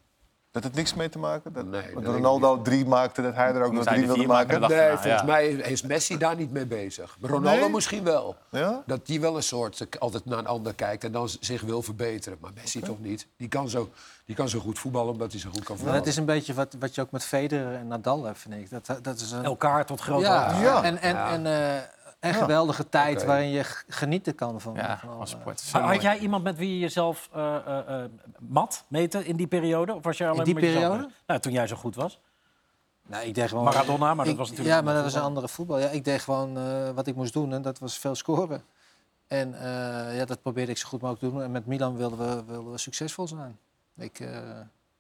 Dat 0.57 0.64
het 0.64 0.74
niks 0.74 0.94
mee 0.94 1.09
te 1.09 1.18
maken? 1.18 1.52
Dat, 1.52 1.66
Nee, 1.66 1.94
dat 1.94 2.04
Ronaldo 2.04 2.62
drie 2.62 2.86
maakte, 2.86 3.22
dat 3.22 3.34
hij 3.34 3.54
er 3.54 3.62
ook 3.62 3.72
nog 3.72 3.84
drie 3.84 4.00
de 4.00 4.07
wilde 4.07 4.26
maken, 4.26 4.61
maken? 4.61 4.76
Nee, 4.76 4.88
volgens 4.88 5.20
ja. 5.20 5.22
mij 5.22 5.48
is 5.48 5.82
Messi 5.82 6.18
daar 6.18 6.36
niet 6.36 6.52
mee 6.52 6.66
bezig. 6.66 7.16
Ronaldo 7.20 7.61
Nee? 7.61 7.70
misschien 7.70 8.04
wel. 8.04 8.36
Ja? 8.50 8.82
Dat 8.86 9.07
die 9.07 9.20
wel 9.20 9.36
een 9.36 9.42
soort 9.42 9.86
altijd 9.98 10.24
naar 10.24 10.38
een 10.38 10.46
ander 10.46 10.74
kijkt 10.74 11.04
en 11.04 11.12
dan 11.12 11.28
zich 11.40 11.62
wil 11.62 11.82
verbeteren. 11.82 12.38
Maar 12.40 12.50
Messi 12.54 12.80
toch 12.80 13.00
niet. 13.00 13.26
Die 13.36 13.48
kan, 13.48 13.68
zo, 13.68 13.90
die 14.24 14.34
kan 14.36 14.48
zo 14.48 14.59
goed 14.59 14.78
voetballen 14.78 15.12
omdat 15.12 15.30
hij 15.32 15.40
zo 15.40 15.50
goed 15.50 15.64
kan 15.64 15.76
voetballen. 15.76 16.00
dat 16.00 16.09
is 16.09 16.16
een 16.16 16.24
beetje 16.24 16.54
wat, 16.54 16.76
wat 16.78 16.94
je 16.94 17.00
ook 17.00 17.11
met 17.11 17.24
Federer 17.24 17.74
en 17.74 17.86
Nadal 17.86 18.24
hebt, 18.24 18.38
vind 18.38 18.54
ik. 18.54 18.70
Dat, 18.70 18.98
dat 19.02 19.20
is 19.20 19.30
een... 19.30 19.44
Elkaar 19.44 19.86
tot 19.86 20.00
grote 20.00 20.24
ja. 20.24 20.61
Ja. 20.61 20.82
En, 20.82 20.98
en, 20.98 21.14
Ja. 21.14 21.32
en 21.32 21.46
eh, 21.46 21.82
een 22.21 22.31
Ja. 22.33 22.37
geweldige 22.37 22.89
tijd 22.89 23.25
waarin 23.25 23.49
je 23.51 23.62
genieten 23.89 24.35
kan 24.35 24.61
van, 24.61 24.75
Ja, 24.75 24.99
van 24.99 25.09
van 25.09 25.17
alle- 25.19 25.27
sport. 25.27 25.71
Had 25.73 25.83
mooi. 25.83 25.99
jij 26.01 26.19
iemand 26.19 26.45
met 26.45 26.57
wie 26.57 26.73
je 26.73 26.79
jezelf 26.79 27.29
eh, 27.33 27.57
eh, 27.57 28.03
eh, 28.05 28.11
mat 28.39 28.85
meten 28.89 29.25
in 29.25 29.37
die 29.37 29.47
periode? 29.47 29.95
Of 29.95 30.05
was 30.05 30.19
je 30.19 30.27
alleen 30.29 30.45
die 30.45 30.55
met 30.55 30.62
jezelf 30.62 30.83
periode? 30.93 31.12
Nou, 31.27 31.41
toen 31.41 31.53
jij 31.53 31.67
zo 31.67 31.77
goed 31.77 31.95
was. 31.95 32.21
Nee, 33.07 33.27
ik 33.27 33.35
deed 33.35 33.49
gewoon... 33.49 33.64
Maradona, 33.64 34.14
maar 34.14 34.27
dat 34.27 34.37
was 34.37 34.49
natuurlijk 34.51 34.77
Ja, 34.77 34.83
maar 34.85 34.95
dat 34.95 35.03
was 35.03 35.14
een 35.14 35.21
andere 35.23 35.49
voetbal. 35.49 35.79
Ja, 35.79 35.89
ik 35.89 36.05
deed 36.05 36.21
gewoon 36.21 36.59
eh, 36.59 36.91
wat 36.91 37.07
ik 37.07 37.14
moest 37.14 37.33
doen 37.33 37.53
en 37.53 37.62
dat 37.62 37.79
was 37.79 37.99
veel 37.99 38.14
scoren. 38.14 38.64
En 39.27 39.55
eh, 39.55 40.17
ja, 40.17 40.25
dat 40.25 40.43
probeerde 40.43 40.71
ik 40.73 40.79
zo 40.79 40.89
goed 40.89 41.01
mogelijk 41.01 41.25
te 41.25 41.31
doen. 41.31 41.43
En 41.45 41.51
met 41.51 41.67
Milan 41.67 41.97
wilden 41.97 42.19
we, 42.19 42.45
wilden 42.45 42.73
we 42.73 42.79
succesvol 42.79 43.29
zijn. 43.29 43.59
Ik, 43.97 44.21
eh, 44.21 44.37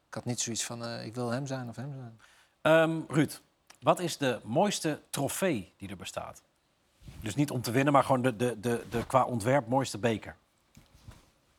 ik 0.08 0.14
had 0.14 0.24
niet 0.24 0.40
zoiets 0.40 0.64
van, 0.64 0.84
eh, 0.84 1.04
ik 1.06 1.14
wil 1.14 1.30
hem 1.30 1.46
zijn 1.46 1.68
of 1.68 1.76
hem 1.76 1.92
zijn. 1.94 2.20
Ehm, 2.62 3.00
Ruud, 3.08 3.40
wat 3.80 4.00
is 4.00 4.16
de 4.16 4.40
mooiste 4.44 5.00
trofee 5.10 5.72
die 5.76 5.88
er 5.88 5.96
bestaat? 5.96 6.42
Dus 7.26 7.34
niet 7.34 7.50
om 7.50 7.62
te 7.62 7.70
winnen, 7.70 7.92
maar 7.92 8.04
gewoon 8.04 8.22
de, 8.22 8.36
de, 8.36 8.60
de, 8.60 8.84
de 8.90 9.06
qua 9.06 9.24
ontwerp 9.24 9.68
mooiste 9.68 9.98
beker. 9.98 10.36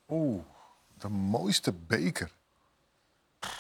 Oeh, 0.10 0.44
de 0.98 1.10
mooiste 1.10 1.74
beker. 1.74 2.32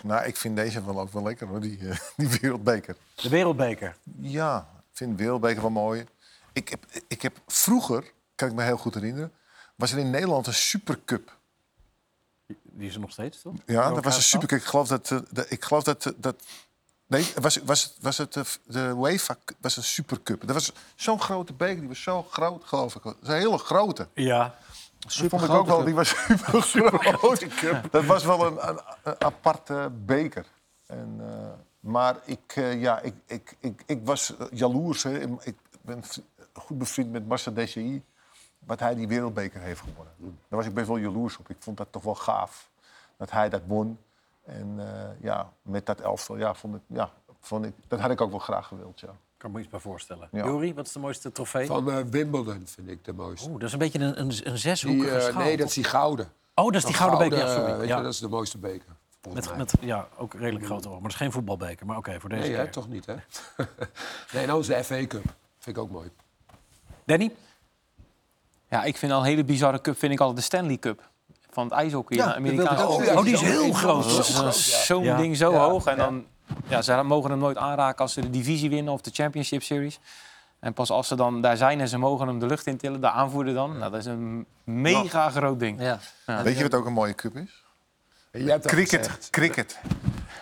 Nou, 0.03 0.25
ik 0.25 0.35
vind 0.35 0.55
deze 0.55 0.85
wel 0.85 0.99
ook 0.99 1.11
wel 1.11 1.23
lekker 1.23 1.47
hoor, 1.47 1.59
die, 1.59 1.89
eh, 1.89 1.97
die 2.17 2.27
wereldbeker. 2.27 2.95
De 3.15 3.29
wereldbeker. 3.29 3.97
Ja, 4.19 4.69
ik 4.77 4.97
vind 4.97 5.17
de 5.17 5.23
wereldbeker 5.23 5.61
wel 5.61 5.69
mooi. 5.71 6.05
Ik 6.53 6.69
heb, 6.69 6.85
ik 7.07 7.21
heb 7.21 7.37
vroeger, 7.47 8.11
kan 8.35 8.49
ik 8.49 8.55
me 8.55 8.63
heel 8.63 8.77
goed 8.77 8.93
herinneren, 8.93 9.31
was 9.75 9.91
er 9.91 9.99
in 9.99 10.09
Nederland 10.09 10.47
een 10.47 10.53
supercup. 10.53 11.37
Die 12.63 12.87
is 12.87 12.93
er 12.93 13.01
nog 13.01 13.11
steeds, 13.11 13.41
toch? 13.41 13.53
Ja, 13.65 13.91
dat 13.91 14.03
was 14.03 14.15
een 14.15 14.21
supercup. 14.21 14.59
Ik 14.59 14.65
geloof 14.65 14.87
dat, 14.87 15.11
eh, 15.11 15.43
ik 15.47 15.63
geloof 15.63 15.83
dat, 15.83 16.05
eh, 16.05 16.13
dat 16.17 16.43
nee, 17.07 17.33
was, 17.41 17.57
was, 17.57 17.95
was 18.01 18.17
het 18.17 18.33
de, 18.33 18.43
de 18.65 18.93
UEFA 18.97 19.37
was 19.59 19.77
een 19.77 19.83
supercup. 19.83 20.41
Dat 20.47 20.51
was 20.51 20.71
zo'n 20.95 21.21
grote 21.21 21.53
beker, 21.53 21.79
die 21.79 21.87
was 21.87 22.01
zo 22.01 22.23
groot, 22.23 22.63
geloof 22.63 22.95
ik. 22.95 23.03
Dat 23.03 23.15
was 23.19 23.29
een 23.29 23.35
hele 23.35 23.57
grote. 23.57 24.07
Ja. 24.13 24.55
Dat 24.99 25.13
vond 25.13 25.43
ik 25.43 25.49
ook 25.49 25.67
wel, 25.67 25.83
die 25.83 25.95
was 25.95 26.09
super 26.53 26.99
groot. 26.99 27.45
Dat 27.91 28.05
was 28.05 28.23
wel 28.23 28.45
een, 28.45 28.69
een, 28.69 28.79
een 29.03 29.21
aparte 29.23 29.91
beker. 30.05 30.45
En, 30.85 31.15
eh, 31.19 31.49
maar 31.79 32.15
ik, 32.25 32.53
eh, 32.55 32.81
ja, 32.81 32.99
ik, 32.99 33.13
ik, 33.25 33.55
ik, 33.59 33.83
ik 33.85 33.99
was 34.03 34.33
jaloers. 34.51 35.03
Hè. 35.03 35.19
Ik 35.41 35.57
ben 35.81 36.03
goed 36.53 36.77
bevriend 36.77 37.11
met 37.11 37.27
Massa 37.27 37.51
DCI. 37.51 38.03
Wat 38.59 38.79
hij 38.79 38.95
die 38.95 39.07
wereldbeker 39.07 39.61
heeft 39.61 39.79
gewonnen. 39.79 40.13
Daar 40.19 40.59
was 40.59 40.65
ik 40.65 40.73
best 40.73 40.87
wel 40.87 40.97
jaloers 40.97 41.37
op. 41.37 41.49
Ik 41.49 41.57
vond 41.59 41.77
dat 41.77 41.87
toch 41.91 42.03
wel 42.03 42.15
gaaf. 42.15 42.69
Dat 43.17 43.31
hij 43.31 43.49
dat 43.49 43.61
won. 43.65 43.99
En 44.47 44.75
eh, 44.77 45.09
ja, 45.21 45.49
met 45.61 45.85
dat 45.85 45.99
elftal, 45.99 46.37
ja, 46.37 46.53
vond 46.53 46.75
ik, 46.75 46.81
ja, 46.87 47.09
vond 47.39 47.65
ik, 47.65 47.73
dat 47.87 47.99
had 47.99 48.11
ik 48.11 48.21
ook 48.21 48.29
wel 48.29 48.39
graag 48.39 48.67
gewild, 48.67 48.99
ja. 48.99 49.07
Ik 49.09 49.43
kan 49.43 49.51
me 49.51 49.59
iets 49.59 49.69
bij 49.69 49.79
voorstellen. 49.79 50.29
Ja. 50.31 50.45
Jori, 50.45 50.73
wat 50.73 50.85
is 50.85 50.91
de 50.91 50.99
mooiste 50.99 51.31
trofee? 51.31 51.65
Van 51.65 51.91
eh, 51.91 51.97
Wimbledon 52.09 52.63
vind 52.65 52.89
ik 52.89 53.05
de 53.05 53.13
mooiste. 53.13 53.49
Oeh, 53.49 53.59
dat 53.59 53.67
is 53.67 53.73
een 53.73 53.79
beetje 53.79 53.99
een, 53.99 54.19
een, 54.19 54.27
een 54.27 54.33
Die, 54.43 54.57
zeshoekige 54.57 55.15
eh, 55.15 55.21
schaal. 55.21 55.43
nee, 55.43 55.57
dat 55.57 55.67
is 55.67 55.73
die 55.73 55.83
gouden. 55.83 56.31
Oh, 56.55 56.65
dat 56.65 56.75
is 56.75 56.85
die 56.85 56.93
gouden 56.95 57.19
beker, 57.19 57.37
ja, 57.37 57.53
sorry. 57.53 57.77
weet 57.77 57.87
Ja. 57.87 57.97
Je, 57.97 58.03
dat 58.03 58.13
is 58.13 58.19
de 58.19 58.27
mooiste 58.27 58.57
beker. 58.57 58.95
Met, 59.33 59.57
met 59.57 59.73
ja, 59.79 60.07
ook 60.17 60.33
redelijk 60.33 60.65
grote 60.65 60.87
ogen. 60.87 61.01
Maar 61.01 61.01
dat 61.01 61.11
is 61.11 61.17
geen 61.17 61.31
voetbalbeker. 61.31 61.85
Maar 61.85 61.97
oké, 61.97 62.19
voor 62.19 62.29
deze 62.29 62.41
Nee, 62.41 62.57
hè, 62.57 62.67
toch 62.67 62.87
niet, 62.89 63.05
hè? 63.05 63.15
nee, 64.33 64.43
en 64.43 64.49
anders 64.49 64.67
de 64.67 64.83
FA 64.83 65.05
Cup. 65.07 65.23
Vind 65.57 65.77
ik 65.77 65.83
ook 65.83 65.91
mooi. 65.91 66.09
Danny? 67.05 67.35
Ja, 68.69 68.83
ik 68.83 68.97
vind 68.97 69.11
al 69.11 69.19
een 69.19 69.25
hele 69.25 69.43
bizarre 69.43 69.81
cup 69.81 69.97
vind 69.97 70.13
ik 70.13 70.19
altijd 70.19 70.37
de 70.37 70.43
Stanley 70.43 70.77
Cup. 70.77 71.09
Van 71.57 71.65
het 71.65 71.73
ijshockey. 71.75 72.17
Ja, 72.17 72.35
Amerikaanse. 72.35 73.13
Oh, 73.15 73.23
die 73.23 73.33
is 73.33 73.41
heel 73.41 73.73
groot. 73.73 74.05
Zo'n 74.55 75.03
Ja. 75.03 75.17
ding 75.17 75.37
zo 75.37 75.51
Ja, 75.51 75.57
hoog. 75.57 75.85
En 75.85 75.95
ja. 75.97 76.03
dan, 76.03 76.25
ja, 76.67 76.81
ze 76.81 77.03
mogen 77.03 77.29
hem 77.29 77.39
nooit 77.39 77.57
aanraken 77.57 77.99
als 78.01 78.13
ze 78.13 78.21
de 78.21 78.29
divisie 78.29 78.69
winnen 78.69 78.93
of 78.93 79.01
de 79.01 79.09
Championship 79.13 79.63
Series. 79.63 79.99
En 80.59 80.73
pas 80.73 80.89
als 80.89 81.07
ze 81.07 81.15
dan 81.15 81.41
daar 81.41 81.57
zijn 81.57 81.79
en 81.79 81.87
ze 81.87 81.97
mogen 81.97 82.27
hem 82.27 82.39
de 82.39 82.45
lucht 82.45 82.67
in 82.67 82.77
tillen, 82.77 83.01
de 83.01 83.09
aanvoerder 83.09 83.53
dan. 83.53 83.77
Nou, 83.77 83.91
dat 83.91 83.99
is 83.99 84.05
een 84.05 84.45
mega 84.63 85.29
groot 85.29 85.59
ding. 85.59 85.81
Ja. 85.81 85.99
Ja. 86.25 86.43
Weet 86.43 86.57
je 86.57 86.63
wat 86.63 86.73
ook 86.73 86.85
een 86.85 86.93
mooie 86.93 87.15
cup 87.15 87.35
is? 87.35 87.63
Cricket, 88.61 89.27
cricket. 89.31 89.79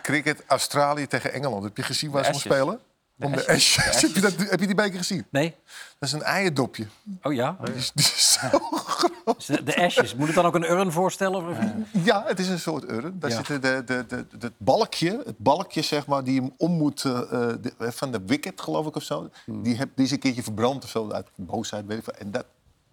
Cricket, 0.01 0.43
Australië 0.47 1.07
tegen 1.07 1.33
Engeland. 1.33 1.63
Heb 1.63 1.77
je 1.77 1.83
gezien 1.83 2.11
waar 2.11 2.25
ze 2.25 2.33
spelen? 2.33 2.79
Om 3.19 3.31
de. 3.31 3.47
Ashes. 3.47 4.01
Heb, 4.01 4.11
je 4.15 4.21
dat, 4.21 4.35
heb 4.35 4.59
je 4.59 4.65
die 4.65 4.75
beker 4.75 4.97
gezien? 4.97 5.25
Nee? 5.29 5.55
Dat 5.99 6.09
is 6.09 6.11
een 6.11 6.21
eierdopje. 6.23 6.87
Oh 7.21 7.33
ja? 7.33 7.57
Die 7.63 7.73
is, 7.73 7.91
die 7.93 8.05
is 8.05 8.33
zo 8.41 8.59
groot. 8.59 9.65
De, 9.65 9.75
Ashes. 9.85 10.15
Moet 10.15 10.25
het 10.27 10.35
dan 10.35 10.45
ook 10.45 10.55
een 10.55 10.71
urn 10.71 10.91
voorstellen? 10.91 11.49
Of? 11.49 11.57
Ja, 12.03 12.23
het 12.27 12.39
is 12.39 12.47
een 12.47 12.59
soort 12.59 12.83
urn. 12.89 13.19
Daar 13.19 13.29
Ja. 13.29 13.35
zit 13.43 13.45
de, 13.47 13.59
de, 13.61 13.83
de, 13.85 14.05
de, 14.07 14.25
het 14.39 14.53
balkje, 14.57 15.21
het 15.25 15.37
balkje 15.37 15.81
zeg 15.81 16.07
maar, 16.07 16.23
die 16.23 16.39
hem 16.41 16.53
om 16.57 16.71
moet 16.71 17.05
eh, 17.05 17.11
eh, 17.19 17.27
de- 17.61 17.73
van 17.91 18.11
de 18.11 18.21
wicket, 18.25 18.61
geloof 18.61 18.85
ik 18.87 18.95
of 18.95 19.03
zo. 19.03 19.29
Die, 19.45 19.75
heb, 19.75 19.89
die 19.95 20.05
is 20.05 20.11
een 20.11 20.19
keertje 20.19 20.43
verbrand 20.43 20.83
of 20.83 20.89
zo, 20.89 21.11
uit 21.11 21.27
boosheid, 21.35 21.85
weet 21.85 21.97
ik. 21.97 22.07
En 22.07 22.31
dat, 22.31 22.45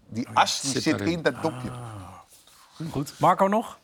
die 0.08 0.28
as 0.34 0.60
die 0.60 0.80
zit 0.80 1.00
in 1.00 1.22
dat 1.22 1.42
dopje. 1.42 1.70
Goed. 2.90 3.12
Marco 3.18 3.46
nog? 3.46 3.78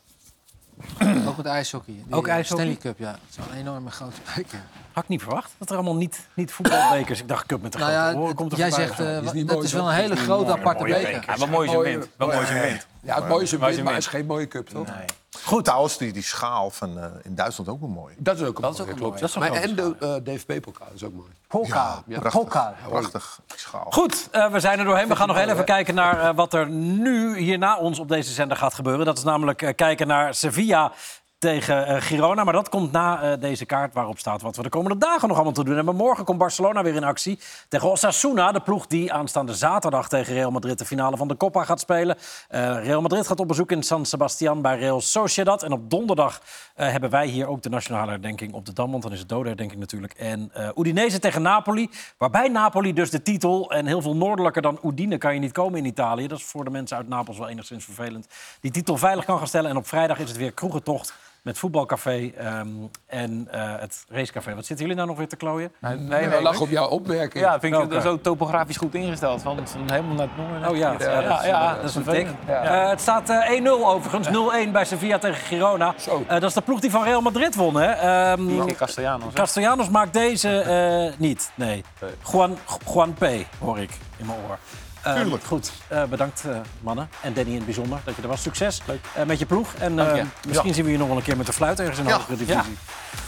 Ook 1.27 1.37
met 1.37 1.45
ijshockey. 1.45 1.93
Die, 1.93 2.15
Ook 2.15 2.27
eh, 2.27 2.33
ijshockey? 2.33 2.65
Stanley 2.65 2.93
Cup, 2.93 2.99
ja. 2.99 3.11
Het 3.11 3.19
is 3.29 3.51
een 3.51 3.59
enorme 3.59 3.91
grote 3.91 4.19
beker. 4.35 4.59
Had 4.93 5.03
ik 5.03 5.09
niet 5.09 5.21
verwacht. 5.21 5.51
Dat 5.57 5.69
er 5.69 5.75
allemaal 5.75 5.95
niet, 5.95 6.27
niet 6.33 6.51
voetbalbekers. 6.51 7.19
Ik 7.19 7.27
dacht 7.27 7.45
cup 7.45 7.61
met 7.61 7.71
de 7.71 7.77
Nou 7.77 7.91
grote 7.91 8.27
ja, 8.27 8.33
komt 8.33 8.51
er 8.51 8.57
jij 8.57 8.71
zegt, 8.71 8.99
eh, 8.99 9.23
is 9.23 9.31
niet 9.31 9.47
dat 9.47 9.63
is 9.63 9.73
wel 9.73 9.89
een 9.89 9.95
hele 9.95 10.15
grote 10.15 10.51
aparte 10.51 10.83
beker. 10.83 11.01
beker. 11.01 11.23
Ja, 11.27 11.37
wel 11.37 11.47
mooi 11.47 11.67
is 11.69 11.73
een 11.73 11.81
wint. 11.81 12.09
Wel 12.17 12.27
mooi 12.27 12.39
is 12.39 12.49
een. 12.49 12.79
Ja, 13.01 13.15
het 13.15 13.27
mooie 13.27 13.43
is 13.43 13.51
een 13.51 13.59
Maar 13.59 13.73
het 13.73 13.97
is 13.97 14.07
geen 14.07 14.25
mooie 14.25 14.47
cup, 14.47 14.69
toch? 14.69 14.87
Nee. 14.87 15.05
Goed. 15.43 15.65
Trouwens, 15.65 15.97
die, 15.97 16.13
die 16.13 16.23
schaal 16.23 16.69
van, 16.69 16.99
eh, 16.99 17.05
in 17.21 17.35
Duitsland 17.35 17.69
ook 17.69 17.79
wel 17.79 17.89
mooi. 17.89 18.15
Dat 18.17 18.35
is 18.39 18.47
ook 18.47 18.55
een 18.55 18.61
Dat 18.61 18.73
is 18.73 18.79
ook 18.81 18.99
mooie. 18.99 19.19
Dat 19.19 19.29
is 19.29 19.35
Maar 19.35 19.47
grote 19.47 19.61
en 19.61 19.75
de 19.75 19.95
eh 19.99 20.35
DFB-pokaal 20.35 20.87
is 20.93 21.03
ook 21.03 21.13
mooi. 21.13 21.29
Polka. 21.49 22.03
Ja, 22.07 22.19
Prachtig. 22.19 22.41
Polka. 22.41 22.75
Prachtig, 22.89 23.39
die 23.47 23.57
schaal. 23.59 23.87
Goed, 23.89 24.27
eh, 24.31 24.51
we 24.51 24.59
zijn 24.59 24.79
er 24.79 24.85
doorheen. 24.85 25.07
We 25.07 25.15
gaan 25.15 25.27
nog 25.27 25.37
heel 25.37 25.49
even 25.49 25.65
kijken 25.65 25.95
naar 25.95 26.19
eh, 26.19 26.35
wat 26.35 26.53
er 26.53 26.69
nu 26.69 27.37
hier 27.37 27.57
na 27.57 27.77
ons 27.77 27.99
op 27.99 28.07
deze 28.07 28.33
zender 28.33 28.57
gaat 28.57 28.73
gebeuren. 28.73 29.05
Dat 29.05 29.17
is 29.17 29.23
namelijk 29.23 29.61
eh, 29.61 29.75
kijken 29.75 30.07
naar 30.07 30.33
Sevilla 30.33 30.91
tegen 31.39 31.87
eh, 31.87 32.01
Girona. 32.01 32.43
Maar 32.43 32.53
dat 32.53 32.69
komt 32.69 32.91
na 32.91 33.21
eh, 33.21 33.39
deze 33.39 33.65
kaart 33.65 33.93
waarop 33.93 34.19
staat 34.19 34.41
wat 34.41 34.55
we 34.55 34.63
de 34.63 34.69
komende 34.69 34.97
dagen 34.97 35.27
nog 35.27 35.35
allemaal 35.37 35.53
te 35.53 35.63
doen 35.63 35.75
hebben. 35.75 35.95
Morgen 35.95 36.25
komt 36.25 36.37
Barcelona 36.37 36.83
weer 36.83 36.95
in 36.95 37.03
actie 37.03 37.39
tegen 37.67 37.91
Osasuna. 37.91 38.51
De 38.51 38.59
ploeg 38.59 38.87
die 38.87 39.13
aanstaande 39.13 39.53
zaterdag 39.53 40.09
tegen 40.09 40.33
Real 40.33 40.51
Madrid 40.51 40.77
de 40.77 40.85
finale 40.85 41.17
van 41.17 41.27
de 41.27 41.37
Copa 41.37 41.63
gaat 41.63 41.79
spelen. 41.79 42.17
Eh, 42.47 42.83
Real 42.83 43.01
Madrid 43.01 43.27
gaat 43.27 43.39
op 43.39 43.47
bezoek 43.47 43.71
in 43.71 43.83
San 43.83 44.05
Sebastian 44.05 44.61
bij 44.61 44.77
Real 44.77 45.01
Sociedad. 45.01 45.63
En 45.63 45.71
op 45.71 45.89
donderdag 45.89 46.41
hebben 46.75 47.09
wij 47.09 47.27
hier 47.27 47.47
ook 47.47 47.61
de 47.61 47.69
nationale 47.69 48.11
herdenking 48.11 48.53
op 48.53 48.65
de 48.65 48.73
Dam. 48.73 48.91
Want 48.91 49.03
dan 49.03 49.11
is 49.11 49.19
het 49.19 49.29
dode 49.29 49.47
herdenking 49.47 49.79
natuurlijk. 49.79 50.13
En 50.13 50.51
Udinese 50.77 51.19
tegen 51.19 51.41
Napoli. 51.41 51.89
Waarbij 52.17 52.47
Napoli 52.47 52.93
dus 52.93 53.09
de 53.09 53.21
titel... 53.21 53.71
en 53.71 53.85
heel 53.85 54.01
veel 54.01 54.15
noordelijker 54.15 54.61
dan 54.61 54.79
Udine 54.83 55.17
kan 55.17 55.33
je 55.33 55.39
niet 55.39 55.51
komen 55.51 55.79
in 55.79 55.85
Italië. 55.85 56.27
Dat 56.27 56.37
is 56.37 56.43
voor 56.43 56.63
de 56.63 56.69
mensen 56.69 56.97
uit 56.97 57.07
Napels 57.07 57.37
wel 57.37 57.49
enigszins 57.49 57.85
vervelend. 57.85 58.27
Die 58.59 58.71
titel 58.71 58.97
veilig 58.97 59.25
kan 59.25 59.37
gaan 59.37 59.47
stellen. 59.47 59.69
En 59.69 59.77
op 59.77 59.87
vrijdag 59.87 60.19
is 60.19 60.27
het 60.27 60.37
weer 60.37 60.51
kroegentocht 60.51 61.13
met 61.41 61.57
voetbalcafé 61.57 62.31
ehm, 62.37 62.67
en 63.05 63.47
eh, 63.51 63.73
het 63.79 64.05
racecafé. 64.09 64.55
Wat 64.55 64.65
zitten 64.65 64.85
jullie 64.85 64.95
nou 64.95 65.07
nog 65.07 65.17
weer 65.17 65.27
te 65.27 65.35
klooien? 65.35 65.71
Nee, 65.79 65.97
Nee, 65.97 66.27
nee, 66.27 66.41
lag 66.41 66.61
op 66.61 66.69
jouw 66.69 66.87
opmerking. 66.87 67.43
Ja, 67.43 67.59
vind 67.59 67.75
ik 67.93 68.01
zo 68.01 68.21
topografisch 68.21 68.77
goed 68.77 68.95
ingesteld. 68.95 69.41
Van, 69.41 69.67
van 69.67 69.91
helemaal 69.91 70.15
naar 70.15 70.27
het 70.27 70.37
noorden. 70.37 70.69
Oh 70.69 70.77
ja, 70.77 70.91
ja, 70.91 71.21
dat, 71.21 71.39
is, 71.39 71.45
ja, 71.45 71.75
dat 71.75 71.83
is 71.83 71.95
een 71.95 72.03
tik. 72.03 72.27
Eh, 72.45 72.89
het 72.89 73.01
staat 73.01 73.29
eh, 73.29 73.61
1-0 73.61 73.67
overigens. 73.67 74.27
0-1 74.67 74.71
bij 74.71 74.85
Sevilla 74.85 75.17
tegen 75.17 75.45
Girona. 75.45 75.93
Zo. 75.97 76.23
Eh, 76.27 76.33
dat 76.33 76.43
is 76.43 76.53
de 76.53 76.61
ploeg 76.61 76.79
die 76.79 76.91
van 76.91 77.03
Real 77.03 77.21
Madrid 77.21 77.55
won. 77.55 77.75
Hè? 77.75 77.91
Ehm, 77.91 78.47
Quique 78.47 78.75
Castellanos. 78.75 79.33
Castellanos 79.33 79.89
maakt 79.89 80.13
deze 80.13 80.61
eh, 80.61 81.19
niet. 81.19 81.51
Nee. 81.55 81.83
Juan, 82.31 82.57
Juan 82.93 83.13
P. 83.13 83.25
hoor 83.59 83.79
ik 83.79 83.91
in 84.17 84.25
mijn 84.25 84.37
oor. 84.47 84.57
Eh, 85.01 85.13
Tuurlijk. 85.15 85.43
Goed, 85.43 85.71
eh, 85.87 86.03
bedankt 86.03 86.43
eh, 86.45 86.57
mannen. 86.81 87.09
En 87.21 87.33
Danny 87.33 87.49
in 87.49 87.55
het 87.55 87.65
bijzonder 87.65 87.99
dat 88.03 88.15
je 88.15 88.21
er 88.21 88.27
was. 88.27 88.41
Succes 88.41 88.81
eh, 89.13 89.23
met 89.25 89.39
je 89.39 89.45
ploeg. 89.45 89.73
En 89.73 89.99
eh, 89.99 90.15
je. 90.15 90.23
misschien 90.47 90.73
zien 90.73 90.85
we 90.85 90.91
je 90.91 90.97
nog 90.97 91.07
wel 91.07 91.17
een 91.17 91.23
keer 91.23 91.37
met 91.37 91.45
de 91.45 91.53
fluit 91.53 91.79
ergens 91.79 91.97
in 91.97 92.03
de 92.03 92.09
Ja. 92.09 92.15
hogere 92.17 92.37
divisie. 92.37 92.77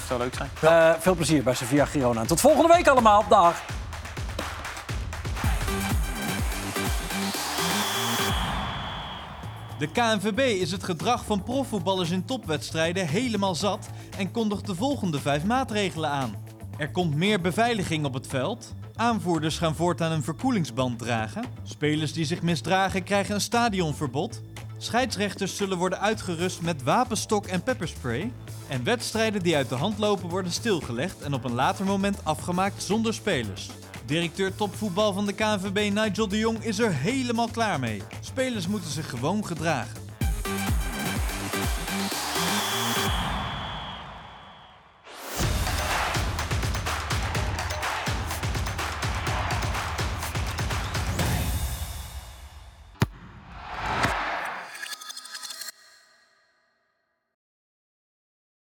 Zou 0.08 0.20
leuk 0.20 0.34
zijn. 0.34 0.50
Eh, 0.62 0.92
veel 1.00 1.16
plezier 1.16 1.44
bij 1.44 1.54
Sevilla 1.54 1.86
Girona. 1.86 2.22
En 2.22 2.28
tot 2.28 2.40
volgende 2.42 2.74
week 2.74 2.88
allemaal. 2.88 3.26
Dag. 3.30 3.56
De 9.78 9.88
KNVB 9.92 10.40
is 10.40 10.72
het 10.72 10.84
gedrag 10.84 11.26
van 11.26 11.44
profvoetballers 11.44 12.10
in 12.10 12.26
topwedstrijden 12.26 13.08
helemaal 13.08 13.56
zat 13.56 13.90
en 14.18 14.32
kondigt 14.32 14.66
de 14.66 14.76
volgende 14.76 15.20
vijf 15.20 15.44
maatregelen 15.44 16.10
aan. 16.10 16.36
Er 16.78 16.92
komt 16.92 17.16
meer 17.16 17.42
beveiliging 17.42 18.06
op 18.06 18.14
het 18.14 18.28
veld. 18.28 18.74
Aanvoerders 19.02 19.58
gaan 19.58 19.76
voortaan 19.76 20.12
een 20.12 20.24
verkoelingsband 20.24 21.00
dragen. 21.00 21.44
Spelers 21.64 22.14
die 22.14 22.26
zich 22.26 22.42
misdragen 22.42 23.04
krijgen 23.04 23.36
een 23.36 23.42
stadionverbod. 23.42 24.42
Scheidsrechters 24.78 25.56
zullen 25.56 25.78
worden 25.78 26.00
uitgerust 26.00 26.62
met 26.62 26.84
wapenstok 26.84 27.46
en 27.46 27.64
pepperspray. 27.64 28.32
En 28.68 28.84
wedstrijden 28.84 29.44
die 29.44 29.56
uit 29.56 29.70
de 29.70 29.76
hand 29.76 29.98
lopen 29.98 30.30
worden 30.30 30.52
stilgelegd 30.52 31.22
en 31.22 31.34
op 31.34 31.44
een 31.44 31.54
later 31.54 31.86
moment 31.86 32.26
afgemaakt 32.26 32.84
zonder 32.84 33.14
spelers. 33.14 33.70
Directeur 34.06 34.56
topvoetbal 34.56 35.14
van 35.14 35.26
de 35.26 35.34
KNVB 35.34 35.94
Nigel 35.94 36.28
de 36.28 36.38
Jong 36.38 36.64
is 36.64 36.80
er 36.80 36.94
helemaal 36.94 37.50
klaar 37.50 37.80
mee. 37.80 38.02
Spelers 38.20 38.68
moeten 38.68 38.92
zich 38.92 39.10
gewoon 39.10 39.46
gedragen. 39.46 40.02